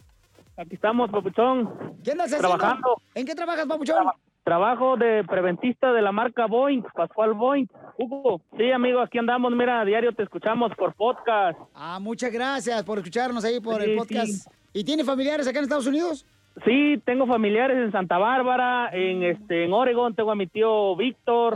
Aquí 0.57 0.75
estamos, 0.75 1.09
papuchón. 1.09 1.95
¿Qué 2.03 2.11
andas 2.11 2.27
haciendo? 2.27 2.49
Trabajando. 2.49 3.01
¿En 3.15 3.25
qué 3.25 3.33
trabajas, 3.35 3.65
papuchón? 3.65 4.05
Trabajo 4.51 4.95
de 4.95 5.25
preventista 5.25 5.91
de 5.91 6.01
la 6.01 6.13
marca 6.13 6.45
Boeing, 6.45 6.81
Pascual 6.95 7.33
Boeing. 7.33 7.65
Hugo. 7.97 8.39
Sí, 8.57 8.71
amigo, 8.71 9.01
aquí 9.01 9.17
andamos. 9.17 9.51
Mira, 9.51 9.81
a 9.81 9.83
diario 9.83 10.13
te 10.13 10.23
escuchamos 10.23 10.71
por 10.77 10.93
podcast. 10.93 11.59
Ah, 11.75 11.99
muchas 11.99 12.31
gracias 12.31 12.81
por 12.85 12.97
escucharnos 12.97 13.43
ahí 13.43 13.59
por 13.59 13.83
Sí, 13.83 13.89
el 13.89 13.97
podcast. 13.97 14.27
sí. 14.31 14.49
¿Y 14.71 14.85
tiene 14.85 15.03
familiares 15.03 15.49
acá 15.49 15.57
en 15.59 15.63
Estados 15.63 15.85
Unidos? 15.85 16.25
Sí, 16.65 17.01
tengo 17.05 17.27
familiares 17.27 17.77
en 17.77 17.91
Santa 17.91 18.17
Bárbara, 18.17 18.89
en 18.91 19.23
este, 19.23 19.65
en 19.65 19.73
Oregon, 19.73 20.15
tengo 20.15 20.31
a 20.31 20.35
mi 20.35 20.47
tío 20.47 20.95
Víctor. 20.95 21.55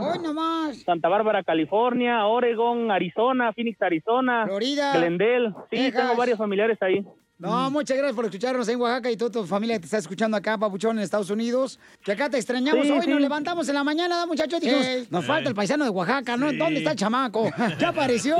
Santa 0.84 1.08
Bárbara, 1.08 1.42
California, 1.42 2.24
Oregon, 2.26 2.90
Arizona, 2.90 3.52
Phoenix, 3.52 3.80
Arizona. 3.82 4.44
Florida. 4.46 4.96
Glendale. 4.96 5.54
Sí, 5.70 5.76
Texas. 5.76 6.02
tengo 6.02 6.16
varios 6.16 6.38
familiares 6.38 6.78
ahí. 6.82 7.04
No, 7.38 7.72
muchas 7.72 7.96
gracias 7.96 8.14
por 8.14 8.26
escucharnos 8.26 8.68
en 8.68 8.80
Oaxaca 8.80 9.10
y 9.10 9.16
toda 9.16 9.32
tu 9.32 9.44
familia 9.44 9.74
que 9.74 9.80
te 9.80 9.86
está 9.86 9.98
escuchando 9.98 10.36
acá, 10.36 10.56
papuchón, 10.56 10.96
en 10.98 11.02
Estados 11.02 11.28
Unidos. 11.28 11.80
Que 12.04 12.12
acá 12.12 12.30
te 12.30 12.36
extrañamos. 12.36 12.86
Sí, 12.86 12.92
Hoy 12.92 13.00
sí. 13.00 13.10
nos 13.10 13.20
levantamos 13.20 13.68
en 13.68 13.74
la 13.74 13.82
mañana, 13.82 14.16
¿da, 14.16 14.26
muchachos? 14.26 14.60
Dijimos, 14.60 15.10
nos 15.10 15.24
falta 15.26 15.48
el 15.48 15.54
paisano 15.56 15.82
de 15.82 15.90
Oaxaca, 15.90 16.36
¿no? 16.36 16.52
¿Dónde 16.52 16.78
está 16.78 16.92
el 16.92 16.96
chamaco? 16.96 17.50
¡Ya 17.80 17.88
apareció! 17.88 18.36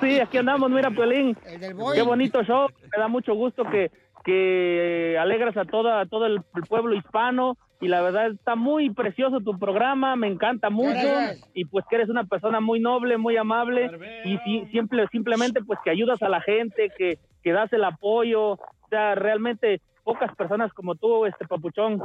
Sí, 0.00 0.18
aquí 0.18 0.38
andamos, 0.38 0.70
mira, 0.70 0.90
Piolín. 0.90 1.36
Boeing. 1.74 1.94
Qué 1.94 2.02
bonito 2.02 2.42
show. 2.42 2.68
Me 2.82 2.98
da 2.98 3.06
mucho 3.08 3.34
gusto 3.34 3.64
que, 3.64 3.90
que 4.24 5.16
alegras 5.18 5.56
a, 5.56 5.64
toda, 5.64 6.00
a 6.00 6.06
todo 6.06 6.26
el, 6.26 6.40
el 6.54 6.62
pueblo 6.68 6.94
hispano. 6.94 7.56
Y 7.82 7.88
la 7.88 8.02
verdad 8.02 8.26
está 8.30 8.56
muy 8.56 8.90
precioso 8.90 9.40
tu 9.40 9.58
programa, 9.58 10.14
me 10.14 10.26
encanta 10.28 10.68
mucho. 10.68 10.90
Gracias. 10.90 11.50
Y 11.54 11.64
pues 11.64 11.84
que 11.88 11.96
eres 11.96 12.10
una 12.10 12.24
persona 12.24 12.60
muy 12.60 12.78
noble, 12.78 13.16
muy 13.16 13.38
amable. 13.38 13.90
Y 14.26 14.36
si- 14.38 14.66
siempre, 14.66 15.06
simplemente 15.10 15.62
pues 15.64 15.78
que 15.82 15.90
ayudas 15.90 16.20
a 16.22 16.28
la 16.28 16.42
gente, 16.42 16.90
que, 16.98 17.18
que 17.42 17.52
das 17.52 17.72
el 17.72 17.84
apoyo. 17.84 18.52
O 18.52 18.88
sea, 18.90 19.14
realmente 19.14 19.80
pocas 20.04 20.34
personas 20.36 20.72
como 20.72 20.94
tú, 20.94 21.26
este 21.26 21.46
papuchón. 21.46 22.02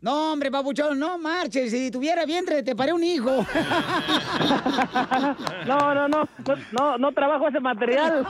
No, 0.00 0.32
hombre, 0.32 0.50
papuchón, 0.50 0.98
no 0.98 1.18
marches. 1.18 1.70
Si 1.70 1.90
tuviera 1.90 2.24
vientre, 2.24 2.62
te 2.62 2.74
paré 2.76 2.92
un 2.92 3.04
hijo. 3.04 3.44
No, 5.66 5.94
no, 5.94 6.08
no, 6.08 6.28
no, 6.46 6.54
no, 6.72 6.98
no 6.98 7.12
trabajo 7.12 7.48
ese 7.48 7.60
material. 7.60 8.24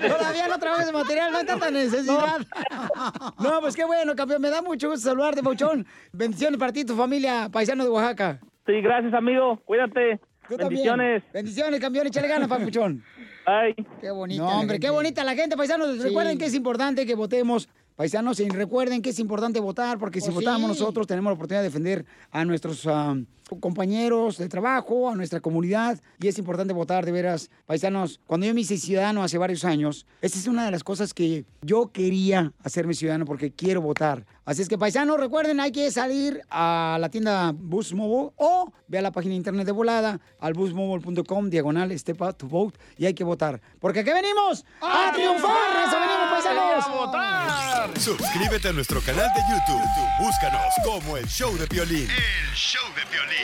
Todavía 0.00 0.48
no 0.48 0.58
trabajo 0.58 0.82
ese 0.82 0.92
material, 0.92 1.32
no 1.32 1.38
hay 1.38 1.46
tanta 1.46 1.70
necesidad. 1.70 2.40
No, 3.38 3.60
pues 3.60 3.74
qué 3.74 3.84
bueno, 3.84 4.14
campeón. 4.14 4.40
Me 4.40 4.50
da 4.50 4.62
mucho 4.62 4.88
gusto 4.90 5.08
saludarte, 5.08 5.42
papuchón. 5.42 5.86
Bendiciones 6.12 6.58
para 6.58 6.72
ti 6.72 6.80
y 6.80 6.84
tu 6.84 6.94
familia, 6.96 7.48
paisano 7.50 7.84
de 7.84 7.90
Oaxaca. 7.90 8.40
Sí, 8.66 8.80
gracias, 8.80 9.12
amigo. 9.14 9.60
Cuídate. 9.64 10.20
Tú 10.48 10.56
también. 10.56 10.68
Bendiciones. 10.68 11.22
Bendiciones, 11.32 11.80
campeón. 11.80 12.06
Échale 12.06 12.28
ganas, 12.28 12.48
papuchón. 12.48 13.02
Ay. 13.46 13.74
Qué 14.00 14.10
bonita. 14.10 14.42
No, 14.42 14.60
hombre, 14.60 14.80
qué 14.80 14.90
bonita 14.90 15.24
la 15.24 15.34
gente, 15.34 15.56
paisanos. 15.56 15.98
Recuerden 15.98 16.38
que 16.38 16.46
es 16.46 16.54
importante 16.54 17.06
que 17.06 17.14
votemos. 17.14 17.68
Paisanos, 17.96 18.40
y 18.40 18.48
recuerden 18.48 19.02
que 19.02 19.10
es 19.10 19.20
importante 19.20 19.60
votar, 19.60 19.98
porque 19.98 20.20
si 20.20 20.26
Pues 20.26 20.44
votamos 20.44 20.68
nosotros 20.68 21.06
tenemos 21.06 21.30
la 21.30 21.34
oportunidad 21.34 21.60
de 21.60 21.68
defender 21.68 22.04
a 22.32 22.44
nuestros 22.44 22.84
ah, 22.88 23.14
compañeros 23.60 24.38
de 24.38 24.48
trabajo, 24.48 25.10
a 25.10 25.14
nuestra 25.14 25.40
comunidad, 25.40 26.00
y 26.20 26.28
es 26.28 26.38
importante 26.38 26.72
votar, 26.72 27.04
de 27.04 27.12
veras. 27.12 27.50
Paisanos, 27.66 28.20
cuando 28.26 28.46
yo 28.46 28.54
me 28.54 28.62
hice 28.62 28.76
ciudadano 28.78 29.22
hace 29.22 29.38
varios 29.38 29.64
años, 29.64 30.06
esa 30.20 30.38
es 30.38 30.46
una 30.46 30.64
de 30.64 30.70
las 30.70 30.84
cosas 30.84 31.14
que 31.14 31.44
yo 31.62 31.90
quería 31.92 32.52
hacerme 32.62 32.94
ciudadano 32.94 33.24
porque 33.24 33.52
quiero 33.52 33.80
votar. 33.80 34.24
Así 34.44 34.60
es 34.60 34.68
que, 34.68 34.76
paisanos, 34.76 35.18
recuerden, 35.18 35.58
hay 35.60 35.72
que 35.72 35.90
salir 35.90 36.42
a 36.50 36.98
la 37.00 37.08
tienda 37.08 37.52
Bus 37.54 37.94
Mobile 37.94 38.32
o 38.36 38.72
ve 38.88 38.98
a 38.98 39.02
la 39.02 39.10
página 39.10 39.32
de 39.32 39.36
internet 39.36 39.64
de 39.64 39.72
volada 39.72 40.20
al 40.38 40.52
busmobile.com, 40.52 41.48
diagonal, 41.48 41.98
step 41.98 42.20
up 42.20 42.36
to 42.36 42.46
vote, 42.46 42.78
y 42.98 43.06
hay 43.06 43.14
que 43.14 43.24
votar. 43.24 43.60
Porque 43.80 44.00
aquí 44.00 44.10
venimos 44.10 44.64
a, 44.82 45.12
triunfar. 45.14 45.86
Eso 45.86 45.98
venimos, 45.98 46.30
paisanos. 46.30 46.86
¡A 46.86 46.94
votar! 46.94 47.98
Suscríbete 47.98 48.68
a 48.68 48.72
nuestro 48.72 49.00
canal 49.00 49.30
de 49.34 49.40
YouTube. 49.50 49.82
Búscanos 50.20 50.74
como 50.84 51.16
El 51.16 51.26
Show 51.26 51.56
de 51.56 51.66
Violín. 51.66 52.08
El 52.10 52.54
show 52.54 52.82
de 52.94 53.04
violín. 53.10 53.43